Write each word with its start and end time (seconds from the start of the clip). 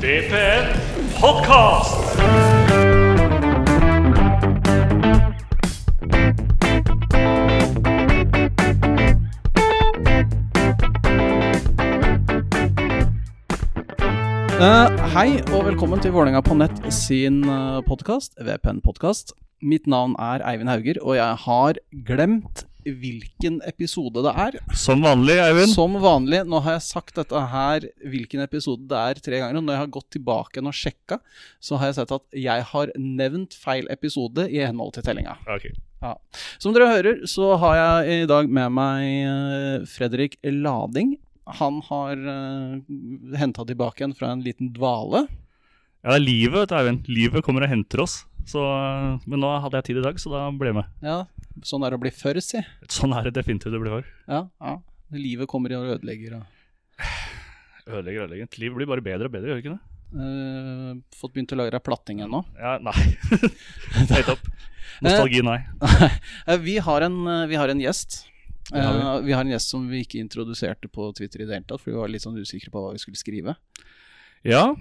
VPN 0.00 0.64
Podcast. 1.20 2.16
Uh, 14.56 14.88
hei 15.12 15.36
og 15.52 15.66
velkommen 15.66 16.00
til 16.00 16.14
Vålerenga 16.16 16.40
på 16.40 16.56
nett 16.56 16.80
sin 16.88 17.44
uh, 17.44 17.84
podkast, 17.84 18.40
VPN 18.40 18.80
Podkast. 18.80 19.36
Mitt 19.60 19.84
navn 19.84 20.16
er 20.16 20.40
Eivind 20.48 20.72
Hauger, 20.72 21.04
og 21.04 21.20
jeg 21.20 21.44
har 21.44 21.84
glemt 22.08 22.64
hvilken 23.00 23.58
episode 23.68 24.22
det 24.24 24.32
er. 24.44 24.58
Som 24.76 25.04
vanlig, 25.04 25.36
Eivind. 25.42 25.72
Som 25.74 25.96
vanlig. 26.02 26.42
Nå 26.48 26.62
har 26.64 26.76
jeg 26.78 26.86
sagt 26.88 27.18
dette 27.20 27.44
her, 27.52 27.86
hvilken 28.02 28.44
episode 28.44 28.88
det 28.90 28.98
er, 28.98 29.20
tre 29.22 29.40
ganger. 29.42 29.60
Og 29.60 29.66
når 29.66 29.76
jeg 29.76 29.82
har 29.84 29.94
gått 29.98 30.10
tilbake 30.16 30.64
og 30.64 30.76
sjekka, 30.76 31.20
så 31.62 31.80
har 31.80 31.90
jeg 31.90 32.00
sett 32.00 32.16
at 32.16 32.40
jeg 32.46 32.66
har 32.72 32.92
nevnt 32.98 33.56
feil 33.58 33.90
episode 33.92 34.48
i 34.50 34.62
henhold 34.62 34.94
til 34.96 35.06
tellinga. 35.06 35.38
Okay. 35.58 35.74
Ja. 36.00 36.14
Som 36.62 36.74
dere 36.76 36.88
hører, 36.90 37.24
så 37.28 37.54
har 37.60 37.76
jeg 37.80 38.22
i 38.22 38.30
dag 38.30 38.48
med 38.48 38.72
meg 38.76 39.08
eh, 39.20 39.88
Fredrik 39.90 40.38
Lading. 40.44 41.18
Han 41.58 41.80
har 41.88 42.20
uh, 42.22 43.36
henta 43.40 43.64
tilbake 43.66 44.04
en 44.06 44.14
fra 44.14 44.30
en 44.30 44.42
liten 44.44 44.70
dvale. 44.76 45.24
Ja, 46.00 46.14
det 46.14 46.20
er 46.20 46.24
livet, 46.24 46.56
vet 46.56 46.70
du, 46.70 46.76
Eivind. 46.78 47.08
Livet 47.10 47.44
kommer 47.44 47.66
og 47.66 47.72
henter 47.72 48.04
oss. 48.04 48.20
Så, 48.50 48.62
men 49.30 49.42
nå 49.42 49.50
hadde 49.62 49.78
jeg 49.78 49.90
tid 49.90 50.00
i 50.00 50.04
dag, 50.08 50.16
så 50.18 50.32
da 50.32 50.46
ble 50.50 50.72
jeg 50.72 50.78
med. 50.80 50.94
Ja, 51.06 51.18
sånn 51.66 51.84
er 51.86 51.92
det 51.92 52.00
å 52.00 52.02
bli 52.02 52.10
før, 52.14 52.40
si. 52.42 52.62
Sånn 52.90 53.14
er 53.14 53.28
det 53.28 53.36
definitivt 53.38 53.76
å 53.76 53.82
bli 53.82 53.92
før. 53.92 54.08
Ja, 54.26 54.40
ja. 54.58 54.74
Livet 55.14 55.50
kommer 55.50 55.74
og 55.78 55.94
ødelegger. 55.96 56.40
Og, 56.40 57.06
Ødelegger, 57.90 58.26
ødelegger. 58.26 58.50
Livet 58.50 58.60
liv 58.62 58.76
blir 58.78 58.90
bare 58.90 59.04
bedre 59.04 59.30
og 59.30 59.34
bedre, 59.34 59.50
gjør 59.50 59.60
det 59.60 59.64
ikke 59.64 59.76
det? 59.76 59.84
uh, 60.16 60.96
fått 61.14 61.34
begynt 61.34 61.52
å 61.54 61.58
lage 61.60 61.74
deg 61.74 61.84
platting 61.86 62.22
ennå. 62.24 62.42
Ja, 62.58 62.76
nei. 62.82 62.96
Helt 64.14 64.32
opp. 64.34 64.50
Nostalgi, 65.04 65.44
nei. 65.46 65.60
Eh, 66.50 66.58
vi, 66.60 66.78
har 66.82 67.06
en, 67.06 67.20
eh, 67.26 67.46
vi 67.50 67.58
har 67.60 67.70
en 67.72 67.80
gjest. 67.80 68.24
Har 68.72 68.94
vi. 68.96 69.00
Eh, 69.00 69.20
vi 69.28 69.34
har 69.36 69.44
en 69.44 69.52
gjest 69.52 69.72
som 69.72 69.86
vi 69.90 70.02
ikke 70.04 70.20
introduserte 70.20 70.90
på 70.92 71.10
Twitter 71.16 71.44
i 71.44 71.46
det 71.48 71.56
hele 71.56 71.68
tatt, 71.68 71.82
for 71.82 71.92
vi 71.92 71.98
var 72.00 72.10
litt 72.12 72.24
sånn 72.24 72.38
usikre 72.38 72.72
på 72.74 72.82
hva 72.82 72.92
vi 72.96 73.02
skulle 73.02 73.20
skrive. 73.20 73.56
Ja, 74.46 74.74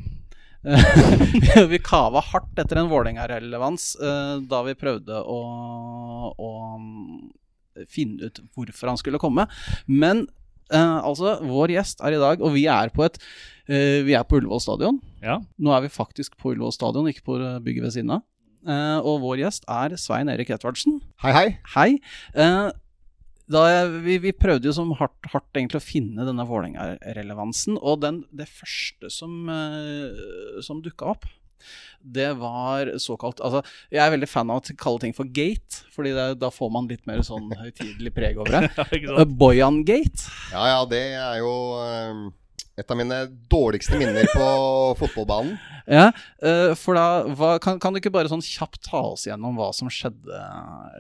vi 1.72 1.80
kava 1.84 2.22
hardt 2.32 2.60
etter 2.60 2.82
en 2.82 2.90
Vålerenga-relevans 2.92 3.94
eh, 4.04 4.34
da 4.50 4.64
vi 4.68 4.76
prøvde 4.80 5.22
å, 5.24 5.38
å 6.36 6.50
mm, 6.76 7.30
finne 7.92 8.28
ut 8.28 8.42
hvorfor 8.56 8.92
han 8.92 9.00
skulle 9.00 9.22
komme. 9.22 9.48
Men 9.88 10.26
eh, 10.74 10.98
altså, 11.00 11.38
vår 11.48 11.76
gjest 11.78 12.04
er 12.04 12.18
i 12.18 12.22
dag, 12.22 12.44
og 12.44 12.54
vi 12.58 12.66
er 12.72 12.92
på 12.96 13.06
et 13.08 13.22
eh, 13.70 14.02
Vi 14.08 14.18
er 14.18 14.28
på 14.28 14.42
Ullevål 14.42 14.64
stadion. 14.66 15.00
ja. 15.24 15.40
Nå 15.58 15.74
er 15.76 15.88
vi 15.88 15.94
faktisk 15.94 16.36
på 16.40 16.54
Ullevål 16.54 16.76
stadion, 16.76 17.08
ikke 17.12 17.28
på 17.32 17.40
eh, 17.40 17.62
bygget 17.64 17.88
ved 17.88 17.96
siden 17.96 18.18
av. 18.20 18.28
Eh, 18.68 19.00
og 19.00 19.24
vår 19.24 19.46
gjest 19.46 19.68
er 19.72 19.96
Svein 19.96 20.32
Erik 20.32 20.52
Edvardsen. 20.52 21.00
Hei, 21.24 21.32
hei. 21.36 21.48
Hei. 21.78 21.90
Eh, 23.50 23.54
da 23.54 23.66
jeg, 23.70 23.90
vi, 24.06 24.18
vi 24.28 24.36
prøvde 24.38 24.70
jo 24.70 24.76
som 24.76 24.94
hardt, 25.00 25.18
hardt 25.34 25.58
egentlig 25.58 25.82
å 25.82 25.84
finne 25.84 26.28
denne 26.28 26.46
Vålerenga-relevansen. 26.46 27.80
Og 27.82 28.02
den, 28.06 28.24
det 28.32 28.50
første 28.50 29.10
som, 29.10 29.50
uh, 29.50 30.62
som 30.66 30.82
dukka 30.86 31.14
opp, 31.16 31.28
det 32.00 32.30
var 32.40 32.88
såkalt 33.04 33.42
Altså, 33.44 33.60
jeg 33.92 34.00
er 34.00 34.14
veldig 34.14 34.30
fan 34.32 34.48
av 34.48 34.62
å 34.62 34.76
kalle 34.80 35.02
ting 35.04 35.12
for 35.12 35.28
gate, 35.28 35.82
Fordi 35.92 36.14
det, 36.16 36.28
da 36.40 36.48
får 36.56 36.70
man 36.72 36.88
litt 36.88 37.04
mer 37.10 37.20
sånn 37.28 37.50
høytidelig 37.52 38.14
preg 38.16 38.40
over 38.40 38.56
det. 38.56 38.70
ja 38.80 39.18
sant? 39.18 39.34
Boyan-gate. 39.42 40.30
Ja, 40.54 40.64
ja, 40.72 40.80
det 40.88 41.04
er 41.20 41.42
jo 41.42 41.52
eh, 41.84 42.24
et 42.80 42.92
av 42.92 42.98
mine 43.00 43.20
dårligste 43.52 44.00
minner 44.00 44.28
på 44.34 44.50
fotballbanen. 45.04 45.58
Ja, 45.90 46.12
eh, 46.46 46.76
for 46.78 46.94
da 46.94 47.24
hva, 47.34 47.56
kan, 47.58 47.80
kan 47.82 47.96
du 47.96 47.98
ikke 47.98 48.12
bare 48.14 48.30
sånn 48.30 48.44
kjapt 48.46 48.84
ta 48.86 49.00
oss 49.10 49.24
gjennom 49.26 49.56
hva 49.58 49.72
som 49.74 49.90
skjedde, 49.90 50.38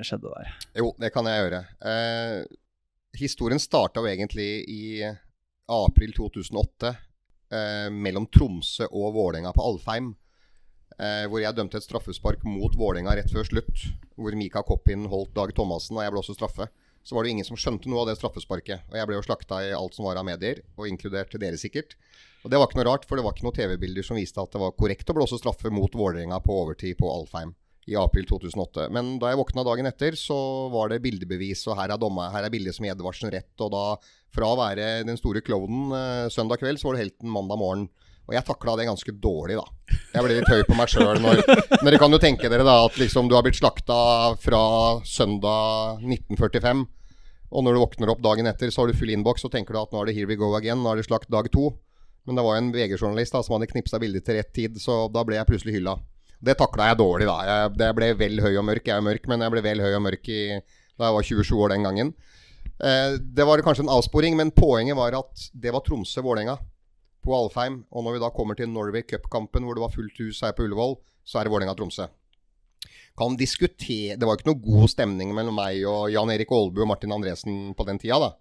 skjedde 0.02 0.31
der? 0.33 0.47
Jo, 0.81 0.88
det 0.97 1.11
kan 1.13 1.30
jeg 1.30 1.44
gjøre. 1.44 1.59
Eh, 1.86 2.39
historien 3.20 3.61
starta 3.61 4.02
jo 4.02 4.09
egentlig 4.09 4.48
i 4.65 4.81
april 5.70 6.15
2008 6.17 6.89
eh, 6.89 7.86
mellom 7.93 8.25
Tromsø 8.33 8.87
og 8.89 9.14
Vålerenga 9.14 9.54
på 9.54 9.67
Alfheim. 9.67 10.09
Eh, 10.98 11.27
hvor 11.30 11.43
jeg 11.43 11.55
dømte 11.55 11.77
et 11.80 11.86
straffespark 11.86 12.42
mot 12.49 12.73
Vålerenga 12.73 13.14
rett 13.20 13.30
før 13.30 13.45
slutt. 13.45 13.86
Hvor 14.17 14.36
Mika 14.42 14.65
Koppin 14.65 15.05
holdt 15.11 15.36
Dag 15.37 15.54
Thomassen, 15.54 15.99
og 15.99 16.08
jeg 16.08 16.15
ble 16.15 16.23
også 16.23 16.37
straffe. 16.39 16.71
Så 17.09 17.15
var 17.17 17.25
det 17.25 17.31
ingen 17.33 17.47
som 17.47 17.58
skjønte 17.58 17.89
noe 17.89 18.03
av 18.03 18.11
det 18.11 18.20
straffesparket. 18.20 18.83
Og 18.92 18.97
jeg 18.99 19.09
ble 19.09 19.15
jo 19.17 19.23
slakta 19.25 19.64
i 19.65 19.71
alt 19.73 19.95
som 19.97 20.05
var 20.05 20.20
av 20.21 20.27
medier, 20.27 20.59
og 20.77 20.86
inkludert 20.86 21.33
dere 21.42 21.58
sikkert. 21.58 21.95
Og 22.43 22.52
det 22.53 22.59
var 22.59 22.70
ikke 22.70 22.77
noe 22.77 22.86
rart, 22.86 23.08
for 23.09 23.17
det 23.17 23.23
var 23.25 23.33
ikke 23.33 23.47
noen 23.47 23.55
TV-bilder 23.58 24.05
som 24.05 24.20
viste 24.20 24.43
at 24.43 24.53
det 24.53 24.61
var 24.61 24.75
korrekt 24.77 25.09
å 25.09 25.15
blåse 25.17 25.39
straffe 25.42 25.71
mot 25.73 25.98
Vålerenga 25.98 26.37
på 26.45 26.59
overtid 26.61 26.99
på 26.99 27.09
Alfheim 27.09 27.55
i 27.89 27.95
april 27.98 28.27
2008. 28.30 28.92
Men 28.93 29.15
da 29.17 29.31
jeg 29.31 29.39
våkna 29.39 29.65
dagen 29.65 29.89
etter, 29.89 30.14
så 30.19 30.37
var 30.69 30.92
det 30.93 31.02
bildebevis, 31.02 31.65
og 31.65 31.80
her 31.80 31.95
er, 31.95 31.98
dommer, 31.98 32.30
her 32.30 32.45
er 32.45 32.53
bildet 32.53 32.77
som 32.77 32.86
Edvardsen 32.86 33.33
rett. 33.33 33.55
Og 33.65 33.73
da, 33.73 33.83
fra 34.36 34.52
å 34.52 34.59
være 34.59 34.92
den 35.09 35.17
store 35.17 35.42
klovnen 35.42 35.95
eh, 35.98 36.27
søndag 36.30 36.61
kveld, 36.61 36.77
så 36.77 36.92
var 36.92 36.99
det 36.99 37.08
helten 37.08 37.33
mandag 37.33 37.58
morgen. 37.58 37.87
Og 38.30 38.36
jeg 38.37 38.45
takla 38.45 38.75
det 38.77 38.86
ganske 38.86 39.15
dårlig, 39.17 39.58
da. 39.58 39.95
Jeg 40.14 40.21
ble 40.21 40.37
litt 40.37 40.53
høy 40.53 40.61
på 40.67 40.77
meg 40.77 40.93
sjøl. 40.93 41.17
Men 41.23 41.42
når 41.81 41.87
Dere 41.87 42.02
kan 42.05 42.14
jo 42.14 42.21
tenke 42.21 42.53
dere 42.53 42.67
da 42.67 42.77
at 42.86 43.02
liksom 43.02 43.25
du 43.25 43.33
har 43.33 43.42
blitt 43.48 43.58
slakta 43.58 43.98
fra 44.37 44.61
søndag 45.02 46.05
1945. 46.05 46.86
Og 47.49 47.65
når 47.65 47.76
du 47.76 47.82
våkner 47.82 48.11
opp 48.14 48.21
dagen 48.21 48.49
etter, 48.49 48.70
så 48.70 48.83
har 48.83 48.92
du 48.92 48.98
full 48.98 49.11
innboks 49.14 49.45
og 49.48 49.54
tenker 49.54 49.73
du 49.73 49.82
at 49.82 49.93
nå 49.93 50.02
er 50.02 50.10
det 50.10 50.17
here 50.17 50.30
we 50.30 50.37
go 50.37 50.52
again. 50.58 50.83
Nå 50.83 50.92
er 50.92 51.02
det 51.02 51.08
slakt 51.08 51.32
dag 51.33 51.49
to. 51.54 51.71
Men 52.27 52.37
det 52.37 52.45
var 52.45 52.60
en 52.60 52.71
VG-journalist 52.76 53.33
som 53.33 53.55
hadde 53.55 53.70
knipsa 53.71 53.99
bildet 54.02 54.26
til 54.27 54.37
rett 54.37 54.52
tid, 54.54 54.76
så 54.77 55.08
da 55.10 55.23
ble 55.26 55.39
jeg 55.39 55.49
plutselig 55.49 55.80
hylla. 55.80 55.95
Det 56.39 56.55
takla 56.60 56.92
jeg 56.92 56.99
dårlig, 56.99 57.26
da. 57.27 57.37
Jeg, 57.48 57.71
det 57.80 57.87
ble 57.98 58.11
vel 58.20 58.43
høy 58.43 58.54
og 58.54 58.67
mørk. 58.67 58.86
Jeg 58.86 58.95
er 58.95 59.05
mørk, 59.05 59.26
men 59.32 59.43
jeg 59.43 59.55
ble 59.55 59.64
vel 59.65 59.82
høy 59.83 59.95
og 59.98 60.04
mørk 60.05 60.30
i, 60.30 60.42
da 60.99 61.10
jeg 61.10 61.17
var 61.17 61.30
27 61.32 61.55
år 61.58 61.73
den 61.73 61.87
gangen. 61.87 62.11
Eh, 62.80 63.15
det 63.20 63.48
var 63.49 63.64
kanskje 63.66 63.87
en 63.87 63.95
avsporing, 63.95 64.37
men 64.39 64.54
poenget 64.55 64.99
var 64.99 65.17
at 65.17 65.49
det 65.52 65.73
var 65.76 65.83
Tromsø-Vålerenga 65.87 66.60
på 67.26 67.36
Alfheim. 67.36 67.81
Og 67.92 68.05
når 68.05 68.16
vi 68.16 68.23
da 68.23 68.31
kommer 68.36 68.60
til 68.60 68.70
Norway 68.71 69.04
Cup-kampen, 69.04 69.66
hvor 69.66 69.76
det 69.76 69.83
var 69.83 69.95
fullt 69.95 70.21
hus 70.21 70.43
her 70.45 70.55
på 70.55 70.67
Ullevål, 70.67 70.99
så 71.27 71.39
er 71.39 71.48
det 71.48 71.55
Vålerenga-Tromsø. 71.55 72.08
Kan 73.19 73.35
diskutere 73.39 74.15
Det 74.15 74.23
var 74.23 74.37
jo 74.37 74.39
ikke 74.39 74.52
noe 74.53 74.63
god 74.63 74.91
stemning 74.93 75.33
mellom 75.35 75.57
meg 75.59 75.81
og 75.89 76.07
Jan 76.13 76.31
Erik 76.31 76.52
Aalbu 76.55 76.85
og 76.85 76.91
Martin 76.93 77.15
Andresen 77.15 77.73
på 77.75 77.85
den 77.87 77.99
tida, 77.99 78.19
da. 78.23 78.31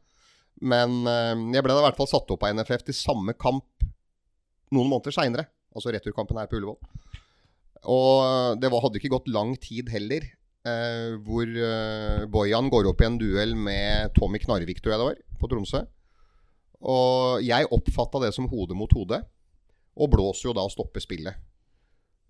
Men 0.58 1.02
eh, 1.06 1.34
jeg 1.54 1.64
ble 1.64 1.74
da 1.74 1.82
i 1.82 1.86
hvert 1.88 1.98
fall 1.98 2.10
satt 2.10 2.30
opp 2.34 2.46
av 2.46 2.56
NFF 2.56 2.86
til 2.88 2.96
samme 2.96 3.34
kamp 3.38 3.86
noen 4.74 4.90
måneder 4.90 5.14
seinere. 5.14 5.48
Altså 5.74 5.92
returkampen 5.94 6.38
her 6.40 6.48
på 6.50 6.58
Ullevål. 6.58 6.78
Og 7.88 8.58
det 8.58 8.70
var, 8.72 8.82
hadde 8.82 8.98
ikke 8.98 9.12
gått 9.12 9.30
lang 9.30 9.54
tid 9.62 9.90
heller, 9.92 10.24
eh, 10.66 11.14
hvor 11.22 11.46
eh, 11.46 12.24
Bojan 12.30 12.70
går 12.72 12.90
opp 12.90 13.02
i 13.02 13.06
en 13.06 13.18
duell 13.20 13.54
med 13.54 14.14
Tommy 14.18 14.40
Knarvik, 14.42 14.82
tror 14.82 14.94
jeg 14.94 15.02
det 15.02 15.08
var, 15.12 15.20
på 15.38 15.50
Tromsø. 15.50 15.84
Og 16.78 17.44
jeg 17.46 17.70
oppfatta 17.74 18.22
det 18.22 18.32
som 18.34 18.48
hode 18.50 18.76
mot 18.78 18.92
hode, 18.94 19.20
og 19.98 20.10
blåser 20.10 20.50
jo 20.50 20.56
da 20.58 20.66
og 20.66 20.74
stopper 20.74 21.02
spillet. 21.02 21.38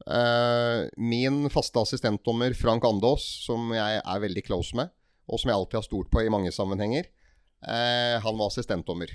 Eh, 0.06 0.88
min 0.96 1.50
faste 1.50 1.80
assistentdommer 1.80 2.54
Frank 2.54 2.84
Andås, 2.84 3.26
som 3.46 3.72
jeg 3.74 4.00
er 4.00 4.22
veldig 4.22 4.44
close 4.46 4.76
med, 4.78 4.92
og 5.28 5.40
som 5.40 5.50
jeg 5.50 5.58
alltid 5.58 5.80
har 5.80 5.86
stolt 5.86 6.10
på 6.12 6.22
i 6.22 6.32
mange 6.32 6.52
sammenhenger, 6.54 7.08
eh, 7.66 8.16
han 8.22 8.38
var 8.38 8.48
assistentdommer. 8.48 9.12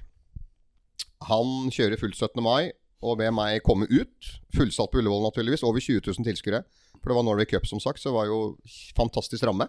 Han 1.29 1.71
kjører 1.71 1.99
fullt 2.01 2.19
17. 2.19 2.43
mai 2.43 2.73
og 3.03 3.17
ber 3.19 3.31
meg 3.35 3.63
komme 3.63 3.87
ut. 3.91 4.33
Fullsatt 4.55 4.91
på 4.91 4.99
Ullevål, 4.99 5.25
naturligvis. 5.27 5.63
Over 5.67 5.83
20 5.83 6.03
000 6.07 6.27
tilskuere. 6.27 6.63
For 6.99 7.11
det 7.11 7.17
var 7.17 7.25
Norway 7.27 7.47
Cup, 7.47 7.67
som 7.67 7.81
sagt, 7.83 7.99
så 7.99 8.09
det 8.09 8.15
var 8.15 8.29
jo 8.29 8.37
fantastisk 8.95 9.43
ramme. 9.43 9.67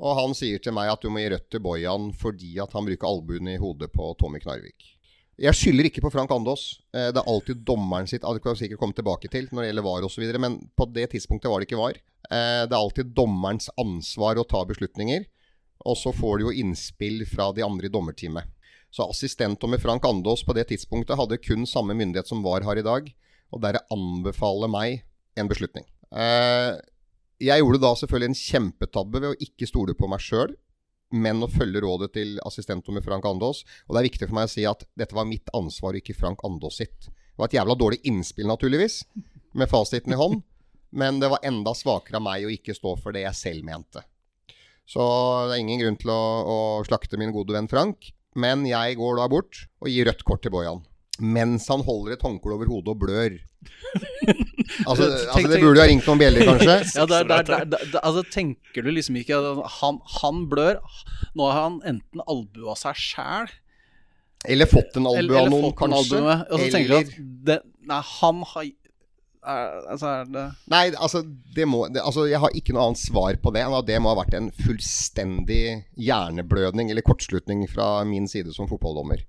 Og 0.00 0.16
han 0.16 0.32
sier 0.36 0.62
til 0.64 0.72
meg 0.72 0.88
at 0.88 1.02
du 1.04 1.10
må 1.12 1.20
gi 1.20 1.28
rødt 1.34 1.50
til 1.52 1.60
Bojan 1.60 2.08
fordi 2.16 2.54
at 2.62 2.72
han 2.72 2.86
bruker 2.88 3.08
albuen 3.08 3.50
i 3.52 3.58
hodet 3.60 3.90
på 3.92 4.14
Tommy 4.20 4.40
Knarvik. 4.40 4.94
Jeg 5.40 5.56
skylder 5.56 5.86
ikke 5.88 6.02
på 6.04 6.10
Frank 6.12 6.30
Andås. 6.34 6.80
Eh, 6.92 7.08
Det 7.14 7.20
er 7.20 7.28
alltid 7.32 7.64
dommeren 7.64 8.06
sitt 8.06 8.20
Det 8.20 8.42
kan 8.42 8.52
jeg 8.52 8.68
sikkert 8.68 8.80
komme 8.82 8.96
tilbake 8.96 9.28
til 9.32 9.48
når 9.50 9.62
det 9.62 9.68
gjelder 9.70 9.86
VAR 9.86 10.04
osv., 10.04 10.24
men 10.38 10.58
på 10.76 10.86
det 10.92 11.10
tidspunktet 11.14 11.48
var 11.48 11.60
det 11.60 11.68
ikke 11.68 11.80
VAR. 11.80 11.96
Eh, 12.30 12.66
Det 12.68 12.74
er 12.74 12.80
alltid 12.84 13.14
dommerens 13.16 13.70
ansvar 13.80 14.36
å 14.36 14.44
ta 14.44 14.64
beslutninger. 14.64 15.24
Og 15.86 15.96
så 15.96 16.12
får 16.12 16.38
du 16.38 16.44
jo 16.44 16.52
innspill 16.60 17.24
fra 17.24 17.52
de 17.56 17.64
andre 17.64 17.88
i 17.88 17.92
dommerteamet. 17.92 18.44
Så 18.92 19.08
assistentdommer 19.08 19.80
Frank 19.80 20.04
Andås 20.04 20.44
på 20.44 20.52
det 20.52 20.68
tidspunktet 20.68 21.16
hadde 21.16 21.40
kun 21.40 21.64
samme 21.64 21.94
myndighet 21.96 22.28
som 22.28 22.42
VAR 22.42 22.62
har 22.62 22.76
i 22.76 22.84
dag, 22.84 23.08
og 23.50 23.62
dere 23.62 23.80
anbefaler 23.90 24.68
meg 24.68 25.04
en 25.38 25.48
beslutning. 25.48 25.86
Eh, 26.12 26.76
jeg 27.40 27.62
gjorde 27.62 27.80
da 27.80 27.94
selvfølgelig 27.96 28.28
en 28.28 28.42
kjempetabbe 28.44 29.22
ved 29.22 29.30
å 29.30 29.40
ikke 29.40 29.68
stole 29.70 29.94
på 29.96 30.10
meg 30.10 30.20
sjøl, 30.20 30.52
men 31.10 31.42
å 31.42 31.50
følge 31.50 31.82
rådet 31.82 32.12
til 32.14 32.36
assistentdommer 32.46 33.04
Frank 33.04 33.26
Andås. 33.26 33.64
Og 33.88 33.94
det 33.94 34.00
er 34.00 34.08
viktig 34.10 34.28
for 34.28 34.36
meg 34.38 34.48
å 34.48 34.52
si 34.52 34.66
at 34.68 34.84
dette 34.98 35.16
var 35.16 35.28
mitt 35.28 35.50
ansvar, 35.56 35.98
ikke 35.98 36.16
Frank 36.18 36.44
Andås 36.46 36.80
sitt. 36.82 37.10
Det 37.10 37.40
var 37.40 37.50
et 37.50 37.58
jævla 37.58 37.76
dårlig 37.78 38.00
innspill, 38.10 38.48
naturligvis, 38.50 39.02
med 39.58 39.70
fasiten 39.70 40.14
i 40.14 40.20
hånd, 40.20 40.42
men 40.90 41.20
det 41.22 41.30
var 41.32 41.44
enda 41.46 41.74
svakere 41.74 42.18
av 42.18 42.26
meg 42.26 42.46
å 42.46 42.52
ikke 42.52 42.76
stå 42.76 42.96
for 43.00 43.16
det 43.16 43.24
jeg 43.24 43.38
selv 43.38 43.66
mente. 43.66 44.04
Så 44.90 45.02
det 45.46 45.54
er 45.54 45.62
ingen 45.62 45.80
grunn 45.82 45.98
til 46.00 46.10
å, 46.10 46.22
å 46.42 46.58
slakte 46.86 47.18
min 47.20 47.34
gode 47.34 47.54
venn 47.54 47.70
Frank. 47.70 48.10
Men 48.38 48.62
jeg 48.66 48.98
går 48.98 49.18
da 49.18 49.26
bort 49.30 49.64
og 49.82 49.90
gir 49.90 50.06
rødt 50.06 50.24
kort 50.26 50.42
til 50.42 50.54
Bojan. 50.54 50.82
Mens 51.20 51.68
han 51.70 51.84
holder 51.86 52.16
et 52.16 52.24
håndkle 52.24 52.56
over 52.56 52.68
hodet 52.70 52.92
og 52.94 52.98
blør. 53.04 53.36
altså, 54.88 55.04
Tenk- 55.04 55.34
altså 55.34 55.48
Det 55.52 55.60
burde 55.60 55.76
jo 55.76 55.82
ha 55.82 55.88
ringt 55.90 56.06
noen 56.08 56.20
bjeller, 56.22 56.46
kanskje. 56.48 56.76
Ja, 56.98 57.06
der, 57.10 57.24
der, 57.28 57.42
der, 57.44 57.64
der, 57.68 57.86
der, 57.92 58.00
altså 58.00 58.22
Tenker 58.32 58.86
du 58.86 58.90
liksom 58.94 59.18
ikke 59.20 59.36
at 59.36 59.64
han, 59.80 59.98
han 60.20 60.44
blør 60.48 60.78
Nå 61.36 61.48
har 61.50 61.66
han 61.66 61.80
enten 61.90 62.22
albua 62.24 62.76
seg 62.80 62.96
sjæl 62.96 63.50
Eller 64.48 64.70
fått 64.70 64.96
en 64.96 65.10
albue 65.10 65.42
av 65.42 65.50
noen, 65.52 65.72
kanskje. 65.76 66.22
Og 66.24 66.54
så 66.62 66.68
tenker 66.72 66.94
du 66.94 66.98
at 67.02 67.12
det, 67.50 67.58
Nei, 67.90 68.00
han 68.14 68.40
har 68.54 68.64
er, 68.64 69.76
Altså, 69.92 70.06
er 70.14 70.30
det 70.32 70.46
Nei, 70.72 70.82
altså, 70.94 71.22
det 71.56 71.66
må, 71.68 71.82
det, 71.92 72.00
altså 72.04 72.24
Jeg 72.30 72.40
har 72.40 72.56
ikke 72.56 72.76
noe 72.76 72.88
annet 72.90 73.02
svar 73.02 73.36
på 73.44 73.52
det 73.56 73.66
enn 73.66 73.76
at 73.76 73.88
det 73.90 74.00
må 74.00 74.14
ha 74.14 74.20
vært 74.22 74.38
en 74.40 74.48
fullstendig 74.62 75.62
hjerneblødning 76.00 76.92
eller 76.94 77.04
kortslutning 77.04 77.66
fra 77.68 77.98
min 78.08 78.28
side 78.30 78.52
som 78.56 78.68
fotballdommer. 78.70 79.26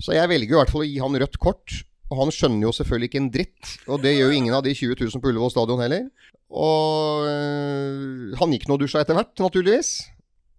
Så 0.00 0.14
jeg 0.16 0.30
velger 0.30 0.56
i 0.56 0.60
hvert 0.60 0.72
fall 0.72 0.84
å 0.84 0.88
gi 0.88 1.00
han 1.02 1.18
rødt 1.20 1.40
kort. 1.42 1.82
Og 2.12 2.18
han 2.20 2.32
skjønner 2.34 2.66
jo 2.66 2.74
selvfølgelig 2.76 3.08
ikke 3.08 3.20
en 3.22 3.32
dritt. 3.32 3.72
Og 3.88 4.02
det 4.04 4.14
gjør 4.14 4.32
jo 4.32 4.38
ingen 4.38 4.56
av 4.56 4.64
de 4.66 4.74
20 4.76 5.00
000 5.00 5.22
på 5.22 5.32
Ullevål 5.32 5.52
stadion 5.52 5.80
heller. 5.80 6.08
Og 6.52 7.28
øh, 7.28 8.32
han 8.36 8.52
gikk 8.52 8.68
nå 8.68 8.76
og 8.76 8.82
dusja 8.84 9.00
etter 9.00 9.16
hvert, 9.16 9.32
naturligvis. 9.40 9.94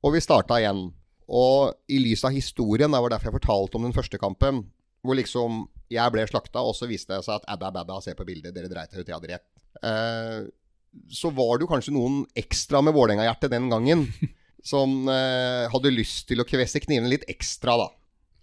Og 0.03 0.15
vi 0.15 0.23
starta 0.23 0.57
igjen. 0.61 0.87
Og 1.33 1.73
i 1.93 1.99
lys 2.01 2.25
av 2.25 2.33
historien, 2.35 2.91
det 2.91 3.01
var 3.05 3.13
derfor 3.13 3.29
jeg 3.29 3.37
fortalte 3.37 3.79
om 3.79 3.85
den 3.87 3.95
første 3.95 4.19
kampen, 4.21 4.63
hvor 5.05 5.17
liksom 5.17 5.63
jeg 5.93 6.13
ble 6.13 6.25
slakta, 6.27 6.63
og 6.65 6.75
så 6.77 6.89
viste 6.89 7.13
det 7.13 7.23
seg 7.25 7.37
at 7.37 7.47
abba, 7.53 7.71
abba, 7.83 7.99
se 8.01 8.15
på 8.17 8.25
bildet, 8.27 8.53
dere 8.55 8.71
dreit 8.71 8.91
dere 8.91 9.03
ut, 9.03 9.09
jeg 9.09 9.17
hadde 9.17 9.31
rett. 9.31 9.47
Eh, 9.85 10.39
så 11.13 11.31
var 11.33 11.57
det 11.57 11.65
jo 11.65 11.71
kanskje 11.71 11.93
noen 11.95 12.23
ekstra 12.37 12.81
med 12.85 12.95
Vålerenga-hjerte 12.97 13.49
den 13.53 13.69
gangen 13.71 14.07
som 14.73 15.09
eh, 15.11 15.69
hadde 15.71 15.93
lyst 15.93 16.27
til 16.29 16.41
å 16.41 16.47
kvesse 16.47 16.81
knivene 16.83 17.11
litt 17.13 17.27
ekstra, 17.31 17.77
da. 17.85 17.89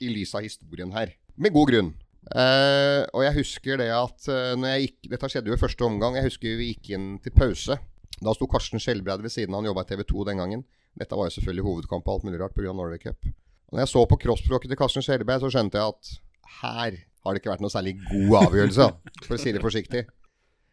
I 0.00 0.10
lys 0.12 0.34
av 0.36 0.44
historien 0.46 0.92
her. 0.94 1.12
Med 1.40 1.54
god 1.54 1.70
grunn. 1.70 1.90
Eh, 2.30 3.02
og 3.16 3.24
jeg 3.24 3.36
husker 3.38 3.80
det 3.80 3.88
at 3.94 4.26
eh, 4.28 4.52
når 4.54 4.74
jeg 4.74 4.82
gikk 4.84 5.08
Dette 5.14 5.30
skjedde 5.32 5.50
jo 5.50 5.56
i 5.56 5.60
første 5.60 5.86
omgang. 5.86 6.18
Jeg 6.18 6.28
husker 6.28 6.58
vi 6.60 6.72
gikk 6.74 6.92
inn 6.96 7.08
til 7.24 7.34
pause. 7.36 7.78
Da 8.20 8.34
sto 8.36 8.48
Karsten 8.50 8.82
Skjelbreid 8.82 9.24
ved 9.24 9.32
siden 9.32 9.54
av. 9.54 9.62
Han 9.62 9.70
jobba 9.70 9.86
i 9.86 9.90
TV 9.90 10.04
2 10.08 10.26
den 10.28 10.42
gangen. 10.42 10.64
Dette 11.00 11.16
var 11.16 11.28
jo 11.28 11.36
selvfølgelig 11.38 11.66
hovedkamp 11.66 12.08
og 12.08 12.16
alt 12.16 12.26
mulig 12.28 12.40
rart 12.42 12.56
pga. 12.56 12.74
Norway 12.76 13.00
Cup. 13.00 13.28
Og 13.70 13.76
når 13.76 13.84
jeg 13.84 13.92
så 13.92 14.02
på 14.10 14.18
kroppsspråket 14.24 14.72
til 14.72 14.80
Karsten 14.80 15.06
Skjelbreid, 15.06 15.42
så 15.42 15.52
skjønte 15.52 15.80
jeg 15.80 15.94
at 15.94 16.14
her 16.60 16.98
har 17.20 17.36
det 17.36 17.42
ikke 17.42 17.52
vært 17.52 17.62
noe 17.62 17.72
særlig 17.72 17.94
god 18.08 18.36
avgjørelse, 18.46 18.86
for 19.26 19.36
å 19.36 19.40
si 19.40 19.52
det 19.54 19.62
forsiktig. 19.62 20.02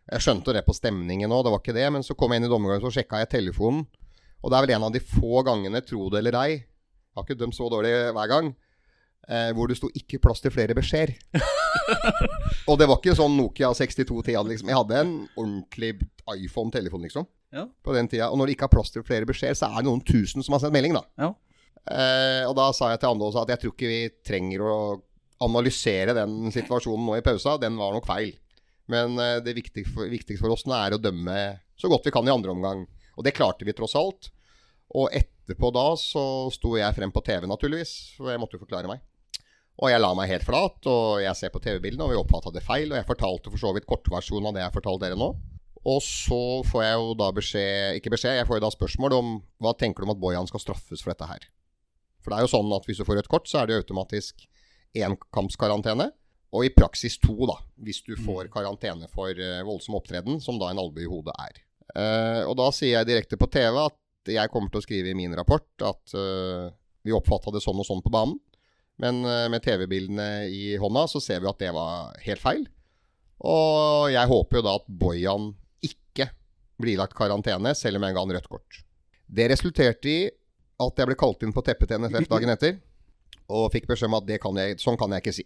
Jeg 0.07 0.23
skjønte 0.23 0.55
det 0.55 0.63
på 0.65 0.75
stemningen 0.75 1.33
òg, 1.35 1.43
det 1.45 1.53
var 1.53 1.61
ikke 1.61 1.75
det. 1.75 1.87
Men 1.93 2.05
så 2.05 2.15
kom 2.17 2.33
jeg 2.33 2.41
inn 2.41 2.47
i 2.47 2.51
dommergangen, 2.51 2.85
så 2.87 2.93
sjekka 2.95 3.21
jeg 3.21 3.31
telefonen. 3.35 3.83
Og 4.41 4.51
det 4.51 4.57
er 4.57 4.65
vel 4.65 4.73
en 4.77 4.87
av 4.87 4.95
de 4.95 5.01
få 5.03 5.43
gangene, 5.45 5.81
tro 5.85 6.07
det 6.13 6.21
eller 6.21 6.37
ei, 6.39 6.51
jeg 6.57 7.17
har 7.17 7.25
ikke 7.25 7.39
dømt 7.39 7.57
så 7.57 7.67
dårlig 7.73 7.91
hver 8.13 8.29
gang, 8.29 8.51
eh, 9.29 9.49
hvor 9.55 9.67
det 9.67 9.77
sto 9.77 9.89
'ikke 9.91 10.21
plass 10.23 10.41
til 10.41 10.51
flere 10.51 10.75
beskjeder'. 10.77 11.15
og 12.69 12.79
det 12.79 12.87
var 12.87 12.99
ikke 12.99 13.15
sånn 13.17 13.37
Nokia 13.37 13.73
6210 13.73 14.35
hadde, 14.35 14.51
liksom. 14.53 14.69
Jeg 14.71 14.79
hadde 14.79 15.01
en 15.01 15.13
ordentlig 15.35 15.91
iPhone-telefon, 16.35 17.03
liksom. 17.03 17.27
Ja. 17.51 17.67
På 17.83 17.93
den 17.95 18.07
tida. 18.07 18.29
Og 18.31 18.37
når 18.37 18.47
det 18.47 18.57
ikke 18.57 18.67
har 18.67 18.75
plass 18.75 18.91
til 18.91 19.05
flere 19.07 19.27
beskjeder, 19.27 19.55
så 19.55 19.71
er 19.71 19.81
det 19.81 19.89
noen 19.89 20.03
tusen 20.03 20.43
som 20.43 20.55
har 20.55 20.63
sendt 20.63 20.75
melding, 20.75 20.97
da. 20.97 21.03
Ja. 21.17 21.33
Eh, 21.87 22.43
og 22.47 22.55
da 22.57 22.71
sa 22.75 22.91
jeg 22.91 22.99
til 22.99 23.13
Ande 23.13 23.23
også 23.23 23.45
at 23.45 23.53
jeg 23.53 23.61
tror 23.61 23.73
ikke 23.75 23.91
vi 23.91 24.01
trenger 24.27 24.65
å 24.65 24.77
analysere 25.45 26.15
den 26.17 26.51
situasjonen 26.51 27.05
nå 27.07 27.15
i 27.19 27.23
pausa. 27.25 27.55
Den 27.61 27.77
var 27.79 27.95
nok 27.95 28.07
feil. 28.09 28.33
Men 28.91 29.19
eh, 29.19 29.39
det 29.43 29.55
viktigste 29.55 29.93
for, 29.95 30.11
viktigste 30.11 30.43
for 30.43 30.55
oss 30.55 30.65
nå 30.67 30.75
er 30.75 30.95
å 30.95 31.01
dømme 31.01 31.37
så 31.77 31.91
godt 31.91 32.07
vi 32.07 32.15
kan 32.15 32.27
i 32.27 32.33
andre 32.33 32.55
omgang. 32.55 32.83
Og 33.17 33.25
det 33.25 33.35
klarte 33.37 33.67
vi 33.67 33.75
tross 33.77 33.95
alt. 33.97 34.31
Og 34.97 35.11
etterpå 35.15 35.71
da 35.75 35.89
så 35.99 36.23
sto 36.53 36.75
jeg 36.79 36.95
frem 36.95 37.11
på 37.13 37.23
TV, 37.25 37.47
naturligvis. 37.49 37.93
For 38.17 38.31
jeg 38.31 38.41
måtte 38.41 38.57
jo 38.57 38.63
forklare 38.65 38.89
meg. 38.91 39.03
Og 39.77 39.91
jeg 39.91 40.01
la 40.01 40.09
meg 40.17 40.31
helt 40.31 40.45
flat, 40.45 40.87
og 40.89 41.19
jeg 41.21 41.37
ser 41.37 41.51
på 41.53 41.61
TV-bildene, 41.61 42.05
og 42.05 42.09
vi 42.09 42.17
oppfatta 42.17 42.53
det 42.53 42.63
feil. 42.65 42.89
Og 42.89 42.97
jeg 42.97 43.07
fortalte 43.09 43.51
for 43.53 43.61
så 43.61 43.73
vidt 43.75 43.85
kortversjonen 43.89 44.49
av 44.49 44.55
det 44.55 44.63
jeg 44.63 44.71
har 44.71 44.77
fortalt 44.77 45.03
dere 45.03 45.19
nå. 45.19 45.29
Og 45.87 45.99
så 46.03 46.41
får 46.67 46.83
jeg 46.83 46.95
jo 46.99 47.11
da 47.15 47.27
beskjed 47.31 47.99
Ikke 47.99 48.11
beskjed, 48.11 48.39
jeg 48.39 48.47
får 48.49 48.57
jo 48.57 48.63
da 48.65 48.71
spørsmål 48.73 49.13
om 49.15 49.29
hva 49.63 49.71
tenker 49.77 50.03
du 50.03 50.07
om 50.09 50.15
at 50.15 50.19
Bojan 50.19 50.49
skal 50.49 50.63
straffes 50.63 51.03
for 51.03 51.13
dette 51.13 51.29
her. 51.29 51.45
For 52.19 52.33
det 52.33 52.39
er 52.39 52.47
jo 52.47 52.53
sånn 52.57 52.73
at 52.75 52.89
hvis 52.89 52.99
du 52.99 53.05
får 53.07 53.21
et 53.21 53.29
kort, 53.31 53.45
så 53.47 53.61
er 53.61 53.69
det 53.69 53.77
jo 53.77 53.83
automatisk 53.85 54.47
énkampskarantene. 54.97 56.09
Og 56.57 56.65
i 56.65 56.73
praksis 56.73 57.19
to, 57.21 57.35
da, 57.47 57.59
hvis 57.83 58.01
du 58.07 58.15
får 58.19 58.49
karantene 58.51 59.07
for 59.11 59.29
eh, 59.31 59.63
voldsom 59.67 59.97
opptreden, 59.99 60.41
som 60.43 60.57
da 60.59 60.71
en 60.71 60.81
albue 60.81 61.05
i 61.05 61.09
hodet 61.11 61.35
er. 61.43 61.61
Uh, 61.95 62.43
og 62.49 62.57
da 62.59 62.67
sier 62.75 62.97
jeg 62.97 63.07
direkte 63.07 63.39
på 63.39 63.47
TV 63.51 63.77
at 63.79 64.31
jeg 64.31 64.51
kommer 64.51 64.71
til 64.71 64.81
å 64.81 64.83
skrive 64.83 65.11
i 65.13 65.15
min 65.15 65.31
rapport 65.37 65.85
at 65.87 66.15
uh, 66.19 66.67
vi 67.07 67.15
oppfatta 67.15 67.53
det 67.55 67.61
sånn 67.63 67.79
og 67.79 67.87
sånn 67.87 68.03
på 68.03 68.11
banen. 68.11 68.35
Men 69.01 69.21
eh, 69.25 69.45
med 69.53 69.63
TV-bildene 69.65 70.47
i 70.49 70.75
hånda 70.81 71.05
så 71.11 71.21
ser 71.23 71.43
vi 71.43 71.51
at 71.51 71.61
det 71.61 71.71
var 71.75 72.17
helt 72.25 72.43
feil. 72.43 72.65
Og 73.45 74.09
jeg 74.09 74.29
håper 74.31 74.59
jo 74.59 74.65
da 74.65 74.75
at 74.79 74.87
Bojan 74.89 75.51
ikke 75.85 76.29
blir 76.81 76.97
lagt 77.01 77.17
karantene, 77.17 77.73
selv 77.77 77.99
om 77.99 78.07
jeg 78.07 78.15
ga 78.17 78.23
han 78.25 78.33
rødt 78.37 78.49
kort. 78.49 78.81
Det 79.27 79.49
resulterte 79.51 80.09
i 80.09 80.19
at 80.77 80.99
jeg 81.01 81.09
ble 81.09 81.17
kalt 81.17 81.43
inn 81.45 81.53
på 81.53 81.63
teppet 81.65 81.89
til 81.91 82.01
NFF 82.01 82.29
dagen 82.31 82.53
etter, 82.53 82.77
og 83.47 83.69
fikk 83.73 83.87
beskjed 83.89 84.09
om 84.11 84.17
at 84.19 84.29
kan 84.41 84.59
jeg, 84.61 84.77
sånn 84.81 84.97
kan 84.99 85.13
jeg 85.13 85.23
ikke 85.23 85.37
si. 85.39 85.45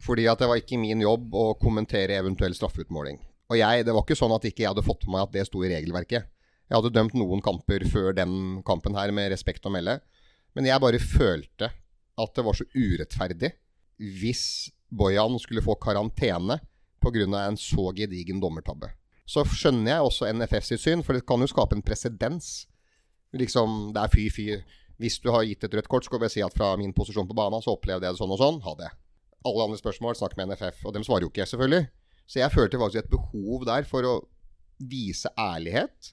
Fordi 0.00 0.26
at 0.30 0.40
det 0.40 0.48
var 0.48 0.60
ikke 0.60 0.78
min 0.80 1.02
jobb 1.02 1.34
å 1.36 1.46
kommentere 1.60 2.18
eventuell 2.20 2.54
straffeutmåling. 2.56 3.18
Og 3.50 3.58
jeg, 3.58 3.84
det 3.86 3.94
var 3.94 4.04
ikke 4.04 4.18
sånn 4.18 4.34
at 4.34 4.46
ikke 4.46 4.62
jeg 4.62 4.70
hadde 4.70 4.86
fått 4.86 5.06
med 5.06 5.16
meg 5.16 5.26
at 5.26 5.34
det 5.34 5.46
sto 5.48 5.62
i 5.64 5.70
regelverket. 5.72 6.28
Jeg 6.70 6.78
hadde 6.78 6.92
dømt 6.94 7.16
noen 7.18 7.42
kamper 7.42 7.82
før 7.90 8.14
den 8.14 8.62
kampen 8.66 8.94
her, 8.94 9.10
med 9.14 9.32
respekt 9.32 9.66
å 9.66 9.72
melde. 9.74 9.98
Men 10.54 10.68
jeg 10.68 10.82
bare 10.82 11.02
følte 11.02 11.72
at 12.18 12.34
det 12.36 12.44
var 12.46 12.56
så 12.58 12.66
urettferdig 12.74 13.52
hvis 14.00 14.70
Bojan 14.90 15.36
skulle 15.38 15.62
få 15.62 15.76
karantene 15.80 16.58
pga. 17.00 17.46
en 17.46 17.56
så 17.56 17.92
gedigen 17.96 18.40
dommertabbe. 18.40 18.90
Så 19.26 19.44
skjønner 19.46 19.92
jeg 19.92 20.02
også 20.02 20.32
NFF 20.32 20.64
sitt 20.64 20.82
syn, 20.82 21.02
for 21.06 21.14
det 21.14 21.26
kan 21.26 21.40
jo 21.40 21.46
skape 21.46 21.76
en 21.76 21.82
presedens. 21.82 22.66
Liksom, 23.32 23.92
det 23.94 24.02
er 24.02 24.10
fy-fy. 24.10 24.46
Hvis 24.98 25.20
du 25.22 25.30
har 25.30 25.46
gitt 25.46 25.64
et 25.64 25.74
rødt 25.74 25.88
kort, 25.88 26.04
så 26.04 26.10
skal 26.10 26.26
jeg 26.26 26.34
si 26.34 26.42
at 26.42 26.56
fra 26.56 26.74
min 26.76 26.92
posisjon 26.92 27.28
på 27.28 27.36
banen 27.36 27.62
så 27.62 27.76
opplevde 27.76 28.08
jeg 28.08 28.16
det 28.16 28.20
sånn 28.20 28.34
og 28.34 28.40
sånn. 28.40 28.60
Ha 28.66 28.74
det. 28.82 28.90
Alle 29.46 29.68
andre 29.68 29.78
spørsmål, 29.78 30.18
snakk 30.18 30.34
med 30.36 30.50
NFF. 30.50 30.82
Og 30.84 30.96
dem 30.96 31.06
svarer 31.06 31.24
jo 31.24 31.30
ikke, 31.30 31.44
jeg, 31.44 31.52
selvfølgelig. 31.54 31.86
Så 32.26 32.42
jeg 32.42 32.52
følte 32.52 32.80
faktisk 32.82 33.04
et 33.04 33.14
behov 33.14 33.64
der 33.70 33.86
for 33.88 34.06
å 34.06 34.14
vise 34.90 35.30
ærlighet. 35.38 36.12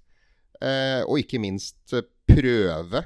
Eh, 0.62 1.02
og 1.04 1.20
ikke 1.22 1.42
minst 1.42 1.98
eh, 1.98 2.06
prøve 2.30 3.04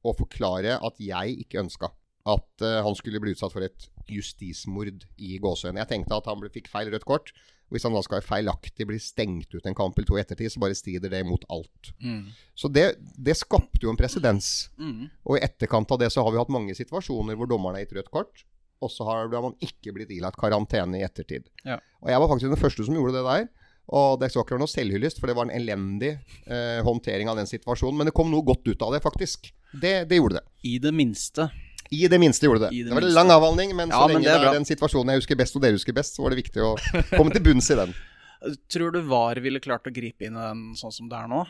å 0.00 0.14
forklare 0.16 0.78
at 0.78 1.02
jeg 1.02 1.36
ikke 1.44 1.60
ønska 1.60 1.90
at 2.28 2.64
uh, 2.64 2.80
han 2.84 2.96
skulle 2.98 3.20
bli 3.22 3.32
utsatt 3.34 3.54
for 3.54 3.64
et 3.64 3.88
justismord 4.10 5.06
i 5.16 5.38
Gåsøen. 5.40 5.78
Jeg 5.80 5.90
tenkte 5.90 6.18
at 6.18 6.28
han 6.28 6.40
ble, 6.42 6.50
fikk 6.52 6.68
feil 6.72 6.90
rødt 6.92 7.08
kort. 7.08 7.32
Hvis 7.70 7.84
han 7.86 7.94
da 7.94 8.02
skal 8.02 8.24
feilaktig 8.26 8.86
bli 8.88 8.98
stengt 8.98 9.54
ut 9.54 9.66
en 9.68 9.76
kamp 9.78 9.94
eller 9.94 10.08
to 10.08 10.16
i 10.18 10.22
ettertid, 10.24 10.50
så 10.50 10.62
bare 10.62 10.74
strider 10.74 11.12
det 11.12 11.22
mot 11.26 11.44
alt. 11.54 11.92
Mm. 12.02 12.32
Så 12.58 12.68
det, 12.72 12.86
det 13.14 13.36
skapte 13.38 13.84
jo 13.86 13.92
en 13.92 14.00
presedens. 14.00 14.70
Mm. 14.80 15.06
Og 15.22 15.38
i 15.38 15.44
etterkant 15.46 15.94
av 15.94 16.00
det 16.02 16.10
så 16.10 16.24
har 16.26 16.34
vi 16.34 16.40
hatt 16.42 16.50
mange 16.50 16.74
situasjoner 16.74 17.38
hvor 17.38 17.50
dommerne 17.50 17.78
har 17.78 17.86
gitt 17.86 17.94
rødt 18.00 18.10
kort, 18.10 18.42
og 18.82 18.90
så 18.90 19.06
har 19.06 19.30
har 19.30 19.46
man 19.46 19.54
ikke 19.62 19.94
blitt 19.94 20.10
ilagt 20.16 20.40
karantene 20.40 20.98
i 20.98 21.06
ettertid. 21.06 21.46
Ja. 21.62 21.78
Og 22.02 22.10
jeg 22.10 22.22
var 22.22 22.32
faktisk 22.32 22.50
den 22.50 22.64
første 22.64 22.86
som 22.88 22.98
gjorde 22.98 23.20
det 23.20 23.26
der. 23.28 23.48
Og 23.90 24.20
det 24.20 24.28
skal 24.30 24.44
ikke 24.44 24.54
være 24.54 24.62
noe 24.62 24.70
selvhyllest, 24.70 25.18
for 25.18 25.30
det 25.30 25.34
var 25.34 25.48
en 25.48 25.56
elendig 25.56 26.12
eh, 26.46 26.78
håndtering 26.86 27.30
av 27.30 27.40
den 27.40 27.48
situasjonen. 27.50 27.98
Men 27.98 28.10
det 28.10 28.14
kom 28.14 28.30
noe 28.30 28.46
godt 28.46 28.68
ut 28.70 28.84
av 28.86 28.94
det, 28.94 29.02
faktisk. 29.02 29.50
Det, 29.72 29.94
det 30.10 30.20
gjorde 30.20 30.38
det. 30.38 30.44
I 30.66 30.76
det 30.82 30.92
minste. 30.94 31.48
I 31.90 32.06
det 32.10 32.20
minste 32.22 32.46
gjorde 32.46 32.68
det. 32.68 32.70
I 32.76 32.84
Det, 32.84 32.90
det 32.90 32.94
var 32.94 33.06
en 33.08 33.16
lang 33.16 33.32
avhandling, 33.34 33.74
men 33.74 33.90
så 33.90 34.04
Ja, 34.04 34.06
men 34.06 34.20
lenge 34.20 34.28
det 34.28 34.34
er 34.34 34.44
det 34.44 34.50
er 34.52 34.58
den 34.60 34.68
situasjonen 34.68 35.10
jeg 35.14 35.22
husker 35.24 35.38
best, 35.40 35.56
og 35.58 35.64
dere 35.64 35.74
husker 35.74 35.96
best, 35.96 36.14
så 36.14 36.22
var 36.22 36.34
det 36.34 36.38
viktig 36.44 36.62
å 36.62 36.76
komme 37.16 37.34
til 37.34 37.42
bunns 37.48 37.70
i 37.74 37.78
den. 37.80 37.96
Tror 38.72 38.94
du 38.94 39.00
VAR 39.10 39.40
ville 39.42 39.60
klart 39.60 39.90
å 39.90 39.92
gripe 39.92 40.28
inn 40.28 40.38
i 40.38 40.46
den 40.46 40.62
sånn 40.78 40.94
som 40.94 41.10
det 41.10 41.18
er 41.18 41.28
nå? 41.30 41.42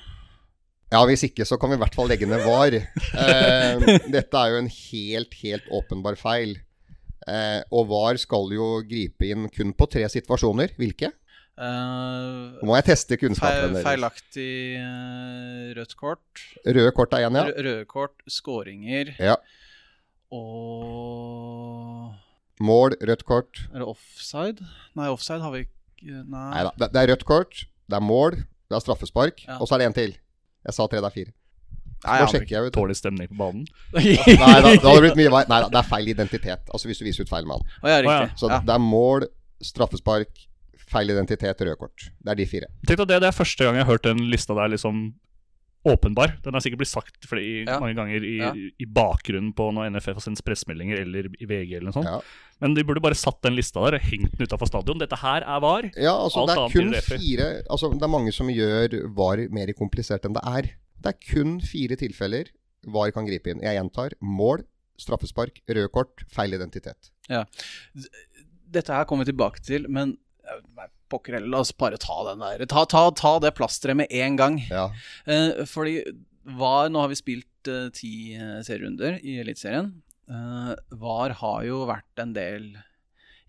Ja, 0.90 1.04
hvis 1.06 1.22
ikke 1.28 1.44
så 1.46 1.54
kan 1.60 1.70
vi 1.70 1.76
i 1.78 1.82
hvert 1.84 1.94
fall 1.94 2.08
legge 2.10 2.26
ned 2.26 2.42
VAR. 2.42 2.74
Eh, 2.80 3.84
dette 4.16 4.40
er 4.40 4.56
jo 4.56 4.62
en 4.64 4.72
helt, 4.74 5.36
helt 5.44 5.68
åpenbar 5.76 6.16
feil. 6.18 6.56
Eh, 7.28 7.60
og 7.70 7.86
VAR 7.92 8.18
skal 8.18 8.50
jo 8.56 8.72
gripe 8.88 9.28
inn 9.28 9.46
kun 9.54 9.70
på 9.76 9.86
tre 9.92 10.08
situasjoner. 10.10 10.72
Hvilke? 10.80 11.12
Uh, 11.60 12.56
Nå 12.62 12.70
må 12.70 12.76
jeg 12.78 12.86
teste 12.88 13.18
kunnskapen 13.20 13.74
deres. 13.74 13.84
feilaktig 13.84 14.52
uh, 14.80 15.70
rødt 15.76 15.92
kort. 16.00 16.44
Røde 16.64 16.92
kort 16.96 17.12
er 17.18 17.26
én, 17.26 17.36
ja. 17.36 17.42
Rø- 17.50 17.64
Røde 17.66 17.88
kort, 17.90 18.16
skåringer 18.32 19.12
ja. 19.20 19.34
Og 20.30 22.14
Mål, 22.60 22.92
rødt 23.08 23.24
kort. 23.24 23.62
Er 23.72 23.80
det 23.80 23.88
offside? 23.88 24.66
Nei, 24.98 25.08
offside 25.08 25.40
har 25.40 25.52
vi 25.54 25.62
ikke 25.64 25.76
Nei. 26.04 26.46
Nei 26.52 26.64
da. 26.66 26.72
Det, 26.76 26.90
det 26.92 27.00
er 27.02 27.10
rødt 27.14 27.24
kort, 27.28 27.62
det 27.88 27.96
er 27.96 28.04
mål, 28.04 28.36
det 28.68 28.76
er 28.76 28.82
straffespark, 28.84 29.42
Ja. 29.46 29.56
og 29.60 29.68
så 29.68 29.76
er 29.76 29.82
det 29.82 29.86
en 29.90 29.96
til. 29.96 30.12
Jeg 30.64 30.76
sa 30.76 30.86
tre, 30.86 31.00
det 31.00 31.08
er 31.08 31.14
fire. 31.14 31.32
Nei, 32.04 32.16
jeg 32.22 32.30
sjekker 32.32 32.54
jeg 32.54 32.68
ut. 32.70 32.76
Dårlig 32.76 32.96
stemning 32.96 33.28
på 33.28 33.36
banen. 33.36 33.64
Nei 33.96 34.60
da, 34.64 34.70
det 34.72 34.84
hadde 34.84 35.02
blitt 35.04 35.18
mye 35.20 35.32
vei. 35.32 35.42
Nei 35.50 35.58
da, 35.64 35.68
det 35.72 35.80
er 35.82 35.88
feil 35.88 36.08
identitet. 36.08 36.70
Altså 36.72 36.88
hvis 36.88 37.00
du 37.00 37.04
viser 37.04 37.26
ut 37.26 37.32
feil 37.32 37.48
mann. 37.48 37.64
Oh, 37.82 37.88
ja, 37.90 37.98
riktig. 38.04 38.38
Så 38.40 38.48
ja. 38.48 38.60
det 38.64 38.72
er 38.76 38.84
mål, 38.84 39.26
straffespark, 39.64 40.46
feil 40.90 41.12
identitet, 41.12 41.60
røde 41.60 41.76
kort. 41.80 42.06
Det 42.20 42.32
er 42.32 42.40
de 42.40 42.46
fire. 42.48 42.70
Tenk 42.88 43.02
deg 43.02 43.10
det, 43.12 43.20
det 43.24 43.28
er 43.28 43.36
første 43.36 43.66
gang 43.68 43.76
jeg 43.76 43.84
har 43.84 43.92
hørt 43.92 44.08
den 44.08 44.22
lista 44.32 44.56
der 44.56 44.72
liksom 44.72 45.10
åpenbar. 45.86 46.34
Den 46.44 46.52
har 46.52 46.60
sikkert 46.60 46.82
blitt 46.82 46.90
sagt 46.92 47.24
flere, 47.28 47.64
Ja. 47.66 47.78
mange 47.80 47.94
ganger 47.96 48.22
i, 48.24 48.36
Ja. 48.38 48.52
i 48.52 48.84
bakgrunnen 48.84 49.52
på 49.56 49.70
når 49.72 49.90
NFF 49.94 50.14
har 50.14 50.20
sendt 50.20 50.42
pressemeldinger 50.44 51.00
eller 51.00 51.30
i 51.40 51.46
VG 51.48 51.76
eller 51.76 51.88
noe 51.90 51.92
sånt. 51.96 52.04
Ja. 52.06 52.20
Men 52.60 52.74
de 52.74 52.84
burde 52.84 53.00
bare 53.00 53.14
satt 53.16 53.40
den 53.42 53.56
lista 53.56 53.80
der 53.80 53.96
og 53.96 54.02
hengt 54.02 54.36
den 54.36 54.46
utafor 54.46 54.66
stadion. 54.68 54.98
Dette 54.98 55.16
her 55.16 55.40
er 55.40 55.60
VAR. 55.60 55.90
Ja, 55.96 56.12
altså 56.12 56.40
Alt 56.44 56.48
det 56.48 56.56
er 56.56 56.60
annet 56.60 56.72
kun 57.08 57.18
fire 57.18 57.62
Altså 57.70 57.90
det 57.94 58.02
er 58.02 58.12
mange 58.12 58.32
som 58.32 58.48
gjør 58.48 59.14
VAR 59.16 59.48
mer 59.50 59.72
komplisert 59.72 60.24
enn 60.28 60.34
det 60.36 60.44
er. 60.44 60.62
Det 61.00 61.14
er 61.14 61.18
kun 61.34 61.60
fire 61.60 61.96
tilfeller 61.96 62.50
VAR 62.86 63.10
kan 63.12 63.26
gripe 63.26 63.46
inn. 63.48 63.60
Jeg 63.62 63.76
gjentar. 63.80 64.12
Mål, 64.20 64.64
straffespark, 64.98 65.60
røde 65.68 65.88
kort, 65.90 66.24
feil 66.28 66.52
identitet. 66.52 67.10
Ja. 67.28 67.44
Dette 68.70 68.92
her 68.92 69.04
kommer 69.04 69.24
vi 69.24 69.32
tilbake 69.32 69.62
til, 69.64 69.88
men 69.88 70.18
pokker 71.10 71.36
heller, 71.36 71.50
la 71.52 71.62
oss 71.64 71.72
bare 71.76 72.00
ta 72.00 72.20
den 72.30 72.44
der. 72.44 72.64
Ta, 72.70 72.86
ta, 72.88 73.06
ta 73.16 73.36
det 73.42 73.54
plasteret 73.58 73.98
med 74.02 74.14
en 74.14 74.38
gang. 74.40 74.60
Ja. 74.70 74.88
Eh, 75.26 75.64
fordi 75.68 76.00
VAR 76.58 76.88
Nå 76.92 77.02
har 77.02 77.10
vi 77.12 77.18
spilt 77.18 77.70
eh, 77.70 77.90
ti 77.94 78.14
eh, 78.38 78.60
serierunder 78.66 79.20
i 79.20 79.38
Eliteserien. 79.42 79.92
Eh, 80.30 80.72
VAR 81.02 81.36
har 81.42 81.62
jo 81.68 81.84
vært 81.90 82.24
en 82.24 82.34
del 82.36 82.72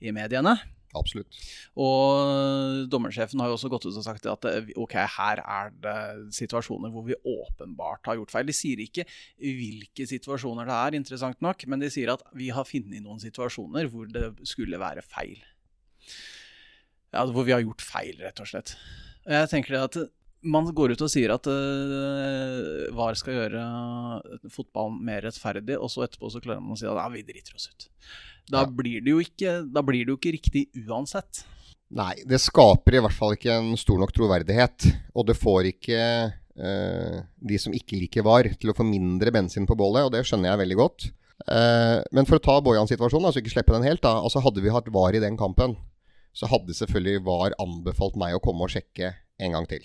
i 0.01 0.13
mediene. 0.15 0.57
Absolutt. 0.97 1.37
Og 1.79 2.87
dommersjefen 2.91 3.39
har 3.41 3.49
jo 3.49 3.55
også 3.55 3.69
gått 3.71 3.85
ut 3.87 3.95
og 3.95 4.05
sagt 4.05 4.27
at 4.29 4.47
eh, 4.49 4.71
ok, 4.79 4.97
her 5.15 5.41
er 5.43 5.71
det 5.83 6.33
situasjoner 6.35 6.91
hvor 6.91 7.05
vi 7.07 7.17
åpenbart 7.17 8.09
har 8.09 8.19
gjort 8.19 8.33
feil. 8.33 8.49
De 8.49 8.55
sier 8.55 8.81
ikke 8.83 9.05
hvilke 9.39 10.07
situasjoner 10.09 10.67
det 10.67 10.77
er, 10.77 10.99
interessant 10.99 11.39
nok, 11.43 11.65
men 11.71 11.83
de 11.83 11.91
sier 11.93 12.11
at 12.13 12.25
vi 12.37 12.51
har 12.53 12.67
funnet 12.67 13.03
noen 13.03 13.21
situasjoner 13.23 13.91
hvor 13.91 14.09
det 14.11 14.33
skulle 14.47 14.81
være 14.81 15.05
feil. 15.05 15.39
Ja, 17.11 17.25
hvor 17.27 17.45
vi 17.47 17.53
har 17.55 17.63
gjort 17.63 17.83
feil, 17.83 18.15
rett 18.23 18.39
og 18.39 18.47
slett. 18.49 18.75
Og 19.27 19.33
jeg 19.35 19.49
tenker 19.51 19.75
det 19.75 19.83
at 19.89 19.97
man 20.41 20.65
går 20.73 20.95
ut 20.95 21.03
og 21.05 21.11
sier 21.11 21.33
at 21.35 21.45
uh, 21.45 22.87
VAR 22.97 23.17
skal 23.19 23.35
gjøre 23.37 23.63
fotballen 24.49 24.97
mer 25.05 25.21
rettferdig, 25.27 25.77
og 25.77 25.91
så 25.93 26.05
etterpå 26.07 26.31
så 26.33 26.41
klarer 26.41 26.63
man 26.63 26.73
å 26.73 26.79
si 26.79 26.87
at 26.89 26.97
ja, 26.97 27.07
vi 27.13 27.21
driter 27.27 27.57
oss 27.57 27.69
ut. 27.69 27.89
Da, 28.49 28.63
Ja. 28.63 28.65
blir 28.65 29.05
ikke, 29.21 29.59
da 29.69 29.83
blir 29.85 30.05
det 30.05 30.15
jo 30.15 30.17
ikke 30.17 30.33
riktig 30.39 30.63
uansett. 30.87 31.43
Nei, 31.91 32.15
det 32.25 32.39
skaper 32.41 32.95
i 32.97 33.01
hvert 33.03 33.15
fall 33.15 33.35
ikke 33.35 33.53
en 33.53 33.75
stor 33.77 33.99
nok 33.99 34.13
troverdighet. 34.15 34.87
Og 35.13 35.27
det 35.27 35.35
får 35.37 35.69
ikke 35.73 36.01
uh, 36.31 37.17
de 37.37 37.59
som 37.61 37.75
ikke 37.75 37.99
liker 37.99 38.25
VAR, 38.25 38.49
til 38.57 38.71
å 38.71 38.77
få 38.77 38.87
mindre 38.87 39.33
bensin 39.35 39.67
på 39.69 39.77
bålet, 39.77 40.07
og 40.07 40.15
det 40.15 40.23
skjønner 40.25 40.53
jeg 40.53 40.63
veldig 40.63 40.79
godt. 40.79 41.11
Uh, 41.45 41.99
men 42.15 42.25
for 42.25 42.37
å 42.39 42.43
ta 42.43 42.57
Bojans 42.63 42.89
situasjon, 42.93 43.27
altså 43.27 43.43
ikke 43.43 43.53
slippe 43.53 43.75
den 43.75 43.85
helt, 43.87 44.01
da. 44.01 44.17
Altså 44.23 44.41
Hadde 44.43 44.63
vi 44.63 44.73
hatt 44.73 44.89
VAR 44.93 45.17
i 45.17 45.23
den 45.23 45.37
kampen, 45.39 45.77
så 46.33 46.47
hadde 46.47 46.75
selvfølgelig 46.77 47.23
VAR 47.27 47.55
anbefalt 47.61 48.15
meg 48.19 48.35
å 48.37 48.41
komme 48.43 48.65
og 48.65 48.73
sjekke 48.73 49.13
en 49.41 49.55
gang 49.57 49.67
til. 49.67 49.83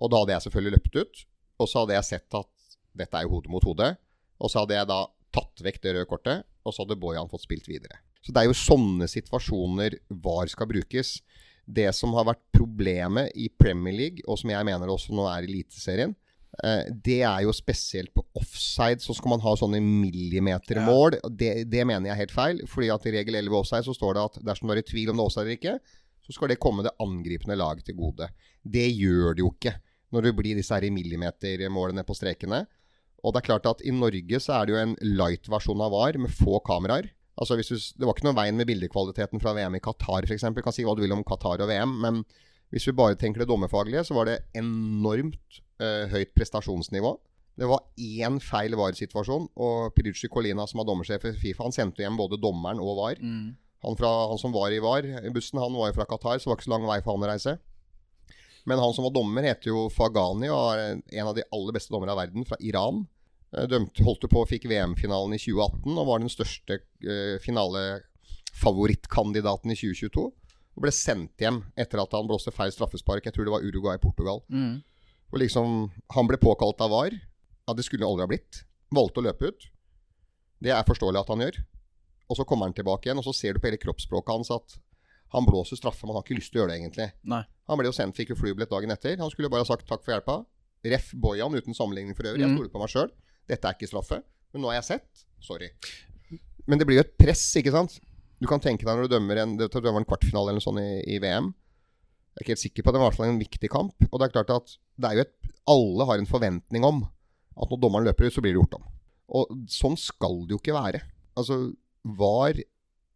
Og 0.00 0.10
da 0.10 0.22
hadde 0.22 0.34
jeg 0.34 0.46
selvfølgelig 0.46 0.76
løpt 0.78 0.96
ut, 1.00 1.24
og 1.60 1.68
så 1.68 1.82
hadde 1.82 1.96
jeg 1.98 2.08
sett 2.08 2.38
at 2.38 2.50
dette 2.96 3.16
er 3.16 3.26
jo 3.26 3.36
hode 3.36 3.52
mot 3.52 3.64
hode. 3.68 3.92
Og 4.40 4.50
så 4.50 4.62
hadde 4.62 4.78
jeg 4.78 4.88
da 4.90 5.00
tatt 5.36 5.62
vekk 5.62 5.82
det 5.84 5.94
røde 5.94 6.08
kortet, 6.10 6.46
og 6.64 6.74
så 6.74 6.82
hadde 6.82 6.98
Bojan 7.00 7.30
fått 7.30 7.44
spilt 7.44 7.68
videre. 7.70 8.00
Så 8.24 8.34
det 8.34 8.42
er 8.42 8.50
jo 8.50 8.56
sånne 8.56 9.06
situasjoner 9.08 9.96
VAR 10.24 10.50
skal 10.52 10.68
brukes. 10.68 11.20
Det 11.64 11.86
som 11.94 12.12
har 12.16 12.26
vært 12.28 12.42
problemet 12.56 13.30
i 13.38 13.48
Premier 13.52 13.94
League, 13.96 14.24
og 14.26 14.40
som 14.40 14.50
jeg 14.52 14.66
mener 14.66 14.90
også 14.90 15.14
nå 15.14 15.28
er 15.30 15.46
i 15.46 15.52
Eliteserien, 15.52 16.16
det 17.06 17.20
er 17.22 17.44
jo 17.46 17.52
spesielt 17.54 18.10
på 18.12 18.24
offside, 18.36 19.00
så 19.00 19.14
skal 19.16 19.32
man 19.32 19.42
ha 19.44 19.52
sånne 19.56 19.78
millimetermål. 19.80 21.14
Ja. 21.20 21.30
Det, 21.30 21.50
det 21.72 21.84
mener 21.86 22.10
jeg 22.10 22.16
er 22.16 22.22
helt 22.24 22.34
feil. 22.34 22.62
fordi 22.68 22.90
at 22.92 23.06
i 23.06 23.14
regel 23.14 23.38
11 23.38 23.56
offside 23.62 23.86
så 23.86 23.94
står 23.96 24.16
det 24.16 24.24
at 24.26 24.40
dersom 24.48 24.68
du 24.68 24.74
er 24.74 24.82
i 24.82 24.88
tvil 24.88 25.12
om 25.12 25.16
det 25.16 25.24
er 25.24 25.30
offside 25.30 25.46
eller 25.46 25.60
ikke, 25.60 26.00
så 26.26 26.34
skal 26.36 26.52
det 26.52 26.60
komme 26.62 26.84
det 26.86 26.92
angripende 27.00 27.56
laget 27.56 27.86
til 27.86 27.96
gode. 27.98 28.28
Det 28.62 28.88
gjør 28.92 29.38
det 29.38 29.44
jo 29.44 29.54
ikke 29.54 29.76
når 30.10 30.26
det 30.26 30.34
blir 30.36 30.58
disse 30.58 30.74
her 30.74 30.84
i 30.86 30.92
millimetermålene 30.92 32.04
på 32.06 32.18
strekene. 32.18 32.64
Og 33.22 33.32
det 33.32 33.42
er 33.42 33.48
klart 33.50 33.70
at 33.70 33.82
i 33.84 33.94
Norge 33.94 34.42
så 34.42 34.58
er 34.58 34.66
det 34.66 34.74
jo 34.74 34.82
en 34.82 34.94
light-versjon 35.04 35.82
av 35.84 35.94
VAR 35.94 36.18
med 36.20 36.32
få 36.34 36.60
kameraer. 36.66 37.10
Altså 37.40 37.56
hvis 37.56 37.70
du, 37.70 37.76
Det 37.76 38.06
var 38.06 38.16
ikke 38.16 38.28
noe 38.28 38.36
veien 38.36 38.58
med 38.58 38.68
bildekvaliteten 38.68 39.40
fra 39.40 39.54
VM 39.56 39.78
i 39.78 39.82
Qatar 39.84 40.26
f.eks. 40.28 40.44
Kan 40.44 40.76
si 40.76 40.84
hva 40.84 40.96
du 40.96 41.04
vil 41.04 41.14
om 41.14 41.24
Qatar 41.24 41.62
og 41.62 41.70
VM, 41.70 41.96
men 42.02 42.22
hvis 42.70 42.86
vi 42.88 42.96
bare 42.96 43.18
tenker 43.18 43.42
det 43.42 43.50
dommerfaglige, 43.50 44.04
så 44.06 44.14
var 44.14 44.28
det 44.28 44.42
enormt 44.58 45.60
eh, 45.60 45.64
høyt 45.80 46.32
prestasjonsnivå. 46.36 47.14
Det 47.60 47.68
var 47.68 47.82
én 48.00 48.38
feil 48.40 48.72
VAR-situasjon, 48.78 49.50
og 49.60 49.92
Pirucci 49.96 50.28
Colina, 50.32 50.64
som 50.68 50.80
var 50.80 50.86
dommersjef 50.88 51.26
i 51.28 51.34
Fifa, 51.36 51.66
han 51.66 51.76
sendte 51.76 52.04
hjem 52.04 52.16
både 52.20 52.40
dommeren 52.40 52.80
og 52.80 52.94
VAR. 52.98 53.16
Han, 53.84 53.96
fra, 53.96 54.10
han 54.30 54.38
som 54.40 54.52
var 54.52 54.72
i 54.72 54.80
VAR 54.80 55.04
i 55.04 55.32
bussen, 55.32 55.58
han 55.60 55.74
var 55.76 55.86
jo 55.90 55.96
fra 55.98 56.06
Qatar, 56.08 56.38
så 56.38 56.44
det 56.46 56.50
var 56.52 56.58
ikke 56.60 56.68
så 56.68 56.74
lang 56.74 56.86
vei 56.88 57.00
for 57.04 57.12
han 57.16 57.26
å 57.26 57.30
reise. 57.32 57.52
Men 58.68 58.76
han 58.78 58.94
som 58.96 59.04
var 59.06 59.14
dommer, 59.16 59.42
heter 59.48 59.66
jo 59.72 59.78
Fagani 59.92 60.48
og 60.52 60.64
er 60.76 60.80
en 61.00 61.30
av 61.30 61.36
de 61.36 61.48
aller 61.48 61.72
beste 61.76 61.92
dommere 61.92 62.12
av 62.14 62.20
verden, 62.20 62.42
fra 62.48 62.56
Iran. 62.60 62.96
Eh, 63.56 63.66
Dømte, 63.70 64.04
holdt 64.06 64.24
på 64.30 64.38
og 64.42 64.50
fikk 64.50 64.64
VM-finalen 64.70 65.32
i 65.34 65.40
2018 65.40 65.96
og 65.96 66.08
var 66.10 66.18
den 66.22 66.32
største 66.32 66.72
eh, 67.02 67.36
finalefavorittkandidaten 67.44 69.68
i 69.72 69.80
2022. 69.80 70.24
Og 70.76 70.80
ble 70.84 70.92
sendt 70.94 71.42
hjem 71.42 71.58
etter 71.80 71.98
at 72.02 72.12
han 72.14 72.28
blåste 72.28 72.52
feil 72.54 72.72
straffespark. 72.74 73.22
Jeg 73.26 73.34
tror 73.34 73.44
det 73.48 73.56
var 73.56 73.66
Uruguay-Portugal. 73.66 74.38
Mm. 74.52 74.74
Og 75.32 75.38
liksom, 75.38 75.90
Han 76.16 76.26
ble 76.26 76.36
påkalt 76.42 76.80
av 76.80 76.90
VAR. 76.90 77.14
Ja, 77.68 77.74
det 77.74 77.84
skulle 77.86 78.04
han 78.04 78.12
aldri 78.12 78.24
ha 78.26 78.30
blitt. 78.32 78.64
Valgte 78.90 79.20
å 79.22 79.26
løpe 79.28 79.50
ut. 79.52 79.66
Det 80.60 80.70
er 80.74 80.82
forståelig 80.84 81.20
at 81.20 81.28
han 81.30 81.40
gjør. 81.44 81.60
Og 82.30 82.36
så 82.38 82.44
kommer 82.46 82.66
han 82.66 82.74
tilbake 82.74 83.06
igjen, 83.08 83.18
og 83.18 83.24
så 83.26 83.34
ser 83.34 83.54
du 83.54 83.60
på 83.62 83.68
hele 83.70 83.78
kroppsspråket 83.80 84.32
hans 84.34 84.50
at 84.54 84.78
han 85.30 85.46
blåser 85.46 85.78
straffe, 85.78 86.02
men 86.02 86.10
han 86.14 86.20
har 86.20 86.26
ikke 86.26 86.38
lyst 86.40 86.50
til 86.52 86.58
å 86.58 86.62
gjøre 86.64 86.72
det, 86.72 86.78
egentlig. 86.80 87.06
Nei. 87.30 87.42
Han 87.70 87.78
ble 87.78 87.86
jo 87.86 87.94
sendt, 87.94 88.16
fikk 88.18 88.32
jo 88.34 88.38
flybillett 88.38 88.70
dagen 88.70 88.90
etter. 88.90 89.16
Han 89.22 89.30
skulle 89.30 89.50
bare 89.50 89.62
ha 89.62 89.68
sagt 89.70 89.86
takk 89.86 90.02
for 90.02 90.14
hjelpa. 90.16 90.40
Ref 90.90 91.12
Bojan 91.14 91.54
uten 91.54 91.74
sammenligning 91.76 92.16
for 92.18 92.26
øvrig. 92.26 92.40
Jeg 92.42 92.50
Mm. 92.50 92.56
stoler 92.56 92.72
på 92.74 92.80
meg 92.82 92.88
sjøl. 92.90 93.10
Dette 93.46 93.64
er 93.68 93.74
ikke 93.78 93.86
straffe. 93.90 94.22
Men 94.52 94.62
nå 94.62 94.66
har 94.72 94.80
jeg 94.82 94.84
sett. 94.84 95.24
Sorry. 95.40 95.70
Men 96.66 96.78
det 96.78 96.86
blir 96.86 96.96
jo 96.98 97.04
et 97.06 97.16
press, 97.18 97.44
ikke 97.56 97.70
sant? 97.70 98.00
Du 98.40 98.46
kan 98.48 98.58
tenke 98.58 98.82
deg 98.84 98.96
når 98.96 99.06
du 99.08 99.14
dømmer 99.14 99.36
en, 99.38 99.56
det 99.56 99.70
var 99.72 99.96
en 100.00 100.04
kvartfinale 100.04 100.50
eller 100.50 100.60
sånt 100.64 100.80
i, 100.80 101.14
i 101.14 101.18
VM. 101.18 101.54
Jeg 102.40 102.46
er 102.46 102.46
ikke 102.46 102.56
helt 102.56 102.64
sikker 102.64 102.84
på 102.86 102.92
det, 102.92 102.96
men 102.96 103.04
i 103.04 103.08
hvert 103.10 103.18
fall 103.18 103.28
en 103.28 103.42
viktig 103.42 103.68
kamp. 103.68 104.04
Og 104.08 104.14
det 104.16 104.26
er 104.26 104.32
klart 104.32 104.52
at 104.54 104.70
det 104.96 105.08
er 105.10 105.18
jo 105.18 105.24
et, 105.26 105.50
alle 105.68 106.06
har 106.08 106.20
en 106.22 106.28
forventning 106.30 106.86
om 106.88 107.02
at 107.04 107.68
når 107.68 107.80
dommeren 107.82 108.06
løper 108.08 108.30
ut, 108.30 108.32
så 108.32 108.40
blir 108.40 108.54
det 108.54 108.62
gjort 108.62 108.78
om. 108.78 108.86
Og 109.36 109.52
sånn 109.68 109.98
skal 110.00 110.38
det 110.48 110.56
jo 110.56 110.60
ikke 110.62 110.72
være. 110.72 111.02
Altså, 111.36 111.58
VAR 112.16 112.56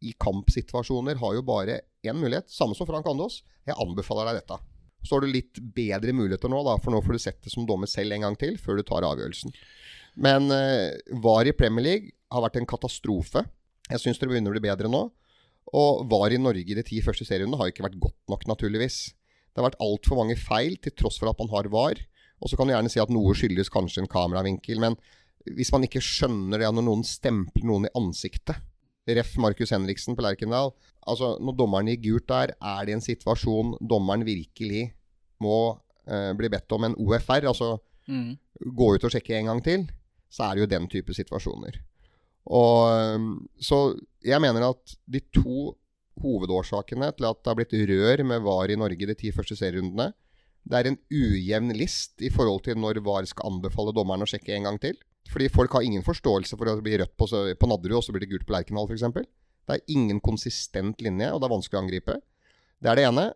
i 0.04 0.12
kampsituasjoner 0.21 1.16
har 1.23 1.38
jo 1.38 1.47
bare 1.49 1.78
én 2.04 2.21
mulighet. 2.21 2.52
Samme 2.52 2.76
som 2.76 2.85
Frank 2.85 3.09
Andås. 3.09 3.40
Jeg 3.64 3.81
anbefaler 3.81 4.28
deg 4.28 4.43
dette. 4.43 4.61
Så 5.09 5.16
har 5.16 5.25
du 5.25 5.33
litt 5.33 5.57
bedre 5.73 6.12
muligheter 6.16 6.52
nå, 6.52 6.61
da, 6.69 6.76
for 6.85 6.93
nå 6.93 7.00
får 7.04 7.16
du 7.16 7.25
sett 7.25 7.40
det 7.49 7.52
som 7.57 7.64
dommer 7.64 7.88
selv 7.88 8.12
en 8.12 8.28
gang 8.28 8.37
til, 8.40 8.61
før 8.61 8.76
du 8.76 8.85
tar 8.85 9.09
avgjørelsen. 9.09 9.57
Men 10.21 10.52
uh, 10.52 10.93
VAR 11.25 11.49
i 11.49 11.57
Premier 11.57 11.88
League 11.88 12.12
har 12.28 12.45
vært 12.45 12.61
en 12.61 12.69
katastrofe. 12.69 13.49
Jeg 13.88 14.04
syns 14.04 14.21
det 14.21 14.28
begynner 14.28 14.52
å 14.52 14.59
bli 14.59 14.69
bedre 14.69 14.93
nå. 14.93 15.07
Og 15.75 16.04
VAR 16.11 16.35
i 16.37 16.40
Norge 16.40 16.71
i 16.71 16.76
de 16.78 16.85
ti 16.87 17.00
første 17.02 17.26
seriene 17.26 17.59
har 17.59 17.71
ikke 17.71 17.87
vært 17.87 17.99
godt 18.02 18.31
nok, 18.31 18.47
naturligvis. 18.50 18.99
Det 19.50 19.61
har 19.61 19.69
vært 19.69 19.81
altfor 19.83 20.21
mange 20.21 20.37
feil, 20.38 20.76
til 20.83 20.95
tross 20.95 21.19
for 21.19 21.31
at 21.31 21.40
man 21.43 21.50
har 21.50 21.71
VAR. 21.73 21.99
Og 22.43 22.50
så 22.50 22.59
kan 22.59 22.69
du 22.69 22.75
gjerne 22.75 22.93
si 22.93 23.02
at 23.02 23.12
noe 23.14 23.35
skyldes 23.38 23.73
kanskje 23.73 24.04
en 24.04 24.11
kameravinkel, 24.11 24.81
men 24.83 24.97
hvis 25.57 25.73
man 25.75 25.85
ikke 25.87 26.02
skjønner 26.02 26.62
det 26.62 26.71
når 26.73 26.87
noen 26.87 27.02
stempler 27.07 27.66
noen 27.69 27.88
i 27.88 27.95
ansiktet 27.99 28.62
Ref. 29.04 29.35
Markus 29.37 29.69
Henriksen 29.75 30.16
på 30.16 30.25
Lerkendal. 30.25 30.71
Altså, 31.04 31.35
når 31.37 31.57
dommeren 31.59 31.90
gir 31.90 31.99
gult 32.00 32.28
der, 32.31 32.54
er 32.57 32.87
det 32.88 32.95
en 32.97 33.04
situasjon 33.04 33.75
dommeren 33.85 34.25
virkelig 34.25 34.87
må 35.45 35.59
eh, 36.09 36.31
bli 36.38 36.49
bedt 36.49 36.73
om 36.73 36.87
en 36.88 36.97
OFR, 36.97 37.50
altså 37.50 37.75
Mm. 38.04 38.37
gå 38.76 38.87
ut 38.95 39.04
og 39.04 39.12
sjekke 39.14 39.33
en 39.38 39.47
gang 39.49 39.61
til, 39.64 39.87
så 40.28 40.45
er 40.45 40.54
det 40.54 40.61
jo 40.61 40.73
den 40.75 40.88
type 40.93 41.14
situasjoner. 41.16 41.78
Og, 42.45 43.31
så 43.57 43.79
jeg 44.25 44.41
mener 44.43 44.69
at 44.69 44.97
de 45.09 45.23
to 45.33 45.73
hovedårsakene 46.21 47.09
til 47.17 47.27
at 47.29 47.41
det 47.41 47.51
har 47.51 47.59
blitt 47.59 47.75
rør 47.91 48.23
med 48.29 48.45
VAR 48.45 48.71
i 48.71 48.79
Norge 48.79 49.09
de 49.09 49.17
ti 49.19 49.33
første 49.35 49.57
serierundene, 49.59 50.13
det 50.65 50.79
er 50.79 50.89
en 50.89 50.99
ujevn 51.13 51.75
list 51.77 52.23
i 52.25 52.31
forhold 52.33 52.63
til 52.65 52.79
når 52.81 53.03
VAR 53.05 53.27
skal 53.29 53.51
anbefale 53.51 53.93
dommeren 53.97 54.25
å 54.25 54.29
sjekke 54.29 54.55
en 54.57 54.69
gang 54.69 54.79
til. 54.81 54.97
Fordi 55.29 55.51
folk 55.53 55.73
har 55.77 55.85
ingen 55.85 56.05
forståelse 56.05 56.57
for 56.57 56.71
at 56.71 56.81
det 56.81 56.87
blir 56.87 57.01
rødt 57.03 57.17
på, 57.21 57.29
på 57.29 57.69
Nadderud, 57.69 57.99
og 57.99 58.05
så 58.05 58.15
blir 58.15 58.25
det 58.25 58.31
gult 58.33 58.47
på 58.49 58.55
Lerkendal 58.55 58.89
f.eks. 58.89 59.05
Det 59.65 59.77
er 59.77 59.93
ingen 59.93 60.21
konsistent 60.25 61.01
linje, 61.05 61.31
og 61.33 61.41
det 61.41 61.49
er 61.49 61.55
vanskelig 61.55 61.81
å 61.81 61.83
angripe. 61.85 62.19
Det 62.81 62.93
er 62.93 63.01
det 63.01 63.07
ene. 63.09 63.27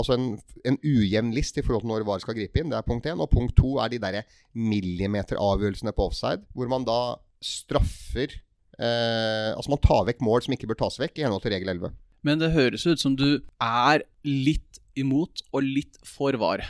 Altså 0.00 0.16
en, 0.16 0.28
en 0.64 0.78
ujevn 0.80 1.32
list 1.36 1.58
i 1.60 1.64
forhold 1.64 1.84
til 1.84 1.92
når 1.92 2.06
VAR 2.08 2.22
skal 2.24 2.36
gripe 2.36 2.60
inn. 2.60 2.72
Det 2.72 2.78
er 2.78 2.86
punkt 2.86 3.08
én. 3.08 3.20
Og 3.20 3.32
punkt 3.32 3.56
to 3.58 3.74
er 3.80 3.92
de 3.92 4.00
derre 4.00 4.24
millimeteravgjørelsene 4.56 5.92
på 5.96 6.08
offside, 6.08 6.44
hvor 6.56 6.70
man 6.72 6.86
da 6.88 7.00
straffer 7.44 8.36
eh, 8.80 9.50
Altså 9.54 9.72
man 9.74 9.82
tar 9.84 10.06
vekk 10.08 10.24
mål 10.24 10.46
som 10.46 10.56
ikke 10.56 10.70
bør 10.70 10.80
tas 10.84 10.98
vekk, 11.00 11.18
i 11.18 11.26
henhold 11.26 11.44
til 11.44 11.54
regel 11.54 11.74
11. 11.76 11.92
Men 12.26 12.40
det 12.40 12.52
høres 12.56 12.84
ut 12.88 13.00
som 13.00 13.16
du 13.16 13.42
er 13.60 14.04
litt 14.26 14.80
imot 14.98 15.44
og 15.52 15.64
litt 15.64 16.00
for 16.04 16.36
var. 16.40 16.64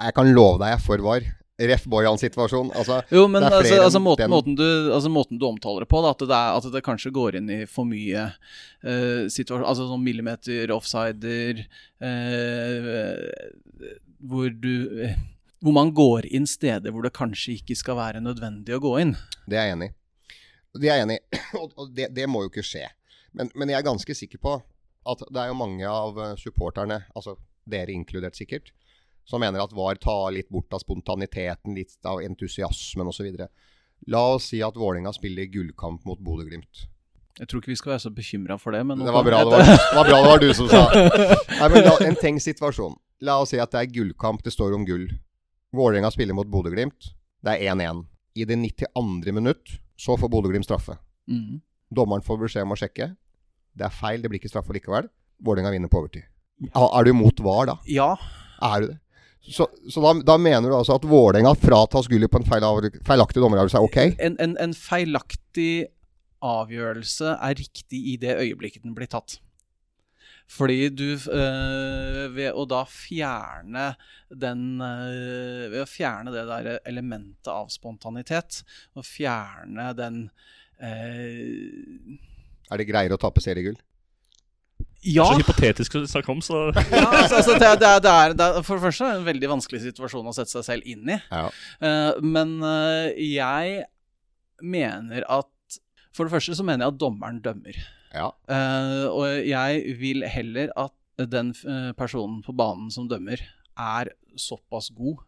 Jeg 0.00 0.16
kan 0.16 0.30
love 0.34 0.60
deg 0.62 0.72
jeg 0.72 0.80
er 0.80 0.84
for 0.84 1.04
VAR. 1.04 1.26
Ref 1.54 1.84
Bojan-situasjon. 1.86 2.72
Altså, 2.74 2.98
Jo, 3.14 3.28
men 3.30 3.44
altså, 3.46 3.76
altså, 3.78 4.00
måten, 4.02 4.30
måten, 4.30 4.56
du, 4.58 4.64
altså 4.92 5.10
måten 5.12 5.38
du 5.38 5.46
omtaler 5.46 5.84
det 5.84 5.90
på, 5.92 6.00
da, 6.02 6.10
at, 6.10 6.24
det 6.26 6.34
er, 6.34 6.56
at 6.58 6.66
det 6.74 6.82
kanskje 6.82 7.12
går 7.14 7.38
inn 7.38 7.52
i 7.54 7.60
for 7.70 7.86
mye 7.86 8.24
uh, 8.34 9.30
situasjon, 9.30 9.62
altså 9.62 9.86
sånn 9.86 10.02
millimeter 10.02 10.72
offsider 10.74 11.62
uh, 12.02 13.12
hvor 14.24 14.50
du 14.50 15.04
eh, 15.04 15.14
hvor 15.64 15.74
man 15.76 15.92
går 15.96 16.26
inn 16.34 16.46
steder 16.48 16.92
hvor 16.92 17.04
det 17.04 17.14
kanskje 17.16 17.58
ikke 17.58 17.76
skal 17.78 17.96
være 18.00 18.24
nødvendig 18.24 18.74
å 18.74 18.82
gå 18.82 18.96
inn. 19.04 19.14
Det 19.46 19.60
er 19.60 19.68
jeg 19.68 19.76
enig 19.76 19.92
i. 19.92 19.94
Det 20.74 20.90
er 20.90 20.98
jeg 20.98 21.06
enig 21.06 21.18
i, 21.18 21.40
og 21.80 21.90
det, 21.94 22.10
det, 22.16 22.28
må 22.30 22.44
jo 22.44 22.52
ikke 22.52 22.66
skje. 22.66 22.86
Men, 23.34 23.50
men, 23.54 23.70
jeg 23.70 23.80
er 23.80 23.86
ganske 23.86 24.16
sikker 24.16 24.40
på 24.42 24.54
at 25.10 25.26
det 25.28 25.42
er 25.42 25.50
jo 25.50 25.58
mange 25.58 25.88
av 25.88 26.18
eh, 26.20 26.32
supporterne, 26.40 27.02
altså 27.14 27.36
dere 27.68 27.92
inkludert 27.92 28.36
sikkert, 28.38 28.72
som 29.28 29.40
mener 29.40 29.62
at 29.62 29.72
VAR 29.76 29.98
tar 30.00 30.32
litt 30.36 30.50
bort 30.52 30.72
av 30.76 30.82
spontaniteten, 30.82 31.76
litt 31.76 31.96
av 32.08 32.22
entusiasmen 32.24 33.08
osv. 33.08 33.28
La 34.10 34.24
oss 34.34 34.50
si 34.52 34.60
at 34.64 34.76
Vålerenga 34.76 35.14
spiller 35.16 35.48
gullkamp 35.52 36.04
mot 36.08 36.20
Bodø-Glimt. 36.20 36.84
Jeg 37.40 37.50
tror 37.50 37.62
ikke 37.62 37.72
vi 37.72 37.78
skal 37.80 37.94
være 37.94 38.04
så 38.04 38.12
bekymra 38.14 38.56
for 38.62 38.76
det. 38.76 38.84
det, 38.86 39.12
var 39.14 39.24
bra 39.26 39.40
det, 39.42 39.50
var, 39.50 39.64
det 39.64 39.96
var 39.96 40.08
bra 40.08 40.18
det 40.20 40.28
var 40.28 40.42
du 40.42 40.50
som 40.54 40.68
sa 40.70 40.84
Nei, 41.58 41.70
men 41.72 41.80
la, 41.82 41.94
En 42.06 42.18
tenkt 42.20 42.44
situasjon. 42.44 42.94
La 43.26 43.40
oss 43.42 43.50
si 43.50 43.58
at 43.58 43.72
det 43.74 43.80
er 43.80 43.94
gullkamp, 43.94 44.44
det 44.44 44.52
står 44.54 44.76
om 44.76 44.84
gull. 44.86 45.08
Vålerenga 45.74 46.12
spiller 46.14 46.36
mot 46.36 46.50
Bodø-Glimt. 46.50 47.10
Det 47.44 47.56
er 47.56 47.74
1-1. 47.74 48.04
I 48.38 48.46
det 48.46 48.58
92. 48.60 49.34
minutt 49.34 49.78
så 49.96 50.16
får 50.18 50.30
Bodø-Glimt 50.32 50.66
straffe. 50.66 50.96
Mm. 51.30 51.60
Dommeren 51.94 52.24
får 52.24 52.40
beskjed 52.42 52.66
om 52.66 52.74
å 52.74 52.78
sjekke. 52.78 53.12
Det 53.74 53.86
er 53.86 53.94
feil, 53.94 54.22
det 54.22 54.30
blir 54.30 54.42
ikke 54.42 54.52
straffe 54.52 54.74
likevel. 54.74 55.08
Vålerenga 55.44 55.72
vinner 55.74 55.90
på 55.90 56.02
overtid. 56.02 56.26
Er 56.74 57.04
du 57.04 57.10
imot 57.10 57.40
VAR 57.42 57.72
da? 57.72 57.78
Ja. 57.90 58.12
Er 58.62 58.84
du 58.84 58.92
det? 58.92 58.98
Så, 59.44 59.66
så 59.92 60.00
da, 60.00 60.14
da, 60.24 60.38
mener 60.40 60.70
du 60.70 60.74
altså 60.78 60.94
at 60.96 61.04
Vålerenga 61.04 61.52
fratas 61.60 62.06
gullet 62.08 62.32
på 62.32 62.40
en 62.40 62.46
feil, 62.48 62.64
feilaktig 63.04 63.42
dommeravgjørelse 63.42 63.80
er 63.80 63.88
ok? 63.88 63.98
En, 64.24 64.38
en, 64.40 64.54
en, 64.62 64.72
feilaktig 64.72 65.72
avgjørelse 66.44 67.34
er 67.34 67.58
riktig 67.58 68.00
i 68.14 68.14
det 68.20 68.38
øyeblikket 68.38 68.86
den 68.86 68.94
blir 68.96 69.10
tatt. 69.12 69.36
Fordi 70.50 70.90
du 70.92 71.06
øh, 71.14 72.34
Ved 72.34 72.52
å 72.52 72.66
da 72.68 72.82
fjerne 72.88 73.86
den 74.28 74.82
øh, 74.82 75.70
Ved 75.72 75.80
å 75.84 75.88
fjerne 75.88 76.34
det 76.34 76.44
der 76.50 76.68
elementet 76.84 77.50
av 77.50 77.70
spontanitet, 77.72 78.60
og 78.94 79.06
fjerne 79.08 79.90
den 79.96 80.20
øh, 80.84 82.14
Er 82.70 82.80
det 82.80 82.88
greiere 82.90 83.16
å 83.16 83.22
tape 83.24 83.42
seriegull? 83.44 83.80
Ja. 85.04 85.26
Så 85.28 85.40
hypotetisk 85.42 85.98
å 85.98 86.04
snakke 86.08 86.32
om, 86.32 86.40
så 86.44 86.70
ja, 86.72 87.02
altså, 87.04 87.40
altså, 87.40 87.56
det, 87.60 87.72
det, 87.80 87.88
er, 87.88 87.98
det, 88.00 88.12
er, 88.12 88.36
det, 88.38 88.46
er, 88.46 88.64
For 88.64 88.78
det 88.78 88.86
første 88.86 89.10
en 89.18 89.26
veldig 89.26 89.50
vanskelig 89.52 89.82
situasjon 89.82 90.30
å 90.30 90.32
sette 90.32 90.54
seg 90.54 90.64
selv 90.64 90.88
inn 90.88 91.10
i. 91.12 91.18
Ja. 91.28 91.48
Uh, 91.82 92.22
men 92.24 92.56
uh, 92.64 93.10
jeg 93.20 93.84
mener 94.64 95.26
at 95.28 95.78
For 96.16 96.24
det 96.24 96.32
første 96.32 96.56
så 96.56 96.64
mener 96.64 96.86
jeg 96.86 96.94
at 96.94 97.02
dommeren 97.02 97.42
dømmer. 97.44 97.76
Ja. 98.14 98.30
Uh, 98.48 99.06
og 99.10 99.46
jeg 99.48 99.98
vil 100.00 100.26
heller 100.30 100.70
at 100.78 100.94
den 101.30 101.52
personen 101.98 102.40
på 102.42 102.54
banen 102.56 102.90
som 102.90 103.06
dømmer, 103.10 103.42
er 103.78 104.10
såpass 104.38 104.88
god 104.94 105.22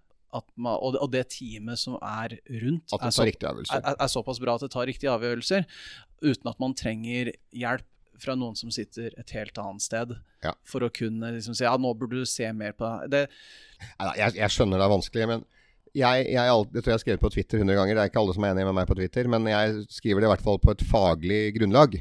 man, 0.61 0.77
og, 0.77 1.09
det 1.13 1.25
teamet 1.33 1.81
som 1.81 1.97
er 1.97 2.37
rundt, 2.63 2.93
er, 2.93 3.11
så, 3.15 3.27
er, 3.27 3.95
er, 3.95 4.09
såpass 4.11 4.41
bra 4.43 4.57
at 4.57 4.65
det 4.67 4.73
tar 4.75 4.89
riktige 4.89 5.13
avgjørelser, 5.13 5.67
uten 6.25 6.51
at 6.51 6.59
man 6.63 6.75
trenger 6.77 7.33
hjelp 7.57 7.87
fra 8.21 8.37
noen 8.39 8.57
som 8.57 8.73
sitter 8.73 9.13
et 9.21 9.33
helt 9.37 9.59
annet 9.61 9.85
sted, 9.85 10.15
ja. 10.45 10.55
for 10.69 10.87
å 10.87 10.93
kunne 10.93 11.35
liksom 11.37 11.57
si 11.57 11.67
ja, 11.67 11.75
nå 11.81 11.93
burde 11.99 12.23
du 12.23 12.29
se 12.29 12.49
mer 12.57 12.73
på 12.77 12.89
det. 13.13 13.27
jeg, 14.17 14.37
jeg, 14.39 14.51
skjønner 14.53 14.81
det 14.81 14.87
er 14.87 14.95
vanskelig, 14.95 15.29
men 15.33 15.45
jeg, 15.97 16.27
jeg, 16.29 16.37
jeg, 16.37 16.83
tror 16.83 16.93
jeg 16.93 16.97
har 16.97 17.05
skrevet 17.05 17.25
på 17.25 17.33
Twitter 17.33 17.61
100 17.63 17.79
ganger. 17.79 17.97
Det 17.97 18.03
er 18.03 18.11
ikke 18.11 18.21
alle 18.21 18.37
som 18.37 18.45
er 18.45 18.53
enig 18.53 18.67
med 18.69 18.77
meg 18.77 18.89
på 18.89 18.97
Twitter, 18.99 19.29
men 19.33 19.49
jeg 19.49 19.85
skriver 19.97 20.21
det 20.21 20.29
i 20.29 20.33
hvert 20.35 20.45
fall 20.45 20.61
på 20.61 20.75
et 20.75 20.85
faglig 20.91 21.41
grunnlag. 21.57 21.97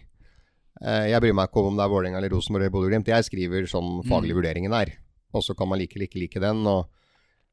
Eh, 0.81 1.07
jeg 1.11 1.23
bryr 1.23 1.37
meg 1.37 1.49
ikke 1.49 1.63
om 1.63 1.77
det 1.77 1.85
er 1.85 1.93
Vålerenga 1.93 2.19
eller 2.19 2.35
Rosenborg 2.35 2.65
eller 2.65 2.73
Bodø-Glimt. 2.73 3.11
Jeg 3.13 3.27
skriver 3.27 3.69
sånn 3.69 4.01
faglig 4.09 4.35
mm. 4.35 4.39
vurderingen 4.41 4.75
er. 4.75 4.95
Og 5.35 5.43
så 5.45 5.55
kan 5.57 5.69
man 5.71 5.79
like 5.81 5.97
eller 5.97 6.09
ikke 6.09 6.21
like 6.23 6.43
den. 6.43 6.65
og 6.67 6.89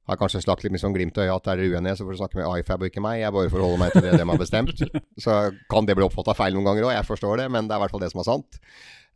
har 0.08 0.18
kanskje 0.18 0.42
slakt 0.42 0.64
litt 0.64 0.74
med 0.74 0.82
sånn 0.82 0.94
glimt 0.94 1.18
i 1.18 1.22
øyet 1.22 1.34
at 1.36 1.52
er 1.52 1.60
dere 1.60 1.76
uenige, 1.76 1.94
så 1.98 2.06
får 2.06 2.16
du 2.16 2.18
snakke 2.18 2.38
med 2.40 2.62
iFab 2.62 2.82
og 2.82 2.88
ikke 2.90 3.04
meg. 3.04 3.20
Jeg 3.20 3.34
bare 3.36 3.52
forholder 3.52 3.80
meg 3.82 3.94
til 3.94 4.04
det 4.06 4.16
de 4.18 4.26
har 4.32 4.40
bestemt. 4.40 4.82
Så 5.24 5.36
kan 5.70 5.86
det 5.86 5.94
bli 5.98 6.06
oppfatta 6.06 6.34
feil 6.34 6.56
noen 6.56 6.66
ganger 6.66 6.88
òg, 6.88 6.94
jeg 6.96 7.06
forstår 7.06 7.44
det, 7.44 7.46
men 7.54 7.68
det 7.68 7.76
er 7.76 7.78
i 7.78 7.84
hvert 7.84 7.94
fall 7.94 8.02
det 8.02 8.10
som 8.10 8.22
er 8.22 8.26
sant. 8.26 8.58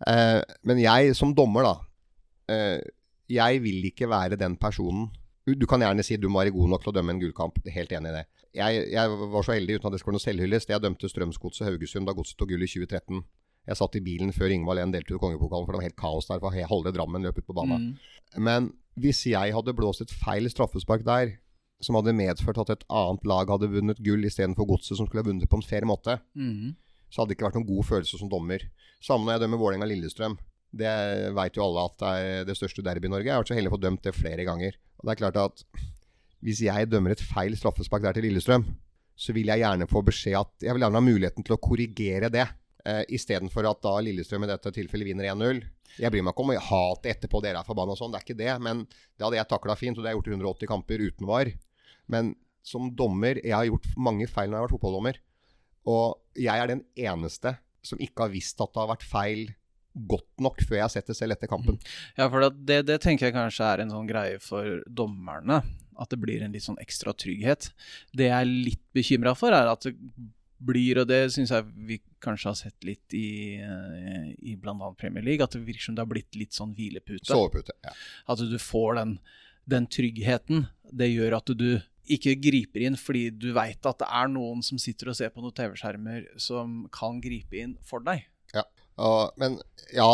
Eh, 0.06 0.38
men 0.68 0.82
jeg 0.82 1.16
som 1.18 1.32
dommer, 1.34 1.66
da. 1.66 1.74
Eh, 2.54 2.78
jeg 3.32 3.62
vil 3.64 3.88
ikke 3.88 4.06
være 4.06 4.36
den 4.38 4.54
personen 4.54 5.08
Du 5.46 5.64
kan 5.66 5.82
gjerne 5.82 6.04
si 6.06 6.14
du 6.14 6.28
må 6.30 6.38
være 6.38 6.52
god 6.54 6.68
nok 6.70 6.84
til 6.84 6.92
å 6.92 6.94
dømme 6.94 7.14
en 7.14 7.22
gullkamp. 7.22 7.58
Helt 7.70 7.92
enig 7.94 8.10
i 8.10 8.16
det. 8.20 8.22
Jeg, 8.56 8.86
jeg, 8.94 9.18
var 9.34 9.44
så 9.46 9.54
heldig 9.54 9.76
uten 9.76 9.88
at 9.88 9.94
det 9.94 10.00
skulle 10.02 10.14
være 10.14 10.18
noe 10.18 10.26
selvhyllest. 10.26 10.70
Jeg 10.72 10.82
dømte 10.82 11.10
Strømsgodset 11.10 11.66
Haugesund 11.68 12.08
da 12.08 12.14
Godset 12.16 12.38
tok 12.40 12.50
gull 12.50 12.66
i 12.66 12.70
2013. 12.70 13.20
Jeg 13.66 13.78
satt 13.80 13.96
i 13.98 14.02
bilen 14.04 14.30
før 14.34 14.52
Ingvald 14.54 14.80
1 14.82 14.94
delte 14.94 15.16
ut 15.16 15.22
kongepokalen, 15.22 15.66
for 15.66 15.74
det 15.74 15.80
var 15.80 15.88
helt 15.88 15.98
kaos 15.98 16.28
der. 16.30 16.42
For 16.42 16.54
halve 16.54 16.92
Drammen 16.94 17.26
løp 17.26 17.40
ut 17.40 17.48
på 17.48 17.56
banen. 17.56 17.88
Mm. 17.90 18.42
Men 18.46 18.70
hvis 19.00 19.24
jeg 19.28 19.54
hadde 19.56 19.74
blåst 19.76 20.04
et 20.04 20.14
feil 20.14 20.48
straffespark 20.52 21.04
der, 21.06 21.34
som 21.84 21.98
hadde 21.98 22.14
medført 22.16 22.60
at 22.62 22.72
et 22.72 22.84
annet 22.88 23.26
lag 23.28 23.50
hadde 23.52 23.68
vunnet 23.72 24.00
gull 24.04 24.24
istedenfor 24.24 24.68
Godset, 24.70 24.96
som 24.96 25.08
skulle 25.08 25.24
ha 25.24 25.28
vunnet 25.28 25.50
på 25.50 25.58
en 25.58 25.66
fair 25.66 25.84
måte, 25.88 26.18
mm. 26.38 26.76
så 27.10 27.20
hadde 27.20 27.34
det 27.34 27.36
ikke 27.36 27.48
vært 27.50 27.58
noen 27.58 27.68
god 27.68 27.88
følelse 27.90 28.20
som 28.20 28.30
dommer. 28.32 28.64
Samme 29.04 29.26
når 29.26 29.36
jeg 29.36 29.44
dømmer 29.44 29.60
Vålerenga-Lillestrøm. 29.60 30.38
Det 30.76 30.94
veit 31.36 31.58
jo 31.58 31.66
alle 31.66 31.84
at 31.88 32.00
det 32.00 32.14
er 32.22 32.48
det 32.48 32.56
største 32.58 32.84
derby 32.84 33.08
i 33.08 33.12
Norge. 33.12 33.28
Jeg 33.28 33.36
har 33.36 33.44
vært 33.44 33.52
så 33.52 33.58
heldig 33.58 33.72
å 33.72 33.76
få 33.76 33.82
dømt 33.84 34.06
det 34.06 34.16
flere 34.16 34.46
ganger. 34.48 34.78
Og 34.96 35.04
det 35.04 35.12
er 35.12 35.20
klart 35.20 35.40
at 35.42 35.64
hvis 36.44 36.62
jeg 36.64 36.88
dømmer 36.92 37.14
et 37.14 37.22
feil 37.24 37.56
straffespark 37.58 38.04
der 38.06 38.16
til 38.16 38.28
Lillestrøm, 38.28 38.64
så 39.16 39.32
vil 39.32 39.48
jeg 39.48 39.62
gjerne 39.62 39.88
få 39.88 40.02
beskjed 40.04 40.36
at 40.38 40.66
jeg 40.66 40.76
vil 40.76 40.84
gjerne 40.84 41.00
ha 41.00 41.04
muligheten 41.04 41.44
til 41.46 41.56
å 41.56 41.60
korrigere 41.60 42.28
det. 42.32 42.44
Eh, 42.86 43.02
Istedenfor 43.16 43.66
at 43.66 43.82
da 43.82 43.96
Lillestrøm 44.04 44.44
i 44.46 44.50
dette 44.50 44.70
tilfellet 44.74 45.08
vinner 45.08 45.26
1-0. 45.32 45.62
Jeg 45.96 46.12
bryr 46.12 46.22
meg 46.22 46.34
ikke 46.34 46.44
om 46.44 46.52
å 46.54 46.62
hate 46.68 47.10
etterpå 47.10 47.40
dere 47.42 47.62
er 47.62 47.66
forbanna 47.66 47.96
og 47.96 47.98
sånn, 47.98 48.12
det 48.14 48.20
er 48.20 48.26
ikke 48.26 48.38
det. 48.38 48.52
Men 48.62 48.84
det 48.86 49.26
hadde 49.26 49.40
jeg 49.40 49.50
takla 49.50 49.78
fint, 49.78 49.98
og 49.98 50.04
det 50.04 50.10
har 50.10 50.14
jeg 50.14 50.20
gjort 50.20 50.30
i 50.30 50.36
180 50.36 50.70
kamper 50.70 51.06
uten 51.08 51.30
VAR. 51.30 51.52
Men 52.12 52.34
som 52.66 52.88
dommer 52.98 53.38
Jeg 53.38 53.54
har 53.54 53.66
gjort 53.68 53.86
mange 53.94 54.26
feil 54.26 54.50
når 54.50 54.56
jeg 54.56 54.60
har 54.60 54.66
vært 54.66 54.76
fotballdommer. 54.76 55.20
Og 55.86 56.40
jeg 56.42 56.62
er 56.62 56.70
den 56.70 56.82
eneste 56.98 57.56
som 57.86 58.00
ikke 58.02 58.26
har 58.26 58.34
visst 58.34 58.60
at 58.62 58.72
det 58.74 58.82
har 58.82 58.90
vært 58.90 59.06
feil 59.06 59.42
godt 59.96 60.42
nok 60.42 60.60
før 60.66 60.76
jeg 60.76 60.84
har 60.84 60.92
sett 60.92 61.10
det 61.10 61.16
selv 61.16 61.36
etter 61.36 61.50
kampen. 61.50 61.78
Ja, 62.18 62.26
for 62.28 62.42
det, 62.50 62.80
det 62.90 62.98
tenker 63.02 63.28
jeg 63.28 63.36
kanskje 63.36 63.70
er 63.70 63.82
en 63.82 63.94
sånn 63.94 64.10
greie 64.10 64.40
for 64.42 64.82
dommerne. 64.86 65.62
At 65.96 66.10
det 66.12 66.18
blir 66.20 66.42
en 66.44 66.52
litt 66.52 66.66
sånn 66.66 66.82
ekstra 66.82 67.14
trygghet. 67.16 67.70
Det 68.12 68.28
jeg 68.28 68.36
er 68.36 68.50
litt 68.50 68.82
bekymra 68.94 69.32
for, 69.38 69.54
er 69.56 69.70
at 69.70 69.86
det 69.86 69.94
blir, 70.58 71.02
og 71.02 71.08
det 71.10 71.20
syns 71.34 71.52
jeg 71.52 71.66
vi 71.88 71.98
kanskje 72.22 72.50
har 72.50 72.58
sett 72.58 72.86
litt 72.86 73.16
i, 73.16 73.58
eh, 73.60 74.30
i 74.38 74.56
bl.a. 74.60 74.92
Premier 74.98 75.24
League, 75.24 75.44
at 75.44 75.52
det 75.52 75.64
virker 75.66 75.88
som 75.88 75.96
det 75.96 76.04
har 76.04 76.10
blitt 76.10 76.38
litt 76.38 76.56
sånn 76.56 76.72
hvilepute. 76.76 77.28
Sovepute, 77.28 77.76
ja. 77.84 77.92
At 78.32 78.40
du 78.40 78.56
får 78.60 78.96
den, 79.00 79.18
den 79.68 79.88
tryggheten. 79.92 80.66
Det 80.96 81.10
gjør 81.12 81.38
at 81.40 81.52
du 81.58 81.68
ikke 82.06 82.36
griper 82.38 82.86
inn 82.86 82.96
fordi 82.98 83.28
du 83.34 83.50
veit 83.56 83.86
at 83.88 84.00
det 84.00 84.08
er 84.14 84.30
noen 84.30 84.62
som 84.64 84.78
sitter 84.78 85.10
og 85.10 85.18
ser 85.18 85.32
på 85.34 85.42
noen 85.42 85.54
TV-skjermer 85.56 86.28
som 86.40 86.84
kan 86.94 87.20
gripe 87.22 87.58
inn 87.58 87.76
for 87.86 88.04
deg. 88.06 88.26
Ja, 88.54 88.62
uh, 89.02 89.26
men 89.40 89.60
ja. 89.94 90.10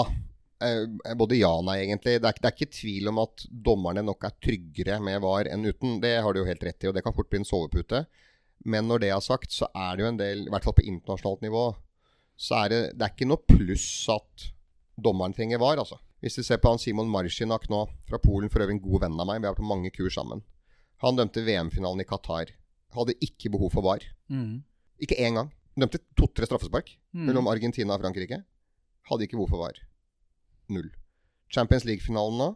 Eh, 0.63 1.15
både 1.19 1.37
ja 1.41 1.51
og 1.59 1.65
nei, 1.67 1.81
egentlig. 1.83 2.21
Det 2.23 2.29
er, 2.29 2.37
det 2.39 2.49
er, 2.49 2.55
ikke 2.55 2.75
tvil 2.79 3.11
om 3.11 3.19
at 3.25 3.47
dommerne 3.51 4.05
nok 4.07 4.29
er 4.29 4.37
tryggere 4.43 5.01
med 5.03 5.23
VAR 5.25 5.51
enn 5.51 5.67
uten. 5.67 5.97
Det 6.03 6.15
har 6.23 6.35
du 6.35 6.43
jo 6.43 6.49
helt 6.49 6.63
rett 6.63 6.87
i, 6.87 6.91
og 6.91 6.95
det 6.97 7.03
kan 7.05 7.17
fort 7.17 7.31
bli 7.33 7.43
en 7.43 7.49
sovepute. 7.49 8.05
Men 8.65 8.87
når 8.87 9.03
det 9.03 9.11
er 9.11 9.23
sagt, 9.25 9.53
så 9.55 9.69
er 9.75 9.97
det 9.97 10.05
jo 10.05 10.11
en 10.13 10.21
del, 10.21 10.47
i 10.47 10.53
hvert 10.53 10.67
fall 10.67 10.77
på 10.79 10.85
internasjonalt 10.87 11.43
nivå, 11.43 11.65
så 12.39 12.63
er 12.63 12.73
det, 12.73 12.81
det 12.97 13.07
er 13.07 13.15
ikke 13.15 13.29
noe 13.29 13.43
pluss 13.49 13.87
at 14.13 14.49
dommeren 15.03 15.35
trenger 15.35 15.61
VAR, 15.63 15.81
altså. 15.83 15.99
Hvis 16.23 16.39
vi 16.39 16.45
ser 16.47 16.61
på 16.63 16.71
han 16.71 16.79
Simon 16.79 17.11
Marsjinak 17.11 17.67
nå, 17.71 17.83
fra 18.07 18.21
Polen, 18.23 18.51
for 18.51 18.63
øvrig 18.63 18.77
en 18.77 18.85
god 18.85 19.05
venn 19.05 19.19
av 19.19 19.27
meg, 19.27 19.41
vi 19.41 19.49
har 19.49 19.57
vært 19.57 19.63
på 19.65 19.71
mange 19.73 19.91
kurs 19.95 20.15
sammen. 20.15 20.45
Han 21.03 21.19
dømte 21.19 21.43
VM-finalen 21.43 22.05
i 22.05 22.07
Qatar. 22.07 22.53
Hadde 22.95 23.19
ikke 23.25 23.51
behov 23.51 23.73
for 23.75 23.83
VAR. 23.83 24.05
Mm. 24.31 24.63
Ikke 25.03 25.19
én 25.19 25.39
gang. 25.39 25.51
Dømte 25.75 25.99
to-tre 26.19 26.47
straffespark 26.47 26.93
mm. 27.11 27.25
mellom 27.27 27.51
Argentina 27.51 27.97
og 27.97 28.05
Frankrike. 28.05 28.43
Hadde 29.11 29.27
ikke 29.27 29.41
behov 29.41 29.51
for 29.51 29.65
VAR. 29.65 29.81
Null. 30.71 30.93
Champions 31.53 31.89
League-finalen 31.89 32.39
nå, 32.39 32.51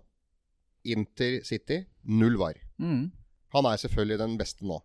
Inter 0.86 1.40
City, 1.44 1.82
null 2.06 2.38
VAR. 2.38 2.60
Mm. 2.78 3.10
Han 3.56 3.66
er 3.66 3.82
selvfølgelig 3.82 4.20
den 4.22 4.38
beste 4.38 4.68
nå. 4.68 4.78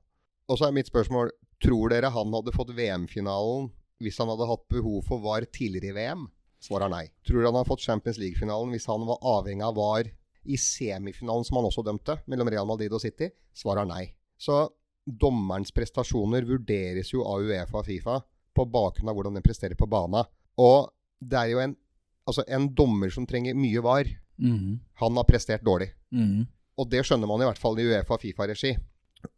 Og 0.51 0.59
så 0.59 0.67
er 0.67 0.75
mitt 0.75 0.91
spørsmål 0.91 1.31
Tror 1.61 1.93
dere 1.93 2.09
han 2.11 2.33
hadde 2.33 2.53
fått 2.55 2.73
VM-finalen 2.75 3.69
hvis 4.01 4.17
han 4.17 4.31
hadde 4.31 4.47
hatt 4.49 4.63
behov 4.73 5.03
for 5.05 5.21
VAR 5.21 5.45
tidligere 5.53 5.91
i 5.91 5.93
VM? 5.93 6.23
Svaret 6.61 6.87
er 6.87 6.93
nei. 6.93 7.03
Tror 7.21 7.45
han 7.45 7.53
hadde 7.53 7.69
fått 7.69 7.83
Champions 7.85 8.17
League-finalen 8.17 8.73
hvis 8.73 8.87
han 8.89 9.05
var 9.05 9.21
avhengig 9.29 9.65
av 9.67 9.75
VAR 9.77 10.09
i 10.41 10.57
semifinalen, 10.57 11.45
som 11.45 11.59
han 11.59 11.67
også 11.67 11.83
dømte, 11.85 12.15
mellom 12.25 12.49
Real 12.49 12.65
Madrid 12.65 12.93
og 12.97 13.03
City? 13.03 13.29
Svaret 13.53 13.83
er 13.83 13.91
nei. 13.91 14.03
Så 14.41 14.63
dommerens 15.05 15.69
prestasjoner 15.75 16.49
vurderes 16.49 17.13
jo 17.13 17.21
av 17.29 17.45
Uefa 17.45 17.77
og 17.83 17.85
Fifa 17.85 18.17
på 18.57 18.65
bakgrunn 18.73 19.13
av 19.13 19.17
hvordan 19.19 19.37
den 19.37 19.45
presterer 19.45 19.77
på 19.77 19.89
bana. 19.89 20.25
Og 20.57 20.89
det 21.21 21.37
er 21.37 21.53
jo 21.53 21.61
en, 21.61 21.77
altså 22.25 22.45
en 22.49 22.65
dommer 22.73 23.13
som 23.13 23.29
trenger 23.29 23.57
mye 23.57 23.85
VAR. 23.85 24.09
Mm. 24.41 24.81
Han 25.03 25.21
har 25.21 25.29
prestert 25.29 25.65
dårlig. 25.65 25.91
Mm. 26.09 26.49
Og 26.81 26.89
det 26.89 27.05
skjønner 27.05 27.29
man 27.29 27.45
i 27.45 27.49
hvert 27.51 27.61
fall 27.61 27.77
i 27.77 27.85
Uefa 27.85 28.17
og 28.17 28.25
Fifa-regi. 28.25 28.73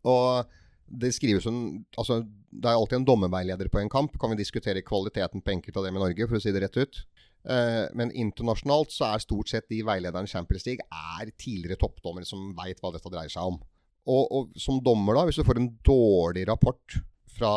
Og 0.08 0.60
det 1.01 1.13
skrives 1.15 1.47
en, 1.49 1.84
altså, 1.97 2.21
det 2.53 2.69
er 2.69 2.77
alltid 2.77 2.99
en 2.99 3.08
dommerveileder 3.08 3.69
på 3.73 3.82
en 3.82 3.91
kamp. 3.91 4.15
Kan 4.21 4.34
vi 4.34 4.39
diskutere 4.41 4.86
kvaliteten 4.86 5.43
på 5.43 5.56
enkelte 5.56 5.82
av 5.82 5.88
dem 5.88 5.97
i 5.97 6.03
Norge, 6.03 6.27
for 6.29 6.38
å 6.38 6.43
si 6.43 6.53
det 6.53 6.63
rett 6.65 6.79
ut. 6.79 7.03
Uh, 7.43 7.89
men 7.97 8.13
internasjonalt 8.15 8.93
så 8.95 9.10
er 9.10 9.23
stort 9.23 9.51
sett 9.51 9.67
de 9.71 9.82
veilederne 9.84 10.29
i 10.29 10.32
Champions 10.32 10.63
League 10.63 10.86
er 11.19 11.32
tidligere 11.36 11.75
toppdommere 11.82 12.27
som 12.27 12.53
veit 12.56 12.79
hva 12.79 12.93
dette 12.93 13.12
dreier 13.12 13.34
seg 13.34 13.51
om. 13.51 13.58
Og, 14.03 14.23
og 14.23 14.60
som 14.60 14.79
dommer, 14.84 15.17
da, 15.17 15.25
hvis 15.27 15.39
du 15.39 15.47
får 15.47 15.60
en 15.60 15.71
dårlig 15.84 16.45
rapport 16.47 16.99
fra 17.34 17.53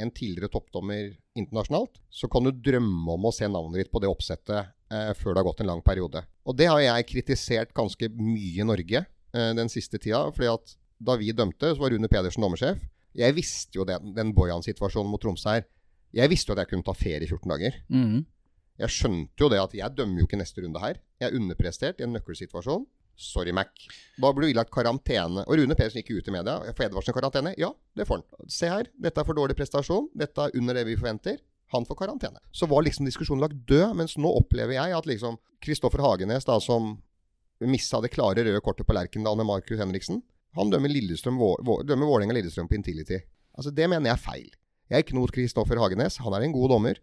en 0.00 0.10
tidligere 0.10 0.50
toppdommer 0.52 1.12
internasjonalt, 1.38 2.00
så 2.10 2.28
kan 2.30 2.46
du 2.46 2.52
drømme 2.52 3.16
om 3.16 3.28
å 3.28 3.32
se 3.34 3.48
navnet 3.48 3.84
ditt 3.84 3.92
på 3.92 4.02
det 4.02 4.10
oppsettet 4.10 4.72
eh, 4.92 5.12
før 5.16 5.32
det 5.32 5.40
har 5.40 5.48
gått 5.48 5.62
en 5.64 5.70
lang 5.70 5.82
periode. 5.86 6.24
Og 6.44 6.56
det 6.58 6.68
har 6.70 6.82
jeg 6.82 7.08
kritisert 7.10 7.74
ganske 7.76 8.10
mye 8.18 8.62
i 8.62 8.66
Norge 8.66 9.04
eh, 9.04 9.52
den 9.56 9.70
siste 9.72 10.00
tida. 10.02 10.26
fordi 10.34 10.50
at 10.52 10.74
da 10.98 11.16
vi 11.20 11.32
dømte, 11.36 11.74
så 11.74 11.80
var 11.80 11.94
Rune 11.94 12.10
Pedersen 12.10 12.44
dommersjef. 12.44 12.82
Jeg 13.14 13.34
visste 13.36 13.78
jo 13.78 13.86
den, 13.86 14.14
den 14.16 14.32
Bojan-situasjonen 14.34 15.10
mot 15.10 15.22
Tromsø 15.22 15.56
her. 15.56 15.66
Jeg 16.14 16.30
visste 16.30 16.50
jo 16.50 16.56
at 16.56 16.64
jeg 16.64 16.72
kunne 16.72 16.86
ta 16.86 16.94
ferie 16.96 17.22
i 17.26 17.30
14 17.30 17.50
dager. 17.50 17.78
Mm. 17.90 18.24
Jeg 18.82 18.90
skjønte 18.90 19.42
jo 19.44 19.48
det 19.50 19.60
at 19.62 19.74
jeg 19.78 19.96
dømmer 19.98 20.22
jo 20.22 20.28
ikke 20.28 20.38
neste 20.40 20.62
runde 20.64 20.82
her. 20.82 20.98
Jeg 21.22 21.30
er 21.30 21.38
underprestert 21.38 22.00
i 22.00 22.06
en 22.06 22.14
nøkkelsituasjon. 22.16 22.86
Sorry, 23.14 23.52
Mac. 23.54 23.70
Da 24.18 24.32
blir 24.34 24.48
du 24.48 24.56
ilagt 24.56 24.72
karantene. 24.74 25.44
Og 25.46 25.58
Rune 25.60 25.76
Pedersen 25.78 26.02
gikk 26.02 26.16
ut 26.18 26.30
i 26.30 26.34
media. 26.34 26.56
Får 26.74 26.88
Edvardsen 26.88 27.14
karantene? 27.14 27.54
Ja, 27.60 27.70
det 27.94 28.08
får 28.08 28.20
han. 28.20 28.50
Se 28.50 28.70
her, 28.70 28.90
dette 28.98 29.22
er 29.22 29.28
for 29.28 29.38
dårlig 29.38 29.54
prestasjon. 29.58 30.08
Dette 30.18 30.48
er 30.48 30.58
under 30.58 30.78
det 30.78 30.86
vi 30.90 30.98
forventer. 30.98 31.38
Han 31.74 31.86
får 31.86 32.00
karantene. 32.02 32.42
Så 32.50 32.66
var 32.70 32.82
liksom 32.86 33.06
diskusjonen 33.06 33.42
lagt 33.46 33.62
død, 33.70 33.94
mens 33.98 34.18
nå 34.18 34.30
opplever 34.42 34.76
jeg 34.76 34.94
at 34.98 35.06
liksom 35.10 35.38
Kristoffer 35.64 36.02
Hagenes, 36.04 36.46
da 36.46 36.58
som 36.62 36.96
missa 37.64 38.00
det 38.02 38.10
klare 38.12 38.42
røde 38.44 38.60
kortet 38.62 38.86
på 38.86 38.94
Lerkendal 38.96 39.38
med 39.38 39.48
Markus 39.48 39.78
Henriksen, 39.80 40.20
han 40.54 40.70
dømmer, 40.70 40.92
Lillestrøm, 40.92 41.40
dømmer 41.86 42.08
Vålerenga 42.10 42.36
Lillestrøm 42.36 42.68
på 42.70 42.78
Intility. 42.78 43.20
Altså, 43.54 43.72
det 43.74 43.88
mener 43.90 44.10
jeg 44.10 44.18
er 44.18 44.22
feil. 44.22 44.52
Jeg 44.90 44.98
er 44.98 45.04
ikke 45.04 45.16
noe 45.16 45.32
Kristoffer 45.32 45.80
Hagenes. 45.80 46.20
Han 46.22 46.36
er 46.36 46.46
en 46.46 46.54
god 46.54 46.74
dommer. 46.74 47.00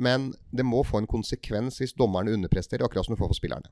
Men 0.00 0.30
det 0.54 0.64
må 0.66 0.80
få 0.86 1.02
en 1.02 1.08
konsekvens 1.10 1.78
hvis 1.80 1.94
dommerne 1.98 2.32
underpresterer, 2.34 2.84
akkurat 2.86 3.06
som 3.06 3.14
du 3.14 3.20
får 3.20 3.30
for 3.32 3.38
spillerne. 3.38 3.68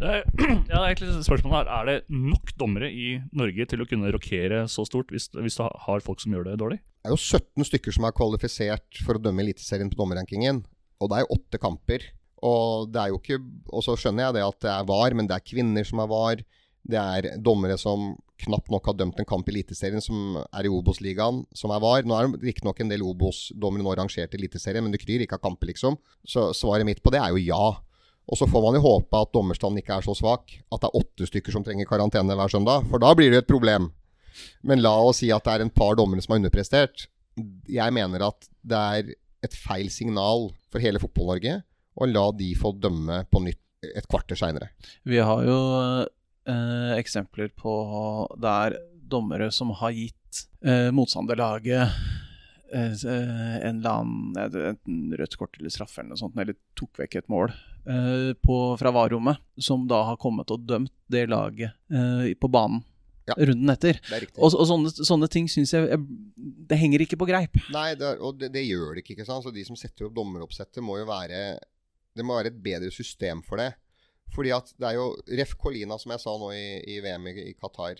Er, 0.00 0.24
ja, 0.70 0.80
er 0.80 0.88
egentlig 0.90 1.22
spørsmålet 1.26 1.54
her 1.60 1.70
Er 1.70 1.88
det 1.88 1.96
nok 2.10 2.54
dommere 2.58 2.88
i 2.90 3.20
Norge 3.36 3.66
til 3.70 3.84
å 3.84 3.86
kunne 3.88 4.10
rokere 4.14 4.64
så 4.72 4.84
stort 4.88 5.12
hvis, 5.14 5.28
hvis 5.36 5.58
du 5.58 5.62
har 5.62 6.04
folk 6.04 6.22
som 6.22 6.34
gjør 6.34 6.50
det 6.50 6.58
dårlig? 6.62 6.80
Det 7.02 7.10
er 7.10 7.14
jo 7.14 7.20
17 7.20 7.68
stykker 7.70 7.94
som 7.94 8.08
er 8.08 8.16
kvalifisert 8.16 9.02
for 9.06 9.18
å 9.18 9.22
dømme 9.22 9.44
Eliteserien 9.44 9.90
på 9.92 10.00
dommerrankingen. 10.00 10.64
Og 11.02 11.10
det 11.10 11.18
er 11.18 11.24
jo 11.24 11.38
åtte 11.38 11.62
kamper. 11.62 12.08
Og 12.42 12.90
det 12.90 12.98
er 12.98 13.12
jo 13.12 13.20
ikke 13.20 13.38
Og 13.70 13.84
så 13.86 13.94
skjønner 13.98 14.28
jeg 14.28 14.38
det 14.38 14.44
at 14.48 14.60
det 14.64 14.74
er 14.74 14.90
VAR, 14.90 15.14
men 15.18 15.30
det 15.30 15.38
er 15.38 15.46
kvinner 15.46 15.86
som 15.86 16.02
er 16.02 16.10
VAR. 16.10 16.44
Det 16.82 16.98
er 16.98 17.30
dommere 17.38 17.78
som 17.78 18.12
knapt 18.44 18.70
nok 18.72 18.90
har 18.90 18.96
dømt 18.98 19.20
en 19.20 19.28
kamp 19.28 19.48
i 19.48 19.54
Eliteserien, 19.54 20.02
som 20.04 20.36
er 20.42 20.66
i 20.66 20.72
Obos-ligaen, 20.72 21.42
som 21.56 21.72
er 21.74 21.82
VAR. 21.82 22.04
Nå 22.08 22.16
er 22.16 22.28
det 22.32 22.50
riktignok 22.50 22.82
en 22.82 22.92
del 22.92 23.04
Obos-dommere 23.06 23.86
nå 23.86 23.94
rangert 23.98 24.34
i 24.34 24.40
Eliteserien, 24.40 24.84
men 24.84 24.94
det 24.94 25.02
kryr 25.02 25.24
ikke 25.24 25.38
av 25.38 25.44
kamper, 25.46 25.70
liksom. 25.72 25.98
Så 26.26 26.50
svaret 26.56 26.88
mitt 26.88 27.02
på 27.02 27.12
det 27.14 27.22
er 27.22 27.34
jo 27.34 27.42
ja. 27.42 27.64
Og 28.30 28.38
så 28.38 28.46
får 28.46 28.62
man 28.64 28.78
jo 28.78 28.84
håpe 28.84 29.18
at 29.18 29.32
dommerstanden 29.34 29.82
ikke 29.82 29.96
er 29.98 30.06
så 30.06 30.14
svak 30.14 30.52
at 30.54 30.84
det 30.84 30.88
er 30.88 31.00
åtte 31.00 31.26
stykker 31.26 31.54
som 31.54 31.64
trenger 31.66 31.88
karantene 31.90 32.36
hver 32.38 32.52
søndag, 32.52 32.86
for 32.90 33.02
da 33.02 33.10
blir 33.18 33.34
det 33.34 33.42
et 33.42 33.50
problem. 33.50 33.90
Men 34.62 34.82
la 34.84 34.94
oss 35.02 35.20
si 35.20 35.32
at 35.34 35.44
det 35.46 35.56
er 35.56 35.66
en 35.66 35.74
par 35.74 35.98
dommere 35.98 36.22
som 36.24 36.34
har 36.34 36.42
underprestert. 36.42 37.08
Jeg 37.68 37.94
mener 37.94 38.28
at 38.28 38.48
det 38.62 38.78
er 38.78 39.12
et 39.42 39.56
feil 39.58 39.90
signal 39.90 40.50
for 40.70 40.82
hele 40.82 41.02
Fotball-Norge 41.02 41.58
å 41.98 42.08
la 42.08 42.24
de 42.36 42.52
få 42.56 42.72
dømme 42.78 43.24
på 43.28 43.42
nytt 43.44 43.60
et 43.82 44.06
kvarter 44.06 44.38
seinere. 44.38 44.70
Vi 45.08 45.18
har 45.18 45.42
jo 45.44 45.58
eh, 46.48 46.94
eksempler 46.98 47.48
på 47.56 47.72
der 48.42 48.78
dommere 49.12 49.50
som 49.52 49.70
har 49.80 49.90
gitt 49.92 50.46
eh, 50.64 50.90
motstanderlaget 50.94 51.88
eh, 52.72 52.92
eh, 52.92 53.56
en 53.68 53.82
eller 53.82 53.90
annen 53.90 54.54
enten 54.70 55.12
rødt 55.18 55.36
kort 55.36 55.58
eller 55.60 55.70
straffe 55.74 56.00
eller 56.00 56.14
noe 56.14 56.22
sånt, 56.22 56.38
eller 56.40 56.56
tok 56.78 56.96
vekk 57.02 57.18
et 57.20 57.28
mål 57.32 57.50
eh, 57.52 58.32
på, 58.40 58.56
fra 58.80 58.92
VAR-rommet, 58.94 59.42
som 59.60 59.84
da 59.90 60.02
har 60.08 60.16
kommet 60.22 60.50
og 60.54 60.64
dømt 60.68 60.92
det 61.12 61.26
laget 61.28 61.74
eh, 61.92 62.32
på 62.40 62.48
banen 62.52 62.82
Ja. 63.28 63.36
runden 63.38 63.70
etter. 63.70 64.00
Er. 64.10 64.24
Og, 64.34 64.50
og 64.58 64.64
sånne, 64.66 64.90
sånne 65.06 65.28
ting 65.30 65.46
syns 65.46 65.70
jeg 65.76 65.84
jeg- 65.92 66.06
Det 66.66 66.74
henger 66.80 67.04
ikke 67.04 67.18
på 67.20 67.26
greip. 67.28 67.54
Nei, 67.70 67.94
det 67.94 68.16
og 68.18 68.38
det, 68.40 68.48
det 68.52 68.64
gjør 68.66 68.96
det 68.96 69.04
ikke. 69.04 69.14
ikke 69.14 69.26
sant? 69.28 69.44
Så 69.44 69.52
De 69.54 69.62
som 69.64 69.76
setter 69.78 70.08
opp 70.08 70.14
dommeroppsettet, 70.16 70.82
må 70.82 70.96
jo 70.98 71.04
være 71.06 71.58
Det 72.16 72.24
må 72.26 72.34
være 72.34 72.50
et 72.50 72.58
bedre 72.64 72.90
system 72.90 73.40
for 73.46 73.58
det. 73.62 73.68
Fordi 74.32 74.52
at 74.54 74.70
det 74.78 74.88
er 74.88 74.94
jo 74.96 75.16
Ref 75.38 75.56
Colina, 75.60 75.98
som 75.98 76.12
jeg 76.14 76.20
sa 76.22 76.32
nå 76.38 76.52
i, 76.56 76.64
i 76.88 77.00
VM 77.04 77.26
i, 77.28 77.34
i 77.50 77.54
Qatar. 77.58 77.98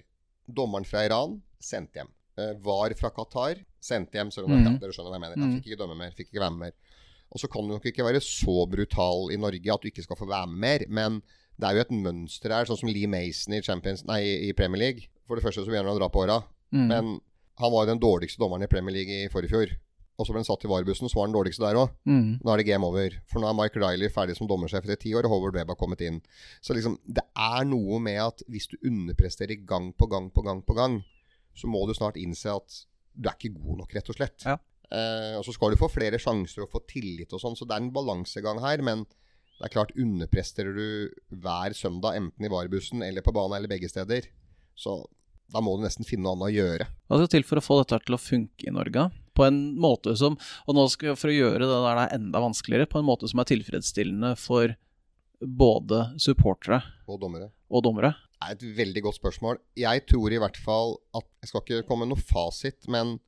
Dommeren 0.48 0.84
fra 0.88 1.04
Iran 1.04 1.40
sendt 1.60 1.94
hjem. 1.98 2.08
Uh, 2.38 2.54
var 2.64 2.94
fra 2.96 3.10
Qatar 3.12 3.60
sendt 3.82 4.12
hjem. 4.16 4.30
Så, 4.32 4.46
Mhm. 4.46 4.64
ja, 4.64 4.78
dere 4.80 4.92
skjønner 4.96 5.12
hva 5.12 5.18
jeg 5.20 5.24
mener. 5.26 5.36
Jeg 5.36 5.60
fikk 5.60 5.66
ikke 5.72 5.80
dømme 5.82 5.96
mer, 5.98 6.10
fikk 6.16 6.30
ikke 6.32 6.40
være 6.40 6.54
med 6.56 6.58
mer. 6.68 6.72
Og 7.32 7.40
så 7.40 7.48
kan 7.48 7.62
du 7.66 7.72
nok 7.74 7.84
ikke 7.88 8.04
være 8.04 8.20
så 8.20 8.66
brutal 8.68 9.30
i 9.32 9.36
Norge 9.40 9.72
at 9.72 9.80
du 9.82 9.88
ikke 9.88 10.02
skal 10.04 10.16
få 10.16 10.26
være 10.28 10.46
med 10.48 10.58
mer. 10.60 10.86
Men 10.88 11.22
det 11.60 11.68
er 11.68 11.74
jo 11.76 11.80
et 11.84 11.92
mønster 11.92 12.50
her, 12.52 12.64
sånn 12.68 12.78
som 12.80 12.88
Lee 12.88 13.06
Mason 13.08 13.54
i, 13.54 13.60
Champions, 13.62 14.04
nei, 14.04 14.20
i 14.48 14.52
Premier 14.56 14.78
League. 14.80 15.08
For 15.28 15.36
det 15.36 15.44
første 15.44 15.64
så 15.64 15.68
begynner 15.70 15.88
han 15.92 15.96
å 15.96 16.00
dra 16.00 16.08
på 16.12 16.24
åra. 16.24 16.42
Mm. 16.72 16.86
Men 16.88 17.20
han 17.60 17.72
var 17.72 17.84
jo 17.86 17.92
den 17.92 18.00
dårligste 18.00 18.40
dommeren 18.40 18.64
i 18.64 18.68
Premier 18.72 18.92
League 18.96 19.12
i 19.24 19.28
forrige 19.32 19.52
fjor. 19.52 19.72
Og 20.20 20.26
så 20.26 20.34
ble 20.34 20.42
han 20.42 20.46
satt 20.46 20.64
i 20.66 20.70
varebussen, 20.70 21.08
så 21.08 21.16
var 21.16 21.26
han 21.26 21.32
den 21.32 21.38
dårligste 21.38 21.64
der 21.64 21.78
òg. 21.80 21.94
Mm. 22.08 22.42
Nå 22.44 22.52
er 22.52 22.60
det 22.60 22.66
game 22.68 22.86
over. 22.86 23.14
For 23.30 23.42
nå 23.42 23.48
er 23.48 23.56
Mike 23.56 23.80
Riley 23.80 24.12
ferdig 24.12 24.36
som 24.38 24.48
dommersjef 24.50 24.84
etter 24.84 25.00
ti 25.00 25.14
år, 25.16 25.26
og 25.26 25.34
Howard 25.34 25.56
Webb 25.56 25.72
har 25.72 25.78
kommet 25.80 26.04
inn. 26.04 26.20
Så 26.64 26.76
liksom, 26.76 26.98
det 27.08 27.24
er 27.32 27.64
noe 27.68 28.00
med 28.04 28.20
at 28.20 28.44
hvis 28.52 28.68
du 28.70 28.76
underpresterer 28.80 29.64
gang 29.68 29.90
på 29.96 30.08
gang 30.12 30.28
på 30.34 30.44
gang 30.44 30.60
på 30.66 30.76
gang, 30.76 31.00
så 31.56 31.68
må 31.68 31.84
du 31.88 31.94
snart 31.96 32.20
innse 32.20 32.52
at 32.52 32.82
du 33.12 33.28
er 33.28 33.36
ikke 33.36 33.56
god 33.56 33.82
nok, 33.82 33.96
rett 33.96 34.12
og 34.12 34.18
slett. 34.18 34.46
Ja. 34.46 34.58
Eh, 34.92 35.34
og 35.38 35.46
så 35.46 35.54
skal 35.56 35.72
du 35.72 35.80
få 35.80 35.88
flere 35.92 36.20
sjanser 36.20 36.66
og 36.66 36.72
få 36.72 36.82
tillit 36.88 37.32
og 37.32 37.40
sånn, 37.40 37.56
så 37.56 37.68
det 37.68 37.76
er 37.76 37.84
en 37.84 37.94
balansegang 37.94 38.60
her. 38.64 38.84
Men 38.84 39.06
det 39.06 39.68
er 39.68 39.74
klart, 39.74 39.96
underpresterer 39.96 40.76
du 40.76 40.86
hver 41.42 41.76
søndag, 41.76 42.20
enten 42.20 42.46
i 42.46 42.52
varebussen 42.52 43.04
eller 43.06 43.24
på 43.24 43.34
banen 43.34 43.56
eller 43.58 43.72
begge 43.72 43.90
steder, 43.92 44.28
så 44.76 45.00
da 45.52 45.60
må 45.60 45.76
du 45.76 45.84
nesten 45.84 46.08
finne 46.08 46.24
noe 46.24 46.36
annet 46.36 46.48
å 46.48 46.56
gjøre. 46.56 46.86
Hva 47.08 47.20
skal 47.20 47.32
til 47.34 47.44
for 47.46 47.60
å 47.60 47.64
få 47.64 47.76
dette 47.82 48.00
til 48.06 48.16
å 48.16 48.20
funke 48.20 48.68
i 48.68 48.72
Norge? 48.74 49.10
På 49.34 49.46
en 49.48 49.60
måte 49.80 50.12
som 50.18 50.36
Og 50.68 50.76
nå 50.76 50.86
skal 50.92 51.16
for 51.16 51.32
å 51.32 51.36
gjøre 51.36 51.64
det 51.64 51.68
der 51.72 51.96
det 51.98 52.04
er 52.04 52.16
enda 52.18 52.42
vanskeligere, 52.44 52.88
på 52.90 53.00
en 53.00 53.08
måte 53.08 53.28
som 53.30 53.40
er 53.40 53.48
tilfredsstillende 53.48 54.34
for 54.40 54.74
både 55.42 56.12
supportere 56.22 56.82
Og 57.08 57.18
dommere. 57.20 57.50
og 57.70 57.82
dommere. 57.82 58.14
Det 58.42 58.48
er 58.48 58.52
et 58.52 58.76
veldig 58.76 59.02
godt 59.02 59.18
spørsmål. 59.20 59.58
Jeg 59.78 60.06
tror 60.06 60.32
i 60.32 60.38
hvert 60.38 60.56
fall 60.56 60.96
at 61.14 61.24
Jeg 61.42 61.48
skal 61.48 61.62
ikke 61.62 61.86
komme 61.88 62.06
med 62.06 62.16
noe 62.16 62.22
fasit, 62.22 62.88
men 62.88 63.18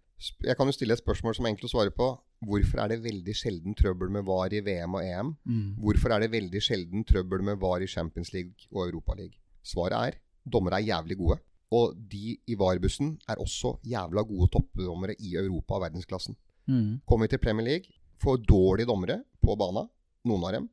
jeg 0.43 0.57
kan 0.57 0.67
jo 0.67 0.73
stille 0.73 0.95
et 0.95 1.03
spørsmål 1.03 1.35
som 1.35 1.45
er 1.47 1.51
enkelt 1.55 1.67
å 1.69 1.73
svare 1.75 1.91
på. 1.91 2.07
Hvorfor 2.45 2.83
er 2.83 2.89
det 2.93 3.03
veldig 3.03 3.35
sjelden 3.35 3.75
trøbbel 3.75 4.11
med 4.11 4.25
VAR 4.25 4.53
i 4.53 4.61
VM 4.61 4.95
og 4.95 5.03
EM? 5.03 5.33
Hvorfor 5.81 6.13
er 6.15 6.21
det 6.21 6.31
veldig 6.31 6.61
sjelden 6.63 7.05
trøbbel 7.05 7.43
med 7.43 7.59
VAR 7.59 7.83
i 7.83 7.89
Champions 7.91 8.33
League 8.33 8.69
og 8.71 8.87
Europaligaen? 8.89 9.35
Svaret 9.65 9.97
er 9.97 10.19
dommere 10.45 10.81
er 10.81 10.89
jævlig 10.93 11.17
gode. 11.19 11.39
Og 11.75 11.97
de 12.11 12.37
i 12.47 12.57
VAR-bussen 12.61 13.15
er 13.31 13.41
også 13.43 13.77
jævla 13.89 14.25
gode 14.29 14.51
toppdommere 14.55 15.17
i 15.19 15.35
Europa 15.41 15.79
og 15.79 15.85
verdensklassen. 15.87 16.37
Mm. 16.71 17.01
Kommer 17.09 17.27
vi 17.27 17.35
til 17.35 17.43
Premier 17.43 17.69
League, 17.69 17.99
får 18.23 18.45
dårlige 18.47 18.89
dommere 18.89 19.21
på 19.43 19.57
bana, 19.59 19.87
noen 20.29 20.47
av 20.47 20.57
dem. 20.59 20.71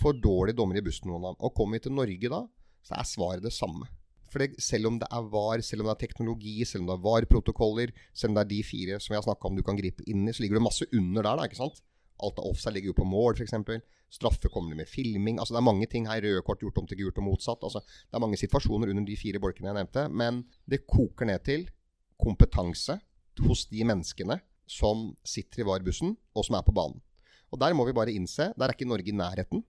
Får 0.00 0.18
dårlige 0.24 0.58
dommere 0.58 0.80
i 0.80 0.84
bussen, 0.84 1.08
noen 1.10 1.24
av 1.24 1.34
dem. 1.34 1.40
Og 1.44 1.54
kommer 1.56 1.78
vi 1.78 1.86
til 1.86 1.96
Norge 1.96 2.32
da, 2.32 2.42
så 2.86 2.96
er 2.96 3.08
svaret 3.08 3.44
det 3.44 3.54
samme. 3.54 3.88
For 4.30 4.42
det, 4.42 4.62
selv 4.62 4.86
om 4.86 4.98
det 5.00 5.08
er 5.10 5.28
VAR, 5.32 5.62
selv 5.66 5.82
om 5.82 5.90
det 5.90 5.96
er 5.96 6.02
teknologi, 6.06 6.56
selv 6.64 6.84
om 6.84 6.90
det 6.90 6.96
er 6.96 7.06
VAR-protokoller, 7.06 7.92
selv 8.14 8.32
om 8.32 8.38
det 8.38 8.44
er 8.44 8.52
de 8.52 8.60
fire 8.66 8.98
som 9.02 9.12
vi 9.12 9.18
har 9.18 9.26
snakka 9.26 9.48
om 9.48 9.58
du 9.58 9.64
kan 9.66 9.78
gripe 9.78 10.06
inn 10.06 10.28
i, 10.28 10.34
så 10.34 10.44
ligger 10.44 10.60
det 10.60 10.66
masse 10.68 10.86
under 10.94 11.26
der, 11.26 11.40
da, 11.40 11.48
ikke 11.50 11.58
sant? 11.58 11.82
Alt 12.26 12.38
av 12.40 12.50
offside 12.50 12.74
ligger 12.76 12.92
jo 12.92 12.98
på 13.00 13.08
mål, 13.08 13.38
f.eks. 13.38 13.54
Straffe 14.10 14.50
kommer 14.50 14.74
det 14.74 14.80
med 14.82 14.90
filming. 14.90 15.38
Altså 15.38 15.54
Det 15.54 15.60
er 15.60 15.68
mange 15.68 15.86
ting 15.90 16.08
her. 16.10 16.22
Røde 16.24 16.42
kort 16.46 16.62
gjort 16.64 16.80
om 16.82 16.88
til 16.90 16.98
gult 16.98 17.20
og 17.22 17.28
motsatt. 17.28 17.62
Altså 17.62 17.82
Det 17.86 18.18
er 18.18 18.24
mange 18.24 18.40
situasjoner 18.40 18.90
under 18.90 19.06
de 19.06 19.18
fire 19.18 19.42
bolkene 19.42 19.70
jeg 19.70 19.78
nevnte. 19.78 20.06
Men 20.10 20.42
det 20.66 20.82
koker 20.90 21.30
ned 21.30 21.44
til 21.46 21.68
kompetanse 22.20 22.98
hos 23.40 23.64
de 23.70 23.86
menneskene 23.86 24.40
som 24.70 25.10
sitter 25.26 25.62
i 25.62 25.66
VAR-bussen, 25.66 26.12
og 26.36 26.44
som 26.46 26.58
er 26.58 26.66
på 26.66 26.74
banen. 26.74 27.00
Og 27.50 27.58
Der 27.58 27.74
må 27.74 27.86
vi 27.86 27.94
bare 27.96 28.12
innse 28.14 28.52
der 28.54 28.68
er 28.68 28.74
ikke 28.74 28.86
Norge 28.86 29.10
i 29.10 29.16
nærheten. 29.16 29.64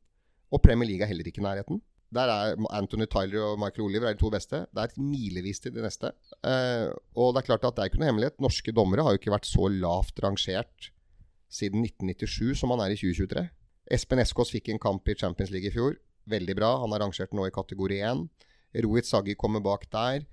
Og 0.51 0.61
Premier 0.61 0.89
League 0.89 1.05
er 1.05 1.09
heller 1.09 1.25
ikke 1.25 1.41
i 1.41 1.45
nærheten. 1.45 1.81
Der 2.11 2.27
er 2.27 2.57
Anthony 2.75 3.07
Tyler 3.07 3.53
og 3.53 3.59
Michael 3.59 3.87
Oliver 3.87 4.09
er 4.09 4.17
de 4.17 4.19
to 4.19 4.29
beste. 4.29 4.65
Det 4.67 4.81
er 4.81 4.89
et 4.89 4.97
milevis 4.99 5.61
til 5.63 5.71
de 5.73 5.81
neste. 5.81 6.11
Eh, 6.43 6.89
og 7.15 7.31
det 7.31 7.41
er 7.41 7.47
klart 7.47 7.63
at 7.63 7.77
det 7.77 7.83
er 7.83 7.91
ikke 7.91 8.01
noe 8.01 8.09
hemmelighet. 8.09 8.41
Norske 8.43 8.73
dommere 8.75 9.05
har 9.05 9.15
jo 9.15 9.21
ikke 9.21 9.31
vært 9.31 9.47
så 9.47 9.69
lavt 9.71 10.19
rangert 10.19 10.91
siden 11.51 11.83
1997 11.85 12.61
som 12.61 12.71
han 12.73 12.83
er 12.85 12.93
i 12.95 12.99
2023. 12.99 13.43
Espen 13.91 14.21
Eskås 14.23 14.53
fikk 14.53 14.71
en 14.71 14.79
kamp 14.81 15.09
i 15.11 15.17
Champions 15.19 15.51
League 15.51 15.67
i 15.67 15.73
fjor. 15.73 15.97
Veldig 16.31 16.55
bra. 16.55 16.71
Han 16.83 16.93
er 16.95 17.03
rangert 17.03 17.35
nå 17.35 17.47
i 17.47 17.53
kategori 17.53 17.99
1. 18.07 18.23
Rohit 18.85 19.09
Saggi 19.09 19.35
kommer 19.39 19.63
bak 19.63 19.87
der. 19.91 20.23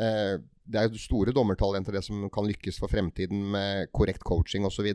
Eh, 0.00 0.36
det 0.66 0.80
er 0.80 0.90
jo 0.90 1.00
store 1.00 1.32
dommertalenter 1.32 1.96
det 1.96 2.04
som 2.04 2.26
kan 2.32 2.48
lykkes 2.48 2.80
for 2.82 2.92
fremtiden 2.92 3.46
med 3.54 3.92
korrekt 3.96 4.24
coaching 4.26 4.66
osv. 4.68 4.90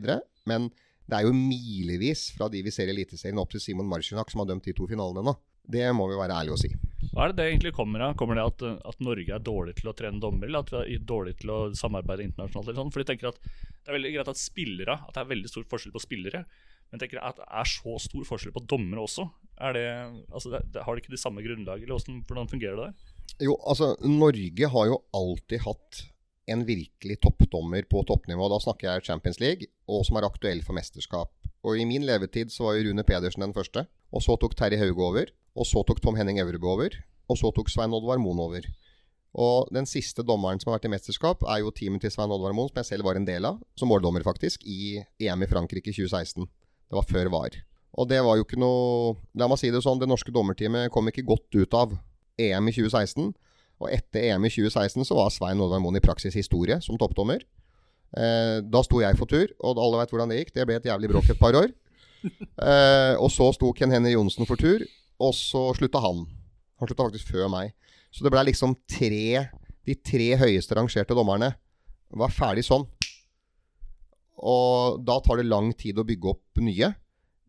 Men 0.46 0.68
det 1.08 1.18
er 1.18 1.26
jo 1.26 1.34
milevis 1.34 2.28
fra 2.36 2.48
de 2.52 2.62
vi 2.62 2.74
ser 2.74 2.90
i 2.90 2.94
Eliteserien 2.94 3.40
opp 3.42 3.50
til 3.54 3.62
Simon 3.64 3.88
Marcinak, 3.90 4.30
som 4.30 4.44
har 4.44 4.52
dømt 4.52 4.68
de 4.68 4.76
to 4.76 4.86
finalene 4.90 5.24
nå. 5.26 5.34
Det 5.62 5.88
må 5.96 6.06
vi 6.10 6.18
være 6.18 6.38
ærlige 6.42 6.58
og 6.58 6.62
si. 6.62 6.70
Hva 7.10 7.24
er 7.24 7.32
det 7.32 7.38
det 7.40 7.46
egentlig 7.50 7.72
kommer 7.76 8.04
av? 8.06 8.16
Kommer 8.18 8.38
det 8.38 8.44
at, 8.46 8.64
at 8.92 9.00
Norge 9.02 9.34
er 9.34 9.42
dårlig 9.42 9.74
til 9.80 9.90
å 9.90 9.94
trene 9.98 10.22
dommere, 10.22 10.48
eller 10.48 10.62
at 10.62 10.72
vi 10.72 10.96
er 10.96 11.06
dårlig 11.08 11.34
til 11.40 11.50
å 11.52 11.58
samarbeide 11.76 12.28
internasjonalt? 12.28 12.68
eller 12.68 12.78
sånn? 12.78 12.92
For 12.94 13.02
de 13.02 13.08
tenker 13.10 13.32
at 13.32 13.40
Det 13.42 13.90
er 13.90 13.96
veldig 13.98 14.12
greit 14.14 14.30
at 14.30 14.38
spillere 14.38 14.94
At 15.00 15.16
det 15.16 15.24
er 15.24 15.32
veldig 15.32 15.50
stor 15.50 15.66
forskjell 15.72 15.94
på 15.96 16.04
spillere. 16.04 16.44
Men 16.92 17.00
tenker 17.00 17.22
at 17.24 17.40
det 17.40 17.48
er 17.48 17.68
så 17.72 17.96
stor 18.04 18.28
forskjell 18.28 18.54
på 18.54 18.64
dommere 18.68 19.02
også. 19.02 19.26
Er 19.64 19.76
det, 19.76 19.84
altså 20.28 20.52
det, 20.52 20.62
det, 20.74 20.82
har 20.84 20.94
de 20.94 21.02
ikke 21.02 21.14
de 21.14 21.20
samme 21.20 21.44
grunnlaget, 21.44 21.86
eller 21.86 21.96
hvordan, 21.96 22.22
hvordan 22.28 22.50
fungerer 22.50 22.78
det 22.78 22.88
der? 22.90 23.12
Jo, 23.48 23.56
altså 23.56 23.94
Norge 24.04 24.68
har 24.74 24.90
jo 24.90 24.98
alltid 25.16 25.64
hatt 25.64 26.02
en 26.52 26.64
virkelig 26.68 27.16
toppdommer 27.24 27.86
på 27.88 28.02
toppnivå. 28.08 28.48
Da 28.52 28.58
snakker 28.60 28.90
jeg 28.90 29.06
Champions 29.08 29.40
League, 29.40 29.70
og 29.88 30.04
som 30.04 30.18
er 30.20 30.28
aktuell 30.28 30.60
for 30.66 30.76
mesterskap. 30.76 31.32
Og 31.62 31.78
I 31.78 31.86
min 31.88 32.04
levetid 32.04 32.52
så 32.52 32.66
var 32.66 32.76
jo 32.76 32.90
Rune 32.90 33.04
Pedersen 33.06 33.46
den 33.46 33.54
første. 33.56 33.86
Og 34.12 34.24
så 34.24 34.36
tok 34.36 34.56
Terje 34.58 34.80
Hauge 34.82 35.06
over. 35.06 35.32
Og 35.56 35.68
så 35.68 35.82
tok 35.84 36.00
Tom 36.02 36.16
Henning 36.16 36.40
Øvrebø 36.40 36.70
over. 36.72 36.96
Og 37.28 37.38
så 37.38 37.50
tok 37.54 37.70
Svein 37.70 37.92
Oddvar 37.92 38.20
Moen 38.20 38.40
over. 38.40 38.66
Og 39.32 39.68
den 39.72 39.88
siste 39.88 40.24
dommeren 40.24 40.60
som 40.60 40.70
har 40.70 40.78
vært 40.78 40.90
i 40.90 40.92
mesterskap, 40.92 41.44
er 41.48 41.62
jo 41.62 41.72
teamet 41.72 42.04
til 42.04 42.12
Svein 42.12 42.32
Oddvar 42.32 42.52
Moen, 42.56 42.68
som 42.68 42.82
jeg 42.82 42.90
selv 42.90 43.08
var 43.08 43.16
en 43.16 43.28
del 43.28 43.46
av, 43.48 43.60
som 43.78 43.88
måldommer 43.88 44.24
faktisk, 44.26 44.64
i 44.68 45.00
EM 45.20 45.44
i 45.44 45.48
Frankrike 45.48 45.88
i 45.88 45.96
2016. 45.96 46.44
Det 46.44 46.98
var 46.98 47.08
før 47.08 47.30
VAR. 47.32 47.56
Og 47.96 48.08
det 48.08 48.20
var 48.24 48.38
jo 48.38 48.44
ikke 48.46 48.60
noe 48.60 49.16
La 49.36 49.48
meg 49.48 49.60
si 49.60 49.68
det 49.72 49.82
sånn, 49.84 50.00
det 50.00 50.08
norske 50.08 50.32
dommerteamet 50.32 50.92
kom 50.92 51.08
ikke 51.08 51.26
godt 51.28 51.56
ut 51.56 51.76
av 51.76 51.96
EM 52.40 52.68
i 52.68 52.76
2016. 52.76 53.32
Og 53.82 53.90
etter 53.92 54.28
EM 54.30 54.46
i 54.46 54.52
2016 54.52 55.08
så 55.08 55.16
var 55.18 55.32
Svein 55.34 55.60
Oddvar 55.60 55.82
Moen 55.82 55.98
i 55.98 56.04
praksis 56.04 56.36
historie 56.36 56.78
som 56.84 57.00
toppdommer. 57.00 57.44
Eh, 58.12 58.58
da 58.68 58.82
sto 58.84 59.00
jeg 59.00 59.16
for 59.16 59.28
tur, 59.28 59.48
og 59.64 59.80
alle 59.80 60.02
veit 60.02 60.12
hvordan 60.12 60.32
det 60.32 60.42
gikk. 60.42 60.52
Det 60.56 60.66
ble 60.68 60.76
et 60.78 60.88
jævlig 60.88 61.12
bråk 61.12 61.32
et 61.32 61.40
par 61.40 61.56
år. 61.58 61.72
Eh, 62.22 63.16
og 63.18 63.32
så 63.34 63.48
sto 63.50 63.72
Ken 63.74 63.90
Henry 63.90 64.12
Johnsen 64.12 64.46
for 64.46 64.54
tur, 64.54 64.84
og 65.22 65.34
så 65.36 65.68
slutta 65.78 66.02
han. 66.02 66.24
Han 66.80 66.90
slutta 66.90 67.06
faktisk 67.06 67.30
før 67.30 67.50
meg. 67.52 67.74
Så 68.12 68.24
det 68.24 68.32
ble 68.34 68.44
liksom 68.50 68.74
tre 68.90 69.48
De 69.82 69.94
tre 69.98 70.28
høyeste 70.38 70.76
rangerte 70.78 71.14
dommerne 71.16 71.48
var 72.14 72.30
ferdig 72.30 72.62
sånn. 72.66 72.84
Og 74.38 75.00
da 75.02 75.16
tar 75.24 75.40
det 75.40 75.48
lang 75.48 75.72
tid 75.74 75.98
å 75.98 76.04
bygge 76.06 76.28
opp 76.30 76.60
nye. 76.62 76.92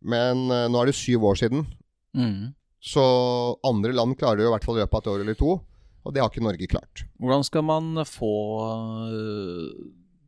Men 0.01 0.47
uh, 0.49 0.65
nå 0.71 0.79
er 0.81 0.89
det 0.89 0.95
syv 0.97 1.27
år 1.29 1.37
siden. 1.43 1.65
Mm. 2.17 2.55
Så 2.83 3.03
andre 3.67 3.93
land 3.93 4.17
klarer 4.17 4.41
det 4.41 4.47
i 4.47 4.53
hvert 4.53 4.65
fall 4.65 4.79
i 4.79 4.81
løpet 4.81 4.97
av 4.97 5.03
et 5.03 5.11
år 5.13 5.25
eller 5.25 5.37
to. 5.37 5.57
Og 6.03 6.15
det 6.15 6.23
har 6.23 6.31
ikke 6.31 6.43
Norge 6.43 6.69
klart. 6.71 7.03
Hvordan 7.21 7.45
skal 7.47 7.67
man 7.67 8.01
få 8.09 8.33
uh, 9.13 9.69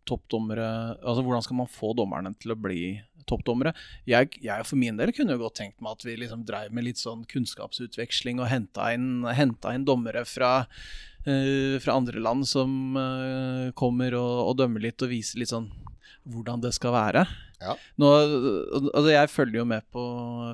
toppdommere 0.08 0.70
Altså 1.02 1.26
hvordan 1.26 1.44
skal 1.44 1.60
man 1.64 1.72
få 1.72 1.92
dommerne 1.98 2.36
til 2.40 2.54
å 2.54 2.60
bli 2.60 2.84
toppdommere? 3.30 3.74
Jeg, 4.10 4.36
jeg 4.44 4.68
for 4.68 4.80
min 4.80 5.00
del 5.00 5.14
kunne 5.16 5.36
jo 5.36 5.46
godt 5.46 5.60
tenkt 5.62 5.82
meg 5.84 5.98
at 5.98 6.06
vi 6.08 6.18
liksom 6.22 6.46
dreiv 6.48 6.76
med 6.76 6.88
litt 6.88 7.02
sånn 7.02 7.26
kunnskapsutveksling 7.32 8.42
og 8.44 8.52
henta 8.52 8.92
inn, 8.96 9.26
inn 9.26 9.88
dommere 9.88 10.26
fra, 10.30 10.54
uh, 11.28 11.76
fra 11.84 11.98
andre 11.98 12.22
land 12.24 12.48
som 12.50 12.98
uh, 12.98 13.74
kommer 13.78 14.18
og, 14.20 14.36
og 14.50 14.62
dømmer 14.62 14.88
litt 14.88 15.06
og 15.06 15.14
viser 15.14 15.42
litt 15.42 15.54
sånn 15.54 15.72
hvordan 16.26 16.64
det 16.64 16.74
skal 16.74 16.96
være. 16.96 17.26
Ja. 17.62 17.76
Nå, 18.02 18.10
altså 18.92 19.10
jeg 19.14 19.32
følger 19.32 19.62
jo 19.62 19.68
med 19.70 19.86
på, 19.94 20.04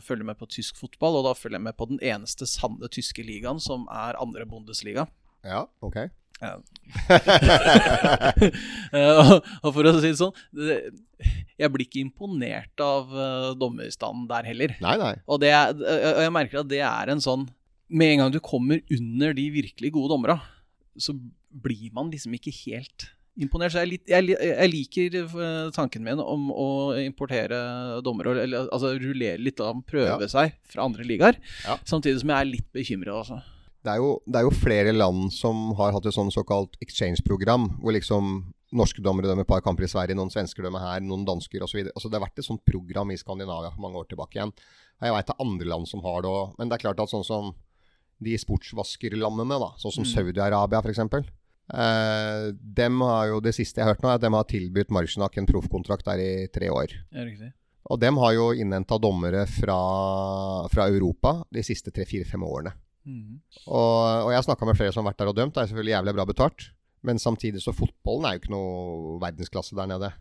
følger 0.05 0.27
med 0.27 0.39
på 0.39 0.47
tysk 0.51 0.79
fotball, 0.79 1.19
og 1.19 1.29
da 1.29 1.35
følger 1.37 1.57
jeg 1.57 1.67
med 1.69 1.77
på 1.79 1.87
den 1.89 2.01
eneste 2.03 2.47
sanne 2.49 2.91
tyske 2.91 3.25
ligaen, 3.25 3.61
som 3.63 3.87
er 3.91 4.19
andre 4.21 4.45
Bundesliga. 4.49 5.07
Ja, 5.47 5.65
ok. 5.81 6.03
Ja. 6.41 6.55
Eh, 8.91 9.15
og, 9.21 9.45
og 9.63 9.69
for 9.71 9.87
å 9.87 9.91
si 10.01 10.09
det 10.09 10.17
sånn 10.19 10.33
Jeg 11.55 11.69
blir 11.71 11.85
ikke 11.85 12.01
imponert 12.01 12.81
av 12.83 13.13
uh, 13.13 13.51
dommerstanden 13.55 14.25
der 14.27 14.49
heller. 14.49 14.73
Nei, 14.83 14.95
nei. 14.99 15.13
Og, 15.29 15.39
det 15.43 15.53
er, 15.55 15.71
og 15.77 16.19
jeg 16.25 16.33
merker 16.35 16.59
at 16.63 16.71
det 16.71 16.81
er 16.83 17.13
en 17.13 17.23
sånn 17.23 17.45
Med 17.87 18.15
en 18.15 18.25
gang 18.25 18.33
du 18.35 18.41
kommer 18.43 18.81
under 18.91 19.37
de 19.37 19.45
virkelig 19.53 19.93
gode 19.95 20.11
dommera, 20.11 20.41
så 20.99 21.15
blir 21.51 21.93
man 21.95 22.11
liksom 22.11 22.35
ikke 22.35 22.51
helt 22.65 23.07
imponert. 23.39 23.73
Så 23.73 23.83
jeg, 23.85 24.01
jeg, 24.09 24.35
jeg, 24.35 24.69
liker 24.71 25.17
eh, 25.21 25.71
tanken 25.75 26.03
min 26.05 26.19
om 26.23 26.49
å 26.51 26.67
importere 26.99 28.01
dommere, 28.03 28.35
eller 28.43 28.67
altså 28.67 28.93
rullere 28.99 29.39
litt 29.41 29.59
dem, 29.59 29.83
prøve 29.87 30.17
Ja. 30.27 30.31
seg 30.31 30.55
fra 30.71 30.85
andre 30.87 31.07
ligaer. 31.07 31.39
Ja. 31.65 31.77
Samtidig 31.87 32.21
som 32.23 32.33
jeg 32.33 32.39
er 32.39 32.51
litt 32.51 32.69
bekymra, 32.75 33.21
altså. 33.21 33.41
Det 33.81 33.89
er, 33.89 33.97
jo, 33.97 34.09
det 34.29 34.37
er 34.37 34.45
jo 34.45 34.53
flere 34.53 34.91
land 34.93 35.31
som 35.33 35.71
har 35.79 35.93
hatt 35.95 36.05
et 36.05 36.13
sånn 36.13 36.29
såkalt 36.33 36.75
exchange-program, 36.85 37.63
hvor 37.81 37.95
liksom 37.95 38.53
norske 38.77 39.01
dommere 39.03 39.27
dømmer 39.27 39.43
et 39.43 39.49
par 39.49 39.63
kamper 39.65 39.83
i 39.87 39.89
Sverige, 39.91 40.15
noen 40.15 40.29
svensker 40.31 40.63
dømmer 40.63 40.83
her, 40.83 41.01
noen 41.03 41.25
dansker 41.27 41.63
osv. 41.65 41.81
Altså, 41.89 42.07
det 42.07 42.19
har 42.19 42.23
vært 42.27 42.39
et 42.39 42.47
sånt 42.47 42.61
program 42.67 43.09
i 43.11 43.17
Skandinavia 43.19 43.73
for 43.73 43.83
mange 43.83 43.99
år 43.99 44.07
tilbake 44.11 44.37
igjen. 44.37 44.53
Jeg 45.01 45.15
veit 45.15 45.27
det 45.27 45.33
er 45.35 45.43
andre 45.47 45.67
land 45.73 45.89
som 45.89 46.03
har 46.05 46.21
det 46.23 46.29
òg, 46.31 46.53
men 46.59 46.69
det 46.69 46.77
er 46.77 46.83
klart 46.85 47.01
at 47.03 47.11
sånn 47.11 47.25
som 47.25 47.49
de 48.21 48.37
sportsvaskerlandene, 48.37 49.57
da, 49.63 49.71
sånn 49.81 49.95
som 49.97 50.05
Mm. 50.05 50.11
Saudi-Arabia 50.13 50.83
f.eks. 50.85 50.99
Eh, 51.73 52.51
dem 52.53 53.01
har 53.01 53.27
jo, 53.31 53.39
Det 53.41 53.55
siste 53.55 53.79
jeg 53.79 53.85
har 53.87 53.95
hørt 53.95 54.03
nå, 54.03 54.09
er 54.09 54.19
at 54.19 54.21
de 54.21 54.31
har 54.33 54.43
tilbudt 54.45 54.91
Marsjnak 54.91 55.37
en 55.37 55.47
proffkontrakt 55.47 56.05
der 56.05 56.19
i 56.19 56.47
tre 56.53 56.69
år. 56.69 56.93
Ja, 57.11 57.25
riktig. 57.25 57.51
Og 57.89 57.99
dem 57.99 58.17
har 58.17 58.33
jo 58.33 58.51
innhenta 58.53 58.99
dommere 59.01 59.47
fra, 59.49 60.67
fra 60.69 60.87
Europa 60.87 61.43
de 61.51 61.63
siste 61.65 61.91
tre-fire-fem 61.91 62.43
årene. 62.45 62.73
Mhm. 63.07 63.41
Og, 63.67 64.27
og 64.27 64.31
jeg 64.33 64.45
snakka 64.45 64.67
med 64.67 64.77
flere 64.77 64.93
som 64.93 65.05
har 65.05 65.11
vært 65.11 65.23
der 65.23 65.31
og 65.31 65.37
dømt. 65.37 65.55
Det 65.55 65.63
er 65.63 65.71
selvfølgelig 65.71 65.95
jævlig 65.95 66.15
bra 66.17 66.25
betalt. 66.29 66.67
Men 67.07 67.21
samtidig 67.21 67.63
så 67.63 67.73
fotballen 67.73 68.27
er 68.27 68.35
jo 68.35 68.41
ikke 68.43 68.53
noe 68.53 69.15
verdensklasse 69.21 69.77
der 69.77 69.89
nede. 69.89 70.11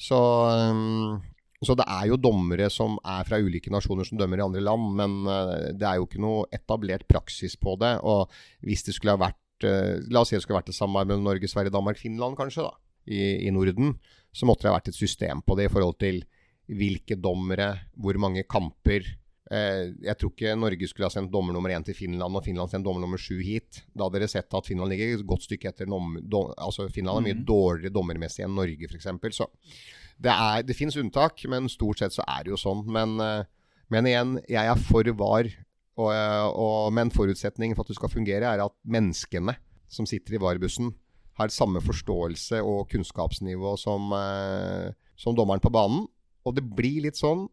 Så, 0.00 0.18
um, 0.18 1.20
så 1.62 1.76
det 1.78 1.86
er 1.86 2.08
jo 2.10 2.18
dommere 2.18 2.70
som 2.72 2.96
er 3.04 3.26
fra 3.28 3.38
ulike 3.38 3.70
nasjoner 3.70 4.08
som 4.08 4.18
dømmer 4.18 4.40
i 4.40 4.46
andre 4.46 4.64
land, 4.64 4.88
men 4.98 5.18
uh, 5.28 5.70
det 5.76 5.86
er 5.86 6.00
jo 6.00 6.08
ikke 6.08 6.22
noe 6.24 6.48
etablert 6.56 7.06
praksis 7.10 7.54
på 7.60 7.76
det. 7.82 7.92
Og 8.02 8.32
hvis 8.66 8.82
det 8.86 8.96
skulle 8.96 9.14
ha 9.14 9.22
vært 9.22 9.68
uh, 9.68 10.00
La 10.10 10.24
oss 10.24 10.32
si 10.32 10.38
det 10.38 10.42
skulle 10.46 10.58
vært 10.58 10.72
et 10.72 10.78
samarbeid 10.78 11.12
mellom 11.12 11.30
Norge, 11.30 11.52
Sverige, 11.52 11.74
Danmark, 11.74 12.00
Finland 12.00 12.38
kanskje, 12.40 12.66
da, 12.66 12.74
i, 13.06 13.46
i 13.46 13.54
Norden, 13.54 13.94
så 14.34 14.48
måtte 14.48 14.66
det 14.66 14.72
ha 14.72 14.78
vært 14.80 14.90
et 14.90 14.98
system 14.98 15.44
på 15.46 15.56
det 15.58 15.68
i 15.68 15.72
forhold 15.72 15.98
til 16.02 16.24
hvilke 16.70 17.16
dommere, 17.18 17.72
hvor 17.98 18.18
mange 18.22 18.44
kamper. 18.48 19.06
Eh, 19.50 19.88
jeg 20.06 20.14
tror 20.14 20.30
ikke 20.30 20.52
Norge 20.54 20.86
skulle 20.86 21.08
ha 21.08 21.12
sendt 21.12 21.32
dommer 21.32 21.54
nummer 21.56 21.72
én 21.74 21.82
til 21.82 21.96
Finland, 21.98 22.36
og 22.38 22.44
Finland 22.46 22.70
sendt 22.70 22.86
dommer 22.86 23.02
nummer 23.02 23.18
sju 23.18 23.40
hit. 23.42 23.80
Da 23.90 24.06
hadde 24.06 24.20
dere 24.20 24.30
sett 24.30 24.54
at 24.54 24.68
Finland 24.68 24.92
ligger 24.92 25.16
et 25.16 25.26
godt 25.26 25.48
stykke 25.48 25.72
etter 25.72 25.90
dom, 25.90 26.12
dom, 26.22 26.52
altså 26.54 26.86
Finland 26.94 27.18
er 27.18 27.26
mye 27.26 27.40
mm. 27.40 27.48
dårligere 27.48 27.94
dommermessig 27.96 28.46
enn 28.46 28.54
Norge, 28.54 28.86
f.eks. 28.86 29.10
Så 29.34 29.48
det, 30.22 30.30
er, 30.30 30.62
det 30.68 30.78
fins 30.78 30.98
unntak, 31.00 31.42
men 31.50 31.66
stort 31.72 32.02
sett 32.02 32.14
så 32.14 32.22
er 32.30 32.46
det 32.46 32.54
jo 32.54 32.60
sånn. 32.62 32.86
Men, 32.94 33.18
eh, 33.24 33.42
men 33.90 34.06
igjen, 34.06 34.38
jeg 34.46 34.70
er 34.70 34.86
for 34.86 35.14
VAR. 35.18 35.50
Og, 35.98 36.14
eh, 36.14 36.46
og, 36.54 36.94
men 36.94 37.10
forutsetningen 37.10 37.74
for 37.74 37.82
at 37.82 37.90
det 37.90 37.98
skal 37.98 38.14
fungere, 38.14 38.54
er 38.54 38.62
at 38.62 38.78
menneskene 38.86 39.58
som 39.90 40.06
sitter 40.06 40.38
i 40.38 40.44
VAR-bussen, 40.44 40.94
har 41.40 41.50
samme 41.50 41.80
forståelse 41.82 42.58
og 42.62 42.84
kunnskapsnivå 42.92 43.72
som, 43.80 44.12
som 45.18 45.34
dommeren 45.34 45.62
på 45.64 45.72
banen. 45.72 46.04
Og 46.44 46.52
det 46.54 46.62
blir 46.76 47.06
litt 47.06 47.16
sånn 47.18 47.46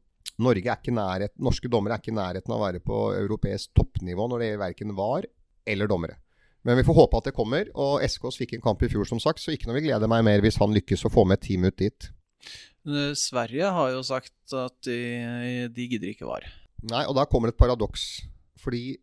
Norge 0.43 0.69
er 0.69 0.77
ikke 0.77 0.93
nærhet, 0.93 1.33
Norske 1.41 1.69
dommere 1.71 1.97
er 1.97 2.03
ikke 2.03 2.13
i 2.13 2.17
nærheten 2.17 2.53
av 2.53 2.59
å 2.59 2.65
være 2.65 2.81
på 2.83 3.01
europeisk 3.17 3.71
toppnivå 3.77 4.27
når 4.29 4.39
det 4.39 4.49
gjelder 4.49 4.63
verken 4.65 4.95
VAR 4.97 5.27
eller 5.67 5.89
dommere. 5.89 6.19
Men 6.67 6.79
vi 6.79 6.85
får 6.87 6.97
håpe 6.97 7.19
at 7.21 7.29
det 7.29 7.35
kommer. 7.37 7.69
Og 7.79 8.03
SKs 8.03 8.37
fikk 8.41 8.57
en 8.57 8.63
kamp 8.65 8.81
i 8.83 8.89
fjor, 8.91 9.07
som 9.07 9.21
sagt, 9.23 9.39
så 9.39 9.53
ikke 9.53 9.69
noe 9.69 9.77
vil 9.79 9.87
glede 9.87 10.09
meg 10.11 10.25
mer 10.27 10.43
hvis 10.43 10.59
han 10.59 10.75
lykkes 10.75 11.05
å 11.07 11.13
få 11.13 11.23
med 11.27 11.39
et 11.39 11.47
team 11.47 11.67
ut 11.67 11.77
dit. 11.79 12.09
Eh, 12.87 13.13
Sverige 13.17 13.71
har 13.77 13.93
jo 13.93 14.03
sagt 14.05 14.55
at 14.55 14.77
de, 14.87 15.67
de 15.71 15.87
gidder 15.93 16.11
ikke 16.11 16.27
var. 16.27 16.47
Nei, 16.91 17.05
og 17.07 17.15
da 17.17 17.25
kommer 17.29 17.53
et 17.53 17.59
paradoks. 17.59 18.07
Fordi 18.59 18.97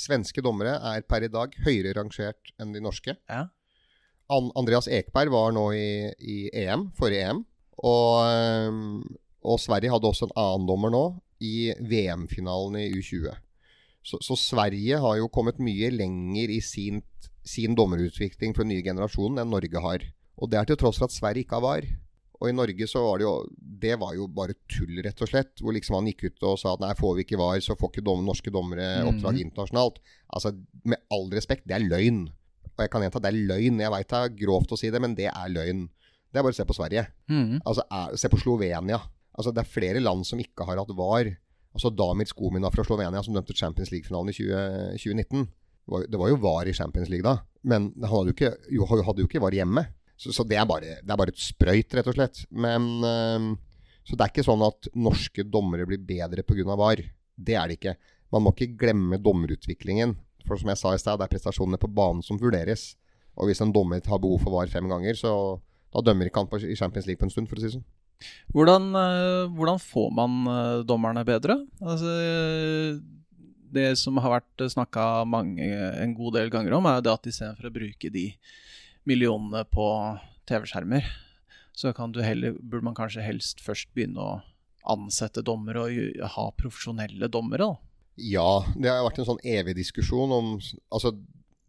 svenske 0.00 0.42
dommere 0.42 0.78
er 0.92 1.06
per 1.06 1.26
i 1.26 1.32
dag 1.32 1.54
høyere 1.64 1.94
rangert 1.98 2.52
enn 2.60 2.74
de 2.74 2.82
norske. 2.82 3.14
Ja. 3.30 3.46
An 4.30 4.50
Andreas 4.58 4.86
Ekberg 4.90 5.32
var 5.34 5.54
nå 5.54 5.70
i, 5.74 5.90
i 6.18 6.36
EM, 6.62 6.88
forrige 6.98 7.30
EM. 7.30 7.42
Og, 7.80 8.10
øhm, 8.26 9.02
og 9.40 9.60
Sverige 9.62 9.92
hadde 9.92 10.08
også 10.08 10.28
en 10.28 10.36
annen 10.38 10.66
dommer 10.68 10.92
nå 10.92 11.04
i 11.40 11.70
VM-finalen 11.80 12.76
i 12.82 12.90
U20. 12.98 13.30
Så, 14.04 14.20
så 14.24 14.36
Sverige 14.36 15.00
har 15.00 15.16
jo 15.20 15.30
kommet 15.32 15.60
mye 15.62 15.90
lenger 15.92 16.52
i 16.52 16.60
sin, 16.64 17.02
sin 17.44 17.76
dommerutvikling 17.76 18.54
for 18.56 18.64
den 18.64 18.74
nye 18.74 18.84
generasjonen 18.84 19.42
enn 19.42 19.52
Norge 19.52 19.84
har. 19.84 20.04
Og 20.40 20.52
det 20.52 20.60
er 20.60 20.68
til 20.68 20.80
tross 20.80 21.00
for 21.00 21.08
at 21.08 21.16
Sverige 21.16 21.44
ikke 21.44 21.58
har 21.58 21.64
VAR. 21.64 21.88
Og 22.40 22.48
i 22.48 22.56
Norge 22.56 22.86
så 22.88 23.02
var 23.04 23.20
det 23.20 23.26
jo 23.26 23.32
Det 23.82 23.96
var 24.00 24.14
jo 24.16 24.26
bare 24.32 24.56
tull, 24.72 25.02
rett 25.04 25.20
og 25.20 25.28
slett. 25.28 25.52
Hvor 25.60 25.76
liksom 25.76 25.98
han 25.98 26.08
gikk 26.08 26.24
ut 26.30 26.46
og 26.48 26.58
sa 26.60 26.72
at 26.72 26.82
nei, 26.84 26.92
får 26.96 27.16
vi 27.18 27.26
ikke 27.26 27.40
VAR, 27.40 27.60
så 27.64 27.76
får 27.76 27.92
ikke 27.92 28.04
dom, 28.06 28.24
norske 28.24 28.52
dommere 28.52 28.88
oppdrag 29.04 29.36
mm. 29.36 29.42
internasjonalt. 29.44 30.00
Altså, 30.32 30.54
med 30.88 31.00
all 31.12 31.28
respekt, 31.36 31.66
det 31.68 31.76
er 31.76 31.84
løgn. 31.84 32.26
Og 32.70 32.84
jeg 32.84 32.92
kan 32.92 33.04
gjenta, 33.04 33.20
det 33.20 33.32
er 33.32 33.40
løgn. 33.52 33.82
Jeg 33.84 33.92
veit 33.92 34.12
det 34.12 34.20
er 34.20 34.36
grovt 34.40 34.72
å 34.72 34.80
si 34.80 34.92
det, 34.92 35.02
men 35.04 35.16
det 35.18 35.28
er 35.28 35.52
løgn. 35.52 35.84
Det 36.30 36.40
er 36.40 36.46
bare 36.46 36.56
å 36.56 36.60
se 36.60 36.64
på 36.68 36.76
Sverige. 36.76 37.04
Mm. 37.28 37.58
Altså, 37.60 37.84
er, 37.92 38.16
Se 38.20 38.32
på 38.32 38.40
Slovenia. 38.40 39.02
Altså, 39.36 39.52
Det 39.54 39.62
er 39.62 39.72
flere 39.72 40.02
land 40.02 40.26
som 40.26 40.40
ikke 40.42 40.66
har 40.66 40.80
hatt 40.80 40.96
VAR. 40.96 41.30
Altså 41.74 41.90
Damir 41.94 42.26
Skomina 42.26 42.70
fra 42.70 42.84
Slovenia, 42.84 43.22
som 43.22 43.34
dømte 43.34 43.54
Champions 43.54 43.92
League-finalen 43.92 44.32
i 44.32 44.34
20, 44.34 44.98
2019. 44.98 45.46
Det 45.46 45.92
var, 45.94 46.06
det 46.10 46.18
var 46.18 46.28
jo 46.32 46.40
VAR 46.42 46.68
i 46.70 46.74
Champions 46.74 47.08
League 47.10 47.26
da, 47.26 47.40
men 47.66 47.90
han 47.98 48.10
hadde 48.10 48.32
jo 48.32 48.36
ikke, 48.36 48.50
jo, 48.74 48.86
hadde 48.90 49.22
jo 49.22 49.28
ikke 49.30 49.42
VAR 49.42 49.56
hjemme. 49.56 49.86
Så, 50.20 50.34
så 50.36 50.44
det, 50.44 50.58
er 50.60 50.66
bare, 50.68 50.98
det 51.00 51.12
er 51.14 51.18
bare 51.18 51.32
et 51.32 51.40
sprøyt, 51.40 51.94
rett 51.96 52.10
og 52.10 52.16
slett. 52.16 52.42
Men, 52.50 52.88
øh, 53.06 53.46
så 54.04 54.16
det 54.16 54.26
er 54.26 54.32
ikke 54.34 54.44
sånn 54.44 54.64
at 54.66 54.90
norske 54.98 55.46
dommere 55.48 55.86
blir 55.88 56.02
bedre 56.04 56.44
pga. 56.44 56.66
VAR. 56.76 57.00
Det 57.40 57.56
er 57.56 57.70
det 57.70 57.78
ikke. 57.78 57.94
Man 58.34 58.44
må 58.44 58.52
ikke 58.52 58.74
glemme 58.82 59.20
dommerutviklingen. 59.22 60.18
For 60.46 60.60
som 60.60 60.70
jeg 60.72 60.80
sa 60.80 60.92
i 60.94 61.00
stad, 61.00 61.20
det 61.20 61.28
er 61.28 61.32
prestasjonene 61.32 61.80
på 61.80 61.90
banen 61.94 62.22
som 62.26 62.38
vurderes. 62.40 62.94
Og 63.38 63.48
hvis 63.48 63.62
en 63.64 63.72
dommer 63.72 64.02
har 64.04 64.20
behov 64.20 64.42
for 64.42 64.52
VAR 64.52 64.70
fem 64.72 64.90
ganger, 64.90 65.16
så 65.16 65.32
da 65.94 66.02
dømmer 66.04 66.28
ikke 66.28 66.44
han 66.44 66.68
i 66.68 66.76
Champions 66.78 67.08
League 67.08 67.20
på 67.20 67.28
en 67.28 67.32
stund, 67.32 67.48
for 67.48 67.58
å 67.58 67.62
si 67.62 67.70
det 67.70 67.76
sånn. 67.78 67.86
Hvordan, 68.54 68.90
eh, 68.98 69.46
hvordan 69.54 69.80
får 69.82 70.10
man 70.16 70.36
eh, 70.50 70.82
dommerne 70.88 71.24
bedre? 71.26 71.56
Altså, 71.80 72.12
eh, 72.20 73.00
det 73.70 73.86
som 74.00 74.18
har 74.18 74.40
vært 74.40 74.66
snakka 74.72 75.22
en 75.22 76.14
god 76.16 76.34
del 76.34 76.50
ganger 76.50 76.74
om, 76.74 76.88
er 76.90 76.98
jo 76.98 77.06
det 77.06 77.12
at 77.14 77.28
istedenfor 77.30 77.68
å 77.68 77.74
bruke 77.74 78.10
de 78.10 78.24
millionene 79.06 79.62
på 79.70 79.86
TV-skjermer, 80.50 81.06
så 81.78 81.92
heller, 81.94 82.58
burde 82.58 82.84
man 82.84 82.98
kanskje 82.98 83.22
helst 83.22 83.62
først 83.62 83.88
begynne 83.94 84.18
å 84.18 84.40
ansette 84.90 85.44
dommere 85.46 85.86
og 85.86 86.26
ha 86.34 86.48
profesjonelle 86.58 87.30
dommere. 87.30 87.70
Ja, 88.18 88.64
det 88.74 88.90
har 88.90 89.04
vært 89.06 89.20
en 89.22 89.28
sånn 89.30 89.44
evig 89.46 89.76
diskusjon 89.78 90.32
om 90.34 90.56
altså 90.90 91.14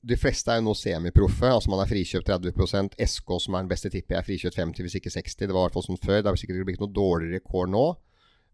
de 0.01 0.17
fleste 0.17 0.49
er 0.49 0.59
jo 0.59 0.65
nå 0.65 0.73
semiproffe. 0.77 1.45
altså 1.45 1.71
Man 1.71 1.81
er 1.83 1.89
frikjøpt 1.89 2.29
30% 2.29 2.95
SK, 3.05 3.35
som 3.43 3.55
er 3.55 3.65
den 3.65 3.71
beste 3.71 3.91
tippet, 3.93 4.15
er 4.17 4.25
frikjøpt 4.25 4.57
50, 4.57 4.85
hvis 4.85 4.97
ikke 4.97 5.13
60. 5.13 5.37
Det 5.43 5.53
var 5.53 5.65
i 5.65 5.67
hvert 5.67 5.77
fall 5.77 5.87
sånn 5.89 6.01
før. 6.01 6.21
Det 6.21 6.31
har 6.31 6.39
sikkert 6.41 6.65
blitt 6.69 6.81
noe 6.81 6.95
dårligere 6.95 7.43
kår 7.45 7.69
nå. 7.71 7.85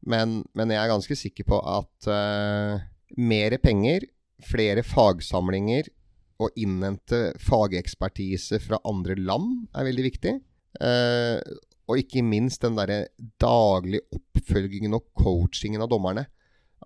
Men, 0.07 0.41
men, 0.57 0.73
jeg 0.73 0.81
er 0.83 0.91
ganske 0.91 1.17
sikker 1.17 1.47
på 1.47 1.59
at 1.63 2.09
uh, 2.11 2.83
mer 3.17 3.55
penger, 3.63 4.05
flere 4.45 4.83
fagsamlinger 4.85 5.89
og 6.43 6.53
innhente 6.59 7.31
fagekspertise 7.41 8.59
fra 8.61 8.77
andre 8.85 9.15
land 9.17 9.71
er 9.73 9.87
veldig 9.87 10.05
viktig. 10.11 10.35
Uh, 10.77 11.39
og 11.87 12.03
ikke 12.03 12.25
minst 12.27 12.61
den 12.65 12.75
derre 12.77 13.05
daglige 13.41 14.03
oppfølgingen 14.13 14.99
og 14.99 15.07
coachingen 15.17 15.81
av 15.81 15.89
dommerne. 15.89 16.27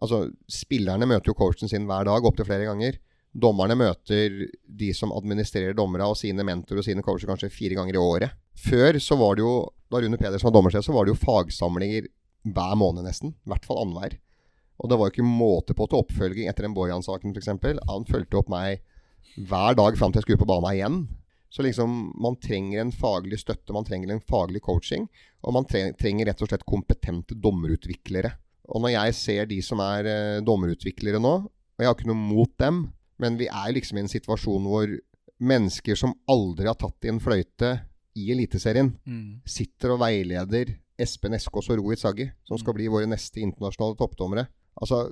Altså, 0.02 0.28
Spillerne 0.50 1.10
møter 1.10 1.34
jo 1.34 1.38
coachen 1.38 1.70
sin 1.70 1.90
hver 1.90 2.06
dag, 2.08 2.26
opptil 2.26 2.48
flere 2.48 2.70
ganger. 2.70 3.02
Dommerne 3.32 3.78
møter 3.80 4.42
de 4.68 4.90
som 4.96 5.14
administrerer 5.16 5.76
dommere 5.78 6.10
og 6.12 6.18
sine 6.20 6.44
mentorer 6.44 6.82
og 6.82 6.88
sine 6.88 7.04
coacher 7.06 7.30
kanskje 7.32 7.52
fire 7.54 7.78
ganger 7.78 7.96
i 7.96 8.02
året. 8.02 8.36
Før, 8.60 9.00
så 9.00 9.16
var 9.20 9.38
det 9.38 9.46
jo, 9.46 9.54
da 9.92 10.02
Rune 10.04 10.20
Pedersen 10.20 10.50
var 10.50 10.58
dommersjef, 10.58 10.84
så 10.84 10.96
var 10.96 11.08
det 11.08 11.14
jo 11.14 11.22
fagsamlinger 11.22 12.10
hver 12.52 12.76
måned 12.80 13.08
nesten. 13.08 13.32
I 13.46 13.54
hvert 13.54 13.68
fall 13.68 13.80
annenhver. 13.86 14.18
Og 14.82 14.90
det 14.90 14.98
var 14.98 15.08
jo 15.08 15.16
ikke 15.16 15.28
måte 15.28 15.78
på 15.78 15.88
til 15.88 16.02
oppfølging 16.02 16.50
etter 16.50 16.68
den 16.68 16.76
Bojan-saken 16.76 17.36
f.eks. 17.36 17.52
Han 17.88 18.08
fulgte 18.10 18.40
opp 18.42 18.52
meg 18.52 18.82
hver 19.38 19.78
dag 19.78 19.98
fram 19.98 20.12
til 20.12 20.20
jeg 20.20 20.28
skulle 20.28 20.42
på 20.42 20.50
banen 20.50 20.72
igjen. 20.74 21.02
Så 21.52 21.64
liksom, 21.64 22.14
man 22.24 22.38
trenger 22.40 22.82
en 22.82 22.94
faglig 22.96 23.42
støtte, 23.42 23.76
man 23.76 23.88
trenger 23.88 24.14
en 24.14 24.24
faglig 24.24 24.64
coaching. 24.66 25.08
Og 25.44 25.56
man 25.56 25.68
trenger 25.68 26.28
rett 26.28 26.42
og 26.44 26.52
slett 26.52 26.68
kompetente 26.68 27.36
dommerutviklere. 27.36 28.34
Og 28.72 28.84
når 28.84 28.96
jeg 28.96 29.18
ser 29.20 29.50
de 29.50 29.60
som 29.66 29.82
er 29.84 30.08
eh, 30.08 30.44
dommerutviklere 30.48 31.20
nå, 31.20 31.34
og 31.44 31.84
jeg 31.84 31.90
har 31.90 31.98
ikke 31.98 32.12
noe 32.12 32.20
mot 32.20 32.52
dem, 32.62 32.86
men 33.22 33.38
vi 33.40 33.48
er 33.48 33.74
liksom 33.76 34.00
i 34.00 34.04
en 34.06 34.12
situasjon 34.12 34.68
hvor 34.68 34.92
mennesker 35.42 35.98
som 35.98 36.14
aldri 36.30 36.70
har 36.70 36.78
tatt 36.80 37.06
i 37.06 37.12
en 37.12 37.22
fløyte 37.22 37.74
i 38.18 38.28
Eliteserien, 38.34 38.92
mm. 39.08 39.42
sitter 39.48 39.94
og 39.96 40.02
veileder 40.04 40.76
Espen 41.02 41.34
Eskås 41.38 41.70
og 41.72 41.80
Rohit 41.80 42.02
Saggi, 42.02 42.28
som 42.46 42.60
skal 42.60 42.76
mm. 42.76 42.78
bli 42.78 42.90
våre 42.92 43.10
neste 43.10 43.42
internasjonale 43.42 43.98
toppdommere. 43.98 44.46
Altså, 44.82 45.06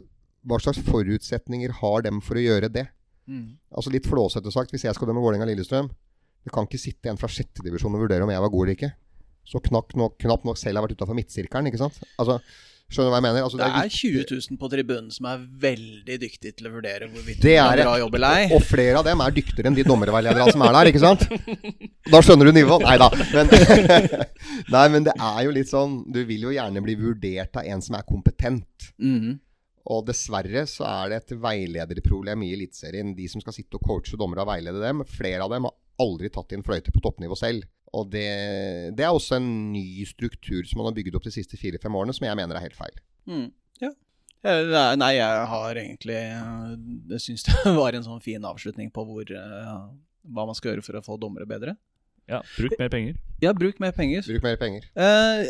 hva 0.47 0.59
slags 0.61 0.81
forutsetninger 0.85 1.73
har 1.81 2.05
dem 2.05 2.19
for 2.23 2.39
å 2.39 2.43
gjøre 2.43 2.69
det? 2.73 2.85
Mm. 3.29 3.59
Altså 3.75 3.93
Litt 3.93 4.07
flåsete 4.09 4.51
sagt, 4.53 4.73
hvis 4.73 4.85
jeg 4.87 4.97
skal 4.97 5.09
dømme 5.09 5.21
Vålerenga-Lillestrøm 5.21 5.91
Det 6.41 6.49
kan 6.55 6.65
ikke 6.65 6.79
sitte 6.81 7.11
en 7.11 7.19
fra 7.19 7.27
sjettedivisjon 7.29 7.93
og 7.93 8.07
vurdere 8.07 8.25
om 8.25 8.31
jeg 8.31 8.41
var 8.41 8.51
god 8.53 8.63
eller 8.63 8.77
ikke. 8.77 8.89
Så 9.45 9.61
knapt 9.65 9.95
nok, 9.99 10.15
knapt 10.23 10.47
nok 10.47 10.57
selv 10.57 10.79
har 10.79 10.85
vært 10.85 10.95
utafor 10.97 11.17
midtsirkelen. 11.17 11.67
ikke 11.69 11.81
sant? 11.81 11.99
Altså, 12.21 12.39
Skjønner 12.89 13.05
du 13.05 13.13
hva 13.13 13.17
jeg 13.19 13.25
mener? 13.27 13.43
Altså, 13.45 13.57
det, 13.59 13.65
er, 13.65 13.73
det, 13.75 13.81
er 13.85 13.95
20 13.95 14.23
000 14.49 14.59
på 14.61 14.69
tribunen 14.71 15.09
som 15.13 15.27
er 15.29 15.41
veldig 15.65 16.15
dyktige 16.23 16.55
til 16.57 16.69
å 16.69 16.71
vurdere 16.73 17.09
hvorvidt 17.11 17.43
det 17.43 17.53
er 17.61 17.81
bra 17.83 17.91
jobb 18.01 18.15
eller 18.17 18.39
ei. 18.39 18.47
Og 18.57 18.63
flere 18.65 18.95
av 19.03 19.05
dem 19.05 19.21
er 19.21 19.35
dyktigere 19.35 19.69
enn 19.69 19.77
de 19.77 19.85
dommerveilederne 19.85 20.55
som 20.55 20.63
er 20.65 20.73
der, 20.77 20.89
ikke 20.89 21.03
sant? 21.03 21.27
Da 22.09 22.23
skjønner 22.25 22.49
du 22.49 22.55
nivået. 22.57 22.87
Nei 22.87 22.95
da. 22.97 23.11
Men, 23.35 23.53
nei, 24.75 24.87
men 24.95 25.05
det 25.05 25.13
er 25.13 25.43
jo 25.45 25.53
litt 25.53 25.69
sånn 25.69 25.99
Du 26.09 26.17
vil 26.25 26.47
jo 26.47 26.55
gjerne 26.55 26.81
bli 26.81 26.95
vurdert 26.97 27.61
av 27.61 27.69
en 27.69 27.85
som 27.85 27.99
er 27.99 28.07
kompetent. 28.09 28.89
Mm. 28.97 29.37
Og 29.89 30.05
dessverre 30.09 30.65
så 30.69 30.87
er 30.89 31.13
det 31.13 31.21
et 31.21 31.35
veilederproblem 31.45 32.47
i 32.47 32.53
Eliteserien. 32.57 33.13
De 33.17 33.29
som 33.29 33.41
skal 33.43 33.55
sitte 33.55 33.77
og 33.77 33.85
coache 33.85 34.17
dommere 34.17 34.45
og 34.45 34.49
veilede 34.49 34.81
dem, 34.81 35.05
flere 35.05 35.45
av 35.45 35.53
dem 35.53 35.69
har 35.69 35.77
aldri 35.99 36.29
tatt 36.33 36.53
inn 36.55 36.65
fløyte 36.65 36.93
på 36.95 37.01
toppnivå 37.03 37.37
selv. 37.37 37.65
Og 37.97 38.11
det, 38.13 38.27
det, 38.97 39.05
er 39.05 39.13
også 39.13 39.39
en 39.39 39.49
ny 39.73 40.03
struktur 40.07 40.61
som 40.67 40.81
man 40.81 40.89
har 40.89 40.97
bygget 40.97 41.17
opp 41.17 41.25
de 41.25 41.33
siste 41.33 41.57
fire-fem 41.57 41.95
årene, 41.95 42.13
som 42.15 42.27
jeg 42.27 42.37
mener 42.37 42.57
er 42.57 42.67
helt 42.67 42.77
feil. 42.77 42.99
Mm. 43.29 43.47
Ja. 43.81 43.93
Nei, 44.95 45.09
jeg 45.17 45.47
har 45.51 45.75
egentlig 45.75 46.15
Jeg 46.15 47.19
syns 47.19 47.43
det 47.49 47.73
var 47.75 47.95
en 47.95 48.05
sånn 48.05 48.21
fin 48.23 48.45
avslutning 48.47 48.87
på 48.95 49.03
hvor, 49.07 49.33
uh, 49.35 49.89
hva 50.31 50.45
man 50.47 50.55
skal 50.55 50.73
gjøre 50.73 50.85
for 50.85 50.99
å 50.99 51.03
få 51.03 51.17
dommere 51.19 51.49
bedre. 51.49 51.75
Ja, 52.29 52.43
bruk 52.55 52.77
mer 52.79 52.91
penger. 52.93 53.17
Ja, 53.41 53.53
bruk 53.57 53.81
mer 53.81 53.91
penger. 53.97 54.21
Bruk 54.27 54.45
mer 54.45 54.59
penger. 54.61 54.85
Eh, 54.93 55.47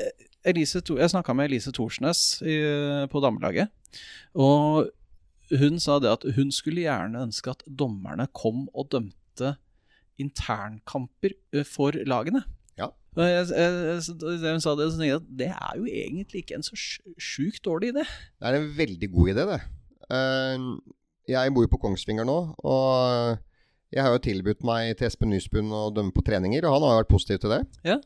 Elise, 0.47 0.79
jeg 0.79 1.11
snakka 1.11 1.35
med 1.35 1.49
Elise 1.49 1.73
Thorsnes 1.75 2.39
i, 2.39 2.55
på 3.11 3.19
damelaget, 3.19 3.67
og 4.39 4.87
hun 5.59 5.81
sa 5.83 5.97
det 5.99 6.13
at 6.13 6.23
hun 6.37 6.53
skulle 6.55 6.85
gjerne 6.85 7.25
ønske 7.25 7.51
at 7.51 7.65
dommerne 7.67 8.29
kom 8.37 8.67
og 8.71 8.87
dømte 8.93 9.57
internkamper 10.21 11.35
eh, 11.55 11.65
for 11.67 11.97
lagene. 12.07 12.43
Ja. 12.79 12.91
Jeg, 13.17 13.49
jeg, 13.51 13.99
jeg, 13.99 14.61
sa 14.63 14.75
det, 14.79 14.91
så 14.93 15.03
jeg 15.03 15.19
at 15.19 15.27
det 15.41 15.49
er 15.51 15.73
jo 15.79 15.89
egentlig 15.89 16.43
ikke 16.43 16.59
en 16.59 16.65
så 16.65 16.77
sjukt 16.77 17.63
dårlig 17.65 17.93
idé. 17.95 18.05
Det 18.39 18.49
er 18.49 18.59
en 18.59 18.71
veldig 18.77 19.11
god 19.15 19.33
idé, 19.33 19.47
det. 19.53 19.59
Eh, 20.09 20.69
jeg 21.29 21.53
bor 21.53 21.65
jo 21.65 21.71
på 21.71 21.81
Kongsvinger 21.83 22.25
nå, 22.25 22.39
og 22.65 23.39
jeg 23.93 24.05
har 24.05 24.13
jo 24.13 24.21
tilbudt 24.21 24.65
meg 24.67 24.93
til 24.97 25.09
Espen 25.09 25.31
Nysbund 25.33 25.73
å 25.73 25.89
dømme 25.93 26.13
på 26.13 26.23
treninger, 26.25 26.65
og 26.65 26.77
han 26.77 26.85
har 26.85 26.95
jo 26.95 27.01
vært 27.03 27.13
positiv 27.13 27.43
til 27.43 27.55
det. 27.57 27.61
Ja. 27.87 27.99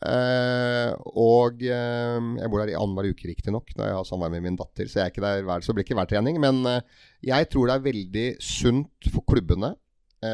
Uh, 0.00 0.90
og 1.20 1.60
uh, 1.60 2.18
jeg 2.40 2.50
bor 2.50 2.60
der 2.60 2.72
i 2.72 2.76
annenhver 2.78 3.10
uke, 3.12 3.28
riktignok, 3.28 3.70
når 3.76 3.90
jeg 3.90 3.96
har 3.98 4.08
samvær 4.08 4.32
med 4.32 4.44
min 4.46 4.58
datter. 4.58 4.88
Så 4.88 4.98
jeg 4.98 5.04
er 5.04 5.12
ikke 5.12 5.24
der 5.24 5.44
hver, 5.46 5.64
så 5.64 5.74
blir 5.76 5.86
ikke 5.86 5.98
hver 5.98 6.10
trening. 6.10 6.40
Men 6.42 6.62
uh, 6.66 6.80
jeg 7.24 7.48
tror 7.52 7.68
det 7.68 7.76
er 7.76 7.86
veldig 7.86 8.26
sunt 8.42 9.10
for 9.12 9.26
klubbene 9.28 9.74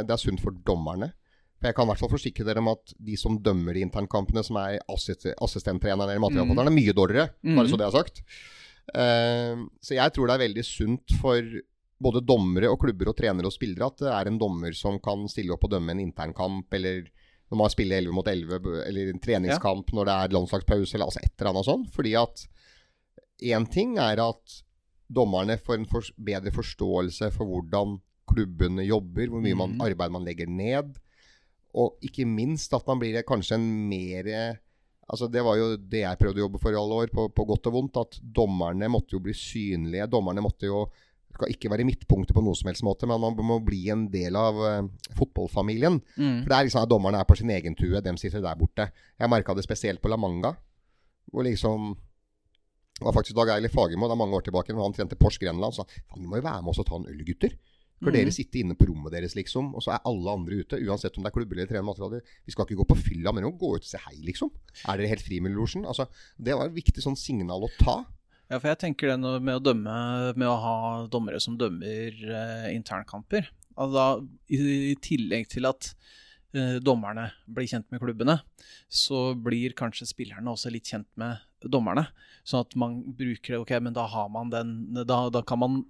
det 0.07 0.15
er 0.15 0.23
sunt 0.23 0.43
for 0.43 0.55
dommerne. 0.67 1.13
For 1.61 1.69
Jeg 1.69 1.77
kan 1.77 1.85
i 1.85 1.93
hvert 1.93 2.01
fall 2.01 2.13
forsikre 2.15 2.47
dere 2.49 2.63
om 2.63 2.71
at 2.73 2.95
de 2.97 3.17
som 3.21 3.37
dømmer 3.37 3.77
de 3.77 3.85
internkampene, 3.85 4.43
som 4.47 4.57
er 4.63 4.79
assist 4.89 5.27
assistenttrenerne 5.37 6.17
eller 6.17 6.33
mm. 6.33 6.55
er 6.57 6.73
mye 6.73 6.97
dårligere. 6.97 7.35
Bare 7.45 7.67
mm. 7.67 7.73
så 7.73 7.81
det 7.81 7.87
er 7.89 7.97
sagt. 7.99 8.23
Uh, 8.91 9.67
så 9.85 9.99
jeg 9.99 10.15
tror 10.17 10.31
det 10.31 10.37
er 10.37 10.47
veldig 10.47 10.65
sunt 10.67 11.19
for 11.21 11.61
både 12.01 12.23
dommere 12.25 12.71
og 12.73 12.81
klubber 12.81 13.13
og 13.13 13.19
trenere 13.19 13.51
og 13.51 13.55
spillere 13.55 13.91
at 13.91 14.01
det 14.01 14.13
er 14.17 14.31
en 14.31 14.39
dommer 14.41 14.73
som 14.77 14.97
kan 15.05 15.27
stille 15.29 15.53
opp 15.53 15.67
og 15.69 15.75
dømme 15.75 15.93
en 15.93 16.01
internkamp, 16.01 16.73
eller 16.79 17.05
når 17.51 17.61
man 17.61 17.73
spiller 17.73 18.01
11 18.01 18.15
mot 18.17 18.29
11, 18.31 18.73
eller 18.87 19.11
en 19.11 19.21
treningskamp 19.23 19.91
ja. 19.91 19.99
når 19.99 20.09
det 20.09 20.17
er 20.17 20.35
landslagspause, 20.37 20.95
eller 20.97 21.11
altså 21.11 21.21
et 21.23 21.35
eller 21.35 21.53
annet 21.53 21.69
sånt. 21.69 21.91
Fordi 21.93 22.15
at 22.17 22.45
én 23.53 23.67
ting 23.73 23.99
er 24.01 24.23
at 24.23 24.61
dommerne 25.11 25.59
får 25.59 25.81
en 25.81 25.89
for 25.91 26.07
bedre 26.17 26.53
forståelse 26.55 27.33
for 27.35 27.51
hvordan 27.51 27.99
klubbene 28.31 28.87
jobber, 28.87 29.29
hvor 29.31 29.45
mye 29.45 29.59
man, 29.59 29.77
mm. 29.77 29.85
arbeid 29.87 30.15
man 30.15 30.27
legger 30.27 30.51
ned. 30.51 30.97
Og 31.79 32.01
ikke 32.07 32.27
minst 32.27 32.73
at 32.75 32.87
man 32.89 32.99
blir 33.03 33.23
kanskje 33.27 33.59
en 33.59 33.71
mer 33.91 34.33
altså 35.11 35.27
Det 35.27 35.43
var 35.43 35.57
jo 35.59 35.73
det 35.75 36.05
jeg 36.05 36.19
prøvde 36.21 36.39
å 36.39 36.45
jobbe 36.45 36.59
for 36.63 36.71
i 36.71 36.79
alle 36.79 36.99
år, 37.03 37.09
på, 37.11 37.25
på 37.35 37.45
godt 37.49 37.65
og 37.67 37.75
vondt. 37.75 37.97
At 37.99 38.19
dommerne 38.23 38.87
måtte 38.87 39.17
jo 39.17 39.23
bli 39.25 39.35
synlige. 39.35 40.07
Dommerne 40.07 40.45
måtte 40.45 40.71
jo 40.71 40.85
skal 41.35 41.53
ikke 41.53 41.71
være 41.73 41.87
midtpunktet 41.89 42.35
på 42.37 42.43
noen 42.45 42.59
som 42.59 42.69
helst 42.71 42.85
måte, 42.87 43.09
men 43.09 43.21
man 43.23 43.37
må 43.47 43.61
bli 43.65 43.85
en 43.93 44.05
del 44.13 44.37
av 44.39 44.59
uh, 44.61 44.89
fotballfamilien. 45.19 46.01
Mm. 46.19 46.39
For 46.43 46.51
det 46.51 46.57
er 46.57 46.69
liksom 46.69 46.83
at 46.83 46.91
dommerne 46.91 47.23
er 47.23 47.29
på 47.29 47.39
sin 47.39 47.53
egen 47.55 47.77
tue, 47.79 48.03
dem 48.05 48.19
sitter 48.21 48.43
der 48.45 48.59
borte. 48.59 48.91
Jeg 49.19 49.33
merka 49.33 49.55
det 49.57 49.65
spesielt 49.67 50.03
på 50.03 50.11
La 50.11 50.19
Manga, 50.21 50.53
hvor 51.31 51.47
liksom 51.47 51.93
det 53.01 53.07
var 53.07 53.15
faktisk 53.17 53.37
Dag 53.39 53.55
Eilif 53.55 53.73
Fagermo, 53.73 54.11
det 54.11 54.13
er 54.13 54.21
mange 54.21 54.37
år 54.37 54.43
tilbake, 54.45 54.75
når 54.77 54.85
han 54.85 54.95
trente 54.99 55.17
Porsche 55.17 55.41
Grenland, 55.41 55.73
sa 55.73 55.87
han 55.89 56.27
må 56.29 56.37
jo 56.37 56.45
være 56.45 56.61
med 56.61 56.75
oss 56.75 56.83
og 56.83 56.89
ta 56.91 56.99
en 56.99 57.07
øl, 57.09 57.23
gutter. 57.25 57.55
Kan 58.01 58.17
dere 58.17 58.33
sitter 58.33 58.63
inne 58.63 58.77
på 58.79 58.87
rommet 58.89 59.13
deres, 59.13 59.35
liksom, 59.37 59.75
og 59.77 59.85
så 59.85 59.93
er 59.93 60.07
alle 60.09 60.33
andre 60.33 60.63
ute? 60.63 60.79
Uansett 60.89 61.19
om 61.19 61.27
det 61.27 61.31
er 61.31 61.37
klubber 61.37 61.59
eller 61.59 61.69
trener 61.69 61.85
materialer. 61.85 62.25
Vi 62.49 62.55
skal 62.55 62.65
ikke 62.65 62.79
gå 62.81 62.87
på 62.89 62.97
fylla, 62.97 63.35
men 63.37 63.45
gå 63.51 63.75
ut 63.77 63.85
og 63.85 63.91
se 63.91 64.01
hei, 64.07 64.17
liksom. 64.25 64.53
Er 64.87 64.97
dere 64.97 65.11
helt 65.13 65.27
fri 65.27 65.43
med 65.45 65.53
losjen? 65.53 65.85
Altså, 65.85 66.09
det 66.41 66.57
var 66.57 66.71
et 66.71 66.79
viktig 66.79 67.05
sånn 67.05 67.19
signal 67.21 67.69
å 67.69 67.73
ta. 67.77 67.99
Ja, 68.51 68.59
for 68.59 68.71
jeg 68.73 68.81
tenker 68.81 69.13
det 69.13 69.19
med 69.47 69.61
å 69.61 69.63
dømme 69.63 69.93
Med 70.35 70.49
å 70.51 70.57
ha 70.59 70.77
dommere 71.07 71.39
som 71.39 71.55
dømmer 71.55 72.17
eh, 72.19 72.65
internkamper 72.75 73.47
altså 73.81 73.95
da, 73.95 74.07
i, 74.53 74.59
i, 74.91 74.97
tillegg 75.03 75.49
til 75.53 75.69
at 75.69 75.93
eh, 76.57 76.79
dommerne 76.85 77.31
blir 77.51 77.69
kjent 77.71 77.89
med 77.93 78.03
klubbene, 78.03 78.41
så 78.89 79.31
blir 79.39 79.77
kanskje 79.79 80.09
spillerne 80.11 80.53
også 80.53 80.73
litt 80.75 80.91
kjent 80.91 81.09
med 81.21 81.41
dommerne. 81.71 82.09
Sånn 82.45 82.65
at 82.65 82.77
man 82.81 83.01
bruker 83.17 83.55
det 83.55 83.63
Ok, 83.63 83.73
men 83.85 83.97
da 83.97 84.07
har 84.09 84.31
man 84.33 84.49
den 84.49 84.71
Da, 85.05 85.27
da 85.29 85.43
kan 85.45 85.61
man 85.61 85.83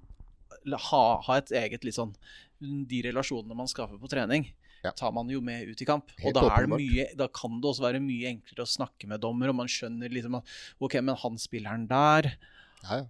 ha, 0.67 1.05
ha, 1.27 1.37
et 1.39 1.53
eget 1.57 1.87
litt 1.87 1.97
sånn 1.97 2.13
De 2.61 3.01
relasjonene 3.07 3.57
man 3.57 3.71
skaper 3.71 4.01
på 4.01 4.11
trening, 4.13 4.51
ja. 4.85 4.93
tar 4.97 5.15
man 5.17 5.31
jo 5.33 5.41
med 5.45 5.71
ut 5.71 5.81
i 5.81 5.87
kamp. 5.89 6.13
Helt 6.21 6.37
og 6.37 6.51
da, 6.51 6.67
mye, 6.69 7.07
da, 7.17 7.29
kan 7.33 7.61
det 7.61 7.71
også 7.71 7.87
være 7.87 8.03
mye 8.05 8.35
enklere 8.35 8.67
å 8.67 8.69
snakke 8.69 9.09
med 9.09 9.23
dommer, 9.25 9.53
og 9.53 9.57
man 9.63 9.71
skjønner 9.71 10.13
liksom 10.13 10.37
at 10.41 10.53
OK, 10.83 10.99
men 11.01 11.17
han 11.23 11.41
spilleren 11.41 11.89
der 11.91 12.35
ja, 12.85 13.01
ja. 13.01 13.07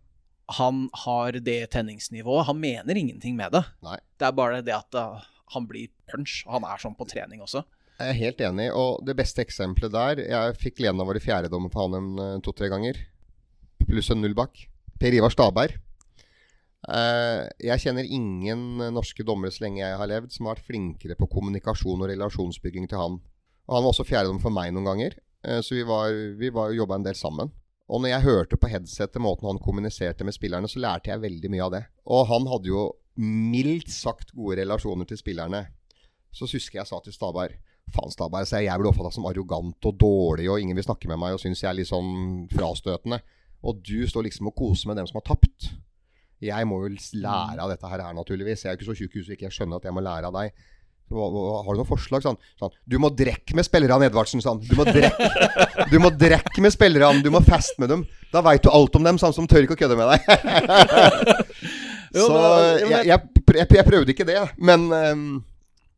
Han 0.58 0.88
har 1.04 1.36
det 1.46 1.60
tenningsnivået. 1.70 2.48
Han 2.48 2.58
mener 2.58 2.98
ingenting 2.98 3.36
med 3.38 3.52
det. 3.54 3.60
Nei. 3.86 4.00
Det 4.18 4.26
er 4.26 4.32
bare 4.34 4.64
det 4.66 4.74
at 4.74 4.96
uh, 4.98 5.20
han 5.54 5.68
blir 5.70 5.92
punch. 6.10 6.40
Han 6.50 6.66
er 6.66 6.80
sånn 6.82 6.96
på 6.98 7.06
trening 7.06 7.38
også. 7.44 7.62
Jeg 8.00 8.14
er 8.14 8.18
helt 8.18 8.42
enig. 8.48 8.66
Og 8.74 9.04
det 9.06 9.14
beste 9.18 9.44
eksempelet 9.44 9.92
der 9.94 10.22
Jeg 10.24 10.56
fikk 10.58 10.80
Lena 10.82 11.06
være 11.06 11.22
fjerdedommer 11.22 11.70
på 11.72 11.84
han 11.84 11.96
en 11.98 12.10
eh, 12.24 12.40
to-tre 12.42 12.70
ganger. 12.72 12.98
Pluss 13.84 14.10
en 14.10 14.22
null 14.24 14.34
bak. 14.34 14.64
Per 14.98 15.16
Ivar 15.16 15.30
Staberg. 15.30 15.76
Eh, 16.90 17.42
jeg 17.62 17.82
kjenner 17.84 18.06
ingen 18.06 18.82
norske 18.94 19.24
dommere 19.26 19.54
så 19.54 19.66
lenge 19.66 19.82
jeg 19.82 19.98
har 20.00 20.10
levd, 20.10 20.32
som 20.34 20.48
har 20.48 20.58
vært 20.58 20.70
flinkere 20.70 21.16
på 21.18 21.28
kommunikasjon 21.30 22.02
og 22.02 22.10
relasjonsbygging 22.10 22.88
til 22.90 23.00
han. 23.00 23.18
Og 23.70 23.76
han 23.76 23.84
var 23.84 23.92
også 23.92 24.06
fjerdedommer 24.08 24.42
for 24.42 24.54
meg 24.54 24.72
noen 24.74 24.88
ganger, 24.90 25.16
eh, 25.46 25.60
så 25.62 25.76
vi 25.78 25.86
var, 25.86 26.14
vi 26.40 26.50
var 26.54 26.74
jobba 26.74 26.98
en 26.98 27.06
del 27.06 27.18
sammen. 27.18 27.52
Og 27.90 28.02
når 28.02 28.12
jeg 28.12 28.26
hørte 28.26 28.58
på 28.58 28.70
headsetet 28.70 29.22
måten 29.22 29.48
han 29.50 29.62
kommuniserte 29.62 30.26
med 30.26 30.34
spillerne, 30.34 30.70
så 30.70 30.82
lærte 30.82 31.10
jeg 31.10 31.22
veldig 31.22 31.50
mye 31.50 31.66
av 31.66 31.74
det. 31.74 31.82
Og 32.06 32.28
han 32.30 32.46
hadde 32.50 32.70
jo 32.70 32.84
mildt 33.20 33.90
sagt 33.90 34.30
gode 34.34 34.60
relasjoner 34.60 35.08
til 35.10 35.18
spillerne. 35.18 35.64
Så 36.30 36.46
husker 36.46 36.78
jeg 36.78 36.86
sa 36.86 37.00
til 37.02 37.14
Staberg 37.14 37.58
Faen, 37.90 38.12
Staberg, 38.14 38.46
så 38.46 38.60
jeg 38.62 38.78
blir 38.78 38.90
oppfatta 38.92 39.10
som 39.16 39.26
arrogant 39.26 39.86
og 39.88 39.96
dårlig, 39.98 40.46
og 40.46 40.62
ingen 40.62 40.78
vil 40.78 40.86
snakke 40.86 41.08
med 41.10 41.18
meg 41.18 41.34
og 41.34 41.40
syns 41.42 41.64
jeg 41.64 41.70
er 41.72 41.78
litt 41.80 41.90
sånn 41.90 42.46
frastøtende. 42.52 43.18
Og 43.66 43.80
du 43.82 44.06
står 44.08 44.28
liksom 44.28 44.52
og 44.52 44.54
koser 44.56 44.90
med 44.90 45.00
dem 45.00 45.08
som 45.10 45.18
har 45.18 45.26
tapt. 45.26 45.72
Jeg 46.40 46.66
må 46.68 46.80
jo 46.82 46.90
lære 47.20 47.60
av 47.60 47.70
dette 47.70 47.88
her, 47.90 48.04
naturligvis. 48.16 48.64
Jeg 48.64 48.72
er 48.72 48.76
jo 48.76 48.80
ikke 48.80 48.90
så 48.90 48.98
tjukk 48.98 49.16
i 49.16 49.22
huset 49.22 49.34
ikke 49.36 49.48
jeg 49.48 49.56
skjønner 49.58 49.80
at 49.80 49.88
jeg 49.88 49.96
må 49.96 50.04
lære 50.04 50.30
av 50.30 50.36
deg. 50.38 50.54
Har 51.10 51.74
du 51.74 51.80
noen 51.80 51.88
forslag? 51.88 52.22
Sånn, 52.22 52.38
sånn, 52.60 52.72
Du 52.86 52.96
må 53.02 53.10
drekke 53.10 53.56
med 53.58 53.66
spillerne, 53.66 54.06
Edvardsen. 54.06 54.42
Sånn. 54.44 54.60
Du 54.62 54.76
må 54.78 54.86
drekke 54.86 55.88
Du 55.90 55.98
må 56.02 56.12
drekke 56.14 56.62
med 56.62 56.74
spillerne. 56.74 57.24
Du 57.24 57.32
må 57.34 57.42
feste 57.44 57.82
med 57.82 57.90
dem. 57.90 58.04
Da 58.30 58.44
veit 58.46 58.62
du 58.62 58.70
alt 58.70 58.94
om 58.96 59.06
dem, 59.06 59.18
sånn 59.18 59.34
som 59.34 59.48
tør 59.50 59.66
ikke 59.66 59.74
å 59.74 59.80
kødde 59.80 59.98
med 59.98 60.12
deg. 60.14 60.20
Så 62.10 62.34
jeg, 62.34 62.90
jeg, 62.90 63.06
jeg, 63.06 63.66
jeg 63.70 63.86
prøvde 63.86 64.10
ikke 64.10 64.26
det, 64.26 64.40
men 64.58 64.88
ehm, 64.96 65.26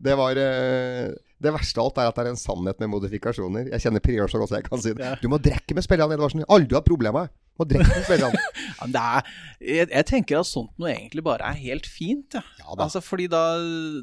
det 0.04 0.16
var 0.18 0.36
eh, 0.36 1.06
Det 1.42 1.52
verste 1.54 1.80
av 1.82 1.88
alt 1.90 2.00
er 2.00 2.10
at 2.10 2.18
det 2.18 2.24
er 2.24 2.32
en 2.32 2.38
sannhet 2.38 2.82
med 2.82 2.90
modifikasjoner. 2.92 3.70
Jeg 3.72 3.82
kjenner 3.84 4.02
Prior 4.04 4.30
så 4.30 4.40
godt 4.40 4.52
så 4.52 4.60
jeg 4.60 4.66
kan 4.68 4.82
si 4.82 4.92
det. 4.94 5.02
Ja. 5.04 5.16
Du 5.18 5.28
må 5.32 5.40
drekke 5.42 5.74
med 5.74 5.84
spillerne, 5.86 6.14
Edvardsen. 6.14 6.44
Aldri 6.52 6.78
hatt 6.78 6.86
problemer. 6.86 7.32
Må 7.58 7.66
drikke 7.68 7.90
med 7.90 8.06
spillerne. 8.06 8.42
Ja, 8.82 8.86
men 8.86 8.94
det 8.94 9.02
er, 9.02 9.28
jeg, 9.62 9.88
jeg 9.92 10.06
tenker 10.08 10.40
at 10.40 10.48
sånt 10.48 10.72
noe 10.80 10.90
egentlig 10.90 11.22
bare 11.26 11.46
er 11.46 11.58
helt 11.60 11.86
fint. 11.86 12.34
Ja. 12.34 12.42
Ja 12.58 12.72
da. 12.74 12.86
Altså, 12.86 13.02
fordi 13.04 13.28
da, 13.30 13.42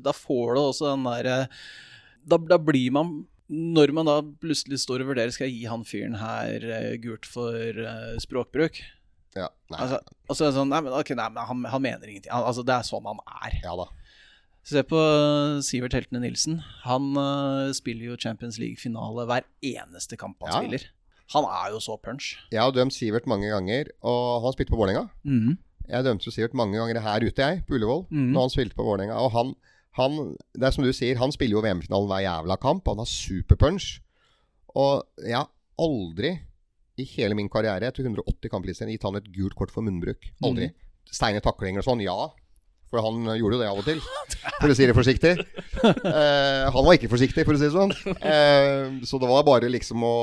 da 0.03 0.13
får 0.15 0.55
du 0.55 0.61
også 0.61 0.91
den 0.91 1.07
derre 1.07 1.39
da, 2.29 2.37
da 2.37 2.57
blir 2.61 2.93
man 2.95 3.13
Når 3.49 3.93
man 3.95 4.07
da 4.07 4.17
plutselig 4.43 4.81
står 4.83 5.03
og 5.03 5.11
vurderer 5.13 5.31
Skal 5.33 5.47
jeg 5.47 5.55
gi 5.57 5.69
han 5.71 5.85
fyren 5.87 6.17
her 6.19 6.65
uh, 6.67 6.95
gult 7.01 7.27
for 7.27 7.79
uh, 7.79 8.15
språkbruk 8.21 8.81
Ja, 9.37 9.47
nei, 9.71 9.79
Altså, 9.79 10.01
og 10.27 10.35
så 10.37 10.49
det 10.49 10.57
sånn 10.57 10.71
Nei, 10.71 10.81
men, 10.85 10.93
okay, 10.99 11.17
nei, 11.17 11.29
men 11.33 11.47
han, 11.47 11.63
han 11.73 11.83
mener 11.83 12.11
ingenting. 12.11 12.31
Altså, 12.35 12.65
det 12.67 12.75
er 12.75 12.87
sånn 12.87 13.07
han 13.09 13.23
er. 13.39 13.59
ja 13.63 13.73
da. 13.79 13.87
Se 14.67 14.81
på 14.85 14.97
eh, 14.99 15.59
Sivert 15.65 15.93
Heltene 15.95 16.19
Nilsen. 16.21 16.59
Han 16.85 17.13
uh, 17.17 17.71
spiller 17.73 18.11
jo 18.11 18.17
Champions 18.21 18.59
League-finale 18.61 19.25
hver 19.29 19.45
eneste 19.65 20.17
kamp 20.19 20.37
han 20.43 20.51
Ja. 20.51 20.59
spiller. 20.61 20.85
Han 21.33 21.45
er 21.45 21.71
jo 21.75 21.79
så 21.79 21.95
punch. 22.01 22.35
Jeg 22.51 22.59
har 22.61 22.71
dømt 22.73 22.93
Sivert 22.93 23.27
mange 23.29 23.49
ganger, 23.49 23.89
og 24.01 24.41
han 24.43 24.53
spilte 24.53 24.71
på 24.73 24.79
Vålerenga. 24.81 25.09
Mhm. 25.23 25.57
Jeg 25.89 26.03
dømte 26.05 26.25
jo 26.25 26.31
Sivert 26.33 26.53
mange 26.57 26.77
ganger 26.77 26.99
her 27.01 27.21
ute, 27.25 27.37
jeg, 27.41 27.63
på 27.67 27.73
Ullevål, 27.77 28.05
Mhm. 28.11 28.31
når 28.33 28.41
han 28.41 28.49
spilte 28.49 28.75
på 28.75 28.83
Vålerenga. 28.85 29.15
Og 29.17 29.31
han, 29.31 29.55
han, 29.97 30.35
det 30.53 30.63
er 30.67 30.71
som 30.71 30.83
du 30.83 30.91
sier, 30.93 31.17
han 31.17 31.31
spiller 31.31 31.57
jo 31.57 31.61
VM-finalen 31.65 32.07
hver 32.09 32.21
jævla 32.25 32.57
kamp. 32.61 32.85
Han 32.87 32.97
har 33.01 33.05
superpunch. 33.09 33.99
Og 34.75 35.05
jeg 35.25 35.35
har 35.37 35.49
aldri 35.79 36.39
i 36.97 37.05
hele 37.15 37.33
min 37.37 37.49
karriere 37.49 37.87
etter 37.89 38.03
180 38.05 38.49
kamplister 38.51 38.85
gitt 38.89 39.03
han 39.03 39.15
et 39.15 39.31
gult 39.33 39.55
kort 39.55 39.71
for 39.71 39.81
munnbruk. 39.81 40.29
Aldri. 40.43 40.71
Steine 41.09 41.41
taklinger 41.41 41.79
og 41.81 41.85
sånn, 41.85 42.01
ja. 42.03 42.17
For 42.89 43.03
han 43.05 43.27
gjorde 43.37 43.57
jo 43.57 43.61
det 43.61 43.69
av 43.69 43.79
og 43.79 43.85
til, 43.85 43.99
for 44.57 44.71
å 44.71 44.75
si 44.77 44.87
det 44.89 44.97
forsiktig. 44.97 45.35
Eh, 45.79 46.65
han 46.73 46.83
var 46.83 46.97
ikke 46.97 47.07
forsiktig, 47.11 47.45
for 47.47 47.55
å 47.55 47.59
si 47.59 47.67
det 47.67 47.75
sånn. 47.75 47.93
Eh, 48.19 48.97
så 49.07 49.19
det 49.21 49.29
var 49.29 49.45
bare 49.47 49.69
liksom 49.71 50.01
å 50.03 50.15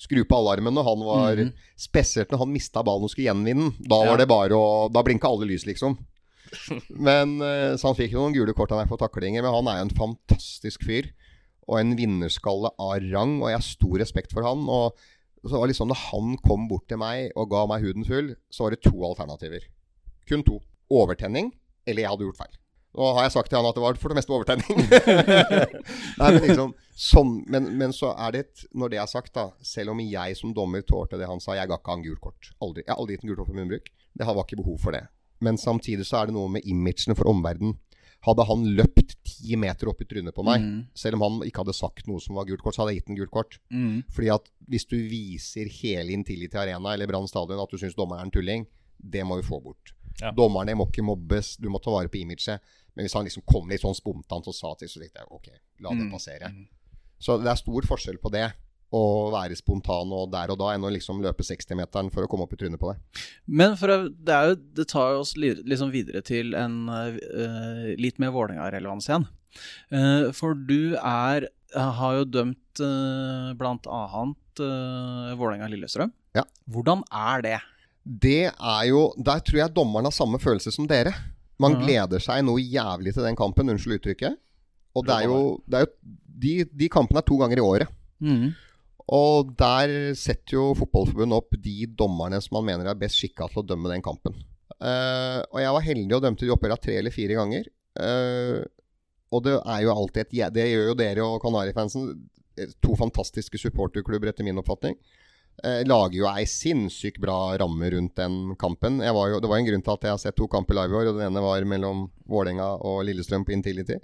skru 0.00 0.22
på 0.26 0.38
alarmen 0.40 0.74
når 0.74 0.86
han 0.88 1.04
var 1.06 1.42
mm. 1.44 1.50
Spesielt 1.78 2.32
når 2.32 2.40
han 2.42 2.50
mista 2.54 2.82
ballen 2.86 3.06
og 3.06 3.12
skulle 3.12 3.28
gjenvinne 3.28 3.68
den. 3.68 3.86
Da 3.90 4.00
var 4.08 4.18
det 4.18 4.26
bare 4.30 4.56
å 4.56 4.88
Da 4.92 5.04
blinka 5.06 5.28
alle 5.28 5.48
lys, 5.50 5.66
liksom. 5.68 5.98
Men 6.88 7.36
eh, 7.44 7.76
Så 7.76 7.90
han 7.90 7.98
fikk 7.98 8.16
jo 8.16 8.24
noen 8.24 8.34
gule 8.36 8.54
kort 8.56 8.72
han 8.72 8.82
er 8.82 8.90
for 8.90 9.00
taklinger, 9.00 9.44
men 9.44 9.54
han 9.54 9.70
er 9.70 9.80
jo 9.80 9.88
en 9.88 9.98
fantastisk 10.00 10.86
fyr. 10.88 11.12
Og 11.66 11.80
en 11.80 11.94
vinnerskalle 11.98 12.70
av 12.78 12.96
rang, 13.10 13.38
og 13.42 13.50
jeg 13.50 13.58
har 13.58 13.66
stor 13.66 13.96
respekt 14.02 14.34
for 14.34 14.46
han. 14.46 14.66
Og 14.70 14.96
så 15.46 15.58
var 15.58 15.66
det 15.66 15.74
liksom 15.74 15.90
Når 15.92 16.02
han 16.08 16.36
kom 16.42 16.66
bort 16.70 16.88
til 16.90 17.00
meg 17.02 17.34
og 17.36 17.50
ga 17.52 17.66
meg 17.70 17.84
huden 17.86 18.06
full, 18.06 18.34
så 18.50 18.66
var 18.66 18.74
det 18.74 18.82
to 18.86 18.96
alternativer. 19.06 19.66
Kun 20.30 20.46
to. 20.46 20.60
Overtenning, 20.86 21.50
eller 21.86 22.04
jeg 22.04 22.12
hadde 22.12 22.26
gjort 22.28 22.40
feil. 22.44 22.56
Nå 22.96 23.08
har 23.12 23.26
jeg 23.26 23.34
sagt 23.34 23.50
til 23.52 23.58
han 23.58 23.68
at 23.68 23.76
det 23.76 23.82
var 23.84 23.98
for 24.00 24.12
det 24.12 24.16
meste 24.16 24.32
overtenning. 24.32 24.78
Nei, 26.20 26.28
men, 26.30 26.38
liksom, 26.46 26.70
sånn, 26.96 27.32
men, 27.52 27.68
men 27.76 27.92
så 27.92 28.14
er 28.14 28.32
det 28.32 28.44
et, 28.46 28.62
Når 28.72 28.94
det 28.94 29.00
er 29.02 29.10
sagt, 29.10 29.34
da 29.36 29.50
Selv 29.60 29.92
om 29.92 30.00
jeg 30.00 30.38
som 30.38 30.54
dommer 30.56 30.84
tålte 30.86 31.20
det 31.20 31.28
han 31.28 31.42
sa 31.44 31.58
Jeg 31.58 31.68
ga 31.68 31.76
ikke 31.76 31.92
han 31.92 32.04
gult 32.06 32.22
kort. 32.24 32.52
Aldri. 32.64 32.86
Jeg 32.86 32.94
har 32.94 33.02
aldri 33.02 33.18
gitt 33.18 33.26
en 33.26 33.32
gult 33.32 33.42
kort 33.42 33.50
for 33.50 33.58
munnbruk. 33.58 33.90
Det 34.16 34.28
var 34.30 34.46
ikke 34.46 34.62
behov 34.62 34.78
for 34.80 34.96
det. 34.96 35.04
Men 35.44 35.60
samtidig 35.60 36.06
så 36.08 36.22
er 36.22 36.30
det 36.30 36.36
noe 36.38 36.48
med 36.54 36.64
imagene 36.64 37.16
for 37.18 37.28
omverdenen. 37.28 37.76
Hadde 38.24 38.46
han 38.48 38.64
løpt 38.78 39.12
ti 39.28 39.58
meter 39.60 39.90
opp 39.92 40.00
i 40.02 40.06
trynet 40.08 40.34
på 40.34 40.42
meg, 40.46 40.62
mm. 40.64 40.78
selv 40.98 41.18
om 41.18 41.24
han 41.26 41.44
ikke 41.46 41.62
hadde 41.62 41.76
sagt 41.76 42.08
noe 42.08 42.22
som 42.22 42.38
var 42.38 42.48
gult 42.48 42.64
kort, 42.64 42.74
så 42.74 42.82
hadde 42.82 42.94
jeg 42.94 43.02
gitt 43.02 43.12
en 43.12 43.18
gult 43.20 43.34
kort. 43.34 43.58
Mm. 43.68 44.00
Fordi 44.16 44.32
at 44.34 44.48
hvis 44.72 44.88
du 44.88 44.96
viser 44.96 45.68
hele 45.82 46.16
Intility 46.16 46.58
Arena 46.58 46.96
eller 46.96 47.10
Brann 47.10 47.28
stadion 47.30 47.60
at 47.62 47.70
du 47.70 47.78
syns 47.78 47.94
dommeren 47.98 48.24
er 48.24 48.30
en 48.30 48.34
tulling, 48.34 48.64
det 48.96 49.22
må 49.28 49.36
vi 49.38 49.46
få 49.46 49.60
bort. 49.62 49.92
Ja. 50.20 50.30
Dommerne 50.32 50.74
må 50.78 50.86
ikke 50.88 51.04
mobbes, 51.04 51.56
du 51.60 51.68
må 51.72 51.80
ta 51.82 51.90
vare 51.92 52.08
på 52.08 52.20
imaget. 52.22 52.60
Men 52.96 53.04
hvis 53.04 53.14
han 53.16 53.26
liksom 53.28 53.44
kom 53.44 53.68
litt 53.68 53.82
sånn 53.84 53.96
spontant 53.96 54.46
og 54.48 54.54
sa 54.56 54.70
til, 54.80 54.88
så 54.88 55.02
tenkte 55.02 55.20
jeg 55.20 55.28
ok, 55.30 55.48
la 55.84 55.90
det 55.90 56.06
Mm. 56.06 56.12
passere. 56.14 56.52
Så 57.20 57.36
det 57.42 57.50
er 57.52 57.56
stor 57.60 57.82
forskjell 57.82 58.18
på 58.22 58.30
det. 58.32 58.46
Å 58.94 59.00
være 59.32 59.56
spontan 59.58 60.12
og 60.14 60.30
der 60.32 60.48
og 60.54 60.58
da, 60.60 60.70
enn 60.72 60.84
å 60.86 60.92
liksom 60.94 61.18
løpe 61.20 61.42
60-meteren 61.42 62.10
for 62.14 62.22
å 62.24 62.28
komme 62.30 62.44
opp 62.46 62.52
i 62.54 62.56
trynet 62.56 62.78
på 62.80 62.92
det. 62.92 63.00
Men 63.46 63.74
for 63.76 63.88
å, 63.92 63.96
det, 64.08 64.36
jo, 64.46 64.54
det 64.78 64.86
tar 64.88 65.18
oss 65.18 65.34
liksom 65.36 65.90
videre 65.92 66.22
til 66.22 66.54
en 66.54 66.88
uh, 66.88 67.94
litt 67.98 68.18
mer 68.22 68.30
Vålerenga-relevans 68.30 69.08
igjen. 69.10 69.26
Uh, 69.92 70.30
for 70.32 70.54
du 70.54 70.94
er 70.96 71.48
har 71.74 72.14
jo 72.20 72.24
dømt 72.24 72.80
uh, 72.80 73.52
blant 73.58 73.84
annet 73.90 74.60
uh, 74.62 75.34
Vålerenga-Lillestrøm. 75.36 76.12
Ja. 76.38 76.44
Hvordan 76.70 77.02
er 77.10 77.42
det? 77.42 77.58
Det 78.06 78.46
er 78.46 78.82
jo 78.86 79.08
Der 79.18 79.40
tror 79.42 79.58
jeg 79.58 79.74
dommeren 79.74 80.06
har 80.06 80.14
samme 80.14 80.38
følelse 80.38 80.70
som 80.74 80.86
dere. 80.86 81.12
Man 81.58 81.78
gleder 81.80 82.22
seg 82.22 82.44
noe 82.44 82.60
jævlig 82.60 83.14
til 83.16 83.24
den 83.24 83.38
kampen, 83.38 83.72
unnskyld 83.72 83.98
uttrykket. 83.98 84.36
Og 84.96 85.04
det 85.08 85.14
er 85.16 85.26
jo, 85.28 85.40
det 85.66 85.78
er 85.78 85.86
jo 85.86 85.92
de, 86.36 86.52
de 86.68 86.88
kampene 86.92 87.20
er 87.22 87.26
to 87.26 87.38
ganger 87.40 87.60
i 87.60 87.64
året. 87.64 87.92
Mm. 88.20 88.52
Og 89.16 89.52
der 89.58 90.14
setter 90.18 90.56
jo 90.56 90.66
Fotballforbundet 90.76 91.36
opp 91.36 91.56
de 91.62 91.86
dommerne 91.98 92.40
som 92.42 92.58
man 92.58 92.68
mener 92.70 92.90
er 92.90 92.98
best 92.98 93.20
skikka 93.20 93.48
til 93.52 93.62
å 93.62 93.66
dømme 93.66 93.90
den 93.92 94.04
kampen. 94.04 94.36
Uh, 94.76 95.40
og 95.54 95.60
jeg 95.62 95.74
var 95.76 95.84
heldig 95.86 96.16
og 96.16 96.24
dømte 96.24 96.44
de 96.44 96.52
oppgjørene 96.52 96.84
tre 96.84 96.96
eller 97.00 97.14
fire 97.14 97.38
ganger. 97.38 97.68
Uh, 97.96 98.64
og 99.32 99.44
det 99.46 99.54
er 99.58 99.84
jo 99.84 99.92
alltid 99.94 100.26
et 100.26 100.54
Det 100.54 100.66
gjør 100.68 100.90
jo 100.90 100.98
dere 100.98 101.24
og 101.26 101.38
Kanarifansen. 101.42 102.10
eh, 102.58 102.72
To 102.84 102.96
fantastiske 102.98 103.58
supporterklubber, 103.58 104.28
etter 104.28 104.44
min 104.44 104.58
oppfatning. 104.60 104.96
Eh, 105.64 105.82
lager 105.88 106.18
jo 106.18 106.26
ei 106.28 106.44
sinnssykt 106.44 107.16
bra 107.22 107.56
ramme 107.56 107.88
rundt 107.94 108.18
den 108.18 108.56
kampen. 108.60 108.98
Jeg 109.00 109.14
var 109.16 109.30
jo, 109.30 109.40
det 109.40 109.48
var 109.48 109.60
en 109.60 109.68
grunn 109.70 109.84
til 109.86 109.94
at 109.94 110.02
jeg 110.04 110.12
har 110.12 110.20
sett 110.20 110.36
to 110.36 110.48
kamper 110.52 110.76
live 110.76 110.92
i 110.92 110.98
år, 110.98 111.08
og 111.08 111.16
den 111.16 111.30
ene 111.30 111.44
var 111.44 111.64
mellom 111.64 112.02
Vålerenga 112.28 112.66
og 112.84 113.04
Lillestrøm 113.08 113.46
på 113.46 113.54
Intility. 113.56 113.96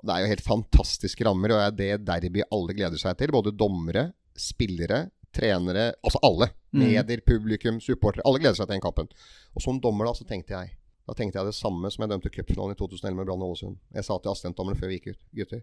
Og 0.00 0.08
Det 0.08 0.14
er 0.14 0.24
jo 0.24 0.32
helt 0.32 0.46
fantastiske 0.48 1.26
rammer, 1.26 1.54
og 1.54 1.76
det 1.78 1.90
er 1.92 2.00
det 2.02 2.06
derby 2.08 2.42
alle 2.50 2.74
gleder 2.74 2.98
seg 2.98 3.14
til. 3.20 3.30
Både 3.30 3.54
dommere, 3.54 4.08
spillere, 4.34 5.06
trenere, 5.34 5.92
altså 6.02 6.18
alle. 6.26 6.50
Mm. 6.74 6.82
Medier, 6.82 7.22
publikum, 7.22 7.78
supportere. 7.80 8.26
Alle 8.26 8.42
gleder 8.42 8.58
seg 8.58 8.66
til 8.66 8.74
den 8.74 8.82
kampen. 8.82 9.08
Og 9.54 9.62
som 9.62 9.78
dommer 9.78 10.10
da, 10.10 10.16
så 10.18 10.26
tenkte 10.26 10.56
jeg 10.56 10.74
Da 11.04 11.12
tenkte 11.12 11.36
jeg 11.36 11.44
det 11.44 11.54
samme 11.54 11.90
som 11.92 12.00
jeg 12.00 12.10
dømte 12.14 12.30
cupfinalen 12.32 12.72
i 12.72 12.78
2011 12.80 13.16
med 13.18 13.26
Brann 13.28 13.42
Ålesund. 13.44 13.74
Jeg 13.92 14.06
sa 14.06 14.14
til 14.16 14.30
assistentdommerne 14.30 14.78
før 14.80 14.88
vi 14.88 14.96
gikk 14.96 15.10
ut 15.12 15.18
gutter, 15.36 15.60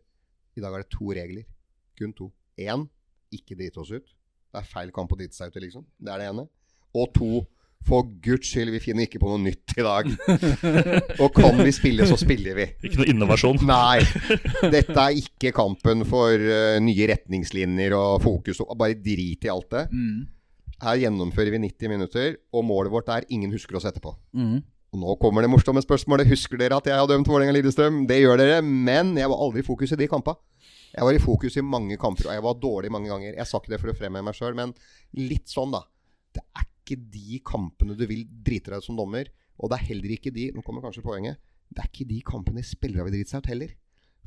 i 0.54 0.62
dag 0.62 0.76
er 0.76 0.84
det 0.84 0.92
to 0.94 1.08
regler. 1.18 1.48
Kun 1.98 2.14
to. 2.14 2.28
Én, 2.62 2.84
ikke 3.34 3.58
drite 3.58 3.82
oss 3.82 3.90
ut. 3.90 4.12
Det 4.52 4.62
er 4.62 4.68
feil 4.68 4.92
kamp 4.96 5.12
å 5.14 5.18
drite 5.20 5.38
seg 5.38 5.52
ut 5.52 5.58
i, 5.58 5.66
liksom. 5.68 5.88
Det 6.00 6.12
er 6.14 6.22
det 6.22 6.30
ene. 6.34 6.46
Og 6.98 7.14
to, 7.16 7.30
for 7.88 8.10
guds 8.24 8.50
skyld, 8.52 8.74
vi 8.76 8.82
finner 8.84 9.08
ikke 9.08 9.22
på 9.22 9.30
noe 9.32 9.40
nytt 9.42 9.76
i 9.80 9.86
dag. 9.86 10.10
og 11.24 11.30
kan 11.38 11.62
vi 11.62 11.72
spille, 11.76 12.08
så 12.10 12.18
spiller 12.20 12.58
vi. 12.60 12.68
Ikke 12.84 13.02
noe 13.02 13.10
innovasjon. 13.14 13.62
Nei. 13.68 14.04
Dette 14.74 14.98
er 14.98 15.22
ikke 15.22 15.54
kampen 15.56 16.04
for 16.10 16.36
uh, 16.36 16.76
nye 16.84 17.08
retningslinjer 17.14 17.96
og 17.98 18.20
fokus. 18.26 18.62
Og 18.66 18.76
bare 18.78 19.00
drit 19.00 19.48
i 19.48 19.54
alt 19.54 19.72
det. 19.72 19.88
Mm. 19.96 20.28
Her 20.82 21.02
gjennomfører 21.06 21.54
vi 21.56 21.64
90 21.70 21.94
minutter, 21.94 22.38
og 22.52 22.66
målet 22.66 22.94
vårt 22.94 23.10
er 23.14 23.28
ingen 23.30 23.54
husker 23.54 23.80
oss 23.80 23.88
etterpå. 23.90 24.16
Mhm. 24.38 24.62
Og 24.92 25.00
nå 25.00 25.14
kommer 25.22 25.46
det 25.46 25.48
morsomme 25.48 25.80
spørsmålet. 25.80 26.28
Husker 26.28 26.60
dere 26.60 26.76
at 26.82 26.88
jeg 26.90 27.00
har 27.00 27.08
dømt 27.08 27.30
Vålerenga-Lillestrøm? 27.32 28.02
Det 28.10 28.18
gjør 28.20 28.42
dere, 28.42 28.58
men 28.62 29.14
jeg 29.16 29.30
var 29.32 29.40
aldri 29.40 29.64
i 29.64 29.68
fokus 29.68 29.94
i 29.96 29.98
de 30.02 30.08
kampene. 30.12 30.36
Jeg 30.92 31.08
var 31.08 31.16
i 31.16 31.22
fokus 31.24 31.56
i 31.56 31.64
mange 31.64 31.96
kamper, 31.96 32.28
og 32.28 32.36
jeg 32.36 32.44
var 32.44 32.58
dårlig 32.60 32.92
mange 32.92 33.08
ganger. 33.08 33.38
Jeg 33.38 33.48
sa 33.48 33.62
ikke 33.62 33.72
det 33.72 33.80
for 33.80 33.94
å 33.94 33.96
fremheve 33.96 34.28
meg 34.28 34.36
sjøl, 34.36 34.58
men 34.58 34.74
litt 35.16 35.48
sånn, 35.48 35.72
da. 35.72 35.86
Det 36.36 36.44
er 36.44 36.66
ikke 36.68 36.98
de 37.14 37.40
kampene 37.48 37.96
du 37.96 38.04
vil 38.10 38.26
drite 38.44 38.74
deg 38.74 38.84
ut 38.84 38.90
som 38.90 39.00
dommer. 39.00 39.32
Og 39.64 39.72
det 39.72 39.78
er 39.78 39.88
heller 39.94 40.16
ikke 40.18 40.34
de 40.36 40.50
Nå 40.52 40.64
kommer 40.66 40.84
kanskje 40.84 41.06
poenget. 41.06 41.40
Det 41.72 41.80
er 41.80 41.88
ikke 41.88 42.10
de 42.10 42.20
kampene 42.28 42.64
spillerne 42.68 43.08
vil 43.08 43.16
drite 43.16 43.32
seg 43.32 43.46
ut 43.46 43.52
heller. 43.54 43.72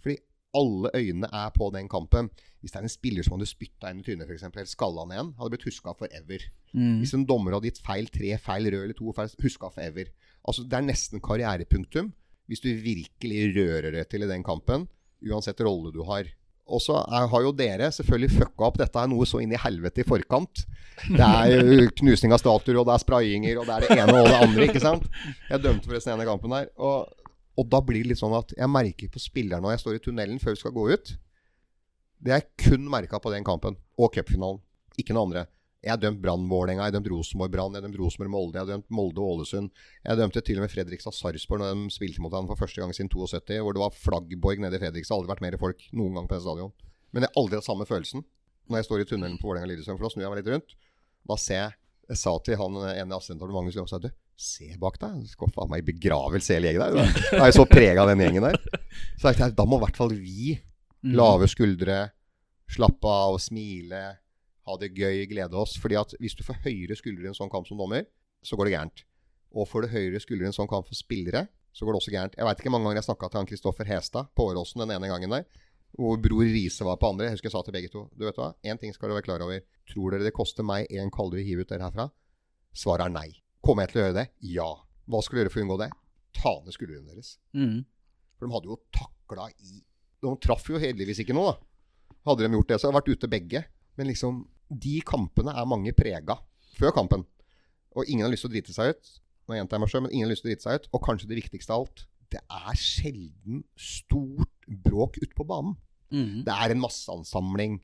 Fordi 0.01 0.17
alle 0.57 0.91
øynene 0.97 1.29
er 1.29 1.53
på 1.53 1.69
den 1.75 1.91
kampen. 1.93 2.31
Hvis 2.63 2.73
det 2.73 2.81
er 2.81 2.87
en 2.89 2.93
spiller 2.93 3.27
som 3.27 3.37
hadde 3.37 3.51
spytta 3.51 3.91
inn 3.93 4.01
i 4.01 4.07
trynet, 4.07 4.25
f.eks., 4.25 4.47
eller 4.49 4.71
skalla 4.71 5.05
han 5.05 5.13
en, 5.13 5.33
hadde 5.37 5.53
blitt 5.53 5.67
huska 5.69 5.93
forever. 5.99 6.47
Mm. 6.73 7.03
Hvis 7.03 7.13
en 7.19 7.27
dommer 7.29 7.53
hadde 7.53 7.69
gitt 7.69 7.83
feil 7.85 8.09
tre 8.09 8.33
feil 8.41 8.71
rød 8.71 8.87
eller 8.87 8.97
to 8.97 9.13
feil, 9.17 9.35
huska 9.45 9.69
forever. 9.75 10.09
Altså, 10.45 10.65
det 10.69 10.79
er 10.79 10.87
nesten 10.87 11.23
karrierepunktum 11.25 12.13
hvis 12.51 12.61
du 12.61 12.71
virkelig 12.77 13.55
rører 13.57 13.95
det 13.95 14.09
til 14.13 14.25
i 14.27 14.29
den 14.29 14.43
kampen, 14.45 14.83
uansett 15.25 15.63
rolle 15.65 15.93
du 15.95 16.03
har. 16.05 16.27
Og 16.65 16.81
så 16.81 16.97
har 17.09 17.43
jo 17.45 17.53
dere 17.57 17.91
selvfølgelig 17.93 18.39
fucka 18.39 18.67
opp 18.69 18.79
dette 18.81 19.01
er 19.01 19.09
noe 19.09 19.27
så 19.29 19.41
inn 19.45 19.53
i 19.53 19.61
helvete 19.61 20.01
i 20.01 20.07
forkant. 20.09 20.65
Det 21.05 21.25
er 21.25 21.89
knusing 22.01 22.33
av 22.33 22.41
statuer, 22.41 22.79
og 22.81 22.89
det 22.89 22.95
er 22.95 23.03
sprayinger, 23.03 23.61
og 23.61 23.69
det 23.69 23.75
er 23.75 23.85
det 23.85 23.99
ene 23.99 24.17
og 24.21 24.29
det 24.31 24.39
andre. 24.39 24.69
ikke 24.69 24.85
sant? 24.85 25.09
Jeg 25.51 25.65
dømte 25.65 25.91
forresten 25.91 26.15
ene 26.15 26.29
kampen 26.29 26.57
der. 26.57 26.71
Og, 26.81 27.11
og 27.61 27.69
da 27.73 27.83
blir 27.85 28.05
det 28.05 28.15
litt 28.15 28.23
sånn 28.23 28.37
at 28.37 28.57
jeg 28.57 28.73
merker 28.73 29.13
på 29.13 29.21
spilleren 29.23 29.65
når 29.65 29.77
jeg 29.77 29.85
står 29.85 29.99
i 29.99 30.05
tunnelen 30.07 30.41
før 30.41 30.57
vi 30.57 30.63
skal 30.63 30.77
gå 30.77 30.87
ut. 30.95 31.17
Det 32.25 32.33
er 32.33 32.47
kun 32.65 32.89
merka 32.93 33.21
på 33.21 33.33
den 33.35 33.45
kampen 33.45 33.77
og 34.01 34.13
cupfinalen. 34.17 34.63
Ikke 35.01 35.17
noe 35.17 35.29
andre. 35.29 35.49
Jeg 35.85 35.93
har 35.93 36.01
dømt 36.01 36.21
Brann 36.23 36.47
Vålerenga, 36.49 36.87
jeg 36.87 36.95
har 36.95 36.97
dømt 36.97 37.11
Rosenborg 37.13 37.53
Brann, 37.53 37.75
jeg 37.77 37.83
har 37.83 37.87
dømt 37.87 37.99
Rosenborg 38.01 38.31
Molde, 38.33 38.57
jeg 38.57 38.65
har 38.65 38.71
dømt 38.73 38.87
Molde 38.95 39.21
Ålesund. 39.21 39.69
Jeg 40.07 40.21
dømte 40.21 40.41
til 40.47 40.57
og 40.57 40.65
med 40.65 40.73
Fredrikstad 40.73 41.13
Sarpsborg 41.13 41.61
når 41.61 41.75
de 41.77 41.93
spilte 41.93 42.25
mot 42.25 42.33
ham 42.33 42.49
for 42.49 42.57
første 42.57 42.81
gang 42.81 42.95
siden 42.97 43.11
72, 43.13 43.61
hvor 43.61 43.77
det 43.77 43.83
var 43.85 43.99
flaggborg 43.99 44.65
nede 44.65 44.79
i 44.79 44.83
Fredrikstad. 44.83 45.19
Aldri 45.19 45.33
vært 45.35 45.45
mer 45.45 45.59
folk 45.61 45.85
noen 45.93 46.17
gang 46.17 46.29
på 46.31 46.39
det 46.39 46.45
stadion. 46.47 46.73
Men 47.13 47.27
jeg 47.27 47.31
har 47.31 47.43
aldri 47.43 47.61
hatt 47.61 47.69
samme 47.69 47.89
følelsen 47.89 48.25
når 48.65 48.81
jeg 48.81 48.89
står 48.89 49.03
i 49.05 49.09
tunnelen 49.13 49.41
på 49.41 49.51
Vålerenga 49.51 49.69
Lillestrøm. 49.75 50.01
For 50.01 50.09
da 50.09 50.15
snur 50.15 50.25
jeg 50.25 50.33
meg 50.33 50.41
litt 50.41 50.53
rundt. 50.55 50.77
Da 51.29 51.41
ser 51.41 51.61
jeg 51.61 51.81
Jeg 52.05 52.21
sa 52.21 52.33
til 52.45 52.59
han 52.61 52.75
ene 52.85 53.17
assistenten 53.17 53.53
Magnus 53.53 53.77
Løv, 53.79 53.87
sa 53.89 53.97
du, 53.97 54.11
se 54.37 54.67
bak 54.81 54.99
deg. 55.01 55.23
Du 55.25 55.31
skal 55.31 55.53
faen 55.55 55.71
meg 55.73 55.81
i 55.81 55.87
begravelse 55.89 56.53
hele 56.53 56.69
gjengen 56.69 56.83
der. 56.85 57.15
Da 57.31 57.39
er 57.39 57.49
jeg 57.49 57.57
så 57.57 57.65
prega 57.65 58.03
av 58.03 58.11
den 58.11 58.21
gjengen 58.21 58.45
der. 58.45 58.59
Så 59.17 59.33
jeg 59.33 59.55
da 59.57 59.65
må 59.65 59.79
i 59.79 59.85
hvert 59.87 60.01
fall 60.01 60.13
vi 60.13 60.59
Mm. 61.05 61.19
Lave 61.19 61.49
skuldre, 61.53 61.97
slappe 62.73 63.11
av, 63.13 63.37
smile, 63.43 64.01
ha 64.65 64.77
det 64.81 64.93
gøy, 64.97 65.25
glede 65.31 65.59
oss. 65.61 65.77
Fordi 65.81 65.99
at 66.01 66.15
hvis 66.21 66.37
du 66.39 66.45
får 66.47 66.63
høyere 66.65 66.97
skuldre 66.99 67.27
i 67.27 67.33
en 67.33 67.37
sånn 67.37 67.53
kamp 67.53 67.69
som 67.69 67.81
dommer, 67.81 68.07
så 68.45 68.57
går 68.59 68.69
det 68.69 68.77
gærent. 68.77 69.05
Og 69.55 69.69
får 69.71 69.85
du 69.85 69.95
høyere 69.95 70.23
skuldre 70.23 70.49
i 70.49 70.51
en 70.51 70.57
sånn 70.57 70.71
kamp 70.71 70.89
for 70.89 70.99
spillere, 70.99 71.47
så 71.75 71.87
går 71.87 71.95
det 71.95 72.01
også 72.03 72.15
gærent. 72.15 72.35
Jeg 72.39 72.47
veit 72.47 72.61
ikke 72.63 72.73
mange 72.73 72.89
ganger 72.89 73.01
jeg 73.03 73.09
snakka 73.09 73.31
til 73.31 73.41
han 73.41 73.49
Kristoffer 73.51 73.89
Hestad 73.89 74.31
på 74.35 74.47
Åråsen 74.51 74.85
den 74.85 74.95
ene 74.95 75.11
gangen 75.11 75.35
der. 75.35 75.47
Hvor 75.95 76.19
bror 76.19 76.43
Riise 76.43 76.87
var 76.87 76.99
på 76.99 77.11
andre. 77.13 77.29
Jeg 77.29 77.37
husker 77.37 77.51
jeg 77.51 77.55
sa 77.55 77.63
til 77.67 77.75
begge 77.77 77.91
to 77.93 78.09
Du 78.19 78.25
vet 78.27 78.39
hva, 78.39 78.51
én 78.67 78.79
ting 78.81 78.95
skal 78.95 79.09
dere 79.09 79.21
være 79.21 79.27
klar 79.29 79.45
over. 79.47 79.63
Tror 79.91 80.15
dere 80.15 80.27
det 80.27 80.35
koster 80.35 80.67
meg 80.67 80.91
én 80.91 81.11
kalde 81.15 81.39
å 81.39 81.45
hive 81.45 81.63
ut 81.63 81.71
dere 81.71 81.87
herfra? 81.87 82.09
Svaret 82.75 83.07
er 83.07 83.15
nei. 83.15 83.29
Kommer 83.65 83.87
jeg 83.87 83.93
til 83.93 84.01
å 84.01 84.07
gjøre 84.07 84.17
det? 84.19 84.27
Ja. 84.55 84.71
Hva 85.11 85.21
skal 85.23 85.37
du 85.37 85.43
gjøre 85.43 85.53
for 85.55 85.63
å 85.63 85.67
unngå 85.67 85.79
det? 85.85 85.91
Ta 86.35 86.55
ned 86.65 86.75
skuldrene 86.75 87.13
deres. 87.13 87.37
Mm. 87.55 87.85
For 88.35 88.47
de 88.47 88.57
hadde 88.57 88.71
jo 88.73 88.81
takla 88.95 89.47
i 89.55 89.79
De 90.25 90.35
traff 90.43 90.67
jo 90.71 90.81
heldigvis 90.81 91.23
ikke 91.23 91.37
noe, 91.37 91.53
da. 91.53 92.19
Hadde 92.31 92.47
de 92.47 92.59
gjort 92.59 92.71
det, 92.71 92.79
så 92.81 92.89
hadde 92.89 92.95
de 92.95 93.01
vært 93.01 93.13
ute 93.19 93.31
begge. 93.31 93.65
Men 93.99 94.09
liksom, 94.11 94.41
de 94.81 94.99
kampene 95.07 95.55
er 95.55 95.69
mange 95.69 95.95
prega 95.97 96.39
før 96.75 96.95
kampen. 96.97 97.25
Og 97.95 98.09
ingen 98.09 98.27
har 98.27 98.33
lyst 98.33 98.47
til 98.47 98.51
å 98.51 98.55
drite 98.55 98.75
seg 98.75 98.95
ut. 98.95 99.13
Nå 99.45 99.59
gjentar 99.59 99.77
jeg 99.77 99.85
meg 99.85 99.93
selv, 99.93 100.07
men 100.07 100.15
ingen 100.15 100.27
har 100.27 100.33
lyst 100.33 100.45
til 100.45 100.51
å 100.51 100.55
drite 100.55 100.67
seg 100.67 100.81
ut. 100.81 100.89
Og 100.97 101.05
kanskje 101.05 101.31
det 101.31 101.41
viktigste 101.43 101.75
av 101.75 101.85
alt, 101.85 102.05
det 102.35 102.41
er 102.43 102.81
sjelden 102.81 103.63
stort 103.79 104.69
bråk 104.87 105.21
ute 105.21 105.35
på 105.37 105.47
banen. 105.47 105.77
Mm. 106.15 106.43
Det 106.47 106.55
er 106.55 106.75
en 106.75 106.83
masseansamling. 106.83 107.79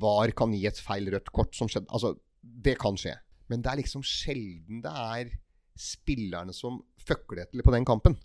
VAR 0.00 0.32
kan 0.38 0.54
gi 0.54 0.64
et 0.70 0.80
feil 0.80 1.10
rødt 1.12 1.32
kort 1.34 1.56
som 1.58 1.68
skjedde. 1.70 1.90
Altså, 1.92 2.14
det 2.40 2.78
kan 2.80 2.96
skje. 2.98 3.16
Men 3.48 3.64
det 3.64 3.72
er 3.72 3.80
liksom 3.82 4.04
sjelden 4.06 4.82
det 4.84 4.92
er 4.92 5.32
spillerne 5.78 6.54
som 6.56 6.80
føkler 7.06 7.44
etter 7.44 7.64
på 7.64 7.74
den 7.74 7.86
kampen. 7.88 8.16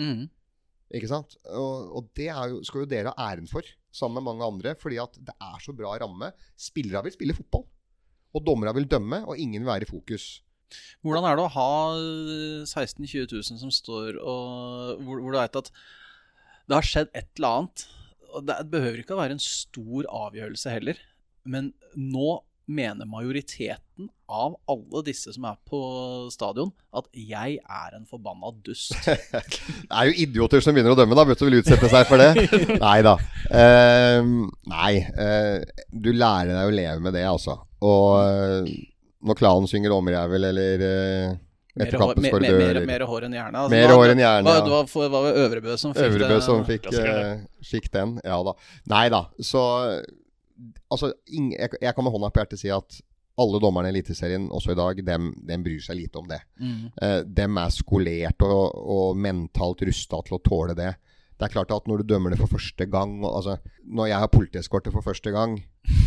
Mm. 0.00 0.28
Ikke 0.92 1.10
sant? 1.10 1.36
Og, 1.48 1.96
og 1.98 2.10
det 2.16 2.28
jo, 2.28 2.60
skal 2.66 2.84
jo 2.84 2.90
dere 2.90 3.12
ha 3.12 3.30
æren 3.32 3.48
for, 3.50 3.66
sammen 3.92 4.20
med 4.20 4.30
mange 4.30 4.48
andre. 4.48 4.74
Fordi 4.80 5.00
at 5.02 5.18
det 5.20 5.34
er 5.36 5.62
så 5.62 5.74
bra 5.76 5.94
ramme. 6.00 6.32
Spillere 6.58 7.04
vil 7.06 7.16
spille 7.16 7.36
fotball. 7.36 7.66
Og 8.32 8.44
dommere 8.46 8.72
vil 8.78 8.88
dømme, 8.88 9.22
og 9.28 9.36
ingen 9.36 9.60
vil 9.60 9.68
være 9.68 9.86
i 9.86 9.90
fokus. 9.90 10.40
Hvordan 11.04 11.26
er 11.28 11.36
det 11.36 11.44
å 11.44 11.52
ha 11.52 11.72
16 12.64 13.04
000-20 13.04 13.34
000 13.34 13.60
som 13.60 13.72
står 13.74 14.16
og 14.16 15.02
Hvor, 15.04 15.18
hvor 15.20 15.34
du 15.34 15.36
vet 15.36 15.58
at 15.60 15.68
det 16.70 16.78
har 16.78 16.86
skjedd 16.86 17.10
et 17.12 17.28
eller 17.36 17.58
annet. 17.58 17.84
Og 18.32 18.46
det 18.48 18.56
behøver 18.72 19.02
ikke 19.02 19.16
å 19.16 19.20
være 19.20 19.36
en 19.36 19.44
stor 19.44 20.08
avgjørelse 20.08 20.72
heller. 20.72 21.00
Men 21.44 21.72
nå 21.98 22.38
mener 22.66 23.08
majoriteten 23.08 24.08
av 24.32 24.54
alle 24.70 25.02
disse 25.06 25.32
som 25.34 25.44
er 25.48 25.58
på 25.68 25.80
stadion, 26.32 26.70
at 26.96 27.08
jeg 27.12 27.58
er 27.60 27.96
en 27.96 28.06
forbanna 28.08 28.52
dust. 28.64 28.94
Det 29.06 29.90
er 29.90 30.08
jo 30.08 30.16
idioter 30.24 30.64
som 30.64 30.76
begynner 30.76 30.94
å 30.94 30.98
dømme, 30.98 31.16
da. 31.18 31.26
Vet 31.28 31.42
du 31.42 31.46
vil 31.48 31.60
utsette 31.60 31.90
seg 31.92 32.08
for 32.08 32.22
det? 32.22 32.46
Nei 32.86 32.98
da. 33.04 33.16
Uh, 33.52 34.48
nei. 34.70 34.92
Uh, 35.12 35.60
du 35.92 36.12
lærer 36.14 36.54
deg 36.54 36.70
å 36.70 36.74
leve 36.74 37.04
med 37.04 37.16
det, 37.18 37.26
altså. 37.28 37.58
Og 37.84 38.08
uh, 38.22 38.72
når 39.22 39.38
klanen 39.38 39.70
synger 39.70 39.94
omrevel 39.94 40.50
eller 40.50 40.86
eh, 40.86 41.40
Mer, 41.72 41.94
hår, 41.96 42.18
mer, 42.20 42.34
mer, 42.36 42.56
mer, 42.60 42.78
mer 42.84 43.02
hår 43.08 43.24
enn 43.24 43.34
hjerne. 43.38 43.60
Altså, 43.62 43.72
Mer 43.72 43.92
hår 43.94 44.10
enn 44.12 44.18
hjerne, 44.20 44.56
ja. 44.58 44.64
det 44.66 44.72
var, 44.74 44.88
var, 44.92 45.06
var 45.14 45.38
Øvrebø 45.40 45.76
som 45.80 45.94
fikk 45.96 46.04
Øvrebø 46.04 46.40
som 46.44 46.66
fikk, 46.68 46.88
fikk 47.64 47.86
den. 47.94 48.10
Ja 48.28 48.36
da. 48.44 48.52
Nei 48.92 49.06
da. 49.14 49.22
Så 49.40 49.62
Altså, 50.92 51.12
jeg, 51.26 51.72
jeg 51.80 51.94
kan 51.94 52.06
med 52.06 52.14
hånda 52.14 52.30
på 52.32 52.42
hjertet 52.42 52.60
si 52.60 52.70
at 52.72 53.00
alle 53.40 53.60
dommerne 53.62 53.88
i 53.88 53.94
Eliteserien, 53.94 54.50
også 54.52 54.74
i 54.74 54.78
dag, 54.78 54.98
dem, 55.06 55.30
dem 55.48 55.64
bryr 55.64 55.80
seg 55.80 55.98
lite 55.98 56.20
om 56.20 56.28
det. 56.28 56.42
Mm. 56.60 56.90
Eh, 57.00 57.20
dem 57.24 57.58
er 57.62 57.72
skolert 57.72 58.44
og, 58.44 58.76
og 58.76 59.16
mentalt 59.16 59.84
rusta 59.88 60.20
til 60.26 60.36
å 60.36 60.42
tåle 60.44 60.76
det. 60.78 60.92
Det 61.42 61.48
er 61.48 61.54
klart 61.54 61.72
at 61.74 61.88
når 61.90 62.02
du 62.02 62.12
dømmer 62.12 62.30
det 62.30 62.38
for 62.38 62.52
første 62.52 62.86
gang 62.86 63.16
og, 63.24 63.32
altså, 63.40 63.56
Når 63.82 64.06
jeg 64.12 64.22
har 64.22 64.28
politieskorte 64.30 64.92
for 64.94 65.02
første 65.02 65.32
gang, 65.34 65.56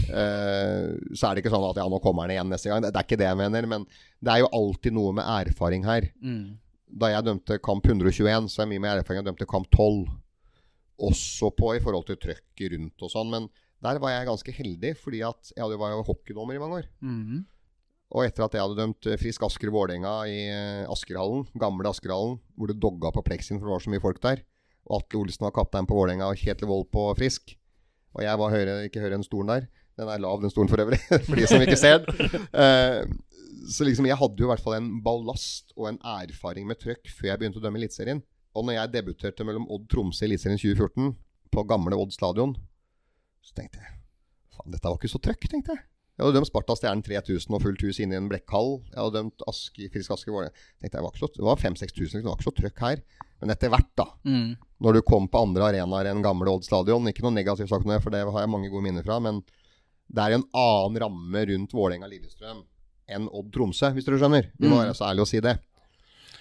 eh, 0.08 0.94
så 1.12 1.28
er 1.28 1.34
det 1.34 1.44
ikke 1.44 1.52
sånn 1.52 1.66
at 1.68 1.82
ja, 1.82 1.88
nå 1.92 2.00
kommer 2.04 2.24
han 2.24 2.36
igjen 2.36 2.54
neste 2.54 2.72
gang. 2.72 2.86
Det, 2.86 2.94
det 2.94 3.02
er 3.02 3.08
ikke 3.10 3.20
det 3.20 3.28
jeg 3.28 3.42
mener. 3.42 3.68
Men 3.68 3.88
det 4.24 4.32
er 4.32 4.46
jo 4.46 4.54
alltid 4.56 4.96
noe 4.96 5.16
med 5.18 5.28
erfaring 5.28 5.84
her. 5.88 6.08
Mm. 6.24 6.56
Da 7.02 7.10
jeg 7.12 7.28
dømte 7.28 7.60
kamp 7.66 7.90
121, 7.90 8.48
så 8.54 8.62
er 8.62 8.70
det 8.70 8.76
mye 8.76 8.86
mer 8.86 9.02
erfaring 9.02 9.20
enn 9.20 9.26
jeg 9.26 9.34
dømte 9.34 9.50
kamp 9.50 9.68
12. 9.74 10.06
Også 11.10 11.52
på 11.58 11.74
i 11.76 11.84
forhold 11.84 12.08
til 12.08 12.22
trøkket 12.22 12.78
rundt 12.78 13.04
og 13.04 13.12
sånn. 13.12 13.34
Men 13.34 13.50
der 13.84 14.00
var 14.02 14.14
jeg 14.14 14.30
ganske 14.30 14.56
heldig, 14.56 14.96
fordi 15.02 15.22
at 15.28 15.52
jeg 15.56 15.80
var 15.82 15.94
jo 15.94 16.06
hockeydommer 16.08 16.56
i 16.56 16.62
mange 16.62 16.82
år. 16.82 16.90
Mm. 17.04 17.44
Og 18.16 18.26
etter 18.26 18.46
at 18.46 18.56
jeg 18.56 18.64
hadde 18.64 18.80
dømt 18.80 19.08
eh, 19.10 19.18
Frisk 19.20 19.44
Asker 19.48 19.72
Vålerenga 19.74 20.14
i 20.30 20.40
eh, 20.48 20.92
Askerhallen, 20.92 21.46
gamle 21.60 21.90
Askerhallen, 21.90 22.38
hvor 22.56 22.70
det 22.72 22.80
dogga 22.82 23.12
på 23.14 23.26
pleksin 23.26 23.60
for 23.60 23.68
det 23.68 23.76
var 23.76 23.86
så 23.86 23.94
mye 23.94 24.04
folk 24.04 24.22
der, 24.24 24.44
og 24.86 25.00
Atle 25.02 25.24
Olsen 25.24 25.48
var 25.48 25.56
kaptein 25.56 25.90
på 25.90 25.98
Vålerenga 25.98 26.30
og 26.30 26.40
Kjetil 26.40 26.70
Wold 26.70 26.88
på 26.94 27.08
Frisk, 27.18 27.56
og 28.16 28.24
jeg 28.24 28.40
var 28.40 28.54
høyere, 28.54 28.78
ikke 28.88 29.02
høyere 29.04 29.20
enn 29.20 29.28
stolen 29.28 29.52
der. 29.52 29.68
Den 30.00 30.12
er 30.12 30.22
lav, 30.22 30.42
den 30.44 30.52
stolen 30.52 30.70
for 30.72 30.82
øvrig, 30.84 31.00
for 31.28 31.40
de 31.40 31.48
som 31.50 31.64
ikke 31.64 31.80
ser 31.80 32.02
den. 32.04 32.46
Uh, 32.52 33.04
så 33.72 33.88
liksom, 33.88 34.08
jeg 34.08 34.20
hadde 34.20 34.40
jo 34.40 34.48
i 34.48 34.52
hvert 34.52 34.64
fall 34.64 34.78
en 34.78 34.90
ballast 35.04 35.74
og 35.76 35.90
en 35.90 36.00
erfaring 36.16 36.68
med 36.70 36.80
trøkk 36.82 37.10
før 37.10 37.32
jeg 37.32 37.42
begynte 37.42 37.62
å 37.62 37.64
dømme 37.64 37.80
Eliteserien. 37.82 38.22
Og 38.56 38.68
når 38.68 38.78
jeg 38.78 38.94
debuterte 38.94 39.48
mellom 39.48 39.68
Odd 39.72 39.88
Tromsø 39.92 40.24
i 40.24 40.30
Eliteserien 40.30 40.60
2014, 40.62 41.16
på 41.56 41.64
gamle 41.68 41.98
Odd 42.00 42.14
stadion, 42.16 42.56
så 43.46 43.54
tenkte 43.58 43.78
jeg 43.82 43.92
faen, 44.56 44.72
dette 44.74 44.88
var 44.90 44.98
ikke 44.98 45.12
så 45.12 45.22
trøkk, 45.22 45.46
tenkte 45.52 45.76
jeg. 45.76 45.84
Jeg 46.16 46.24
hadde 46.24 46.38
dømt 46.38 46.48
Sparta 46.48 46.76
Stjernen 46.80 47.04
3000 47.04 47.56
og 47.58 47.60
fullt 47.66 47.82
hus 47.84 47.98
inne 48.00 48.16
i 48.16 48.20
en 48.22 48.30
blekkhall. 48.32 48.70
Jeg 48.88 49.02
hadde 49.02 49.18
dømt 49.20 49.42
Aske, 49.52 49.90
Frisk 49.92 50.14
Aske 50.16 50.32
Vålerenga. 50.32 50.54
Det 50.82 50.94
var 51.04 51.12
så- 51.20 51.28
Det 51.36 51.44
var 51.44 51.58
5000-6000, 51.60 52.24
det 52.24 52.30
var 52.30 52.38
ikke 52.38 52.48
så 52.48 52.56
trøkk 52.56 52.80
her. 52.80 53.02
Men 53.42 53.50
etter 53.52 53.68
hvert, 53.70 53.90
da, 53.98 54.06
Mm. 54.24 54.56
når 54.82 54.94
du 54.94 55.02
kom 55.02 55.28
på 55.28 55.42
andre 55.44 55.62
arenaer 55.74 56.08
enn 56.08 56.24
gamle 56.24 56.48
Odd 56.48 56.64
stadion 56.64 57.06
Ikke 57.12 57.22
noe 57.22 57.32
negativt 57.36 57.68
sagt 57.68 57.84
om 57.86 57.92
det, 57.92 58.02
for 58.02 58.12
det 58.12 58.24
har 58.24 58.40
jeg 58.40 58.50
mange 58.50 58.70
gode 58.72 58.84
minner 58.84 59.04
fra. 59.04 59.20
Men 59.20 59.44
det 60.10 60.24
er 60.24 60.36
en 60.36 60.44
annen 60.56 61.02
ramme 61.02 61.46
rundt 61.52 61.72
Vålerenga-Lillestrøm 61.74 62.64
enn 63.10 63.28
Odd 63.34 63.52
Tromsø, 63.52 63.92
hvis 63.94 64.06
dere 64.06 64.18
skjønner. 64.18 64.52
Vi 64.58 64.68
må 64.70 64.78
Mm. 64.80 64.86
være 64.88 64.96
så 64.96 65.12
ærlige 65.12 65.22
å 65.22 65.28
si 65.28 65.40
det. 65.42 65.60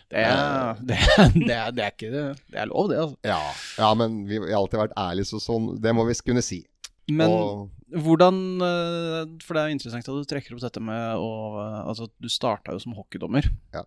Det, 0.08 0.20
er, 0.22 0.74
det, 0.86 0.94
er, 0.94 1.28
det, 1.34 1.50
er, 1.50 1.70
det 1.72 1.82
er 1.82 1.90
ikke 1.90 2.10
det. 2.12 2.40
Det 2.52 2.60
er 2.60 2.66
lov, 2.66 2.88
det. 2.90 2.98
altså. 2.98 3.16
Ja, 3.24 3.52
ja 3.78 3.94
men 3.94 4.24
vi 4.28 4.38
vi 4.38 4.52
har 4.52 4.60
alltid 4.62 4.78
vært 4.78 4.94
ærlige, 4.96 5.26
så 5.26 5.40
sånn, 5.42 5.80
det 5.80 5.92
må 5.92 6.06
vi 6.06 6.14
kunne 6.14 6.42
si. 6.42 6.64
Men 7.12 7.28
og, 7.28 7.70
hvordan 7.92 8.36
eh, 8.64 9.32
For 9.44 9.52
det 9.52 9.60
er 9.60 9.68
jo 9.68 9.76
interessant 9.76 10.06
at 10.08 10.16
du 10.16 10.28
trekker 10.28 10.54
opp 10.56 10.62
dette 10.64 10.80
med 10.80 11.20
å 11.20 11.32
eh, 11.60 11.80
Altså, 11.84 12.08
du 12.16 12.30
starta 12.32 12.72
jo 12.72 12.80
som 12.80 12.96
hockeydommer. 12.96 13.50
Ja. 13.76 13.84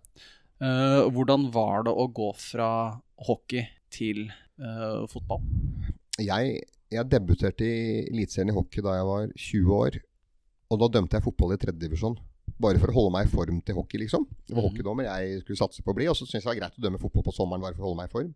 Uh, 0.58 1.06
hvordan 1.14 1.52
var 1.54 1.86
det 1.86 1.94
å 1.94 2.08
gå 2.10 2.32
fra 2.42 2.70
hockey 3.28 3.68
til 3.94 4.24
uh, 4.58 5.06
fotball? 5.10 5.44
jeg, 6.18 6.64
jeg 6.90 7.10
debuterte 7.12 7.66
i 7.66 8.00
Eliteserien 8.08 8.50
i 8.50 8.56
hockey 8.56 8.82
da 8.82 8.96
jeg 8.98 9.06
var 9.06 9.28
20 9.36 9.76
år. 9.78 10.00
Og 10.74 10.82
da 10.82 10.90
dømte 10.98 11.18
jeg 11.20 11.26
fotball 11.28 11.54
i 11.54 11.60
tredjedivisjon. 11.62 12.18
Bare 12.58 12.82
for 12.82 12.92
å 12.92 12.96
holde 12.96 13.14
meg 13.14 13.28
i 13.28 13.32
form 13.32 13.62
til 13.62 13.78
hockey, 13.78 14.02
liksom. 14.02 14.26
Det 14.48 14.56
var 14.56 14.64
mm. 14.64 14.70
hockeydommer 14.72 15.08
jeg 15.08 15.42
skulle 15.44 15.62
satse 15.62 15.86
på 15.86 15.94
å 15.94 15.98
bli. 16.00 16.10
Og 16.10 16.18
så 16.18 16.26
syntes 16.26 16.42
jeg 16.42 16.48
det 16.48 16.52
var 16.56 16.60
greit 16.62 16.80
å 16.80 16.86
dømme 16.88 17.02
fotball 17.02 17.28
på 17.28 17.36
sommeren 17.36 17.64
bare 17.64 17.78
for 17.78 17.86
å 17.86 17.92
holde 17.92 18.02
meg 18.02 18.10
i 18.10 18.16
form. 18.16 18.32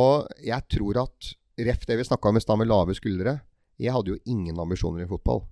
Og 0.00 0.44
jeg 0.46 0.70
tror 0.72 1.04
at 1.04 1.34
Ref 1.54 1.84
det 1.86 1.94
vi 2.00 2.02
snakka 2.02 2.32
om 2.32 2.38
i 2.38 2.40
stad 2.42 2.58
med 2.58 2.66
lave 2.66 2.96
skuldre. 2.98 3.36
Jeg 3.80 3.92
hadde 3.94 4.14
jo 4.14 4.20
ingen 4.30 4.58
ambisjoner 4.60 5.04
i 5.04 5.10
fotball. 5.10 5.42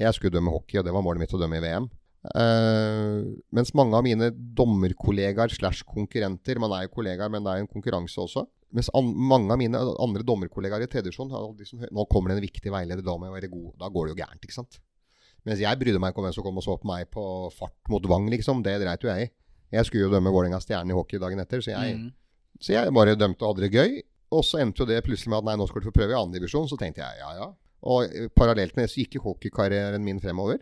Jeg 0.00 0.16
skulle 0.16 0.32
dømme 0.34 0.52
hockey, 0.52 0.78
og 0.80 0.84
det 0.86 0.92
var 0.94 1.04
målet 1.04 1.20
mitt 1.24 1.34
å 1.36 1.40
dømme 1.40 1.58
i 1.60 1.64
VM. 1.64 1.88
Uh, 2.20 3.32
mens 3.56 3.70
mange 3.72 3.96
av 3.96 4.04
mine 4.04 4.26
dommerkollegaer 4.58 5.54
slash 5.54 5.86
konkurrenter 5.88 6.58
Man 6.60 6.74
er 6.76 6.82
jo 6.84 6.90
kollegaer, 6.98 7.30
men 7.32 7.46
det 7.46 7.54
er 7.54 7.62
en 7.62 7.70
konkurranse 7.70 8.20
også. 8.20 8.44
Mens 8.76 8.90
an, 8.94 9.08
mange 9.16 9.50
av 9.50 9.58
mine 9.58 9.80
andre 9.80 10.22
dommerkollegaer 10.28 10.84
i 10.84 10.90
tredje 10.90 11.10
liksom, 11.10 11.32
Nå 11.90 12.04
kommer 12.12 12.30
det 12.30 12.36
en 12.36 12.44
viktig 12.44 12.70
veileder, 12.70 13.02
da 13.02 13.16
må 13.16 13.26
jeg 13.30 13.36
være 13.38 13.50
god. 13.54 13.70
Da 13.80 13.88
går 13.88 14.06
det 14.06 14.12
jo 14.14 14.20
gærent, 14.20 14.44
ikke 14.44 14.58
sant. 14.58 14.78
Mens 15.48 15.62
jeg 15.62 15.80
brydde 15.80 16.02
meg 16.02 16.12
ikke 16.12 16.20
om 16.20 16.26
hvem 16.28 16.36
som 16.36 16.44
kom 16.44 16.60
og 16.60 16.66
så 16.66 16.76
på 16.76 16.90
meg 16.90 17.08
på 17.10 17.24
fart 17.56 17.88
mot 17.88 18.04
Vang, 18.12 18.28
liksom. 18.30 18.60
Det 18.62 18.76
dreit 18.82 19.02
jo 19.02 19.08
jeg 19.08 19.30
i. 19.30 19.32
Jeg 19.72 19.86
skulle 19.88 20.04
jo 20.04 20.12
dømme 20.12 20.32
Vålerenga 20.34 20.60
Stjerne 20.60 20.92
i 20.92 20.96
hockey 20.98 21.18
dagen 21.22 21.40
etter, 21.40 21.62
så 21.64 21.72
jeg, 21.72 21.96
Mm. 21.96 22.10
så 22.60 22.74
jeg 22.74 22.92
bare 22.92 23.16
dømte 23.16 23.46
og 23.46 23.54
hadde 23.54 23.64
det 23.68 23.72
gøy. 23.72 24.02
Og 24.36 24.44
så 24.44 24.60
endte 24.60 24.84
jo 24.84 24.86
det 24.86 25.00
plutselig 25.06 25.30
med 25.30 25.38
at 25.40 25.44
nei, 25.48 25.56
nå 25.56 25.66
skal 25.66 25.80
du 25.80 25.88
få 25.88 25.96
prøve 25.96 26.12
i 26.12 26.18
annendivisjon. 26.18 26.68
Så 26.68 26.76
tenkte 26.78 27.00
jeg 27.00 27.22
ja, 27.22 27.30
ja. 27.40 27.48
Og 27.82 28.08
eh, 28.08 28.28
parallelt 28.34 28.76
med 28.76 28.86
det 28.86 28.92
så 28.94 29.02
gikk 29.02 29.18
jo 29.18 29.26
hockeykarrieren 29.28 30.04
min 30.04 30.20
fremover. 30.20 30.60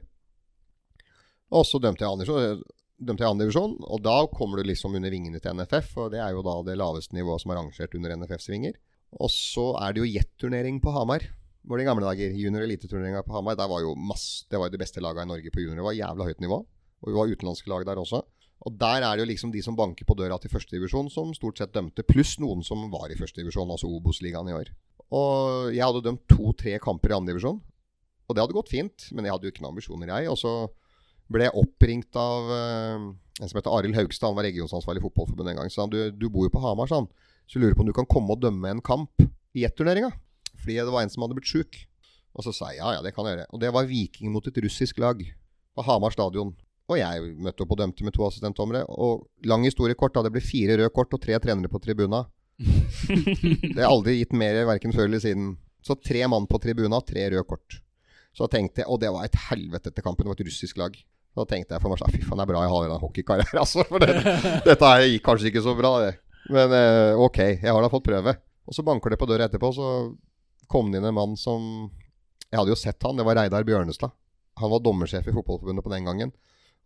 Og 1.48 1.64
så 1.64 1.80
dømte 1.80 2.04
jeg 2.04 2.12
Andersson 2.12 2.62
dømte 2.98 3.22
jeg 3.22 3.30
andredivisjon, 3.30 3.76
og 3.86 4.00
da 4.02 4.16
kommer 4.32 4.58
du 4.58 4.66
liksom 4.66 4.96
under 4.98 5.12
vingene 5.12 5.40
til 5.42 5.54
NFF. 5.54 5.92
Og 6.02 6.12
det 6.14 6.20
er 6.22 6.34
jo 6.34 6.44
da 6.46 6.56
det 6.66 6.78
laveste 6.80 7.14
nivået 7.16 7.42
som 7.42 7.52
er 7.52 7.60
rangert 7.60 7.94
under 7.94 8.14
NFFs 8.18 8.50
vinger. 8.50 8.78
Og 9.22 9.30
så 9.32 9.70
er 9.80 9.94
det 9.94 10.02
jo 10.02 10.08
jetturnering 10.10 10.80
på 10.82 10.92
Hamar. 10.92 11.22
Var 11.68 11.80
det 11.80 11.86
gamle 11.86 12.08
dager. 12.08 12.34
Junior- 12.34 12.64
eliteturneringa 12.66 13.22
på 13.22 13.36
Hamar. 13.36 13.56
Der 13.56 13.70
var 13.70 13.84
jo 13.84 13.94
masse, 13.94 14.46
det 14.50 14.58
var 14.58 14.68
jo 14.68 14.74
det 14.74 14.82
beste 14.82 15.00
laget 15.04 15.24
i 15.24 15.30
Norge 15.30 15.52
på 15.54 15.62
junior. 15.62 15.78
Det 15.78 15.88
var 15.88 16.00
jævla 16.00 16.26
høyt 16.28 16.42
nivå. 16.42 16.58
Og 16.98 17.06
vi 17.08 17.16
var 17.16 17.30
utenlandske 17.30 17.70
lag 17.70 17.86
der 17.86 18.02
også. 18.02 18.22
Og 18.66 18.74
der 18.74 19.06
er 19.06 19.14
det 19.14 19.22
jo 19.22 19.30
liksom 19.30 19.52
de 19.54 19.62
som 19.62 19.76
banker 19.78 20.04
på 20.04 20.16
døra 20.18 20.38
til 20.42 20.50
førstedivisjon, 20.50 21.10
som 21.10 21.30
stort 21.34 21.58
sett 21.58 21.72
dømte. 21.72 22.02
Pluss 22.02 22.40
noen 22.42 22.64
som 22.66 22.90
var 22.90 23.06
i 23.12 23.18
førstedivisjon, 23.18 23.70
altså 23.70 23.86
Obos-ligaen 23.86 24.50
i 24.50 24.56
år. 24.58 24.72
Og 25.14 25.72
jeg 25.72 25.84
hadde 25.84 26.04
dømt 26.04 26.24
to-tre 26.28 26.76
kamper 26.82 27.14
i 27.14 27.16
andredivisjon. 27.16 27.60
Og 28.28 28.36
det 28.36 28.42
hadde 28.42 28.56
gått 28.56 28.72
fint, 28.72 29.08
men 29.16 29.24
jeg 29.24 29.32
hadde 29.32 29.48
jo 29.48 29.54
ikke 29.54 29.64
noen 29.64 29.72
ambisjoner, 29.72 30.10
jeg. 30.12 30.28
Og 30.28 30.36
så 30.36 30.52
ble 31.32 31.46
jeg 31.46 31.56
oppringt 31.60 32.18
av 32.20 32.50
uh, 32.52 33.08
en 33.40 33.50
som 33.50 33.58
heter 33.58 33.72
Arild 33.72 33.96
Haugstad. 33.96 34.28
Han 34.28 34.36
var 34.36 34.48
regionsansvarlig 34.48 35.00
i 35.00 35.06
Fotballforbundet 35.06 35.54
en 35.54 35.62
gang. 35.62 35.72
Så 35.72 35.84
han 35.84 35.92
du, 35.92 35.98
du 36.12 36.28
bor 36.32 36.44
jo 36.44 36.52
på 36.52 36.62
Hamar, 36.64 36.90
sa. 36.90 37.00
Så 37.48 37.56
jeg 37.56 37.64
lurer 37.64 37.78
på 37.78 37.86
om 37.86 37.88
du 37.88 37.96
kan 37.96 38.08
komme 38.08 38.36
og 38.36 38.42
dømme 38.42 38.74
en 38.74 38.84
kamp 38.84 39.24
i 39.56 39.64
jetturneringa. 39.64 40.12
Fordi 40.60 40.76
det 40.76 40.92
var 40.92 41.04
en 41.04 41.12
som 41.12 41.24
hadde 41.24 41.38
blitt 41.38 41.48
sjuk. 41.48 41.80
Og 42.36 42.44
så 42.44 42.52
sa 42.54 42.72
jeg 42.72 42.82
ja, 42.82 42.98
ja, 42.98 43.02
det 43.04 43.14
kan 43.16 43.26
jeg 43.26 43.36
gjøre. 43.38 43.50
Og 43.54 43.62
det 43.62 43.72
var 43.74 43.88
Viking 43.88 44.32
mot 44.34 44.44
et 44.46 44.60
russisk 44.62 45.00
lag 45.02 45.22
på 45.24 45.84
Hamar 45.88 46.12
stadion. 46.12 46.52
Og 46.88 46.96
jeg 47.00 47.32
møtte 47.44 47.64
opp 47.64 47.72
og 47.74 47.80
dømte 47.80 48.04
med 48.04 48.16
to 48.16 48.24
assistentdommere. 48.26 48.84
Og 48.92 49.24
lang 49.48 49.64
historie 49.64 49.96
kort, 49.98 50.14
da. 50.16 50.24
Det 50.24 50.32
ble 50.36 50.44
fire 50.44 50.76
røde 50.80 50.92
kort 50.92 51.12
og 51.16 51.22
tre 51.24 51.36
trenere 51.40 51.72
på 51.72 51.80
tribuna. 51.84 52.26
Det 53.74 53.78
er 53.78 53.86
aldri 53.86 54.18
gitt 54.18 54.34
mer 54.36 54.58
verken 54.68 54.94
før 54.94 55.06
eller 55.06 55.22
siden. 55.22 55.52
Så 55.84 55.94
tre 56.02 56.24
mann 56.30 56.48
på 56.50 56.58
tribuna, 56.62 57.00
tre 57.06 57.28
røde 57.30 57.46
kort. 57.48 57.78
Så 58.36 58.48
tenkte 58.50 58.82
jeg, 58.82 58.88
Og 58.90 59.00
det 59.02 59.10
var 59.14 59.26
et 59.26 59.38
helvete 59.48 59.90
etter 59.90 60.04
kampen. 60.04 60.26
Det 60.26 60.32
var 60.32 60.40
et 60.40 60.48
russisk 60.48 60.78
lag. 60.80 60.94
Så 60.94 61.44
da 61.44 61.48
tenkte 61.54 61.76
jeg 61.76 61.84
for 61.84 61.92
meg 61.92 62.00
selv 62.00 62.14
Fy 62.14 62.22
faen, 62.24 62.40
det 62.40 62.44
er 62.46 62.50
bra 62.50 62.64
jeg 62.64 62.72
har 62.74 62.88
en 62.88 63.02
hockeykarriere, 63.02 63.60
altså. 63.64 63.84
For 63.88 64.02
det, 64.02 64.16
dette 64.68 64.92
her 64.92 65.06
gikk 65.06 65.26
kanskje 65.28 65.52
ikke 65.52 65.64
så 65.64 65.74
bra, 65.78 65.92
det. 66.06 66.14
Men 66.54 66.72
eh, 66.74 67.20
ok, 67.20 67.40
jeg 67.60 67.74
har 67.74 67.84
da 67.84 67.90
fått 67.92 68.08
prøve. 68.08 68.34
Og 68.68 68.76
så 68.76 68.84
banker 68.84 69.14
det 69.14 69.20
på 69.20 69.28
døra 69.28 69.48
etterpå, 69.48 69.70
så 69.76 69.88
kom 70.68 70.90
det 70.92 71.00
inn 71.00 71.08
en 71.08 71.16
mann 71.16 71.36
som 71.40 71.62
Jeg 72.50 72.58
hadde 72.58 72.72
jo 72.72 72.80
sett 72.80 73.04
han, 73.04 73.16
det 73.16 73.24
var 73.28 73.36
Reidar 73.36 73.64
Bjørnestad. 73.64 74.12
Han 74.58 74.70
var 74.72 74.80
dommersjef 74.82 75.26
i 75.28 75.34
Fotballforbundet 75.36 75.84
på 75.84 75.92
den 75.92 76.08
gangen. 76.08 76.32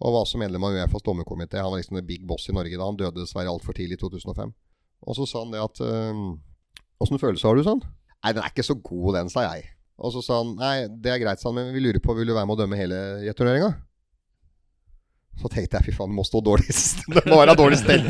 Og 0.03 0.11
var 0.11 0.25
også 0.25 0.41
medlem 0.41 0.65
av 0.67 0.75
Uefas 0.75 1.05
dommerkomité. 1.07 1.61
Han 1.63 1.71
var 1.71 1.79
liksom 1.79 2.01
the 2.01 2.03
big 2.05 2.25
boss 2.27 2.49
i 2.51 2.55
Norge 2.57 2.75
da. 2.75 2.89
Han 2.89 2.99
døde 2.99 3.23
dessverre 3.23 3.53
altfor 3.53 3.77
tidlig 3.77 4.01
i 4.01 4.03
2005. 4.03 4.51
Og 5.03 5.19
så 5.19 5.27
sa 5.29 5.43
han 5.43 5.55
det 5.55 5.63
at 5.63 5.81
Åssen 7.03 7.19
følelse 7.19 7.49
har 7.49 7.59
du, 7.59 7.65
sånn? 7.67 7.81
Nei, 8.23 8.31
den 8.31 8.45
er 8.45 8.53
ikke 8.53 8.63
så 8.63 8.77
god, 8.79 9.17
den, 9.17 9.31
sa 9.33 9.43
jeg. 9.49 9.65
Og 10.03 10.13
så 10.15 10.23
sa 10.25 10.39
han 10.41 10.53
nei, 10.59 10.75
det 11.03 11.11
er 11.11 11.23
greit, 11.23 11.41
sa 11.43 11.51
han, 11.51 11.59
men 11.59 11.73
vi 11.75 11.83
lurer 11.83 12.03
på 12.03 12.15
vil 12.15 12.31
du 12.31 12.37
være 12.37 12.47
med 12.49 12.55
å 12.55 12.61
dømme 12.63 12.79
hele 12.79 12.99
jetturneringa? 13.27 13.73
Så 15.41 15.49
tenkte 15.51 15.79
jeg 15.79 15.89
fy 15.89 15.95
faen, 15.97 16.13
det 16.13 16.19
må 16.19 16.25
stå 16.29 16.43
dårlig 16.45 16.75
Det 17.17 17.25
må 17.27 17.39
være 17.41 17.57
dårlig 17.59 17.79
stell. 17.81 18.05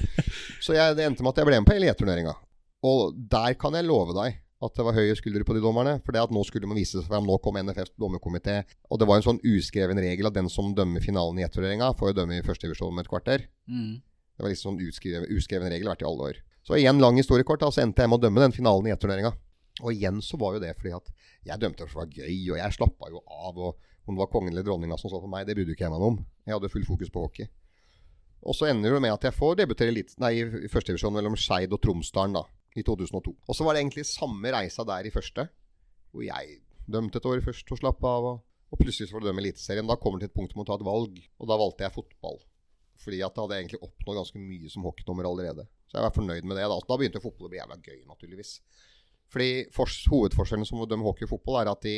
Så 0.64 0.74
jeg, 0.74 0.96
det 0.98 1.06
endte 1.06 1.24
med 1.24 1.32
at 1.32 1.40
jeg 1.40 1.48
ble 1.48 1.60
med 1.60 1.68
på 1.68 1.76
hele 1.76 1.88
jetturneringa. 1.88 2.34
Og 2.86 3.14
der 3.30 3.54
kan 3.60 3.76
jeg 3.78 3.86
love 3.86 4.16
deg 4.16 4.42
at 4.66 4.72
det 4.72 4.86
var 4.86 4.96
høye 4.96 5.14
skuldre 5.18 5.44
på 5.46 5.54
de 5.56 5.62
dommerne. 5.62 5.94
For 6.04 6.16
det 6.16 6.24
at 6.24 6.32
nå 6.34 6.42
skulle 6.48 6.68
man 6.68 6.78
vise 6.80 6.98
seg 6.98 7.06
fram. 7.08 7.28
Nå 7.28 7.36
kom 7.44 7.58
NFFs 7.60 7.94
dommerkomité. 8.00 8.58
Og 8.90 9.00
det 9.00 9.08
var 9.08 9.20
en 9.20 9.26
sånn 9.26 9.40
uskreven 9.46 10.00
regel 10.02 10.28
at 10.28 10.36
den 10.36 10.50
som 10.52 10.72
dømmer 10.76 11.04
finalen 11.04 11.38
i 11.38 11.44
jetturneringa, 11.44 11.92
får 11.98 12.12
jo 12.12 12.18
dømme 12.22 12.40
i 12.40 12.44
førstedivisjon 12.46 12.92
om 12.92 13.02
et 13.02 13.10
kvarter. 13.10 13.46
Mm. 13.68 14.00
Det 14.36 14.44
var 14.44 14.52
liksom 14.52 14.76
sånn 14.76 15.32
uskreven, 15.32 15.72
regel 15.72 15.88
vært 15.88 16.04
i 16.04 16.08
alle 16.08 16.30
år. 16.30 16.40
Så 16.66 16.76
igjen 16.76 17.00
lang 17.00 17.16
historiekort. 17.16 17.62
da, 17.62 17.70
så 17.72 17.82
endte 17.84 18.02
jeg 18.02 18.10
med 18.10 18.18
å 18.18 18.24
dømme 18.26 18.42
den 18.42 18.54
finalen 18.56 18.88
i 18.88 18.92
jetturneringa. 18.92 19.32
Og 19.84 19.92
igjen 19.92 20.22
så 20.24 20.38
var 20.40 20.56
jo 20.56 20.62
det 20.62 20.72
fordi 20.78 20.94
at 20.96 21.10
jeg 21.46 21.60
dømte 21.62 21.86
for 21.86 22.08
det 22.08 22.16
var 22.16 22.24
gøy, 22.24 22.38
og 22.54 22.58
jeg 22.58 22.76
slappa 22.76 23.10
jo 23.12 23.22
av. 23.24 23.60
Og 23.60 24.08
om 24.08 24.16
det 24.16 24.22
var 24.22 24.32
kongen 24.32 24.52
eller 24.52 24.66
dronninga 24.66 24.98
som 25.00 25.12
så 25.12 25.20
på 25.22 25.30
meg, 25.30 25.46
det 25.46 25.56
brydde 25.56 25.76
ikke 25.76 25.86
jeg 25.86 25.94
meg 25.94 26.04
om. 26.04 26.18
Jeg 26.46 26.56
hadde 26.56 26.72
full 26.72 26.86
fokus 26.88 27.12
på 27.12 27.22
hockey. 27.26 27.48
Og 28.46 28.54
så 28.54 28.68
ender 28.70 28.94
det 28.94 29.02
med 29.02 29.14
at 29.14 29.24
jeg 29.26 29.34
får 29.34 29.56
debutere 29.58 29.94
litt, 29.94 30.12
nei, 30.22 30.36
i 30.38 30.70
førstedivisjon 30.70 31.14
mellom 31.16 31.36
Skeid 31.40 31.72
og 31.74 31.80
Tromsdalen 31.82 32.36
da, 32.36 32.44
i 32.78 32.84
2002. 32.86 33.32
Og 33.32 33.58
så 33.58 33.66
var 33.66 33.74
det 33.74 33.82
egentlig 33.82 34.06
samme 34.08 34.52
reisa 34.54 34.84
der 34.86 35.08
i 35.08 35.14
første, 35.14 35.48
hvor 36.12 36.26
jeg 36.26 36.60
dømte 36.86 37.18
et 37.18 37.26
år 37.26 37.42
først 37.46 37.72
og 37.74 37.80
slapp 37.80 38.04
av. 38.06 38.28
Og, 38.30 38.44
og 38.70 38.82
plutselig 38.82 39.10
får 39.10 39.24
du 39.24 39.30
dømme 39.30 39.42
Eliteserien. 39.42 39.88
Da 39.88 39.98
kommer 39.98 40.20
det 40.20 40.28
til 40.28 40.34
et 40.34 40.38
punkt 40.38 40.54
om 40.54 40.62
å 40.62 40.68
ta 40.68 40.78
et 40.78 40.86
valg, 40.86 41.18
og 41.40 41.50
da 41.50 41.58
valgte 41.58 41.86
jeg 41.86 41.96
fotball. 41.96 42.38
Fordi 43.02 43.20
at 43.20 43.36
jeg 43.36 43.42
hadde 43.44 43.58
egentlig 43.60 43.80
oppnådd 43.84 44.20
ganske 44.20 44.40
mye 44.40 44.70
som 44.72 44.86
hockeydommer 44.86 45.28
allerede. 45.28 45.66
Så 45.90 45.98
jeg 45.98 46.06
var 46.06 46.14
fornøyd 46.14 46.46
med 46.48 46.58
det. 46.58 46.66
Da, 46.70 46.78
da 46.88 46.98
begynte 46.98 47.22
fotball 47.22 47.48
å 47.48 47.52
bli 47.52 47.60
jævla 47.60 47.78
gøy, 47.82 48.00
naturligvis. 48.08 48.52
Fordi 49.32 49.50
for, 49.74 49.90
hovedforskjellen 50.12 50.68
som 50.68 50.82
å 50.82 50.88
dømme 50.88 51.06
hockey 51.06 51.26
og 51.26 51.34
fotball 51.34 51.60
er 51.60 51.72
at 51.72 51.86
i 51.90 51.96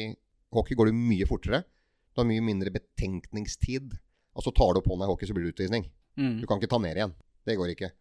hockey 0.54 0.78
går 0.78 0.90
det 0.90 0.98
mye 0.98 1.28
fortere. 1.28 1.62
Du 2.12 2.22
har 2.22 2.28
mye 2.28 2.44
mindre 2.44 2.72
betenkningstid. 2.74 3.94
Altså 4.38 4.52
tar 4.54 4.76
du 4.76 4.82
på 4.84 4.96
deg 4.98 5.10
hockey, 5.10 5.28
så 5.28 5.36
blir 5.36 5.48
det 5.48 5.54
utvisning. 5.56 5.88
Mm. 6.18 6.38
Du 6.42 6.46
kan 6.48 6.60
ikke 6.60 6.72
ta 6.72 6.80
ned 6.82 6.98
igjen. 6.98 7.14
Det 7.46 7.56
går 7.58 7.74
ikke. 7.74 7.92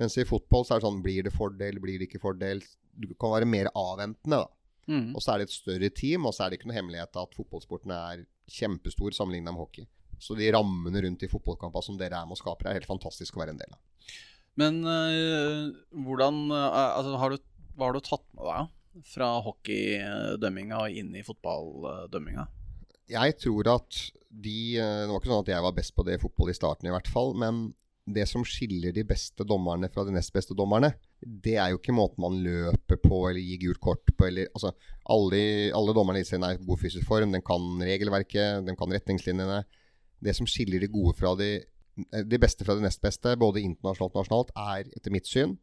Mens 0.00 0.16
i 0.20 0.26
fotball 0.28 0.64
så 0.66 0.74
er 0.74 0.80
det 0.80 0.86
sånn 0.86 1.02
Blir 1.04 1.26
det 1.26 1.32
fordel, 1.32 1.80
blir 1.80 2.00
det 2.00 2.10
ikke 2.10 2.22
fordel? 2.22 2.62
Du 2.96 3.12
kan 3.20 3.32
være 3.32 3.48
mer 3.48 3.70
avventende, 3.76 4.44
da. 4.44 4.52
Mm. 4.86 5.16
Og 5.16 5.22
så 5.22 5.32
er 5.32 5.42
det 5.42 5.48
et 5.48 5.56
større 5.56 5.90
team, 5.90 6.28
og 6.28 6.34
så 6.34 6.44
er 6.44 6.52
det 6.52 6.60
ikke 6.60 6.70
noe 6.70 6.78
hemmelighet 6.78 7.18
at 7.18 7.36
fotballsporten 7.36 7.92
er 7.96 8.24
kjempestor 8.52 9.16
sammenlignet 9.16 9.50
med 9.50 9.62
hockey. 9.64 9.88
Så 10.22 10.36
de 10.38 10.48
rammene 10.54 11.02
rundt 11.04 11.24
i 11.26 11.30
fotballkampene 11.30 11.84
som 11.84 11.98
dere 12.00 12.20
er 12.20 12.28
med 12.28 12.38
og 12.38 12.40
skaper, 12.40 12.70
er 12.70 12.78
helt 12.78 12.88
fantastisk 12.88 13.36
å 13.36 13.42
være 13.42 13.56
en 13.56 13.60
del 13.60 13.74
av. 13.74 13.80
Men 14.56 14.80
øh, 14.88 15.74
hvordan 16.06 16.46
øh, 16.48 16.76
altså, 16.96 17.16
har 17.20 17.34
du, 17.34 17.40
Hva 17.76 17.90
har 17.90 17.96
du 17.96 18.04
tatt 18.04 18.24
med 18.32 18.48
deg 18.48 19.04
fra 19.04 19.26
hockeydømminga 19.44 20.78
og 20.86 21.00
inn 21.00 21.10
i 21.18 21.24
fotballdømminga? 21.26 22.46
Jeg 23.12 23.36
tror 23.42 23.68
at 23.76 23.98
de 24.36 24.76
eh, 24.80 25.02
Det 25.04 25.10
var 25.10 25.20
ikke 25.20 25.30
sånn 25.30 25.44
at 25.44 25.50
jeg 25.52 25.64
var 25.66 25.74
best 25.76 25.94
på 25.96 26.04
det 26.06 26.16
i 26.16 26.22
fotball 26.22 26.52
i 26.52 26.56
starten, 26.56 26.88
i 26.88 26.94
hvert 26.94 27.10
fall. 27.10 27.34
Men 27.38 27.68
det 28.06 28.26
som 28.30 28.44
skiller 28.46 28.94
de 28.94 29.02
beste 29.06 29.44
dommerne 29.48 29.88
fra 29.92 30.04
de 30.06 30.14
nest 30.14 30.32
beste 30.34 30.54
dommerne, 30.56 30.92
det 31.20 31.56
er 31.58 31.72
jo 31.72 31.80
ikke 31.80 31.94
måten 31.96 32.22
man 32.22 32.36
løper 32.44 33.00
på 33.02 33.22
eller 33.28 33.42
gir 33.42 33.64
gult 33.64 33.82
kort 33.82 34.12
på. 34.12 34.28
Eller, 34.28 34.50
altså, 34.54 34.72
alle, 35.10 35.40
alle 35.74 35.94
dommerne 35.96 36.22
i 36.22 36.28
serien 36.28 36.46
er 36.46 36.58
i 36.58 36.68
god 36.68 36.82
fysisk 36.82 37.06
form. 37.08 37.34
Den 37.34 37.44
kan 37.46 37.66
regelverket, 37.82 38.62
den 38.68 38.78
kan 38.78 38.94
retningslinjene. 38.94 39.64
Det 40.22 40.34
som 40.36 40.48
skiller 40.48 40.82
de 40.82 40.90
gode 40.90 41.14
fra 41.18 41.34
de, 41.38 41.50
de 42.24 42.40
beste 42.40 42.64
fra 42.64 42.76
de 42.76 42.84
nest 42.84 43.02
beste, 43.02 43.36
både 43.40 43.64
internasjonalt 43.64 44.16
og 44.16 44.22
nasjonalt, 44.22 44.52
er 44.56 44.90
etter 44.96 45.14
mitt 45.14 45.28
syn 45.28 45.56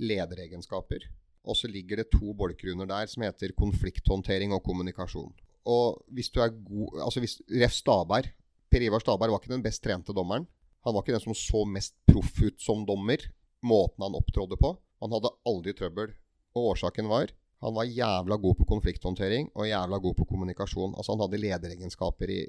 lederegenskaper. 0.00 1.04
Og 1.48 1.56
så 1.56 1.68
ligger 1.72 2.00
det 2.00 2.10
to 2.12 2.34
bolker 2.36 2.72
under 2.72 2.88
der 2.88 3.08
som 3.08 3.24
heter 3.24 3.54
konflikthåndtering 3.56 4.52
og 4.56 4.64
kommunikasjon. 4.64 5.32
Og 5.68 6.00
hvis 6.14 6.30
du 6.32 6.40
er 6.40 6.54
god 6.56 7.02
Altså 7.04 7.20
hvis 7.20 7.34
Ref 7.60 7.74
Staberg 7.76 8.30
Per 8.70 8.84
Ivar 8.86 9.02
Staberg 9.02 9.34
var 9.34 9.42
ikke 9.42 9.52
den 9.52 9.64
best 9.64 9.82
trente 9.82 10.14
dommeren. 10.14 10.46
Han 10.86 10.94
var 10.94 11.02
ikke 11.02 11.16
den 11.16 11.24
som 11.24 11.36
så 11.36 11.64
mest 11.66 11.96
proff 12.08 12.38
ut 12.38 12.60
som 12.62 12.84
dommer. 12.86 13.24
Måten 13.66 14.04
han 14.04 14.14
opptrådde 14.16 14.56
på. 14.60 14.70
Han 15.02 15.12
hadde 15.16 15.32
aldri 15.50 15.74
trøbbel. 15.76 16.12
Og 16.54 16.70
årsaken 16.72 17.10
var 17.10 17.32
han 17.60 17.74
var 17.76 17.84
jævla 17.84 18.38
god 18.40 18.56
på 18.56 18.64
konflikthåndtering 18.70 19.50
og 19.52 19.68
jævla 19.68 19.98
god 20.00 20.14
på 20.16 20.24
kommunikasjon. 20.30 20.94
Altså 20.96 21.12
Han 21.12 21.20
hadde 21.26 21.42
lederegenskaper 21.42 22.30
i, 22.32 22.40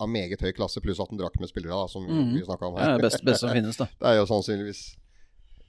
av 0.00 0.08
meget 0.12 0.40
høy 0.44 0.52
klasse, 0.52 0.80
pluss 0.84 1.00
at 1.00 1.08
han 1.08 1.18
drakk 1.18 1.38
med 1.40 1.48
spillere, 1.48 1.72
da, 1.72 1.86
som 1.88 2.04
Mhm. 2.06 2.34
vi 2.34 2.44
snakka 2.44 2.66
om 2.68 2.74
her. 2.76 2.82
Ja, 2.90 2.96
det 2.96 3.04
er 3.04 3.08
best, 3.10 3.24
best 3.24 3.40
som 3.40 3.50
finnes, 3.56 3.76
da. 3.76 3.86
Det 4.00 4.06
er 4.12 4.16
jo 4.20 4.26
sannsynligvis 4.26 4.96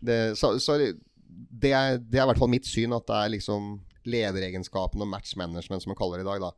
det, 0.04 0.38
så, 0.38 0.60
så 0.60 0.78
det, 0.78 1.72
er, 1.72 1.98
det 1.98 2.20
er 2.20 2.24
i 2.26 2.30
hvert 2.32 2.38
fall 2.42 2.50
mitt 2.52 2.66
syn, 2.66 2.94
at 2.94 3.06
det 3.08 3.16
er 3.16 3.30
liksom 3.38 3.82
lederegenskapen 4.08 5.02
og 5.04 5.08
match 5.12 5.36
management, 5.40 5.84
som 5.84 5.92
man 5.94 6.00
kaller 6.00 6.18
det 6.22 6.26
i 6.28 6.30
dag. 6.32 6.42
da. 6.42 6.52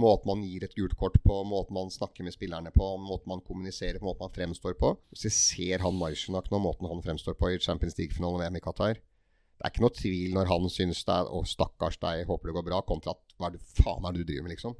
Måten 0.00 0.28
man 0.30 0.42
gir 0.46 0.62
et 0.64 0.74
gult 0.78 0.94
kort 0.96 1.16
på, 1.24 1.36
måten 1.48 1.74
man 1.74 1.90
snakker 1.90 2.22
med 2.22 2.32
spillerne 2.34 2.70
på, 2.70 2.92
måten 3.02 3.26
man 3.32 3.40
kommuniserer 3.42 3.98
på, 3.98 4.06
måten 4.06 4.22
man 4.28 4.34
fremstår 4.36 4.76
på. 4.78 4.92
Hvis 5.10 5.24
jeg 5.26 5.34
ser 5.36 5.78
han 5.84 5.96
Marsjenak 5.98 6.50
nå, 6.52 6.60
måten 6.62 6.86
han 6.90 7.02
fremstår 7.02 7.34
på 7.38 7.50
i 7.54 7.58
Champions 7.58 7.96
League-finalen 7.98 8.56
i 8.56 8.60
Qatar 8.62 8.94
Det 9.60 9.66
er 9.66 9.72
ikke 9.74 9.82
noe 9.84 9.92
tvil 9.92 10.32
når 10.32 10.46
han 10.48 10.68
syns 10.72 11.02
det 11.04 11.12
er 11.12 11.24
'Å, 11.28 11.42
stakkars 11.44 11.98
deg, 12.00 12.24
håper 12.26 12.48
det 12.48 12.54
går 12.56 12.64
bra', 12.70 12.86
kontra 12.86 13.10
at 13.12 13.20
'Hva 13.36 13.50
faen 13.82 14.06
er 14.06 14.12
det 14.12 14.24
du 14.26 14.32
driver 14.32 14.42
med', 14.48 14.54
liksom. 14.56 14.74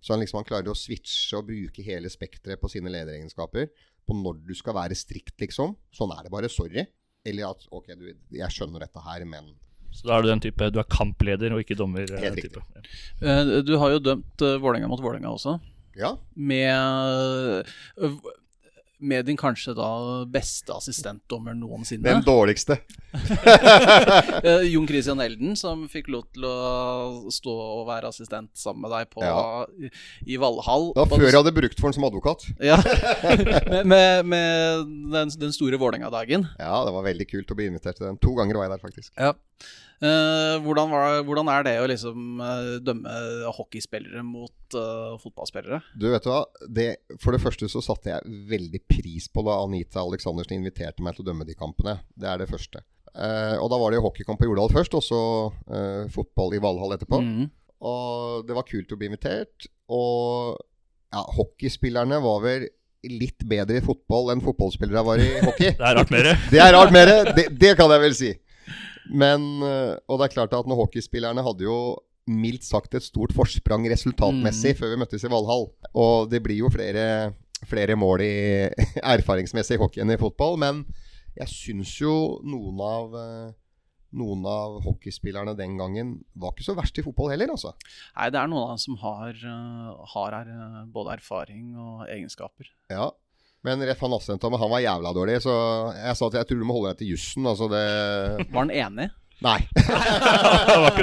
Så 0.00 0.14
han, 0.14 0.20
liksom, 0.22 0.38
han 0.40 0.48
klarer 0.48 0.70
å 0.72 0.76
switche 0.78 1.36
og 1.38 1.48
bruke 1.50 1.82
hele 1.84 2.08
spekteret 2.12 2.60
på 2.62 2.70
sine 2.72 2.88
lederegenskaper. 2.92 3.68
På 4.08 4.16
når 4.16 4.38
du 4.48 4.54
skal 4.56 4.74
være 4.78 4.96
strikt, 4.96 5.36
liksom. 5.42 5.74
Sånn 5.94 6.12
er 6.16 6.24
det 6.24 6.32
bare. 6.32 6.48
Sorry. 6.50 6.86
Eller 7.28 7.50
at 7.50 7.66
OK, 7.70 7.90
du, 8.00 8.06
jeg 8.32 8.54
skjønner 8.54 8.80
dette 8.86 9.02
her, 9.04 9.26
men 9.28 9.50
Så 9.92 10.06
da 10.08 10.16
er 10.16 10.22
du 10.24 10.28
den 10.30 10.40
type 10.40 10.70
Du 10.72 10.78
er 10.80 10.86
kampleder 10.88 11.52
og 11.52 11.60
ikke 11.60 11.76
dommer. 11.76 12.06
Helt 12.08 12.40
Helt 12.40 12.46
type. 12.46 12.62
Eh, 13.20 13.50
Du 13.66 13.74
har 13.82 13.92
jo 13.92 13.98
dømt 14.00 14.40
uh, 14.46 14.54
Vålerenga 14.62 14.88
mot 14.88 15.02
Vålerenga 15.04 15.34
også. 15.36 15.58
ja. 16.00 16.14
Med 16.34 17.66
med 19.00 19.26
din 19.28 19.36
kanskje 19.40 19.72
da 19.76 19.88
beste 20.30 20.72
assistentdommer 20.76 21.54
noensinne. 21.58 22.04
Den 22.08 22.24
dårligste. 22.26 22.80
Eh, 24.40 24.62
Jon 24.70 24.86
Christian 24.88 25.20
Elden, 25.20 25.56
som 25.58 25.82
fikk 25.90 26.08
lov 26.12 26.24
til 26.34 26.44
å 26.46 27.30
stå 27.32 27.52
og 27.52 27.82
være 27.88 28.08
assistent 28.12 28.50
sammen 28.58 28.84
med 28.86 28.92
deg 28.94 29.10
på, 29.12 29.22
Ja. 29.24 29.66
i, 29.76 29.90
i 30.34 30.38
Valhall. 30.40 30.90
Det 30.94 31.02
var 31.02 31.10
før 31.20 31.26
jeg 31.28 31.36
hadde 31.40 31.52
brukt 31.56 31.80
for 31.80 31.90
den 31.90 31.98
som 31.98 32.06
advokat. 32.08 32.46
Ja, 32.70 32.78
med, 33.66 33.86
med, 33.90 34.26
med 34.30 34.86
den, 35.12 35.32
den 35.42 35.52
store 35.56 35.78
Vålerenga-dagen. 35.80 36.46
Ja, 36.60 36.80
det 36.86 36.94
var 36.94 37.04
veldig 37.06 37.26
kult 37.30 37.50
å 37.52 37.58
bli 37.58 37.66
invitert 37.70 37.98
til 37.98 38.06
den. 38.08 38.18
To 38.22 38.34
ganger 38.38 38.60
var 38.60 38.68
jeg 38.68 38.76
der, 38.76 38.82
faktisk. 38.84 39.12
Ja. 39.18 39.34
Eh, 40.00 40.54
hvordan, 40.64 40.88
var, 40.88 41.18
hvordan 41.28 41.48
er 41.52 41.64
det 41.66 41.74
å 41.76 41.88
liksom 41.90 42.38
eh, 42.40 42.68
dømme 42.80 43.16
hockeyspillere 43.52 44.22
mot 44.24 44.76
uh, 44.78 45.18
fotballspillere? 45.20 45.82
Du 45.92 46.06
vet 46.08 46.24
hva? 46.24 46.38
Det, 46.64 46.86
for 47.20 47.36
det 47.36 47.42
første 47.42 47.68
så 47.68 47.82
satte 47.84 48.14
jeg 48.14 48.38
veldig 48.48 48.80
pris 48.88 49.28
på 49.28 49.44
da 49.44 49.58
Anita 49.60 50.00
Aleksandersen 50.00 50.56
inviterte 50.56 51.04
meg 51.04 51.18
til 51.18 51.26
å 51.26 51.28
dømme 51.28 51.44
de 51.44 51.58
kampene. 51.58 51.98
Det 52.16 52.32
er 52.32 52.40
det 52.40 52.48
første. 52.48 52.80
Uh, 53.12 53.60
og 53.60 53.68
da 53.72 53.82
var 53.82 53.92
det 53.92 54.00
jo 54.00 54.06
hockeykamp 54.08 54.40
på 54.40 54.48
Jordal 54.48 54.72
først, 54.72 54.96
og 54.96 55.04
så 55.04 55.22
uh, 55.52 56.08
fotball 56.16 56.56
i 56.56 56.64
Valhall 56.64 56.96
etterpå. 56.96 57.20
Mm. 57.20 57.50
Og 57.90 58.48
det 58.48 58.56
var 58.56 58.68
kult 58.72 58.96
å 58.96 59.00
bli 59.00 59.12
invitert. 59.12 59.68
Og 59.92 60.56
ja, 61.12 61.26
hockeyspillerne 61.36 62.24
var 62.24 62.44
vel 62.46 62.70
litt 63.04 63.44
bedre 63.48 63.80
i 63.80 63.84
fotball 63.84 64.32
enn 64.32 64.42
fotballspillere 64.44 65.04
var 65.04 65.20
i 65.20 65.32
hockey. 65.44 65.74
Det 65.80 65.88
er 65.90 66.00
rart 66.00 66.12
mer. 66.12 66.32
Det 66.52 66.60
er 66.60 66.76
rart 66.76 67.36
det, 67.36 67.50
det 67.60 67.76
kan 67.76 67.92
jeg 67.92 68.08
vel 68.08 68.16
si. 68.16 68.38
Men, 69.10 69.62
øh, 69.62 69.96
Og 70.08 70.18
det 70.18 70.28
er 70.28 70.34
klart 70.34 70.54
at 70.54 70.66
når 70.70 70.84
hockeyspillerne 70.84 71.42
hadde 71.42 71.66
jo 71.66 71.98
mildt 72.30 72.64
sagt 72.64 72.94
et 72.94 73.02
stort 73.02 73.32
forsprang 73.34 73.86
resultatmessig 73.90 74.76
før 74.78 74.92
vi 74.92 75.00
møttes 75.02 75.24
i 75.24 75.30
Valhall. 75.32 75.70
Og 75.94 76.30
det 76.30 76.42
blir 76.44 76.60
jo 76.62 76.70
flere, 76.70 77.32
flere 77.66 77.96
mål 77.98 78.22
i 78.22 78.34
erfaringsmessig 79.14 79.80
hockey 79.80 80.04
enn 80.04 80.14
i 80.14 80.20
fotball. 80.20 80.58
Men 80.60 80.84
jeg 81.38 81.50
syns 81.50 81.96
jo 82.00 82.38
noen 82.46 82.78
av 82.84 83.16
øh, 83.18 83.48
noen 84.16 84.46
av 84.48 84.80
hockeyspillerne 84.84 85.54
den 85.58 85.76
gangen 85.78 86.14
var 86.34 86.54
ikke 86.54 86.66
så 86.66 86.74
verst 86.78 86.98
i 86.98 87.04
fotball 87.06 87.30
heller, 87.30 87.52
altså. 87.54 87.72
Nei, 88.16 88.30
det 88.34 88.40
er 88.40 88.50
noen 88.50 88.64
av 88.64 88.72
dem 88.74 88.82
som 88.82 88.96
har, 89.02 89.30
eh, 89.30 90.06
har 90.14 90.38
både 90.90 91.14
erfaring 91.18 91.76
og 91.78 92.06
egenskaper. 92.08 92.70
Ja. 92.90 93.10
Men 93.66 93.82
Ref 93.84 94.00
han 94.00 94.14
Assentome, 94.16 94.56
han 94.56 94.70
var 94.72 94.80
jævla 94.80 95.10
dårlig, 95.12 95.34
så 95.44 95.52
jeg 95.92 96.16
sa 96.16 96.28
at 96.30 96.36
jeg 96.38 96.48
tror 96.48 96.62
du 96.62 96.68
må 96.68 96.76
holde 96.78 96.94
deg 96.94 97.02
til 97.02 97.10
jussen. 97.12 97.44
Altså 97.50 97.66
det 97.68 97.82
Var 98.54 98.62
han 98.62 98.72
enig? 98.72 99.10
Nei. 99.40 99.56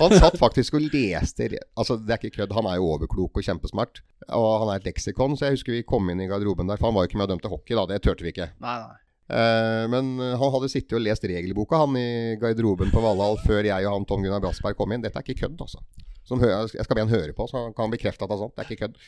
Han 0.00 0.10
satt 0.18 0.34
faktisk 0.40 0.74
og 0.78 0.86
leste 0.90 1.46
Altså, 1.78 1.94
det 2.00 2.10
er 2.14 2.18
ikke 2.18 2.40
kødd. 2.40 2.54
Han 2.56 2.66
er 2.66 2.78
jo 2.80 2.88
overklok 2.94 3.38
og 3.38 3.44
kjempesmart. 3.46 4.00
Og 4.34 4.46
han 4.64 4.70
er 4.72 4.80
et 4.80 4.88
leksikon, 4.88 5.36
så 5.38 5.46
jeg 5.46 5.58
husker 5.58 5.76
vi 5.76 5.84
kom 5.86 6.08
inn 6.10 6.22
i 6.24 6.26
garderoben 6.30 6.70
der. 6.70 6.80
For 6.80 6.88
han 6.88 6.96
var 6.96 7.04
jo 7.06 7.10
ikke 7.12 7.20
med 7.20 7.28
og 7.28 7.34
dømte 7.36 7.50
hockey, 7.52 7.76
da. 7.78 7.84
Det 7.90 8.00
turte 8.02 8.26
vi 8.26 8.32
ikke. 8.32 8.48
Nei, 8.64 8.74
nei. 8.82 8.96
Eh, 9.32 9.84
men 9.92 10.10
han 10.18 10.50
hadde 10.56 10.70
sittet 10.72 10.96
og 10.98 11.04
lest 11.04 11.22
regelboka, 11.28 11.78
han 11.84 11.94
i 12.00 12.06
garderoben 12.42 12.90
på 12.92 13.02
Valhall, 13.04 13.38
før 13.46 13.68
jeg 13.68 13.86
og 13.86 13.94
han 13.94 14.08
Tom 14.10 14.24
Gunnar 14.26 14.42
Brassberg 14.42 14.76
kom 14.80 14.96
inn. 14.96 15.04
Dette 15.04 15.22
er 15.22 15.28
ikke 15.28 15.44
kødd, 15.44 15.62
altså. 15.62 15.84
Som 16.26 16.42
hø- 16.42 16.50
jeg 16.50 16.82
skal 16.86 16.98
be 16.98 17.04
han 17.06 17.14
høre 17.14 17.36
på, 17.36 17.46
så 17.50 17.66
han 17.68 17.76
kan 17.78 17.94
bekrefte 17.94 18.26
at 18.26 18.32
det 18.32 18.40
er 18.40 18.42
sant. 18.42 18.56
Det 18.58 18.64
er 18.64 18.72
ikke 18.74 18.88
kødd. 18.88 18.98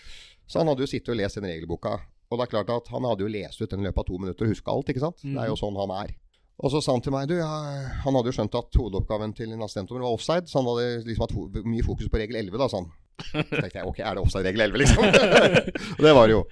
Så 0.46 0.62
han 0.62 0.70
hadde 0.70 0.86
jo 0.86 0.92
sittet 0.94 1.10
og 1.16 1.18
lest 1.18 1.40
den 1.40 1.50
regelboka. 1.50 1.96
Og 2.34 2.40
det 2.40 2.48
er 2.48 2.54
klart 2.56 2.70
at 2.74 2.90
han 2.90 3.06
hadde 3.06 3.22
jo 3.22 3.30
lest 3.30 3.62
ut 3.62 3.70
den 3.70 3.84
i 3.84 3.86
løpet 3.86 4.02
av 4.02 4.06
to 4.08 4.18
minutter 4.18 4.48
og 4.48 4.50
huska 4.50 4.74
alt, 4.74 4.88
ikke 4.90 5.02
sant. 5.04 5.22
Det 5.22 5.38
er 5.38 5.50
jo 5.52 5.58
sånn 5.60 5.78
han 5.78 5.92
er. 5.94 6.14
Og 6.62 6.70
så 6.70 6.80
sa 6.82 6.94
han 6.94 7.02
til 7.02 7.14
meg 7.14 7.26
du, 7.30 7.34
ja, 7.40 7.50
Han 8.04 8.14
hadde 8.14 8.30
jo 8.30 8.36
skjønt 8.36 8.54
at 8.58 8.76
hovedoppgaven 8.78 9.32
til 9.34 9.54
en 9.54 9.62
assistentdommer 9.66 10.04
var 10.06 10.14
offside, 10.14 10.50
så 10.50 10.60
han 10.60 10.68
hadde 10.70 11.06
liksom 11.08 11.26
hatt 11.26 11.66
mye 11.66 11.86
fokus 11.86 12.10
på 12.10 12.20
regel 12.20 12.38
11, 12.42 12.58
da, 12.62 12.68
sa 12.70 12.82
han. 12.82 12.92
Så 13.24 13.42
tenkte 13.42 13.78
jeg 13.78 13.90
ok, 13.90 14.00
er 14.02 14.16
det 14.16 14.22
offside 14.22 14.48
regel 14.50 14.66
11, 14.68 14.82
liksom? 14.82 15.04
og 15.98 16.02
det 16.06 16.14
var 16.18 16.30
det 16.30 16.36
jo. 16.36 16.42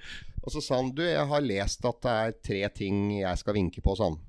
Og 0.43 0.55
så 0.55 0.63
sa 0.63 0.79
han 0.79 0.91
du, 0.95 1.03
jeg 1.07 1.27
har 1.31 1.43
lest 1.43 1.87
at 1.87 1.99
det 2.03 2.13
er 2.13 2.37
tre 2.49 2.61
ting 2.79 3.03
jeg 3.21 3.39
skal 3.43 3.59
vinke 3.59 3.83
på, 3.83 3.95
sa 3.99 4.11
han. 4.11 4.19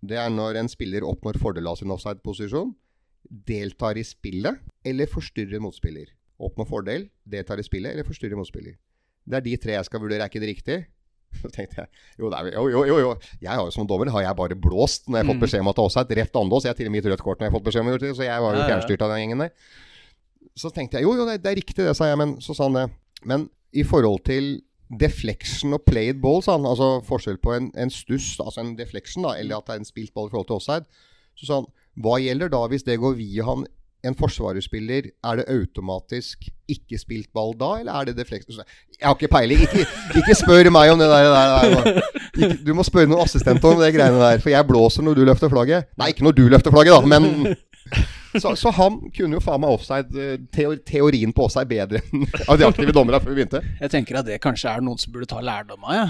Det 0.00 0.18
er 0.18 0.30
når 0.32 0.62
en 0.62 0.70
spiller 0.70 1.06
oppnår 1.06 1.38
fordel 1.42 1.68
av 1.70 1.78
sin 1.78 1.92
offside-posisjon, 1.94 2.72
deltar 3.46 3.98
i 4.00 4.06
spillet 4.06 4.62
eller 4.86 5.10
forstyrrer 5.10 5.62
motspiller. 5.62 6.08
Oppnår 6.40 6.66
fordel, 6.70 7.10
deltar 7.28 7.60
i 7.60 7.66
spillet 7.66 7.92
eller 7.94 8.08
forstyrrer 8.08 8.38
motspiller. 8.38 8.78
Det 9.28 9.38
er 9.38 9.44
de 9.44 9.58
tre 9.60 9.76
jeg 9.76 9.86
skal 9.86 10.02
vurdere, 10.02 10.24
er 10.24 10.32
ikke 10.32 10.42
det 10.42 10.54
riktig? 10.54 10.78
Så 11.40 11.50
tenkte 11.54 11.82
jeg 11.82 11.88
jo, 12.18 12.30
er, 12.34 12.50
jo, 12.54 12.84
jo, 12.86 12.96
jo. 13.00 13.12
Jeg 13.40 13.52
har 13.52 13.62
jo 13.62 13.74
som 13.74 13.86
dommer 13.88 14.10
har 14.14 14.26
jeg 14.26 14.38
bare 14.38 14.58
blåst 14.58 15.06
når 15.08 15.20
jeg 15.20 15.26
har 15.26 15.32
fått 15.32 15.44
beskjed 15.44 15.64
om 15.64 15.70
at 15.72 15.78
det 15.78 15.84
også 15.84 16.00
er 16.00 16.08
et 16.08 16.16
rett 16.20 16.40
andås. 16.40 16.66
Jeg 16.66 16.74
har 16.74 16.80
til 16.80 16.90
og 16.90 16.94
med 16.94 17.00
gitt 17.02 17.12
rødt 17.12 17.24
kort 17.26 17.40
når 17.40 17.46
jeg 17.46 17.52
har 17.52 17.58
fått 17.58 17.68
beskjed 17.68 17.84
om 17.84 17.92
det, 17.92 18.10
så 18.18 18.26
jeg 18.26 18.46
var 18.46 18.58
jo 18.58 18.66
fjernstyrt 18.66 19.04
av 19.06 19.14
den 19.14 19.22
gjengen 19.22 19.44
der. 19.46 19.54
Så 20.58 20.72
tenkte 20.74 20.98
jeg 20.98 21.06
jo, 21.06 21.14
jo, 21.16 21.28
det, 21.28 21.38
det 21.44 21.52
er 21.52 21.60
riktig 21.60 21.86
det, 21.86 21.94
sa 21.96 22.10
jeg, 22.10 22.18
men 22.20 22.34
så 22.44 22.56
sa 22.56 22.66
han 22.66 22.78
det. 22.80 22.86
Men 23.30 23.46
i 23.76 23.84
forhold 23.86 24.24
til 24.26 24.58
deflection 24.90 25.76
og 25.76 25.84
played 25.86 26.18
ball, 26.22 26.42
sa 26.42 26.56
han, 26.56 26.66
altså 26.66 26.98
forskjell 27.06 27.38
på 27.42 27.54
en, 27.54 27.70
en 27.78 27.92
stuss, 27.94 28.32
altså 28.42 28.64
en 28.64 28.74
deflection, 28.78 29.22
da, 29.26 29.36
eller 29.38 29.60
at 29.60 29.68
det 29.68 29.76
er 29.76 29.84
en 29.84 29.88
spilt 29.88 30.12
ball 30.16 30.26
i 30.26 30.34
forhold 30.34 30.48
til 30.50 30.58
offside, 30.58 31.04
så 31.38 31.46
sa 31.46 31.60
han 31.60 31.70
hva 32.00 32.16
gjelder 32.22 32.50
da 32.52 32.64
hvis 32.70 32.86
det 32.86 32.98
går 33.02 33.16
via 33.18 33.46
han 33.46 33.64
en 34.06 34.16
forsvarerspiller, 34.16 35.10
er 35.24 35.40
det 35.40 35.46
automatisk 35.52 36.48
ikke 36.70 36.98
spilt 37.00 37.28
ball 37.34 37.52
da, 37.58 37.72
eller 37.80 37.92
er 37.92 38.08
det 38.08 38.16
defleks? 38.20 38.46
Jeg 38.54 39.06
har 39.06 39.16
ikke 39.16 39.30
peiling. 39.32 39.64
Ikke, 39.66 39.86
ikke 40.22 40.36
spør 40.38 40.70
meg 40.72 40.92
om 40.92 41.00
det 41.00 41.08
der. 41.10 41.32
der, 41.34 42.00
der. 42.36 42.54
Du 42.66 42.72
må 42.76 42.84
spørre 42.86 43.10
noen 43.10 43.24
assistenter 43.24 43.74
om 43.74 43.80
det 43.80 43.92
greiene 43.96 44.20
der, 44.20 44.40
for 44.42 44.52
jeg 44.52 44.68
blåser 44.68 45.04
når 45.04 45.18
du 45.18 45.24
løfter 45.28 45.52
flagget. 45.52 45.90
Nei, 46.00 46.12
ikke 46.14 46.24
når 46.24 46.36
du 46.38 46.46
løfter 46.52 46.74
flagget, 46.74 46.96
da, 46.96 47.18
men 47.18 47.56
så, 48.42 48.54
så 48.56 48.72
han 48.76 49.00
kunne 49.16 49.38
jo 49.38 49.42
faen 49.42 49.64
meg 49.64 49.74
offside, 49.74 50.28
teori, 50.54 50.78
teorien 50.86 51.34
på 51.34 51.48
offside 51.48 51.68
bedre 51.70 52.04
enn 52.04 52.28
av 52.50 52.60
de 52.60 52.68
aktive 52.68 52.94
dommerne 52.94 53.20
før 53.22 53.34
vi 53.34 53.42
begynte. 53.42 53.64
Jeg 53.80 53.92
tenker 53.92 54.20
at 54.22 54.30
det 54.30 54.40
kanskje 54.44 54.72
er 54.72 54.84
noen 54.84 55.00
som 55.00 55.12
burde 55.14 55.28
ta 55.30 55.42
lærdom 55.44 55.84
av, 55.88 55.98
ja. 55.98 56.06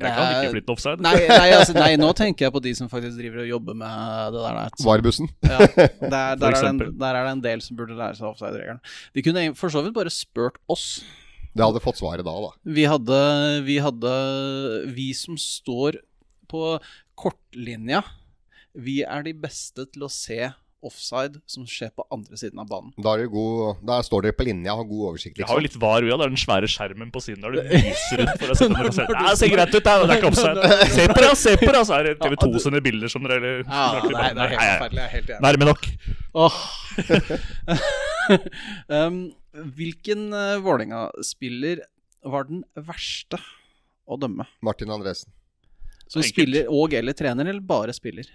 Jeg 0.00 0.14
kan 0.16 0.30
ikke 0.32 0.52
flytte 0.56 0.74
offside. 0.74 1.04
Nei, 1.04 1.14
nei, 1.28 1.48
altså, 1.54 1.74
nei, 1.76 1.90
nå 2.00 2.10
tenker 2.18 2.46
jeg 2.46 2.54
på 2.54 2.62
de 2.64 2.72
som 2.78 2.88
faktisk 2.90 3.18
driver 3.18 3.42
og 3.44 3.50
jobber 3.50 3.76
med 3.78 4.36
det 4.36 4.44
der. 4.44 4.60
der. 4.60 4.86
Var-bussen. 4.88 5.28
Ja, 5.44 5.58
der, 5.68 6.38
der, 6.42 6.56
er 6.56 6.68
en, 6.70 6.80
der 7.00 7.18
er 7.18 7.28
det 7.28 7.34
en 7.36 7.44
del 7.44 7.64
som 7.64 7.78
burde 7.78 7.98
lære 7.98 8.18
seg 8.18 8.30
offside-regelen. 8.30 8.80
De 9.14 9.26
kunne 9.26 9.44
for 9.58 9.74
så 9.74 9.84
vidt 9.84 9.96
bare 9.98 10.12
spurt 10.12 10.58
oss. 10.72 10.86
Det 11.52 11.64
hadde 11.64 11.82
fått 11.84 12.00
svaret 12.00 12.24
da, 12.24 12.32
da. 12.46 12.50
Vi 12.64 12.86
hadde, 12.88 13.20
vi 13.66 13.76
hadde 13.84 14.12
Vi 14.96 15.10
som 15.16 15.36
står 15.40 16.00
på 16.52 16.76
kortlinja, 17.16 18.02
vi 18.72 19.02
er 19.04 19.24
de 19.24 19.32
beste 19.36 19.84
til 19.92 20.06
å 20.06 20.12
se 20.12 20.48
offside 20.86 21.38
som 21.50 21.64
skjer 21.68 21.90
på 21.96 22.04
andre 22.12 22.36
siden 22.40 22.58
av 22.62 22.66
banen. 22.70 22.92
Da, 22.98 23.14
er 23.14 23.24
det 23.24 23.30
god, 23.32 23.80
der 23.88 24.04
står 24.06 24.26
dere 24.26 24.36
på 24.38 24.46
linja 24.48 24.74
og 24.74 24.82
har 24.82 24.88
god 24.90 25.04
oversikt. 25.12 25.38
Jeg 25.38 25.46
har 25.48 25.58
jo 25.58 25.62
Liksom. 25.64 25.78
litt 25.78 25.84
var, 25.84 26.06
ja. 26.06 26.16
Det 26.18 26.26
er 26.26 26.32
den 26.34 26.42
svære 26.42 26.70
skjermen 26.70 27.12
på 27.14 27.22
siden 27.24 27.44
der 27.44 27.54
du 27.54 27.60
lyser 27.62 28.22
ut 28.24 28.32
for 28.42 28.52
å 28.52 28.56
sette 28.58 28.70
den 28.72 28.90
og. 28.90 29.14
Ja, 29.14 29.24
det 29.28 29.36
ser 29.40 29.52
greit 29.52 29.72
ut, 29.72 29.78
det. 29.78 29.82
Det 29.84 29.92
er 30.02 30.16
ikke 30.18 30.32
offside. 30.32 30.56
Se 30.96 31.06
på 31.12 31.20
det, 31.22 31.30
se 31.42 31.54
på 31.62 31.70
det! 31.76 31.82
Så 31.88 31.96
er 31.98 32.08
det 32.08 32.14
TV2 32.22 32.64
sine 32.66 32.82
bilder 32.84 33.12
som 33.12 33.26
dere 33.26 33.38
eller, 33.40 33.62
Ja, 33.66 33.86
nei, 34.02 34.02
det 34.02 34.18
er, 34.18 34.34
det 34.34 34.42
er 34.42 34.52
helt 34.52 34.62
forferdelig. 34.62 35.02
Jeg 35.02 35.06
er 35.06 35.14
helt 35.16 35.30
enig. 35.32 35.42
Nærme 35.46 35.64
nok. 35.70 35.82
Oh. 36.32 36.56
um, 38.96 39.20
hvilken 39.76 40.26
uh, 40.32 40.56
Vålerenga-spiller 40.64 41.84
var 42.32 42.48
den 42.48 42.62
verste 42.88 43.38
å 44.08 44.18
dømme? 44.20 44.46
Martin 44.64 44.92
Andresen. 44.94 45.30
Som 46.06 46.20
Enkelt. 46.20 46.34
spiller 46.34 46.72
og 46.72 46.92
eller 46.96 47.16
trener, 47.16 47.48
eller 47.48 47.64
bare 47.64 47.94
spiller? 47.96 48.28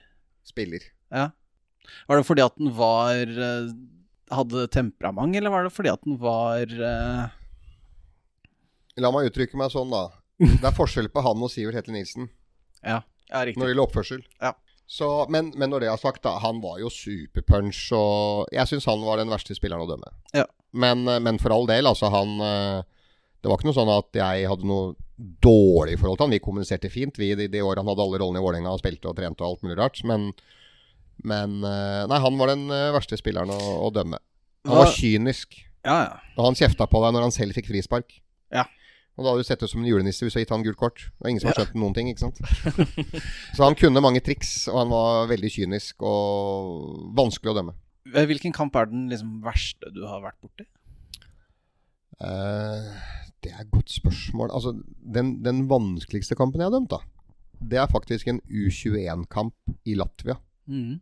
Spiller. 0.47 0.85
Ja. 1.13 1.29
Var 2.07 2.19
det 2.19 2.27
fordi 2.27 2.45
at 2.45 2.57
den 2.59 2.71
var 2.77 3.33
uh, 3.37 3.71
hadde 4.33 4.67
temperament, 4.73 5.35
eller 5.39 5.53
var 5.53 5.67
det 5.67 5.73
fordi 5.75 5.93
at 5.93 6.03
den 6.05 6.19
var 6.21 6.71
uh, 6.77 7.27
La 8.97 9.11
meg 9.13 9.29
uttrykke 9.29 9.59
meg 9.59 9.73
sånn, 9.73 9.93
da. 9.93 10.07
Det 10.61 10.65
er 10.65 10.77
forskjell 10.77 11.09
på 11.13 11.23
han 11.25 11.41
og 11.41 11.51
Sivert 11.53 11.77
Hetle 11.79 11.95
Nilsen 11.95 12.29
Ja, 12.85 13.01
ja 13.29 13.39
når 13.39 13.51
riktig. 13.51 13.61
det 13.61 13.71
gjelder 13.71 13.85
oppførsel. 13.87 14.23
Ja. 14.41 14.53
Så, 14.87 15.07
men, 15.29 15.51
men 15.59 15.69
når 15.69 15.83
det 15.83 15.89
er 15.91 15.99
sagt, 15.99 16.21
da. 16.23 16.37
Han 16.39 16.61
var 16.63 16.77
jo 16.79 16.91
superpunch, 16.93 17.89
og 17.95 18.47
jeg 18.55 18.69
syns 18.69 18.87
han 18.87 19.03
var 19.03 19.19
den 19.19 19.31
verste 19.31 19.57
spilleren 19.57 19.83
å 19.83 19.89
dømme. 19.89 20.13
Ja. 20.37 20.45
Men, 20.71 21.03
eh, 21.11 21.19
men 21.23 21.39
for 21.41 21.51
all 21.51 21.67
del, 21.67 21.89
altså 21.89 22.11
han 22.11 22.39
eh, 22.43 22.85
Det 23.41 23.49
var 23.49 23.59
ikke 23.59 23.69
noe 23.69 23.77
sånn 23.77 23.91
at 23.93 24.17
jeg 24.17 24.47
hadde 24.49 24.67
noe 24.67 24.95
dårlig 25.43 25.97
forhold 25.99 26.19
til 26.19 26.27
han. 26.27 26.35
Vi 26.37 26.43
kommuniserte 26.43 26.91
fint 26.93 27.19
vi 27.19 27.33
de, 27.37 27.49
de 27.51 27.63
årene 27.63 27.83
han 27.83 27.91
hadde 27.91 28.05
alle 28.05 28.21
rollene 28.21 28.41
i 28.41 28.45
Vålerenga 28.45 28.73
og 28.73 28.81
spilte 28.81 29.11
og 29.11 29.17
trente 29.19 29.43
og 29.43 29.51
alt 29.51 29.65
mulig 29.65 29.77
rart. 29.79 30.01
Men, 30.07 30.31
men 31.25 31.61
eh, 31.65 32.03
Nei, 32.09 32.19
han 32.23 32.39
var 32.39 32.51
den 32.53 32.67
eh, 32.73 32.91
verste 32.95 33.17
spilleren 33.19 33.51
å, 33.53 33.59
å 33.87 33.91
dømme. 33.93 34.19
Han 34.67 34.81
var 34.83 34.91
kynisk. 34.93 35.57
Ja, 35.87 35.97
ja. 36.03 36.17
Og 36.35 36.49
han 36.49 36.57
kjefta 36.59 36.87
på 36.89 37.01
deg 37.03 37.15
når 37.15 37.27
han 37.27 37.35
selv 37.35 37.57
fikk 37.57 37.69
frispark. 37.71 38.19
Ja. 38.53 38.65
Og 39.17 39.25
da 39.25 39.31
hadde 39.31 39.41
du 39.41 39.47
sett 39.47 39.63
ut 39.63 39.71
som 39.71 39.81
en 39.81 39.89
julenisse 39.89 40.21
hvis 40.21 40.35
du 40.35 40.37
hadde 40.37 40.45
gitt 40.45 40.53
han 40.53 40.65
gult 40.65 40.79
kort. 40.79 41.01
Det 41.07 41.25
var 41.25 41.31
ingen 41.31 41.41
som 41.41 41.49
har 41.49 41.57
skjønt 41.57 41.77
noen 41.81 41.95
ting, 41.97 42.09
ikke 42.11 42.27
sant. 42.27 42.41
Så 43.57 43.65
han 43.65 43.77
kunne 43.79 44.03
mange 44.03 44.21
triks, 44.21 44.67
og 44.69 44.81
han 44.83 44.93
var 44.93 45.29
veldig 45.31 45.51
kynisk 45.55 46.05
og 46.05 47.13
vanskelig 47.17 47.53
å 47.53 47.57
dømme. 47.57 47.77
Hvilken 48.13 48.53
kamp 48.55 48.77
er 48.77 48.91
den 48.91 49.07
liksom 49.11 49.39
verste 49.43 49.89
du 49.95 50.03
har 50.07 50.21
vært 50.23 50.37
borti? 50.43 50.67
Uh, 52.21 52.93
det 53.43 53.51
er 53.53 53.63
et 53.63 53.73
godt 53.73 53.91
spørsmål. 53.93 54.53
Altså, 54.53 54.75
den, 55.01 55.39
den 55.45 55.65
vanskeligste 55.69 56.37
kampen 56.37 56.61
jeg 56.61 56.69
har 56.69 56.77
dømt, 56.77 56.93
da, 56.93 57.01
det 57.57 57.81
er 57.81 57.89
faktisk 57.89 58.29
en 58.29 58.43
U21-kamp 58.45 59.55
i 59.89 59.97
Latvia. 59.97 60.37
Mm. 60.69 60.99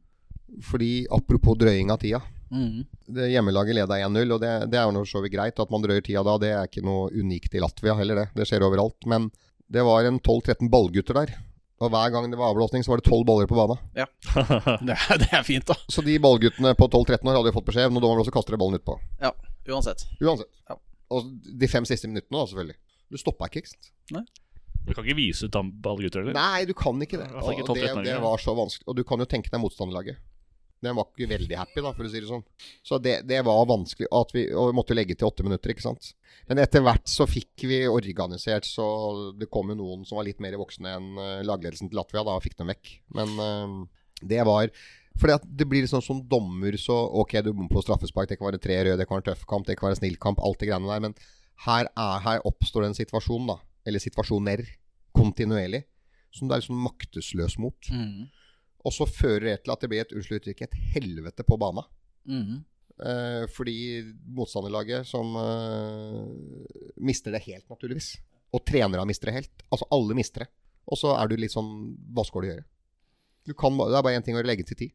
Fordi 0.64 1.06
apropos 1.12 1.58
drøying 1.60 1.92
av 1.92 2.00
tida. 2.04 2.22
Mm. 2.52 2.86
Det 3.16 3.32
Hjemmelaget 3.32 3.76
leda 3.76 3.98
1-0, 4.06 4.36
og 4.36 4.40
det, 4.44 4.52
det 4.72 4.80
er 4.80 4.88
jo 4.88 5.04
så 5.10 5.22
vidt 5.24 5.34
greit. 5.34 5.60
At 5.60 5.74
man 5.74 5.84
drøyer 5.84 6.06
tida 6.06 6.24
da, 6.26 6.38
det 6.42 6.54
er 6.54 6.70
ikke 6.70 6.86
noe 6.86 7.10
unikt 7.12 7.58
i 7.58 7.64
Latvia 7.64 7.98
heller, 7.98 8.24
det. 8.24 8.28
Det 8.38 8.48
skjer 8.50 8.66
overalt. 8.68 9.00
Men 9.10 9.32
Det 9.68 9.82
var 9.82 10.06
en 10.06 10.20
12-13 10.20 10.70
ballgutter 10.70 11.18
der. 11.18 11.36
Og 11.84 11.92
hver 11.92 12.12
gang 12.14 12.30
det 12.32 12.38
var 12.40 12.54
avblåsning, 12.54 12.86
så 12.86 12.94
var 12.94 13.02
det 13.02 13.10
12 13.10 13.26
baller 13.28 13.50
på 13.52 13.58
banen. 13.58 13.82
Det 14.88 14.96
er, 14.96 15.18
det 15.20 15.28
er 15.34 15.44
fint, 15.44 15.66
da. 15.68 15.76
Så 15.92 16.04
de 16.06 16.16
ballguttene 16.24 16.72
på 16.78 16.88
12-13 16.88 17.28
år 17.28 17.36
hadde 17.36 17.52
jo 17.52 17.56
fått 17.58 17.68
beskjed 17.68 17.92
når 17.92 18.06
dommeren 18.06 18.24
også 18.24 18.34
kaster 18.36 18.56
de 18.56 18.60
ballen 18.62 18.80
utpå. 18.80 18.96
Ja, 19.20 19.34
uansett. 19.68 20.06
Uansett. 20.24 20.52
Ja. 20.70 20.78
Og 21.12 21.28
de 21.36 21.70
fem 21.70 21.86
siste 21.88 22.08
minuttene, 22.08 22.38
da, 22.38 22.46
selvfølgelig. 22.48 22.78
Du 23.12 23.20
stoppa 23.20 23.50
ikke, 23.50 23.66
ikke 23.66 23.74
sant? 23.74 23.92
Nei. 24.16 24.24
Du 24.86 24.94
kan 24.94 25.04
ikke 25.04 25.18
vise 25.18 25.50
ut 25.50 25.58
ballgutter, 25.84 26.22
eller? 26.22 26.38
Nei, 26.38 26.64
du 26.70 26.74
kan 26.78 27.02
ikke 27.02 27.20
det. 27.20 27.28
Ikke 27.34 27.66
Og 27.66 27.76
det, 27.76 27.92
det 28.06 28.18
var 28.22 28.42
så 28.42 28.54
vanskelig. 28.56 28.86
Og 28.92 28.98
du 28.98 29.04
kan 29.08 29.22
jo 29.22 29.28
tenke 29.30 29.52
deg 29.52 29.62
motstanderlaget. 29.62 30.22
Den 30.86 30.98
var 30.98 31.10
ikke 31.10 31.30
veldig 31.34 31.58
happy, 31.60 31.82
da, 31.82 31.94
for 31.98 32.08
å 32.08 32.12
si 32.12 32.22
det 32.22 32.30
sånn. 32.30 32.44
Så 32.86 33.00
det, 33.02 33.18
det 33.30 33.42
var 33.48 33.66
vanskelig. 33.70 34.10
Vi, 34.34 34.46
og 34.54 34.70
vi 34.70 34.78
måtte 34.78 34.98
legge 34.98 35.18
til 35.18 35.28
åtte 35.30 35.46
minutter, 35.46 35.74
ikke 35.74 35.86
sant. 35.86 36.12
Men 36.50 36.62
etter 36.62 36.84
hvert 36.86 37.08
så 37.10 37.28
fikk 37.30 37.66
vi 37.66 37.82
organisert, 37.90 38.68
så 38.70 38.86
det 39.40 39.50
kom 39.54 39.72
jo 39.74 39.80
noen 39.80 40.06
som 40.06 40.20
var 40.20 40.28
litt 40.28 40.44
mer 40.44 40.58
voksne 40.62 40.94
enn 40.98 41.10
uh, 41.18 41.42
lagledelsen 41.48 41.90
til 41.90 42.00
Latvia, 42.00 42.24
da, 42.26 42.38
og 42.38 42.46
fikk 42.46 42.60
dem 42.60 42.70
vekk. 42.70 42.92
Men 43.18 43.34
eh, 43.42 43.76
det 44.30 44.46
var 44.48 44.70
fordi 45.16 45.36
at 45.38 45.46
det 45.48 45.68
blir 45.72 45.86
sånn 45.88 46.04
som 46.04 46.20
dommer, 46.28 46.76
så 46.80 46.96
ok, 47.22 47.38
du 47.40 47.54
bommer 47.54 47.72
på 47.72 47.84
straffespark, 47.86 48.28
det 48.30 48.38
kan 48.40 48.50
være 48.50 48.60
tre 48.60 48.82
røde, 48.84 48.98
det 49.00 49.08
kan 49.08 49.22
være 49.22 49.30
tøff 49.30 49.46
kamp, 49.48 49.68
det 49.68 49.78
kan 49.80 49.90
være 49.90 50.02
snill 50.02 50.18
kamp, 50.22 50.42
alt 50.44 50.60
det 50.60 50.68
greiene 50.70 50.92
der. 50.92 51.04
Men 51.08 51.16
her, 51.64 51.88
er, 51.88 52.18
her 52.26 52.44
oppstår 52.48 52.84
det 52.84 52.90
en 52.92 52.98
situasjon, 53.00 53.48
da. 53.48 53.62
Eller 53.88 54.04
situasjoner. 54.04 54.66
Kontinuerlig. 55.16 55.86
Som 56.36 56.50
du 56.50 56.56
er 56.56 56.60
liksom 56.60 56.82
maktesløs 56.84 57.56
mot. 57.64 57.92
Mm. 57.94 58.28
Og 58.86 58.94
så 58.94 59.08
fører 59.10 59.48
det 59.50 59.58
til 59.64 59.74
at 59.74 59.82
det 59.82 59.90
blir 59.92 60.04
et 60.04 60.14
unnskyld 60.14 60.42
uttrykk, 60.42 60.66
et 60.66 60.80
helvete 60.94 61.46
på 61.48 61.58
bana. 61.62 61.84
Mm. 62.30 62.62
Eh, 62.96 63.44
fordi 63.52 63.78
motstanderlaget 64.38 65.08
som 65.10 65.34
eh, 65.42 66.30
mister 67.04 67.34
det 67.36 67.44
helt, 67.48 67.66
naturligvis. 67.72 68.14
Og 68.56 68.64
trenerne 68.68 69.08
mister 69.10 69.32
det 69.32 69.40
helt. 69.42 69.66
Altså 69.72 69.90
alle 69.96 70.18
mister 70.18 70.46
det. 70.46 70.52
Og 70.86 71.02
så 71.02 71.16
er 71.18 71.28
du 71.28 71.34
litt 71.40 71.54
sånn 71.54 71.96
Hva 72.14 72.22
skal 72.28 72.44
du 72.44 72.50
gjøre? 72.52 72.66
Du 73.46 73.56
kan, 73.58 73.74
det 73.78 73.98
er 73.98 74.06
bare 74.06 74.20
én 74.20 74.26
ting 74.26 74.38
å 74.38 74.46
legge 74.46 74.66
til 74.70 74.78
tid. 74.80 74.94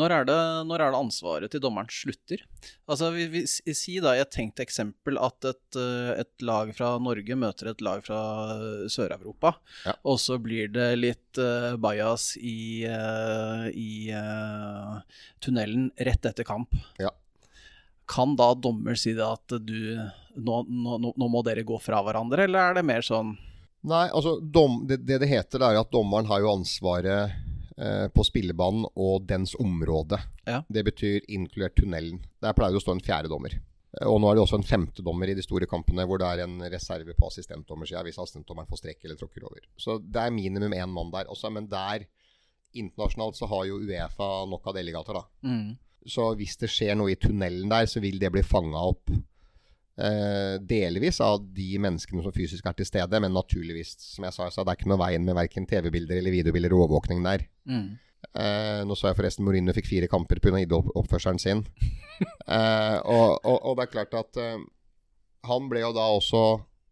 Når 0.00 0.12
er, 0.16 0.24
det, 0.24 0.36
når 0.70 0.80
er 0.86 0.92
det 0.94 0.98
ansvaret 1.04 1.52
til 1.52 1.60
dommeren 1.60 1.90
slutter? 1.92 2.40
Altså, 2.88 3.10
vi, 3.12 3.26
vi, 3.28 3.42
Si 3.76 3.98
da 4.00 4.14
i 4.16 4.22
et 4.22 4.30
tenkt 4.32 4.62
eksempel 4.64 5.18
at 5.20 5.44
et, 5.50 5.76
eh, 5.76 6.12
et 6.22 6.44
lag 6.48 6.70
fra 6.72 6.94
Norge 7.02 7.36
møter 7.36 7.68
et 7.74 7.84
lag 7.84 8.00
fra 8.06 8.20
eh, 8.54 8.86
Sør-Europa, 8.88 9.52
Ja. 9.84 9.92
og 10.08 10.16
så 10.22 10.38
blir 10.40 10.72
det 10.72 10.86
litt 10.96 11.36
uh, 11.42 11.76
bajas 11.76 12.30
i, 12.40 12.86
uh, 12.88 13.68
i 13.68 14.08
uh, 14.16 14.96
tunnelen 15.44 15.90
rett 16.00 16.24
etter 16.32 16.48
kamp. 16.48 16.72
Ja. 17.02 17.12
Kan 18.08 18.32
da 18.40 18.52
dommer 18.56 18.96
si 18.98 19.12
det 19.16 19.28
at 19.28 19.58
du 19.60 19.76
nå, 20.40 20.62
nå- 20.72 21.12
nå 21.20 21.28
må 21.28 21.44
dere 21.44 21.62
gå 21.68 21.76
fra 21.84 22.00
hverandre, 22.04 22.48
eller 22.48 22.70
er 22.72 22.80
det 22.80 22.88
mer 22.88 23.04
sånn 23.04 23.36
Nei, 23.82 24.04
altså 24.14 24.36
dom, 24.40 24.84
det, 24.86 25.00
det 25.04 25.16
det 25.24 25.26
heter, 25.26 25.58
er 25.66 25.80
at 25.80 25.88
dommeren 25.90 26.28
har 26.30 26.38
jo 26.44 26.52
ansvaret 26.54 27.32
eh, 27.78 28.08
på 28.12 28.24
spillebanen 28.26 28.86
og 28.96 29.26
dens 29.28 29.54
område. 29.60 30.18
Ja. 30.46 30.62
Det 30.68 30.84
betyr 30.84 31.20
inkludert 31.28 31.76
tunnelen. 31.78 32.20
Der 32.42 32.52
pleier 32.56 32.72
det 32.74 32.80
å 32.80 32.84
stå 32.84 32.96
en 32.96 33.04
fjerde 33.04 33.28
dommer. 33.32 33.54
Eh, 34.00 34.06
Og 34.08 34.20
nå 34.20 34.30
er 34.30 34.34
det 34.38 34.44
også 34.46 34.58
en 34.60 34.66
femte 34.68 35.02
dommer 35.04 35.28
i 35.28 35.34
de 35.38 35.42
store 35.44 35.66
kampene, 35.70 36.06
hvor 36.08 36.18
det 36.22 36.26
er 36.30 36.44
en 36.46 36.58
reserve 36.72 37.14
på 37.18 37.28
assistentdommersida 37.28 38.02
hvis 38.06 38.18
assistentdommeren 38.18 38.68
får 38.70 38.82
strekk 38.82 39.04
eller 39.04 39.16
tråkker 39.20 39.44
over. 39.44 39.60
Så 39.76 39.98
det 40.02 40.20
er 40.26 40.30
minimum 40.34 40.72
én 40.72 40.88
mann 40.92 41.10
der 41.12 41.28
også, 41.32 41.50
men 41.52 41.68
der 41.68 42.06
internasjonalt 42.74 43.36
så 43.36 43.46
har 43.50 43.66
jo 43.68 43.80
Uefa 43.84 44.28
nok 44.48 44.66
av 44.70 44.74
delegater, 44.78 45.18
da. 45.20 45.24
mm. 45.44 45.72
Så 46.08 46.32
hvis 46.34 46.56
det 46.58 46.66
skjer 46.72 46.96
noe 46.98 47.12
i 47.12 47.18
tunnelen 47.20 47.68
der, 47.70 47.84
så 47.86 48.00
vil 48.02 48.16
det 48.18 48.32
bli 48.34 48.40
fanga 48.42 48.80
opp 48.90 49.12
eh, 49.98 50.54
delvis 50.60 51.20
av 51.24 51.42
de 51.56 51.68
menneskene 51.82 52.24
som 52.24 52.34
fysisk 52.34 52.66
er 52.66 52.76
til 52.78 52.88
stede, 52.88 53.20
men 53.22 53.34
naturligvis, 53.34 53.96
som 54.14 54.26
jeg 54.28 54.36
sa, 54.36 54.48
så 54.50 54.64
det 54.64 54.74
er 54.74 54.80
ikke 54.80 54.92
noe 54.92 55.02
veien 55.02 55.26
med 55.26 55.36
verken 55.38 55.68
TV-bilder 55.68 56.20
eller 56.20 56.34
videobilder 56.34 56.74
og 56.76 56.86
overvåkning 56.86 57.24
der. 57.26 57.46
Mm. 57.68 57.98
Eh, 58.32 58.82
nå 58.86 58.96
så 58.96 59.10
jeg 59.10 59.18
forresten 59.18 59.44
Mourinho 59.44 59.74
fikk 59.76 59.90
fire 59.90 60.08
kamper 60.10 60.40
pga. 60.42 60.62
oppførselen 60.94 61.40
sin. 61.42 61.64
eh, 62.56 62.98
og, 63.02 63.42
og, 63.42 63.58
og 63.58 63.76
det 63.76 63.86
er 63.86 63.92
klart 63.96 64.16
at 64.20 64.40
eh, 64.40 64.62
han 65.48 65.68
ble 65.70 65.82
jo 65.82 65.92
da 65.96 66.06
også 66.14 66.42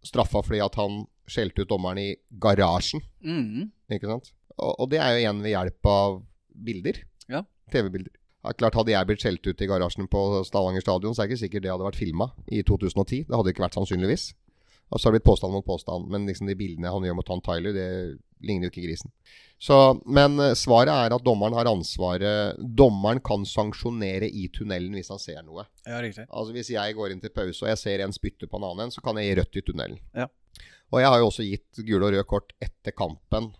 straffa 0.04 0.42
fordi 0.42 0.62
at 0.64 0.76
han 0.80 1.04
skjelte 1.30 1.62
ut 1.62 1.70
dommeren 1.70 2.00
i 2.02 2.10
garasjen. 2.42 3.02
Mm. 3.22 3.70
Ikke 3.94 4.10
sant? 4.10 4.32
Og, 4.58 4.72
og 4.74 4.90
det 4.92 5.00
er 5.00 5.14
jo 5.14 5.22
igjen 5.22 5.44
ved 5.44 5.54
hjelp 5.54 5.90
av 5.92 6.18
bilder. 6.50 7.04
Ja. 7.30 7.44
TV-bilder. 7.70 8.12
Ja, 8.40 8.54
klart 8.56 8.76
Hadde 8.78 8.94
jeg 8.94 9.08
blitt 9.08 9.24
skjelt 9.24 9.44
ut 9.44 9.60
i 9.60 9.68
garasjen 9.68 10.08
på 10.08 10.20
Stavanger 10.48 10.84
stadion, 10.84 11.12
så 11.12 11.22
er 11.22 11.28
det 11.28 11.34
ikke 11.34 11.44
sikkert 11.44 11.66
det 11.66 11.72
hadde 11.74 11.88
vært 11.88 12.00
filma 12.00 12.30
i 12.48 12.62
2010. 12.64 13.26
Det 13.28 13.36
hadde 13.36 13.52
ikke 13.52 13.66
vært 13.66 13.76
sannsynligvis. 13.76 14.30
Og 14.90 14.98
så 14.98 15.06
har 15.06 15.12
det 15.12 15.20
blitt 15.20 15.28
påstand 15.28 15.54
mot 15.54 15.66
påstand. 15.66 16.08
Men 16.10 16.26
liksom 16.26 16.48
de 16.50 16.56
bildene 16.58 16.90
han 16.90 17.04
gjør 17.06 17.18
mot 17.20 17.30
han 17.30 17.42
Tyler, 17.46 17.76
det 17.76 17.88
ligner 18.42 18.66
jo 18.66 18.72
ikke 18.72 18.86
grisen. 18.86 19.12
Så, 19.60 19.76
men 20.08 20.40
eh, 20.40 20.56
svaret 20.56 20.90
er 20.90 21.12
at 21.12 21.24
dommeren 21.24 21.52
har 21.52 21.68
ansvaret 21.68 22.56
Dommeren 22.56 23.20
kan 23.20 23.44
sanksjonere 23.44 24.30
i 24.32 24.46
tunnelen 24.54 24.96
hvis 24.96 25.12
han 25.12 25.20
ser 25.20 25.42
noe. 25.44 25.66
Ja, 25.84 26.00
riktig. 26.00 26.24
Altså 26.26 26.56
Hvis 26.56 26.72
jeg 26.72 26.96
går 26.96 27.12
inn 27.12 27.20
til 27.20 27.34
pause 27.34 27.66
og 27.66 27.68
jeg 27.68 27.82
ser 27.82 28.04
en 28.04 28.16
spytte 28.16 28.48
på 28.48 28.58
en 28.58 28.70
annen 28.70 28.86
en, 28.86 28.94
så 28.94 29.04
kan 29.04 29.20
jeg 29.20 29.28
gi 29.28 29.36
rødt 29.42 29.60
i 29.60 29.64
tunnelen. 29.68 30.00
Ja. 30.16 30.30
Og 30.90 31.04
jeg 31.04 31.12
har 31.12 31.20
jo 31.20 31.28
også 31.28 31.46
gitt 31.46 31.84
gule 31.84 32.02
og 32.08 32.14
røde 32.16 32.26
kort 32.26 32.56
etter 32.64 32.96
kampen, 32.96 33.52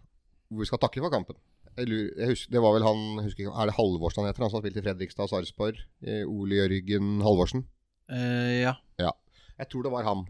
hvor 0.49 0.64
vi 0.64 0.70
skal 0.72 0.81
takle 0.83 1.05
for 1.05 1.14
kampen. 1.14 1.39
Jeg 1.81 2.31
husker, 2.33 2.53
det 2.53 2.62
var 2.62 2.74
vel 2.76 2.85
han 2.85 3.22
husker 3.24 3.49
Er 3.49 3.70
det 3.70 3.76
Halvorsen 3.76 4.22
han 4.22 4.31
heter? 4.31 4.45
Han 4.45 4.53
som 4.53 4.61
har 4.61 4.64
spilt 4.66 4.78
i 4.81 4.85
Fredrikstad 4.85 5.26
og 5.26 5.33
Sarpsborg? 5.33 5.81
Eh, 6.05 6.22
Ole 6.28 6.61
Jørgen 6.61 7.20
Halvorsen? 7.24 7.64
Eh, 8.11 8.61
ja. 8.64 8.76
Jeg 9.61 9.68
tror 9.68 9.85
det 9.85 9.93
var 9.93 10.07
han. 10.09 10.24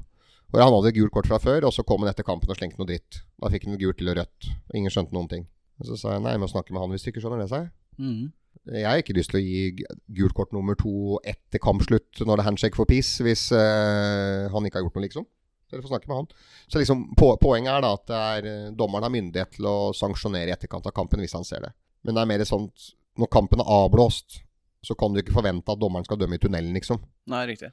For 0.50 0.62
Han 0.62 0.74
hadde 0.74 0.94
gult 0.96 1.14
kort 1.14 1.28
fra 1.30 1.38
før, 1.38 1.68
og 1.68 1.74
så 1.74 1.84
kom 1.86 2.02
han 2.02 2.10
etter 2.10 2.26
kampen 2.26 2.50
og 2.50 2.58
slengte 2.58 2.80
noe 2.80 2.88
dritt. 2.88 3.22
Da 3.38 3.50
fikk 3.52 3.68
han 3.68 3.78
gult 3.78 4.02
eller 4.02 4.18
rødt. 4.18 4.50
Og 4.50 4.78
ingen 4.80 4.90
skjønte 4.90 5.14
noen 5.14 5.30
ting. 5.30 5.46
Og 5.78 5.86
Så 5.86 5.98
sa 6.00 6.16
jeg 6.16 6.24
nei, 6.24 6.34
jeg 6.34 6.42
må 6.42 6.50
snakke 6.50 6.74
med 6.74 6.82
han 6.82 6.92
hvis 6.92 7.06
du 7.06 7.12
ikke 7.12 7.22
skjønner 7.22 7.44
det, 7.44 7.50
sa 7.52 7.62
jeg. 7.62 7.70
Mm. 8.00 8.32
Jeg 8.74 8.88
har 8.88 9.00
ikke 9.00 9.14
lyst 9.16 9.30
til 9.32 9.38
å 9.38 9.44
gi 9.44 9.84
gult 10.18 10.34
kort 10.36 10.50
nummer 10.52 10.76
to 10.78 11.20
etter 11.24 11.62
kampslutt 11.62 12.20
når 12.26 12.34
det 12.34 12.42
er 12.42 12.48
handshake 12.50 12.76
for 12.76 12.90
peace, 12.90 13.22
hvis 13.24 13.46
eh, 13.56 14.50
han 14.52 14.66
ikke 14.66 14.80
har 14.80 14.84
gjort 14.84 14.98
noe, 14.98 15.06
liksom. 15.06 15.26
Dere 15.70 15.82
får 15.84 15.92
snakke 15.94 16.08
med 16.10 16.16
han. 16.16 16.28
Så 16.68 16.80
liksom, 16.82 17.04
på, 17.18 17.30
Poenget 17.42 17.72
er 17.76 17.84
da 17.86 17.92
at 17.94 18.06
det 18.10 18.20
er, 18.20 18.48
eh, 18.50 18.70
dommeren 18.76 19.06
har 19.06 19.12
myndighet 19.14 19.52
til 19.56 19.68
å 19.70 19.76
sanksjonere 19.96 20.50
i 20.50 20.54
etterkant 20.56 20.86
av 20.90 20.92
kampen 20.96 21.20
hvis 21.22 21.36
han 21.38 21.46
ser 21.46 21.60
det. 21.66 21.72
Men 22.04 22.16
det 22.16 22.22
er 22.24 22.30
mer 22.32 22.44
sånn 22.48 22.66
at 22.70 22.88
når 23.20 23.30
kampen 23.30 23.60
er 23.62 23.70
avblåst, 23.70 24.40
så 24.86 24.96
kan 24.96 25.12
du 25.12 25.20
ikke 25.20 25.34
forvente 25.36 25.68
at 25.70 25.78
dommeren 25.82 26.06
skal 26.08 26.16
dømme 26.20 26.38
i 26.38 26.42
tunnelen, 26.42 26.72
liksom. 26.74 26.98
Nei, 27.30 27.44
riktig. 27.52 27.70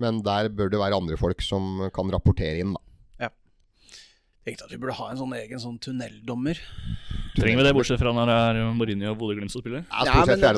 Men 0.00 0.22
der 0.26 0.48
bør 0.48 0.70
det 0.72 0.80
være 0.80 0.96
andre 0.96 1.16
folk 1.20 1.42
som 1.44 1.90
kan 1.94 2.10
rapportere 2.10 2.58
inn, 2.64 2.72
da. 2.74 2.80
Tenkte 4.40 4.64
at 4.64 4.72
vi 4.72 4.78
burde 4.80 4.94
ha 4.96 5.10
en 5.12 5.18
sånn 5.20 5.34
egen 5.36 5.60
sånn 5.60 5.76
tunneldommer. 5.84 6.58
Trenger 7.36 7.60
vi 7.60 7.64
det, 7.68 7.74
bortsett 7.76 8.00
fra 8.00 8.10
når 8.16 8.30
det 8.30 8.36
er 8.48 8.72
Mourinho 8.74 9.10
og 9.12 9.18
Bodø-Glimt 9.20 9.52
som 9.52 9.60
spiller? 9.62 9.84
Ja, 9.86 10.04
Ja, 10.08 10.14
men 10.24 10.40
det- 10.40 10.48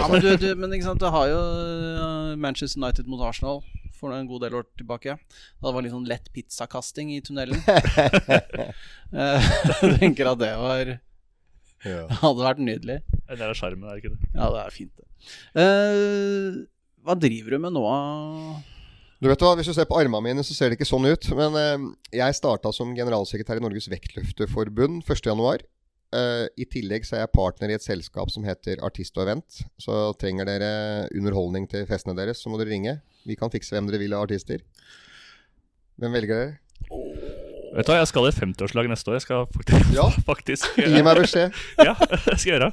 Ja, 0.00 0.08
men 0.08 0.20
du, 0.24 0.36
du, 0.40 0.54
men 0.56 0.72
ikke 0.72 0.88
sant, 0.88 0.98
du 1.04 1.06
har 1.12 1.28
jo 1.28 1.36
uh, 1.38 2.36
Manchester 2.36 2.80
United 2.80 3.06
mot 3.06 3.20
Arsenal 3.20 3.60
for 3.98 4.14
en 4.14 4.28
god 4.28 4.44
del 4.46 4.56
år 4.58 4.66
tilbake. 4.78 5.16
Da 5.16 5.68
det 5.68 5.74
var 5.76 5.84
litt 5.84 5.94
sånn 5.94 6.08
lett 6.08 6.30
pizzakasting 6.34 7.14
i 7.16 7.22
tunnelen. 7.24 7.60
Eh, 9.14 9.44
Jeg 9.86 9.98
tenker 10.00 10.26
at 10.32 10.40
det 10.40 10.48
var 10.58 10.88
Ja. 11.86 12.00
hadde 12.24 12.42
vært 12.42 12.58
nydelig. 12.58 12.96
Det 13.30 13.36
er 13.38 13.52
skjermen, 13.54 13.86
er 13.86 13.94
det 13.94 14.02
ikke 14.02 14.16
det? 14.16 14.30
Ja, 14.34 14.48
det 14.50 14.62
er 14.64 14.74
fint, 14.74 14.90
det. 14.98 15.06
Uh, 15.54 16.64
hva 17.06 17.14
driver 17.14 17.54
du 17.54 17.60
med 17.62 17.76
nå? 17.76 17.84
Du 19.22 19.28
vet 19.30 19.44
hva, 19.46 19.54
Hvis 19.56 19.70
du 19.70 19.76
ser 19.76 19.86
på 19.88 19.96
armene 20.00 20.24
mine, 20.26 20.42
så 20.44 20.56
ser 20.56 20.68
det 20.72 20.80
ikke 20.80 20.88
sånn 20.90 21.06
ut. 21.06 21.30
Men 21.38 21.54
uh, 21.54 21.86
jeg 22.12 22.38
starta 22.40 22.72
som 22.74 22.90
generalsekretær 22.98 23.60
i 23.60 23.64
Norges 23.64 23.86
Vektløfterforbund 23.94 25.06
1.1. 25.06 25.64
Uh, 26.14 26.46
I 26.58 26.66
tillegg 26.70 27.06
så 27.06 27.16
er 27.16 27.24
jeg 27.24 27.34
partner 27.34 27.72
i 27.72 27.76
et 27.78 27.86
selskap 27.86 28.30
som 28.34 28.44
heter 28.46 28.82
Artist 28.86 29.16
og 29.18 29.24
Event. 29.28 29.62
Så 29.82 30.10
trenger 30.20 30.50
dere 30.50 30.72
underholdning 31.14 31.70
til 31.70 31.86
festene 31.88 32.18
deres, 32.18 32.42
så 32.42 32.50
må 32.50 32.58
dere 32.60 32.74
ringe. 32.74 32.98
Vi 33.26 33.36
kan 33.38 33.50
fikse 33.50 33.74
hvem 33.74 33.88
dere 33.90 33.98
vil 34.02 34.14
av 34.14 34.26
artister. 34.28 34.62
Hvem 35.98 36.12
velger 36.14 36.34
dere? 36.40 36.54
Vet 37.76 37.84
du 37.84 37.90
hva, 37.92 37.98
Jeg 37.98 38.08
skal 38.08 38.28
i 38.28 38.32
50-årslag 38.32 38.88
neste 38.88 39.10
år. 39.10 39.16
Jeg 39.18 39.24
skal 39.26 39.46
faktisk, 39.52 39.90
Ja. 39.96 40.06
faktisk 40.30 40.78
Gi 40.78 41.02
meg 41.04 41.18
beskjed. 41.20 41.52
Ja, 41.88 41.94
det 41.98 42.38
skal 42.38 42.52
jeg 42.52 42.54
gjøre. 42.56 42.70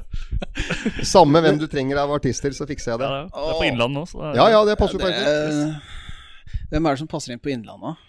Samme 1.04 1.42
hvem 1.44 1.58
du 1.60 1.66
trenger 1.68 2.00
av 2.04 2.14
artister, 2.14 2.54
så 2.56 2.64
fikser 2.68 2.94
jeg 2.94 3.02
det. 3.02 3.10
Ja, 3.10 3.26
det 3.28 3.50
er 3.50 3.60
på 3.60 3.68
Innlandet 3.68 3.98
nå. 3.98 4.06
Så 4.08 4.22
det 4.22 4.30
er, 4.30 4.40
Ja, 4.40 4.48
ja, 4.54 4.64
det 4.70 4.78
passer 4.80 4.98
Det- 5.02 5.10
perfekt. 5.10 6.70
hvem 6.70 6.86
er 6.86 6.90
det 6.96 6.98
som 7.04 7.10
passer 7.10 7.32
inn 7.36 7.42
på 7.42 7.52
Innlandet? 7.52 8.00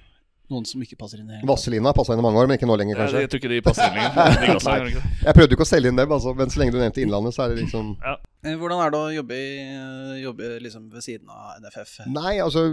Noen 0.54 0.66
som 0.70 0.78
ikke 0.86 0.94
passer 1.02 1.18
inn 1.18 1.26
tatt? 1.28 1.42
Vazelina 1.50 1.90
passa 1.98 2.14
inn 2.14 2.20
i 2.22 2.24
mange 2.24 2.38
år, 2.38 2.46
men 2.48 2.60
ikke 2.60 2.68
nå 2.70 2.76
lenger, 2.78 3.00
Ja, 3.00 3.06
kanskje. 3.08 3.22
jeg 3.26 3.30
tror 3.34 3.40
ikke 3.42 3.50
de 3.50 3.62
passer 3.66 3.88
inn 3.90 3.96
lenger. 3.98 5.08
Jeg 5.26 5.34
prøvde 5.34 5.56
ikke 5.58 5.66
å 5.66 5.72
selge 5.72 5.90
inn 5.90 5.98
dem, 5.98 6.12
altså, 6.14 6.36
men 6.38 6.52
så 6.54 6.60
lenge 6.62 6.72
du 6.76 6.78
nevnte 6.78 7.02
Innlandet, 7.02 7.34
så 7.34 7.44
er 7.48 7.56
det 7.56 7.64
liksom 7.66 7.96
Eh, 8.06 8.16
Hvordan 8.46 8.82
er 8.84 8.94
det 8.94 9.00
å 9.00 9.14
jobbe, 9.16 9.38
jobbe 10.22 10.50
liksom 10.62 10.90
ved 10.94 11.06
siden 11.06 11.32
av 11.34 11.58
NFF? 11.64 11.96
Nei, 12.14 12.36
altså 12.44 12.68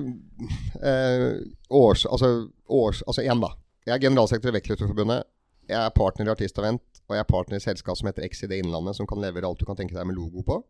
eh, 0.84 1.40
års, 1.72 2.04
altså, 2.04 2.32
års, 2.68 3.00
altså 3.06 3.24
igjen, 3.24 3.40
da. 3.40 3.54
Jeg 3.86 3.96
er 3.96 4.04
generalsekretær 4.04 4.52
i 4.52 4.56
Vektløfterforbundet. 4.58 5.26
Jeg 5.70 5.78
er 5.78 5.94
partner 5.96 6.28
i 6.28 6.34
Artistavent, 6.34 6.84
og 7.08 7.16
jeg 7.16 7.22
er 7.24 7.30
partner 7.30 7.56
i 7.56 7.60
et 7.62 7.64
selskap 7.64 7.98
som 7.98 8.10
heter 8.10 8.26
XID 8.28 8.58
Innlandet, 8.58 8.98
som 8.98 9.08
kan 9.08 9.22
levere 9.22 9.48
alt 9.48 9.62
du 9.62 9.66
kan 9.68 9.78
tenke 9.78 9.96
deg 9.96 10.06
med 10.08 10.18
logo 10.18 10.44
på. 10.46 10.60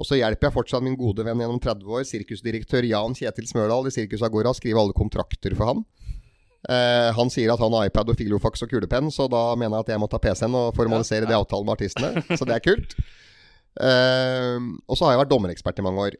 Og 0.00 0.06
så 0.08 0.16
hjelper 0.16 0.48
jeg 0.48 0.56
fortsatt 0.56 0.84
min 0.84 0.96
gode 0.98 1.24
venn 1.26 1.40
gjennom 1.42 1.60
30 1.60 1.96
år, 1.96 2.04
sirkusdirektør 2.08 2.86
Jan 2.88 3.16
Kjetil 3.16 3.48
Smørdal 3.48 3.88
i 3.90 3.94
Sirkus 3.94 4.24
Agora, 4.24 4.52
skrive 4.56 4.80
alle 4.80 4.96
kontrakter 4.96 5.56
for 5.58 5.72
han. 5.72 5.82
Eh, 6.68 7.08
han 7.16 7.32
sier 7.32 7.52
at 7.52 7.60
han 7.60 7.72
har 7.76 7.88
iPad 7.88 8.12
og 8.12 8.20
filofax 8.20 8.64
og 8.64 8.72
kulepenn, 8.72 9.08
så 9.12 9.26
da 9.32 9.42
mener 9.56 9.78
jeg 9.78 9.86
at 9.86 9.94
jeg 9.94 10.02
må 10.02 10.08
ta 10.12 10.20
PC-en 10.20 10.56
og 10.56 10.76
formalisere 10.76 11.28
det 11.28 11.36
avtalen 11.36 11.68
med 11.68 11.76
artistene. 11.76 12.24
Så 12.36 12.48
det 12.48 12.58
er 12.58 12.64
kult. 12.64 12.96
Eh, 13.78 14.58
og 14.88 14.96
så 14.98 15.06
har 15.06 15.14
jeg 15.14 15.22
vært 15.24 15.32
dommerekspert 15.34 15.78
i 15.78 15.84
mange 15.86 16.06
år. 16.08 16.16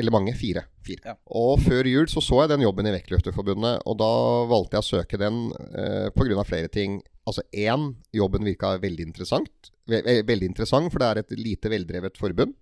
Eller 0.00 0.14
mange. 0.14 0.32
Fire. 0.38 0.64
fire. 0.86 1.02
Ja. 1.04 1.14
Og 1.36 1.60
før 1.60 1.84
jul 1.84 2.06
så 2.08 2.22
så 2.24 2.42
jeg 2.42 2.52
den 2.54 2.64
jobben 2.64 2.86
i 2.88 2.94
Vektløfterforbundet, 2.94 3.82
og 3.86 3.98
da 4.00 4.08
valgte 4.48 4.78
jeg 4.78 4.84
å 4.86 4.88
søke 4.88 5.18
den 5.20 5.50
eh, 5.76 6.08
pga. 6.16 6.44
flere 6.48 6.68
ting. 6.72 7.02
Altså 7.28 7.42
én, 7.54 7.94
jobben 8.12 8.44
virka 8.44 8.78
veldig 8.82 9.04
interessant. 9.06 9.70
Ve 9.86 10.00
ve- 10.02 10.22
veldig 10.26 10.48
interessant, 10.48 10.90
for 10.90 10.98
det 10.98 11.08
er 11.10 11.18
et 11.20 11.34
lite 11.38 11.68
veldrevet 11.70 12.16
forbund. 12.18 12.54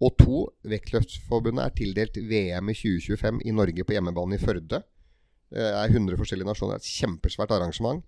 Og 0.00 0.14
to, 0.16 0.46
Vektløftforbundet 0.64 1.64
er 1.66 1.74
tildelt 1.76 2.16
VM 2.16 2.70
i 2.70 2.74
2025 2.78 3.42
i 3.44 3.52
Norge 3.52 3.84
på 3.84 3.92
hjemmebane 3.92 4.38
i 4.38 4.40
Førde. 4.40 4.82
Det 5.50 5.66
er 5.74 5.90
100 5.90 6.16
forskjellige 6.16 6.46
nasjoner. 6.48 6.78
Et 6.78 6.88
kjempesvært 6.88 7.50
arrangement. 7.52 8.00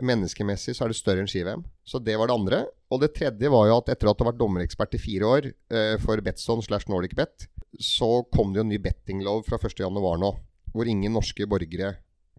Menneskemessig 0.00 0.74
så 0.76 0.86
er 0.86 0.92
det 0.92 0.96
større 0.96 1.22
enn 1.22 1.28
ski-VM. 1.28 1.64
Så 1.84 2.00
det 2.00 2.14
var 2.16 2.30
det 2.30 2.36
andre. 2.38 2.60
Og 2.92 3.02
det 3.02 3.12
tredje 3.16 3.50
var 3.52 3.66
jo 3.68 3.76
at 3.80 3.90
etter 3.92 4.08
at 4.08 4.16
du 4.16 4.24
har 4.24 4.30
vært 4.32 4.40
dommerekspert 4.40 4.96
i 4.96 5.02
fire 5.02 5.28
år 5.28 5.48
eh, 5.52 5.96
for 6.00 6.20
Betson 6.24 6.64
slash 6.64 6.88
Nordic 6.88 7.16
Bet, 7.18 7.48
så 7.80 8.22
kom 8.32 8.52
det 8.52 8.60
jo 8.60 8.66
en 8.66 8.72
ny 8.72 8.80
bettinglov 8.82 9.44
fra 9.48 9.60
1.1 9.60 9.92
nå, 9.92 10.32
hvor 10.72 10.88
ingen 10.88 11.16
norske 11.16 11.48
borgere 11.48 11.96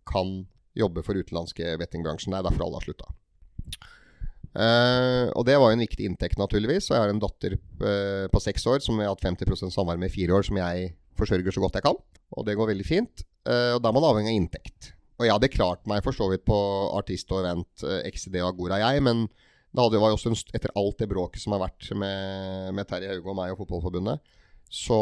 kan 0.09 0.43
jobbe 0.77 1.03
for 1.05 1.17
utenlandske 1.17 1.75
bettingbransjen. 1.81 2.33
Det 2.33 2.41
er 2.41 2.47
derfor 2.47 2.65
alle 2.65 2.81
har 2.81 2.87
slutta. 2.87 3.13
Eh, 4.53 5.27
og 5.33 5.45
det 5.47 5.57
var 5.57 5.71
jo 5.71 5.77
en 5.77 5.85
viktig 5.85 6.09
inntekt, 6.09 6.41
naturligvis. 6.41 6.89
Og 6.89 6.97
jeg 6.97 7.05
har 7.05 7.13
en 7.13 7.21
datter 7.21 7.57
eh, 7.57 8.25
på 8.33 8.41
seks 8.43 8.65
år 8.69 8.81
som 8.85 8.99
jeg 8.99 9.09
har 9.09 9.15
hatt 9.15 9.25
50% 9.25 9.73
samvær 9.73 10.01
med 10.01 10.11
i 10.11 10.15
fire 10.15 10.37
år, 10.37 10.45
som 10.49 10.59
jeg 10.61 10.91
forsørger 11.19 11.53
så 11.55 11.63
godt 11.63 11.79
jeg 11.79 11.87
kan. 11.87 12.01
Og 12.33 12.45
det 12.47 12.57
går 12.57 12.73
veldig 12.73 12.87
fint. 12.87 13.25
Eh, 13.45 13.71
og 13.75 13.81
da 13.81 13.89
er 13.89 13.97
man 13.97 14.09
avhengig 14.09 14.33
av 14.33 14.41
inntekt. 14.41 14.93
Og 15.19 15.27
jeg 15.27 15.35
hadde 15.35 15.51
klart 15.53 15.83
meg 15.89 16.03
for 16.05 16.15
så 16.15 16.27
vidt 16.31 16.45
på 16.47 16.57
artist 16.97 17.29
og 17.31 17.43
event, 17.43 17.69
XD 17.83 18.31
XID 18.33 18.39
og 18.41 18.53
Agora, 18.53 18.79
jeg, 18.81 19.03
men 19.05 19.27
det 19.73 19.81
hadde, 19.81 19.99
var 20.01 20.13
jo 20.13 20.17
også 20.19 20.33
etter 20.53 20.73
alt 20.77 20.99
det 21.01 21.09
bråket 21.09 21.41
som 21.41 21.55
har 21.55 21.63
vært 21.65 21.89
med, 21.97 22.73
med 22.77 22.89
Terje 22.89 23.09
Hauge 23.13 23.29
og 23.29 23.37
meg 23.37 23.53
og 23.53 23.61
Fotballforbundet, 23.61 24.33
så 24.73 24.97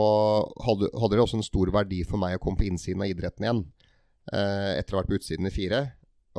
hadde, 0.66 0.90
hadde 1.00 1.16
det 1.16 1.24
også 1.24 1.40
en 1.40 1.48
stor 1.48 1.72
verdi 1.72 2.02
for 2.08 2.20
meg 2.20 2.36
å 2.36 2.44
komme 2.44 2.60
på 2.60 2.68
innsiden 2.68 3.04
av 3.04 3.12
idretten 3.12 3.48
igjen. 3.48 3.62
Eh, 4.32 4.72
etter 4.78 4.94
å 4.94 5.00
ha 5.00 5.02
vært 5.02 5.12
på 5.12 5.20
utsiden 5.20 5.48
i 5.48 5.54
fire. 5.54 5.82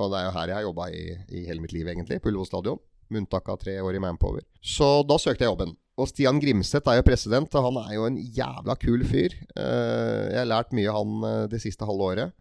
Og 0.00 0.12
det 0.12 0.18
er 0.18 0.26
jo 0.26 0.34
her 0.36 0.50
jeg 0.50 0.58
har 0.58 0.66
jobba 0.66 0.88
i, 0.92 1.04
i 1.32 1.44
hele 1.48 1.64
mitt 1.64 1.72
liv, 1.76 1.88
egentlig. 1.88 2.20
På 2.20 2.30
Ullevål 2.30 2.48
stadion. 2.48 2.82
Med 3.12 3.24
unntak 3.24 3.48
av 3.52 3.60
tre 3.60 3.76
år 3.84 3.96
i 3.96 4.02
Manpower. 4.02 4.44
Så 4.64 4.88
da 5.08 5.18
søkte 5.20 5.44
jeg 5.44 5.52
jobben. 5.52 5.74
Og 6.00 6.08
Stian 6.08 6.40
Grimseth 6.40 6.88
er 6.88 7.00
jo 7.00 7.04
president, 7.04 7.52
og 7.56 7.66
han 7.68 7.80
er 7.82 7.96
jo 7.98 8.06
en 8.08 8.16
jævla 8.16 8.76
kul 8.80 9.04
fyr. 9.08 9.36
Eh, 9.52 10.22
jeg 10.32 10.40
har 10.40 10.48
lært 10.48 10.72
mye 10.76 10.92
av 10.92 11.00
han 11.00 11.26
eh, 11.28 11.42
det 11.52 11.60
siste 11.64 11.88
halve 11.88 12.08
året. 12.14 12.36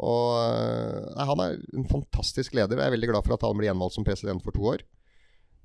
Og 0.00 0.36
eh, 0.40 1.10
nei, 1.16 1.26
han 1.28 1.42
er 1.44 1.58
en 1.76 1.88
fantastisk 1.90 2.56
leder, 2.56 2.78
og 2.78 2.82
jeg 2.82 2.88
er 2.88 2.96
veldig 2.96 3.10
glad 3.12 3.26
for 3.26 3.36
at 3.36 3.44
han 3.44 3.58
blir 3.58 3.68
gjenvalgt 3.68 3.98
som 3.98 4.06
president 4.06 4.44
for 4.44 4.56
to 4.56 4.64
år. 4.72 4.84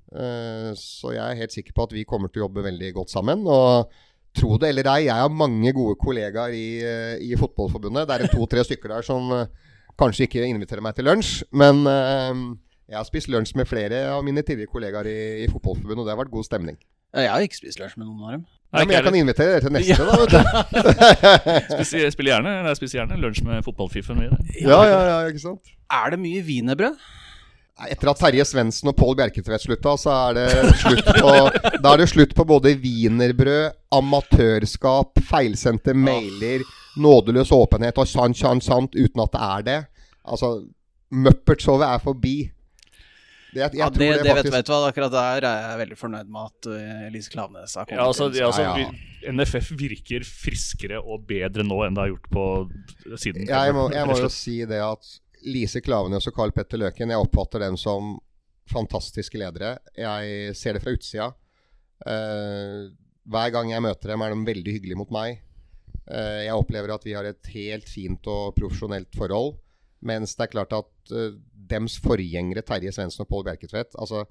Uh, 0.06 0.70
så 0.78 1.16
jeg 1.16 1.24
er 1.24 1.40
helt 1.40 1.54
sikker 1.54 1.74
på 1.74 1.86
at 1.88 1.94
vi 1.96 2.04
kommer 2.06 2.30
til 2.30 2.44
å 2.44 2.46
jobbe 2.46 2.66
veldig 2.66 2.92
godt 2.98 3.14
sammen. 3.14 3.46
Og 3.48 3.88
tro 4.36 4.58
det 4.60 4.70
eller 4.70 4.90
ei, 4.92 5.06
jeg 5.06 5.16
har 5.16 5.32
mange 5.32 5.72
gode 5.72 5.96
kollegaer 5.96 6.52
i, 6.52 6.66
eh, 6.84 7.14
i 7.24 7.32
Fotballforbundet. 7.40 8.04
Det 8.04 8.18
er 8.18 8.34
to-tre 8.34 8.64
stykker 8.68 8.92
der 8.92 9.06
som 9.06 9.32
kanskje 9.96 10.26
ikke 10.26 10.44
inviterer 10.44 10.84
meg 10.84 10.92
til 10.98 11.08
lunsj, 11.08 11.38
men 11.56 11.80
uh, 11.88 12.36
jeg 12.84 12.98
har 12.98 13.08
spist 13.08 13.32
lunsj 13.32 13.54
med 13.56 13.70
flere 13.70 14.02
av 14.12 14.20
mine 14.26 14.44
tidligere 14.44 14.74
kollegaer 14.74 15.08
i, 15.08 15.18
i 15.46 15.48
Fotballforbundet, 15.48 16.02
og 16.02 16.04
det 16.04 16.12
har 16.12 16.20
vært 16.20 16.34
god 16.36 16.48
stemning. 16.50 16.76
Jeg 17.16 17.32
har 17.32 17.40
ikke 17.40 17.62
spist 17.62 17.80
lunsj 17.80 17.96
med 17.96 18.10
noen 18.10 18.26
av 18.26 18.36
dem. 18.36 18.44
Ja, 18.76 18.84
men 18.84 18.94
jeg 18.96 19.04
kan 19.06 19.18
invitere 19.18 19.56
dere 19.56 19.64
til 19.64 19.72
neste, 19.74 20.06
da. 20.06 20.16
vet 20.22 20.32
du. 20.36 20.40
Spiser, 21.86 22.10
spiller 22.14 22.36
gjerne, 22.36 22.56
nei, 22.62 22.72
jeg 22.72 22.80
spiser 22.80 23.00
gjerne 23.00 23.20
lunsj 23.22 23.42
med 23.46 23.64
fotballfiffen 23.66 24.18
min. 24.20 24.34
Ja, 24.60 24.80
ja, 24.84 24.98
ja, 25.10 25.20
ikke 25.30 25.42
sant? 25.42 25.72
Er 25.92 26.12
det 26.14 26.20
mye 26.22 26.42
wienerbrød? 26.46 26.98
Etter 27.90 28.08
at 28.08 28.20
Terje 28.22 28.44
Svendsen 28.48 28.88
og 28.88 28.96
Pål 28.96 29.18
Bjerketvedt 29.18 29.66
slutta, 29.66 29.92
så 30.00 30.12
er 30.30 30.38
det 30.38 30.76
slutt 30.80 31.10
på 31.12 31.32
Da 31.84 31.90
er 31.92 32.00
det 32.00 32.08
slutt 32.08 32.32
på 32.36 32.46
både 32.48 32.72
wienerbrød, 32.80 33.74
amatørskap, 33.98 35.20
feilsendte 35.28 35.92
mailer, 35.92 36.64
nådeløs 36.96 37.52
åpenhet 37.52 38.00
og 38.00 38.08
sant, 38.08 38.38
sant, 38.40 38.64
sant 38.64 38.96
uten 38.96 39.24
at 39.26 39.34
det 39.34 39.42
er 39.50 39.66
det. 39.66 39.78
Altså, 40.24 40.54
Muppet-showet 41.12 41.84
er 41.86 42.00
forbi. 42.02 42.36
Det, 43.56 43.62
jeg, 43.62 43.72
jeg 43.78 43.80
Ja, 43.80 43.88
tror 43.88 44.02
det, 44.02 44.06
det, 44.12 44.16
det 44.20 44.28
vet, 44.28 44.36
faktisk 44.42 44.56
vet 44.58 44.68
du 44.68 44.72
hva, 44.74 44.80
akkurat 44.92 45.14
der 45.16 45.46
er 45.48 45.60
jeg 45.70 45.78
veldig 45.82 45.96
fornøyd 46.02 46.32
med 46.36 46.50
at 46.50 46.68
uh, 46.70 47.06
Elise 47.08 47.32
Klaveness 47.32 47.76
har 47.80 47.88
kommet 47.88 48.02
Ja, 48.02 48.08
altså, 48.12 48.28
ja, 48.36 48.50
altså, 48.50 48.66
Ja, 48.66 48.74
ja. 48.84 48.90
vi- 48.92 49.32
NFF 49.32 49.70
virker 49.80 50.22
friskere 50.28 51.00
og 51.02 51.24
bedre 51.26 51.64
nå 51.66 51.80
enn 51.86 51.96
det 51.96 52.04
har 52.04 52.10
gjort 52.12 52.28
på 52.30 52.44
siden 53.18 53.48
jeg 53.48 53.72
må, 53.74 53.88
jeg 53.90 54.06
må 54.06 54.18
jo 54.20 54.28
si 54.30 54.60
det 54.68 54.78
at 54.84 55.08
Lise 55.46 55.80
Klaveness 55.82 56.28
og 56.30 56.36
Carl 56.36 56.52
Petter 56.54 56.78
Løken, 56.78 57.10
jeg 57.10 57.24
oppfatter 57.24 57.64
dem 57.64 57.74
som 57.80 58.14
fantastiske 58.70 59.38
ledere. 59.38 59.76
Jeg 59.98 60.54
ser 60.58 60.74
det 60.74 60.82
fra 60.82 60.94
utsida. 60.96 61.28
Uh, 62.02 62.90
hver 63.26 63.52
gang 63.54 63.70
jeg 63.72 63.84
møter 63.84 64.12
dem, 64.12 64.22
er 64.26 64.34
de 64.34 64.46
veldig 64.48 64.74
hyggelige 64.76 64.98
mot 64.98 65.12
meg. 65.14 65.38
Uh, 66.06 66.42
jeg 66.46 66.54
opplever 66.54 66.92
at 66.94 67.06
vi 67.06 67.14
har 67.16 67.26
et 67.28 67.50
helt 67.54 67.86
fint 67.90 68.26
og 68.30 68.56
profesjonelt 68.58 69.14
forhold. 69.18 69.54
Mens 70.06 70.34
det 70.36 70.46
er 70.46 70.52
klart 70.52 70.74
at 70.76 71.14
eh, 71.16 71.32
dems 71.68 71.98
forgjengere, 72.02 72.64
Terje 72.66 72.92
Svendsen 72.94 73.24
og 73.24 73.30
Pål 73.30 73.46
Bjerketvedt 73.50 73.96
altså, 74.00 74.24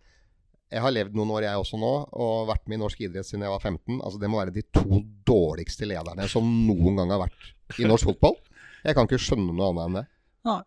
Jeg 0.71 0.83
har 0.83 0.93
levd 0.93 1.17
noen 1.17 1.33
år, 1.36 1.47
jeg 1.47 1.61
også 1.61 1.79
nå, 1.81 1.91
og 2.11 2.47
vært 2.49 2.65
med 2.67 2.79
i 2.79 2.83
norsk 2.83 3.03
idrett 3.07 3.27
siden 3.27 3.45
jeg 3.45 3.53
var 3.53 3.61
15. 3.61 3.99
Altså, 3.99 4.21
det 4.21 4.31
må 4.31 4.41
være 4.41 4.55
de 4.55 4.65
to 4.75 5.01
dårligste 5.27 5.89
lederne 5.89 6.29
som 6.31 6.47
noen 6.67 7.01
gang 7.01 7.13
har 7.13 7.25
vært 7.27 7.79
i 7.81 7.88
norsk 7.91 8.11
fotball. 8.13 8.39
Jeg 8.86 8.97
kan 8.97 9.09
ikke 9.09 9.21
skjønne 9.21 9.53
noe 9.53 9.71
annet 9.71 9.86
enn 9.86 9.99
det. 9.99 10.07
Nei. 10.45 10.61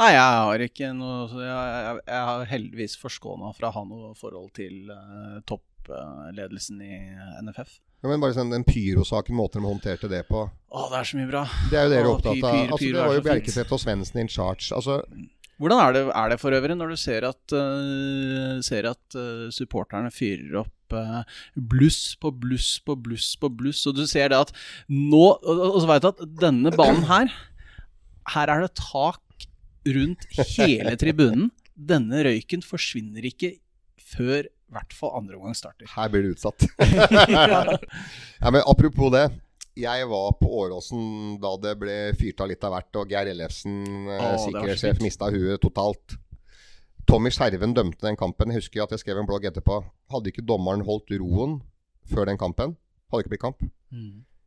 Nei, 0.00 0.10
jeg 0.14 0.24
har 0.24 0.62
ikke 0.64 0.90
noe 0.96 1.26
jeg, 1.36 1.46
jeg, 1.46 1.96
jeg 2.08 2.26
har 2.28 2.44
heldigvis 2.50 2.94
forskåna 2.98 3.52
fra 3.54 3.68
å 3.68 3.76
ha 3.76 3.82
noe 3.86 4.12
forhold 4.18 4.48
til 4.56 4.88
uh, 4.88 5.38
toppledelsen 5.46 6.80
i 6.82 7.00
NFF. 7.44 7.76
Ja, 8.02 8.10
men 8.10 8.22
bare 8.22 8.34
sånn, 8.34 8.50
Den 8.50 8.64
pyrosaken, 8.66 9.36
måten 9.38 9.62
de 9.62 9.68
håndterte 9.68 10.10
det 10.10 10.24
på 10.26 10.40
Å, 10.42 10.86
det 10.90 10.98
er 10.98 11.06
så 11.06 11.20
mye 11.20 11.28
bra. 11.30 11.44
Det 11.70 11.78
er 11.78 11.86
jo 11.86 11.92
dere 11.92 12.08
Åh, 12.08 12.16
opptatt 12.16 12.48
av. 12.48 12.56
Altså, 12.64 12.88
det 12.88 12.98
var 12.98 13.14
jo. 13.14 13.24
Bjerkeseth 13.28 13.76
og 13.76 13.82
Svendsen 13.82 14.22
in 14.24 14.32
charge. 14.32 14.72
Altså, 14.74 14.98
Hvordan 15.62 15.78
er 15.78 15.94
det, 15.94 16.02
er 16.10 16.32
det 16.32 16.38
for 16.42 16.54
øvrig 16.56 16.74
når 16.74 16.92
du 16.92 16.98
ser 16.98 17.26
at, 17.28 17.54
uh, 17.54 18.58
ser 18.66 18.88
at 18.90 19.16
uh, 19.18 19.46
supporterne 19.54 20.10
fyrer 20.10 20.56
opp 20.64 20.96
uh, 20.96 21.22
bluss 21.54 22.16
på 22.18 22.32
bluss 22.34 22.74
på 22.82 22.96
bluss 22.98 23.28
på 23.38 23.50
bluss, 23.60 23.84
og 23.86 23.94
du 23.94 24.02
ser 24.10 24.32
det 24.32 24.40
at 24.42 24.50
nå 24.90 25.22
Og, 25.38 25.62
og 25.68 25.78
så 25.84 25.90
veit 25.90 26.02
du 26.02 26.10
at 26.10 26.24
denne 26.42 26.72
banen 26.74 27.06
her 27.06 27.30
Her 28.34 28.50
er 28.56 28.66
det 28.66 28.74
tak 28.78 29.46
rundt 29.82 30.26
hele 30.54 30.92
tribunen. 30.98 31.48
Denne 31.74 32.20
røyken 32.22 32.62
forsvinner 32.62 33.24
ikke 33.26 33.56
før 33.98 34.46
i 34.46 34.74
hvert 34.74 34.94
fall 34.96 35.16
andre 35.18 35.36
omgang 35.36 35.56
starter. 35.58 35.88
her 35.90 36.10
blir 36.12 36.22
det 36.24 36.36
utsatt. 36.36 36.64
ja, 38.40 38.50
men 38.50 38.62
Apropos 38.62 39.10
det. 39.12 39.26
Jeg 39.78 40.08
var 40.10 40.34
på 40.36 40.48
Åråsen 40.62 41.38
da 41.40 41.54
det 41.60 41.76
ble 41.80 41.94
fyrt 42.18 42.42
av 42.44 42.50
litt 42.50 42.64
av 42.66 42.74
hvert, 42.74 42.98
og 43.00 43.12
Geir 43.12 43.30
Ellefsen, 43.32 43.78
oh, 44.04 44.34
sikkerhetssjef, 44.42 45.00
mista 45.00 45.30
huet 45.32 45.62
totalt. 45.62 46.18
Tommy 47.08 47.32
Skjerven 47.32 47.72
dømte 47.74 48.04
den 48.04 48.18
kampen. 48.20 48.52
Jeg 48.52 48.62
husker 48.62 48.84
at 48.84 48.92
jeg 48.94 49.02
skrev 49.02 49.22
en 49.22 49.28
blogg 49.28 49.46
etterpå. 49.48 49.80
Hadde 50.12 50.30
ikke 50.30 50.44
dommeren 50.46 50.84
holdt 50.86 51.10
roen 51.16 51.58
før 52.12 52.28
den 52.28 52.38
kampen, 52.40 52.76
hadde 53.10 53.24
ikke 53.24 53.34
blitt 53.34 53.46
kamp. 53.46 53.64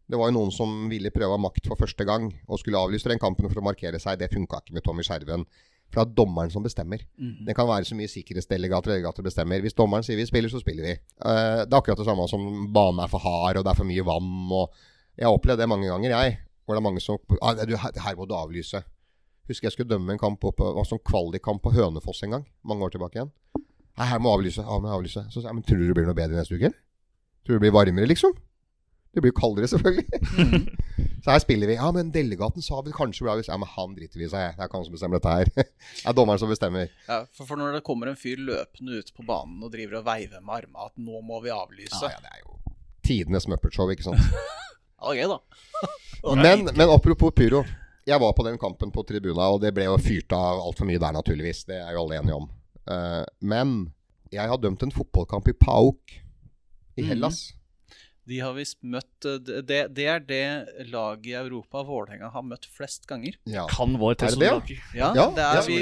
Det 0.06 0.20
var 0.22 0.30
jo 0.30 0.36
noen 0.38 0.52
som 0.54 0.74
ville 0.92 1.10
prøve 1.14 1.38
makt 1.42 1.66
for 1.72 1.82
første 1.82 2.06
gang 2.06 2.28
og 2.46 2.60
skulle 2.62 2.78
avlyse 2.78 3.10
den 3.10 3.22
kampen 3.22 3.50
for 3.50 3.62
å 3.62 3.66
markere 3.66 4.00
seg. 4.02 4.20
Det 4.22 4.30
funka 4.34 4.62
ikke 4.62 4.78
med 4.78 4.86
Tommy 4.86 5.06
Skjerven. 5.06 5.46
For 5.90 6.02
det 6.02 6.06
er 6.06 6.18
dommeren 6.18 6.52
som 6.54 6.66
bestemmer. 6.66 7.02
Mm. 7.18 7.46
Det 7.48 7.56
kan 7.58 7.68
være 7.70 7.86
så 7.90 7.98
mye 7.98 8.10
sikkerhetsdelegater 8.10 8.92
og 8.92 8.94
delegater 8.94 9.26
bestemmer. 9.26 9.62
Hvis 9.62 9.78
dommeren 9.78 10.06
sier 10.06 10.18
vi 10.18 10.26
spiller, 10.30 10.50
så 10.54 10.62
spiller 10.62 10.86
vi. 10.86 10.94
Eh, 10.94 11.62
det 11.66 11.70
er 11.70 11.78
akkurat 11.78 12.02
det 12.02 12.08
samme 12.08 12.26
som 12.30 12.46
banen 12.74 13.02
er 13.04 13.10
for 13.10 13.22
hard, 13.22 13.60
og 13.60 13.66
det 13.66 13.72
er 13.74 13.80
for 13.80 13.90
mye 13.90 14.06
vann. 14.06 14.32
Og 14.54 14.86
jeg 15.16 15.28
har 15.28 15.36
opplevd 15.36 15.62
det 15.64 15.70
mange 15.72 15.88
ganger, 15.90 16.12
jeg. 16.12 16.38
Hvor 16.66 16.76
det 16.76 16.82
er 16.82 16.88
mange 16.88 17.04
som 17.04 17.20
ah, 17.46 17.54
du, 17.68 17.76
her, 17.78 18.00
her 18.02 18.18
må 18.18 18.26
du 18.28 18.34
avlyse. 18.36 18.82
Husker 19.50 19.68
jeg 19.68 19.76
skulle 19.76 19.92
dømme 19.92 20.16
en 20.16 20.22
kamp 20.22 20.44
oppe, 20.48 20.66
altså 20.66 20.96
sånn 20.96 21.06
kvalikkamp 21.06 21.62
på 21.64 21.76
Hønefoss 21.76 22.24
en 22.26 22.40
gang. 22.40 22.48
Mange 22.66 22.88
år 22.88 22.96
tilbake 22.96 23.20
igjen. 23.20 23.32
Nei, 23.96 24.08
her 24.10 24.20
må 24.20 24.34
avlyse. 24.34 24.66
Ja, 24.66 24.80
må 24.82 24.90
avlyse. 24.92 25.28
Så 25.32 25.40
sa 25.40 25.52
jeg, 25.52 25.60
men 25.60 25.68
tror 25.68 25.80
du 25.80 25.86
det 25.88 25.96
blir 25.96 26.10
noe 26.10 26.18
bedre 26.18 26.40
neste 26.40 26.58
uke? 26.58 26.74
Tror 27.46 27.54
du 27.54 27.60
det 27.60 27.64
blir 27.68 27.76
varmere, 27.76 28.10
liksom? 28.10 28.34
Det 29.16 29.22
blir 29.24 29.32
jo 29.32 29.38
kaldere, 29.38 29.70
selvfølgelig. 29.72 30.06
så 31.24 31.32
her 31.32 31.40
spiller 31.40 31.70
vi. 31.72 31.78
Ja, 31.78 31.88
men 31.96 32.10
delegaten 32.12 32.66
sa 32.66 32.82
vel 32.84 32.98
kanskje 32.98 33.24
bra 33.24 33.38
hvis 33.40 33.48
Ja, 33.48 33.56
men 33.62 33.70
han 33.72 33.94
driter 33.96 34.20
vi 34.20 34.26
i, 34.26 34.32
sa 34.34 34.42
jeg. 34.42 34.58
Det 34.58 34.66
er 34.66 34.68
ikke 34.68 34.82
han 34.82 34.90
som 34.90 34.98
bestemmer 34.98 35.22
dette 35.22 35.36
her. 35.38 35.54
det 36.02 36.10
er 36.12 36.18
dommeren 36.18 36.42
som 36.42 36.52
bestemmer. 36.52 36.90
Ja, 37.06 37.22
for, 37.30 37.48
for 37.48 37.62
når 37.62 37.78
det 37.78 37.86
kommer 37.88 38.12
en 38.12 38.20
fyr 38.20 38.42
løpende 38.42 39.00
ut 39.00 39.14
på 39.16 39.24
banen 39.30 39.64
og 39.64 39.72
driver 39.78 40.02
og 40.02 40.10
veiver 40.10 40.44
med 40.44 40.58
armene 40.58 40.90
at 40.90 41.00
nå 41.00 41.24
må 41.24 41.40
vi 41.46 41.54
avlyse 41.56 42.02
Ja, 42.04 42.18
ja, 42.18 42.26
det 42.26 42.34
er 42.34 42.44
jo 42.44 42.56
tidenes 43.06 43.48
Muppet-show, 43.48 43.92
ikke 43.94 44.08
sant. 44.08 44.20
Ja, 45.06 45.14
gøy, 45.14 45.28
da. 45.30 45.40
Men, 46.42 46.66
men 46.74 46.90
apropos 46.90 47.30
pyro. 47.38 47.60
Jeg 48.06 48.18
var 48.22 48.32
på 48.34 48.46
den 48.46 48.56
kampen 48.58 48.90
på 48.94 49.04
tribuna, 49.06 49.52
og 49.54 49.60
det 49.62 49.72
ble 49.78 49.86
jo 49.86 49.98
fyrt 50.02 50.34
av 50.34 50.62
altfor 50.64 50.88
mye 50.90 51.02
der, 51.02 51.14
naturligvis. 51.14 51.64
Det 51.70 51.78
er 51.78 51.92
jo 51.94 52.02
alle 52.02 52.18
enige 52.18 52.38
om. 52.38 52.48
Uh, 52.90 53.22
men 53.46 53.76
jeg 54.34 54.50
har 54.50 54.58
dømt 54.62 54.82
en 54.86 54.94
fotballkamp 54.94 55.50
i 55.50 55.56
PAOK 55.58 56.16
i 56.98 57.06
Hellas. 57.06 57.12
Hellas. 57.12 57.62
De 58.26 58.40
har 58.42 58.56
visst 58.58 58.80
møtt 58.82 59.26
eh, 59.30 59.38
det, 59.70 59.80
det 59.94 60.06
er 60.10 60.24
det 60.26 60.46
laget 60.90 61.28
i 61.30 61.36
Europa 61.38 61.84
Vålerenga 61.86 62.32
har 62.34 62.46
møtt 62.46 62.66
flest 62.74 63.06
ganger. 63.10 63.38
Ja. 63.46 63.68
Kan 63.70 64.00
vår 64.02 64.16
Er 64.18 64.34
det 64.34 64.40
det, 64.42 64.80
ja? 64.98 65.12
Ja, 65.12 65.12
Ja, 65.14 65.28
det 65.36 65.46
er 65.46 65.68
vi, 65.68 65.78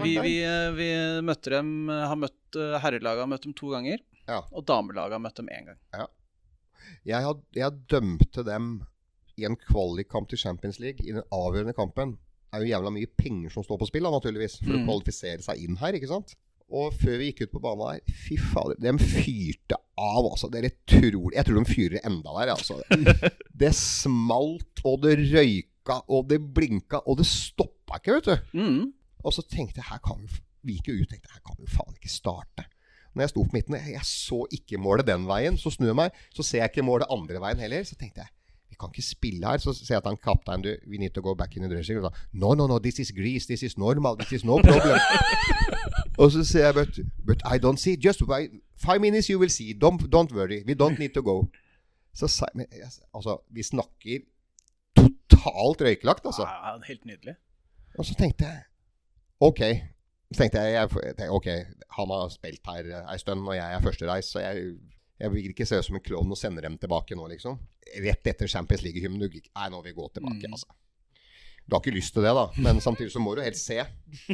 vi, 0.00 0.14
vi, 0.24 0.34
eh, 0.48 0.70
vi 0.78 0.88
møtte 1.28 1.52
dem 1.58 1.90
Har 1.92 2.16
møtt 2.16 2.56
Herrelaget 2.56 3.26
har 3.26 3.28
møtt 3.28 3.44
dem 3.44 3.52
to 3.58 3.68
ganger. 3.74 4.00
Ja. 4.24 4.40
Og 4.56 4.64
damelaget 4.64 5.18
har 5.18 5.24
møtt 5.26 5.36
dem 5.42 5.52
én 5.52 5.68
gang. 5.68 5.80
Jeg, 7.06 7.22
had, 7.24 7.40
jeg 7.56 7.72
dømte 7.90 8.44
dem 8.46 8.68
i 9.38 9.44
en 9.48 9.56
kvalikkamp 9.58 10.28
til 10.30 10.38
Champions 10.38 10.78
League, 10.78 11.02
i 11.06 11.12
den 11.12 11.24
avgjørende 11.34 11.74
kampen. 11.74 12.16
Det 12.54 12.60
er 12.60 12.64
jo 12.64 12.70
jævla 12.70 12.90
mye 12.94 13.08
penger 13.18 13.50
som 13.50 13.64
står 13.66 13.80
på 13.80 13.88
spill, 13.90 14.04
da, 14.06 14.12
naturligvis, 14.14 14.60
for 14.62 14.70
Mm. 14.70 14.82
å 14.84 14.86
kvalifisere 14.86 15.42
seg 15.42 15.58
inn 15.64 15.76
her, 15.80 15.96
ikke 15.98 16.06
sant? 16.12 16.36
Og 16.70 16.94
før 16.96 17.18
vi 17.20 17.26
gikk 17.32 17.42
ut 17.48 17.52
på 17.52 17.60
banen 17.64 17.82
her, 17.96 18.14
fy 18.24 18.36
fader, 18.40 18.78
de 18.80 18.92
fyrte 19.02 19.76
av, 19.98 20.24
altså. 20.30 20.48
Dere 20.50 20.70
tror 20.86 21.34
Jeg 21.34 21.44
tror 21.44 21.58
de 21.60 21.64
fyrer 21.74 22.00
enda 22.06 22.30
der, 22.38 22.54
altså. 22.54 22.78
Det 23.60 23.72
smalt, 23.74 24.80
og 24.84 25.02
det 25.02 25.16
røyka, 25.34 26.00
og 26.08 26.28
det 26.30 26.40
blinka, 26.54 27.02
og 27.06 27.18
det 27.20 27.26
stoppa 27.28 27.98
ikke, 28.00 28.16
vet 28.20 28.30
du. 28.30 28.60
Mm. 28.62 28.92
Og 29.24 29.32
så 29.34 29.42
tenkte 29.50 29.80
jeg 29.82 29.88
her 29.90 30.00
kan 30.04 30.22
vi, 30.22 30.30
vi 30.64 30.78
gikk 30.78 30.88
jo 30.92 30.96
ut 31.02 31.10
tenkte 31.12 31.32
her 31.34 31.42
kan 31.44 31.58
vi 31.60 31.68
faen 31.74 31.94
ikke 31.98 32.10
starte. 32.12 32.64
Når 33.14 33.22
jeg 33.22 33.32
sto 33.34 33.42
på 33.42 33.56
midten, 33.56 33.76
jeg, 33.78 34.06
så 34.08 34.44
ikke 34.52 34.78
målet 34.78 35.06
den 35.06 35.28
veien. 35.30 35.58
Så 35.60 35.70
snur 35.74 35.92
jeg 35.92 35.98
meg, 35.98 36.24
så 36.34 36.42
ser 36.42 36.64
jeg 36.64 36.72
ikke 36.72 36.86
målet 36.86 37.10
andre 37.14 37.42
veien 37.42 37.62
heller. 37.62 37.86
Så 37.86 37.98
tenkte 38.00 38.24
jeg 38.24 38.32
vi 38.74 38.78
kan 38.80 38.90
ikke 38.90 39.06
spille 39.06 39.46
her. 39.46 39.58
Så 39.62 39.72
sier 39.76 39.96
jeg 39.96 40.02
til 40.02 40.10
han 40.10 40.18
kapteinen 40.18 40.64
du, 40.64 40.72
we 40.90 40.98
need 40.98 41.14
to 41.14 41.22
go 41.22 41.34
back 41.38 41.56
in 41.56 41.62
the 41.62 41.70
dressing 41.70 42.00
room. 42.00 42.12
No, 42.32 42.54
no, 42.58 42.66
no, 42.66 42.78
this 42.78 42.98
is 42.98 43.12
Greece, 43.14 43.46
this 43.46 43.62
is 43.62 43.78
normal, 43.78 44.18
this 44.18 44.32
is 44.32 44.44
no 44.44 44.58
problem. 44.58 44.98
Og 46.20 46.32
så 46.34 46.44
sier 46.46 46.66
jeg 46.70 46.74
but, 46.74 46.98
but 47.26 47.42
I 47.46 47.58
don't 47.62 47.78
see, 47.78 47.94
just 47.96 48.22
wait, 48.26 48.50
five 48.76 49.00
minutes 49.00 49.30
you 49.30 49.38
will 49.38 49.50
see, 49.50 49.74
don't, 49.74 50.02
don't 50.10 50.34
worry, 50.34 50.62
we 50.66 50.74
don't 50.74 50.98
need 50.98 51.14
to 51.14 51.22
go. 51.22 51.44
Så 52.14 52.28
sa 52.28 52.50
jeg, 52.54 52.66
altså, 53.14 53.38
vi 53.50 53.62
snakker 53.62 54.26
totalt 54.96 55.82
røykelagt, 55.82 56.26
altså. 56.26 56.42
Ja, 56.42 56.76
helt 56.86 57.04
nydelig. 57.04 57.34
Og 57.98 58.04
så 58.04 58.14
tenkte 58.18 58.44
jeg 58.44 58.62
Ok. 59.40 59.60
Så 60.34 60.42
tenkte 60.42 60.62
jeg, 60.64 60.74
jeg, 60.74 60.90
jeg 61.06 61.16
tenkte, 61.16 61.30
ok, 61.38 61.48
han 61.96 62.12
har 62.16 62.30
spilt 62.34 62.70
her 62.72 62.88
ei 63.04 63.18
stund, 63.22 63.44
og 63.46 63.54
jeg 63.54 63.76
er 63.78 63.82
førstereis, 63.84 64.30
så 64.34 64.42
jeg, 64.42 64.72
jeg 65.22 65.30
vil 65.30 65.50
ikke 65.52 65.66
se 65.68 65.78
ut 65.78 65.86
som 65.86 65.98
en 66.00 66.02
klovn 66.04 66.34
og 66.34 66.40
sende 66.40 66.64
dem 66.64 66.74
tilbake 66.82 67.14
nå, 67.18 67.28
liksom. 67.30 67.60
Rett 68.02 68.26
etter 68.32 68.50
Champions 68.50 68.82
League-hymnen. 68.82 69.22
Nei, 69.30 69.68
nå 69.70 69.82
vil 69.84 69.92
vi 69.92 69.98
gå 70.00 70.08
tilbake, 70.16 70.48
Mm. 70.48 70.56
altså. 70.58 70.74
Du 71.64 71.72
har 71.76 71.80
ikke 71.80 71.94
lyst 71.96 72.12
til 72.12 72.26
det, 72.26 72.32
da, 72.36 72.48
men 72.60 72.80
samtidig 72.84 73.12
så 73.14 73.22
må 73.24 73.32
du 73.38 73.40
helst 73.40 73.64
se. 73.70 73.78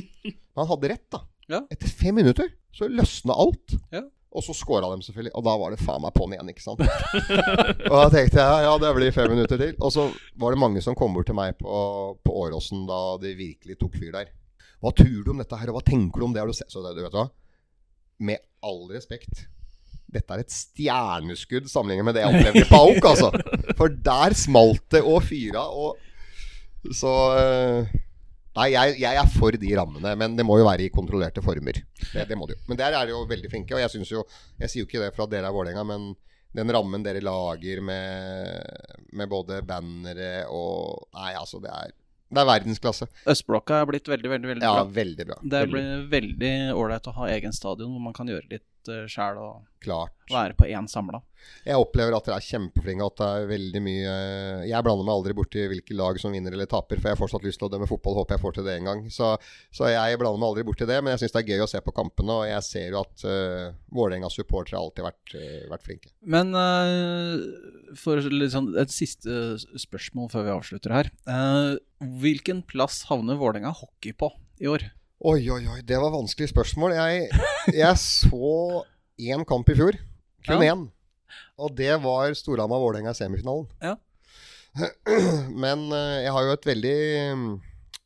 Han 0.59 0.67
hadde 0.73 0.89
rett, 0.91 1.05
da. 1.15 1.21
Ja. 1.51 1.61
Etter 1.71 1.93
fem 2.01 2.17
minutter 2.19 2.49
så 2.75 2.89
løsna 2.91 3.37
alt. 3.39 3.77
Ja. 3.95 4.03
Og 4.31 4.45
så 4.47 4.55
scora 4.55 4.87
de 4.95 5.03
selvfølgelig, 5.03 5.33
og 5.35 5.43
da 5.47 5.53
var 5.59 5.73
det 5.75 5.81
faen 5.83 6.03
meg 6.05 6.13
på'n 6.15 6.35
igjen, 6.37 6.51
ikke 6.53 6.63
sant. 6.63 6.83
og 6.83 7.95
da 7.99 8.05
tenkte 8.15 8.39
jeg 8.39 8.67
ja, 8.67 8.75
det 8.79 8.91
blir 8.95 9.15
fem 9.15 9.33
minutter 9.35 9.59
til. 9.59 9.73
Og 9.83 9.91
så 9.95 10.05
var 10.39 10.55
det 10.55 10.61
mange 10.63 10.83
som 10.85 10.95
kom 10.99 11.15
bort 11.17 11.27
til 11.31 11.35
meg 11.39 11.57
på, 11.59 11.81
på 12.23 12.35
Åråsen 12.45 12.85
da 12.89 13.01
det 13.23 13.33
virkelig 13.39 13.79
tok 13.81 13.97
fyr 13.99 14.13
der. 14.15 14.31
Hva 14.81 14.93
tror 14.97 15.23
du 15.25 15.31
om 15.33 15.41
dette 15.41 15.61
her, 15.61 15.71
og 15.71 15.79
hva 15.79 15.87
tenker 15.87 16.23
du 16.23 16.27
om 16.27 16.35
det? 16.35 16.45
Du? 16.49 16.53
Så 16.57 16.83
du 16.83 17.03
vet 17.03 17.17
hva? 17.17 17.27
Med 18.25 18.43
all 18.65 18.85
respekt. 18.93 19.47
Dette 20.11 20.35
er 20.35 20.43
et 20.43 20.53
stjerneskudd 20.53 21.69
sammenlignet 21.71 22.09
med 22.09 22.17
det 22.17 22.25
jeg 22.25 22.35
opplevde 22.35 22.65
i 22.65 22.71
Pauk, 22.71 23.11
altså. 23.13 23.31
For 23.79 23.93
der 24.11 24.35
smalt 24.39 24.87
det 24.91 25.05
og 25.07 25.21
fyra 25.23 25.69
og 25.71 26.01
Så 26.97 27.13
eh, 27.37 27.93
Nei, 28.57 28.67
jeg, 28.73 28.97
jeg 28.99 29.19
er 29.21 29.29
for 29.31 29.55
de 29.63 29.69
rammene, 29.79 30.15
men 30.19 30.33
det 30.35 30.43
må 30.43 30.57
jo 30.59 30.67
være 30.67 30.89
i 30.89 30.91
kontrollerte 30.91 31.43
former. 31.45 31.77
Det, 32.01 32.25
det 32.27 32.37
må 32.37 32.49
det 32.51 32.57
jo. 32.57 32.65
Men 32.73 32.81
der 32.81 32.97
er 32.99 33.07
de 33.07 33.15
jo 33.15 33.21
veldig 33.31 33.51
flinke, 33.53 33.77
og 33.77 33.83
jeg 33.85 33.93
synes 33.93 34.11
jo 34.11 34.25
Jeg 34.59 34.73
sier 34.73 34.83
jo 34.83 34.89
ikke 34.89 35.05
det 35.05 35.13
for 35.15 35.29
at 35.29 35.33
dere 35.37 35.47
er 35.47 35.55
Vålerenga, 35.55 35.85
men 35.87 36.11
den 36.59 36.73
rammen 36.75 37.05
dere 37.07 37.23
lager 37.23 37.79
med, 37.87 38.89
med 39.15 39.31
både 39.31 39.61
bannere 39.63 40.49
og 40.51 41.07
Nei, 41.15 41.31
altså, 41.39 41.61
det 41.63 41.71
er, 41.71 41.95
det 42.31 42.41
er 42.43 42.47
verdensklasse. 42.47 43.09
Østblokka 43.27 43.81
er 43.83 43.87
blitt 43.91 44.07
veldig, 44.09 44.31
veldig 44.31 44.49
veldig 44.55 44.63
Ja, 44.63 44.75
bra. 44.85 44.85
veldig 45.01 45.27
bra. 45.27 45.39
Det 45.43 45.63
blir 45.73 46.09
veldig 46.13 46.53
ålreit 46.79 47.09
å 47.11 47.15
ha 47.17 47.27
egen 47.35 47.53
stadion 47.53 47.91
hvor 47.91 48.01
man 48.05 48.13
kan 48.15 48.27
gjøre 48.31 48.47
litt 48.51 48.67
uh, 48.89 49.05
sjæl 49.11 49.39
og 49.41 49.67
Klart. 49.81 50.13
være 50.31 50.55
på 50.57 50.69
én 50.69 50.89
samla. 50.89 51.21
Jeg 51.65 51.81
opplever 51.81 52.13
at 52.13 52.27
dere 52.29 52.37
er 52.37 52.45
kjempeflinke, 52.45 53.07
at 53.07 53.21
det 53.21 53.29
er 53.29 53.47
veldig 53.49 53.81
mye 53.81 54.11
Jeg 54.69 54.85
blander 54.85 55.07
meg 55.09 55.15
aldri 55.15 55.35
borti 55.39 55.63
hvilke 55.71 55.97
lag 55.97 56.19
som 56.21 56.35
vinner 56.37 56.53
eller 56.53 56.69
taper, 56.69 57.01
for 57.01 57.09
jeg 57.09 57.17
har 57.17 57.21
fortsatt 57.21 57.47
lyst 57.47 57.61
til 57.63 57.69
å 57.69 57.73
dømme 57.73 57.89
fotball. 57.89 58.19
Håper 58.21 58.37
jeg 58.37 58.45
får 58.45 58.57
til 58.59 58.69
det 58.69 58.77
en 58.77 58.91
gang. 58.91 59.03
Så, 59.13 59.31
så 59.73 59.89
jeg 59.89 60.21
blander 60.21 60.41
meg 60.43 60.51
aldri 60.51 60.67
borti 60.69 60.89
det, 60.89 61.01
men 61.01 61.15
jeg 61.15 61.25
syns 61.25 61.37
det 61.37 61.43
er 61.43 61.55
gøy 61.55 61.65
å 61.65 61.71
se 61.73 61.81
på 61.85 61.97
kampene, 61.97 62.37
og 62.43 62.49
jeg 62.51 62.67
ser 62.69 62.87
jo 62.93 63.01
at 63.01 63.25
uh, 63.25 63.73
Vålerengas 63.97 64.37
supportere 64.37 64.77
har 64.79 64.85
alltid 64.85 65.09
vært, 65.09 65.35
uh, 65.37 65.67
vært 65.73 65.89
flinke. 65.89 66.13
Men 66.37 66.53
uh, 66.53 67.97
for 67.99 68.21
sånn 68.53 68.73
et 68.81 68.93
siste 68.95 69.41
spørsmål 69.81 70.31
før 70.33 70.47
vi 70.47 70.57
avslutter 70.59 70.97
her. 70.99 71.13
Uh, 71.25 71.81
hvilken 72.21 72.65
plass 72.69 73.07
havner 73.09 73.41
Vålerenga 73.41 73.73
hockey 73.81 74.13
på 74.13 74.33
i 74.61 74.69
år? 74.69 74.91
Oi, 75.21 75.43
oi, 75.53 75.67
oi, 75.69 75.83
det 75.85 75.99
var 76.01 76.15
vanskelig 76.15 76.47
spørsmål. 76.49 76.95
Jeg, 76.97 77.27
jeg 77.77 77.97
så 78.01 78.85
én 79.21 79.43
kamp 79.45 79.69
i 79.69 79.75
fjor. 79.77 79.99
Kun 80.47 80.63
Ja. 80.65 80.73
én. 80.73 80.87
Og 81.61 81.75
det 81.77 81.93
var 82.01 82.33
Storhamar-Vålerenga 82.33 83.13
i 83.13 83.19
semifinalen. 83.19 83.67
Ja. 83.85 83.99
Men 85.65 85.93
eh, 85.93 86.23
jeg 86.25 86.33
har 86.33 86.47
jo 86.47 86.55
et 86.55 86.65
veldig 86.71 86.97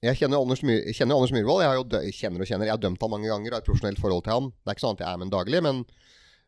Jeg 0.02 0.16
kjenner 0.16 0.40
Anders, 0.40 0.64
My 0.66 0.80
kjenner 0.90 1.14
Anders 1.14 1.30
Myhrvold. 1.36 1.62
Jeg 1.62 1.70
har 1.70 1.78
jo 1.78 2.10
kjenner 2.18 2.42
og 2.42 2.50
kjenner 2.50 2.66
Jeg 2.66 2.74
har 2.74 2.82
dømt 2.82 3.06
han 3.06 3.12
mange 3.14 3.30
ganger 3.30 3.52
og 3.52 3.54
har 3.54 3.62
et 3.62 3.70
profesjonelt 3.70 4.02
forhold 4.02 4.26
til 4.26 4.34
han. 4.34 4.50
Det 4.50 4.72
er 4.72 4.74
ikke 4.74 4.86
sånn 4.88 4.98
at 4.98 5.04
jeg 5.04 5.10
er 5.12 5.20
med 5.20 5.28
ham 5.28 5.34
daglig, 5.36 5.62
men 5.62 5.84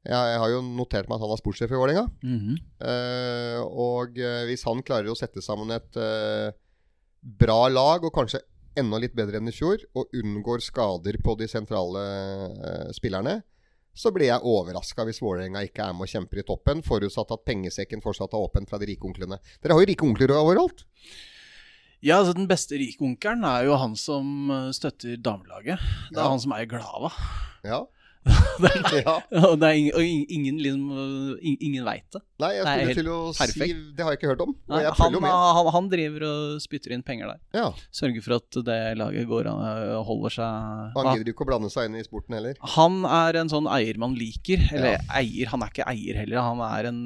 jeg, 0.03 0.19
jeg 0.33 0.43
har 0.43 0.51
jo 0.51 0.61
notert 0.67 1.07
meg 1.07 1.21
at 1.21 1.27
han 1.29 1.37
er 1.37 1.43
sportssjef 1.45 1.71
i 1.71 1.79
Vålerenga. 1.79 2.05
Mm 2.27 2.43
-hmm. 2.43 2.59
uh, 2.83 3.63
og 3.71 4.19
eh, 4.19 4.43
hvis 4.51 4.67
han 4.67 4.83
klarer 4.83 5.15
å 5.15 5.19
sette 5.19 5.43
sammen 5.43 5.71
et 5.71 5.97
uh, 5.97 6.51
bra 7.23 7.69
lag, 7.69 8.03
og 8.03 8.13
kanskje 8.13 8.43
enda 8.79 8.99
litt 9.03 9.15
bedre 9.17 9.41
enn 9.41 9.49
i 9.49 9.55
fjor, 9.55 9.83
og 9.97 10.13
unngår 10.15 10.63
skader 10.65 11.19
på 11.25 11.35
de 11.41 11.49
sentrale 11.51 12.03
uh, 12.57 12.91
spillerne, 12.97 13.41
så 13.97 14.11
blir 14.13 14.29
jeg 14.29 14.45
overraska 14.45 15.07
hvis 15.09 15.23
Vålerenga 15.25 15.63
ikke 15.65 15.87
er 15.87 15.95
med 15.97 16.05
og 16.05 16.11
kjemper 16.13 16.43
i 16.43 16.45
toppen, 16.45 16.83
forutsatt 16.85 17.31
at 17.33 17.47
pengesekken 17.49 18.03
fortsatt 18.05 18.35
er 18.37 18.45
åpen 18.45 18.69
fra 18.69 18.77
de 18.83 18.91
rike 18.91 19.09
onklene. 19.09 19.39
Dere 19.65 19.73
har 19.73 19.81
jo 19.81 19.89
rike 19.89 20.05
onkler 20.05 20.35
overalt. 20.37 20.85
Ja, 22.05 22.19
altså 22.21 22.35
Den 22.37 22.47
beste 22.51 22.77
rikonkelen 22.77 23.45
er 23.49 23.65
jo 23.71 23.79
han 23.81 23.95
som 23.97 24.51
eh, 24.53 24.67
støtter 24.77 25.17
damelaget. 25.17 25.81
Det 26.13 26.19
er 26.19 26.27
Ja. 26.27 26.29
han 26.29 26.43
som 26.45 26.53
eier 26.53 26.69
Glava. 26.69 27.09
Ja. 27.65 27.81
det 28.63 28.71
er, 28.73 28.97
ja. 29.07 29.15
og 29.47 29.59
det 29.61 29.69
er 29.69 29.79
ingen, 29.79 29.95
og 29.95 30.03
ingen, 30.37 30.59
liksom, 30.63 30.85
ingen 31.43 31.85
veit 31.87 32.07
det. 32.15 32.23
Nei, 32.43 32.51
jeg 32.57 32.67
skulle 32.67 32.97
til 32.99 33.11
å 33.13 33.19
si. 33.37 33.69
Det 33.97 34.05
har 34.05 34.13
jeg 34.13 34.21
ikke 34.21 34.31
hørt 34.33 34.43
om. 34.45 34.53
Nei, 34.73 34.83
han, 34.99 35.19
han, 35.25 35.71
han 35.77 35.91
driver 35.93 36.27
og 36.29 36.63
spytter 36.65 36.95
inn 36.97 37.05
penger 37.07 37.33
der. 37.33 37.41
Ja. 37.57 37.69
Sørger 37.95 38.25
for 38.27 38.37
at 38.41 38.59
det 38.67 38.79
laget 38.99 39.29
går 39.31 39.51
og 39.53 40.11
holder 40.11 40.37
seg 40.37 40.99
Han 40.99 41.11
gidder 41.15 41.33
ikke 41.33 41.47
å 41.47 41.51
blande 41.53 41.71
seg 41.73 41.89
inn 41.89 41.99
i 42.01 42.05
sporten 42.07 42.37
heller. 42.37 42.59
Han 42.77 43.03
er 43.09 43.41
en 43.43 43.53
sånn 43.53 43.71
eier 43.71 44.01
man 44.03 44.17
liker. 44.19 44.63
Eller 44.73 44.97
Ja. 44.97 45.03
eier, 45.21 45.51
han 45.53 45.65
er 45.65 45.73
ikke 45.73 45.89
eier 45.91 46.21
heller. 46.23 46.43
Han 46.45 46.63
er 46.67 46.91
en 46.91 47.03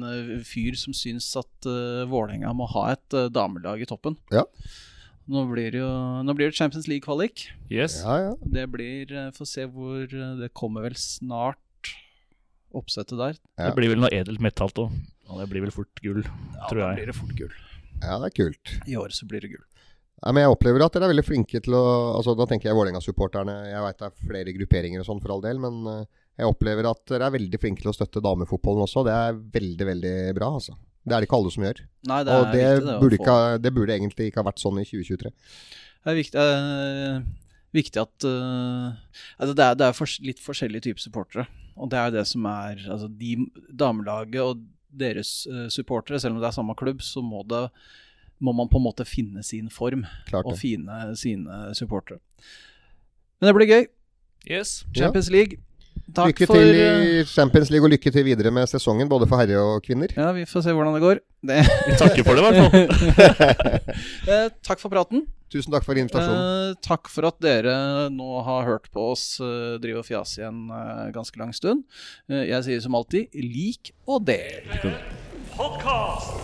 fyr 0.47 0.77
som 0.79 0.95
syns 0.97 1.29
at 1.39 1.69
uh, 1.69 2.03
Vålerenga 2.11 2.53
må 2.57 2.67
ha 2.73 2.91
et 2.95 3.17
uh, 3.17 3.27
damelag 3.33 3.83
i 3.83 3.89
toppen. 3.89 4.17
Ja. 4.33 4.45
Nå 5.29 5.43
blir 5.51 5.71
det 5.71 5.79
jo 5.83 5.89
nå 6.25 6.33
blir 6.35 6.49
det 6.49 6.57
Champions 6.57 6.87
League-kvalik. 6.89 7.45
Yes. 7.69 7.99
Ja, 8.03 8.15
ja. 8.29 8.31
Det 8.41 8.65
blir 8.73 9.11
uh, 9.13 9.29
Få 9.35 9.45
se 9.45 9.65
hvor 9.69 10.07
Det 10.09 10.49
kommer 10.57 10.81
vel 10.87 10.95
snart 10.99 11.59
oppsettet 12.73 13.17
der. 13.19 13.35
Ja. 13.59 13.69
Det 13.69 13.75
blir 13.77 13.91
vel 13.93 13.99
noe 14.01 14.11
edelt 14.15 14.39
metalt 14.43 14.79
òg. 14.79 14.93
Og 15.31 15.39
det 15.39 15.47
blir 15.51 15.63
vel 15.63 15.71
fort 15.75 16.01
gull, 16.03 16.23
tror 16.69 16.79
Da 16.81 16.87
jeg. 16.91 17.01
blir 17.01 17.11
det 17.11 17.15
fort 17.15 17.35
gull. 17.37 17.51
ja, 18.01 18.17
det 18.19 18.29
er 18.31 18.35
kult. 18.35 18.73
I 18.87 18.95
år 18.99 19.13
så 19.15 19.27
blir 19.27 19.43
det 19.43 19.51
gull. 19.53 19.63
Nei, 20.21 20.31
men 20.35 20.43
Jeg 20.43 20.53
opplever 20.53 20.83
at 20.85 20.93
dere 20.93 21.07
er 21.07 21.13
veldig 21.15 21.25
flinke 21.25 21.61
til 21.65 21.73
å 21.73 21.83
altså 22.19 22.35
Da 22.37 22.45
tenker 22.45 22.69
jeg 22.69 22.77
Vålerenga-supporterne. 22.77 23.55
Jeg 23.71 23.81
veit 23.85 23.97
det 24.01 24.07
er 24.09 24.27
flere 24.27 24.53
grupperinger 24.57 25.01
og 25.01 25.07
sånn 25.07 25.21
for 25.23 25.33
all 25.35 25.41
del, 25.41 25.57
men 25.63 25.79
eh, 25.89 26.03
jeg 26.41 26.51
opplever 26.51 26.87
at 26.91 27.01
dere 27.09 27.27
er 27.29 27.35
veldig 27.37 27.59
flinke 27.61 27.81
til 27.83 27.91
å 27.91 27.95
støtte 27.95 28.21
damefotballen 28.23 28.85
også. 28.85 29.03
Det 29.07 29.15
er 29.15 29.39
veldig, 29.55 29.87
veldig 29.91 30.13
bra, 30.37 30.51
altså. 30.59 30.75
Det 31.01 31.15
er 31.15 31.23
det 31.23 31.27
ikke 31.29 31.37
alle 31.39 31.51
som 31.53 31.63
gjør. 31.65 31.79
Nei, 32.09 32.17
det 32.25 32.33
er 32.33 32.39
Og 32.41 32.49
det 32.51 32.65
viktig 32.65 32.87
det, 32.87 32.97
burde, 33.01 33.17
ikke, 33.17 33.37
ha- 33.37 33.61
det 33.61 33.71
burde 33.73 33.95
egentlig 33.95 34.27
ikke 34.29 34.41
ha 34.41 34.47
vært 34.51 34.61
sånn 34.61 34.81
i 34.81 34.85
2023. 34.85 35.31
Det 36.01 36.11
er 36.11 36.17
viktig, 36.17 36.43
uh, 36.43 37.23
viktig 37.77 38.01
at 38.01 38.27
uh, 38.27 38.91
altså 39.41 39.55
det, 39.57 39.65
er, 39.65 39.79
det 39.79 39.87
er 39.87 40.13
litt 40.27 40.43
forskjellige 40.43 40.85
typer 40.89 41.05
supportere. 41.05 41.47
Og 41.77 41.89
det 41.89 41.97
er 42.01 42.13
det 42.13 42.25
som 42.29 42.45
er 42.51 42.83
altså 42.85 43.09
de 43.09 43.33
Damelaget 43.73 44.41
og 44.43 44.61
deres 44.91 45.47
uh, 45.49 45.67
supportere, 45.73 46.19
selv 46.21 46.35
om 46.35 46.41
det 46.43 46.49
er 46.51 46.57
samme 46.57 46.75
klubb, 46.77 47.01
så 47.05 47.23
må, 47.25 47.41
det, 47.49 47.63
må 48.43 48.53
man 48.53 48.69
på 48.69 48.77
en 48.81 48.85
måte 48.85 49.07
finne 49.07 49.41
sin 49.47 49.69
form 49.73 50.05
og 50.43 50.53
finne 50.59 51.15
sine 51.17 51.63
supportere. 51.77 52.19
Men 53.39 53.49
det 53.49 53.57
blir 53.57 53.71
gøy. 53.71 53.85
Yes. 54.49 54.81
Ja. 54.93 55.05
Champions 55.05 55.29
League. 55.33 55.61
Takk 56.11 56.31
Lykke 56.31 56.47
for 56.49 56.59
til 56.59 56.69
eh, 56.75 57.03
i 57.21 57.25
Champions 57.29 57.69
League, 57.71 57.87
og 57.87 57.91
lykke 57.93 58.11
til 58.13 58.25
videre 58.27 58.51
med 58.53 58.67
sesongen, 58.69 59.09
både 59.11 59.27
for 59.29 59.39
herre 59.41 59.59
og 59.61 59.83
kvinner. 59.85 60.11
Ja, 60.17 60.31
vi 60.35 60.43
får 60.49 60.65
se 60.65 60.73
hvordan 60.75 60.95
det 60.97 61.03
går. 61.03 61.21
Det. 61.51 61.59
Vi 61.87 61.93
takker 61.99 62.25
for 62.27 62.33
det, 62.35 62.41
i 62.41 62.45
hvert 62.47 62.59
fall. 62.61 62.75
Eh, 64.31 64.47
takk 64.65 64.79
for 64.81 64.91
praten. 64.93 65.23
Tusen 65.51 65.73
takk 65.73 65.83
for 65.83 65.99
invitasjonen. 65.99 66.71
Eh, 66.71 66.75
takk 66.85 67.09
for 67.11 67.27
at 67.27 67.37
dere 67.43 67.73
nå 68.13 68.29
har 68.47 68.67
hørt 68.69 68.87
på 68.93 69.09
oss 69.11 69.25
eh, 69.43 69.75
drive 69.83 69.99
og 70.03 70.07
fjase 70.07 70.43
i 70.43 70.47
en 70.47 70.69
eh, 70.71 71.09
ganske 71.15 71.41
lang 71.41 71.51
stund. 71.57 71.83
Eh, 72.31 72.45
jeg 72.53 72.67
sier 72.69 72.83
som 72.85 72.95
alltid 72.95 73.35
lik 73.35 73.91
og 74.07 74.23
del. 74.29 74.63
podkast! 75.57 76.39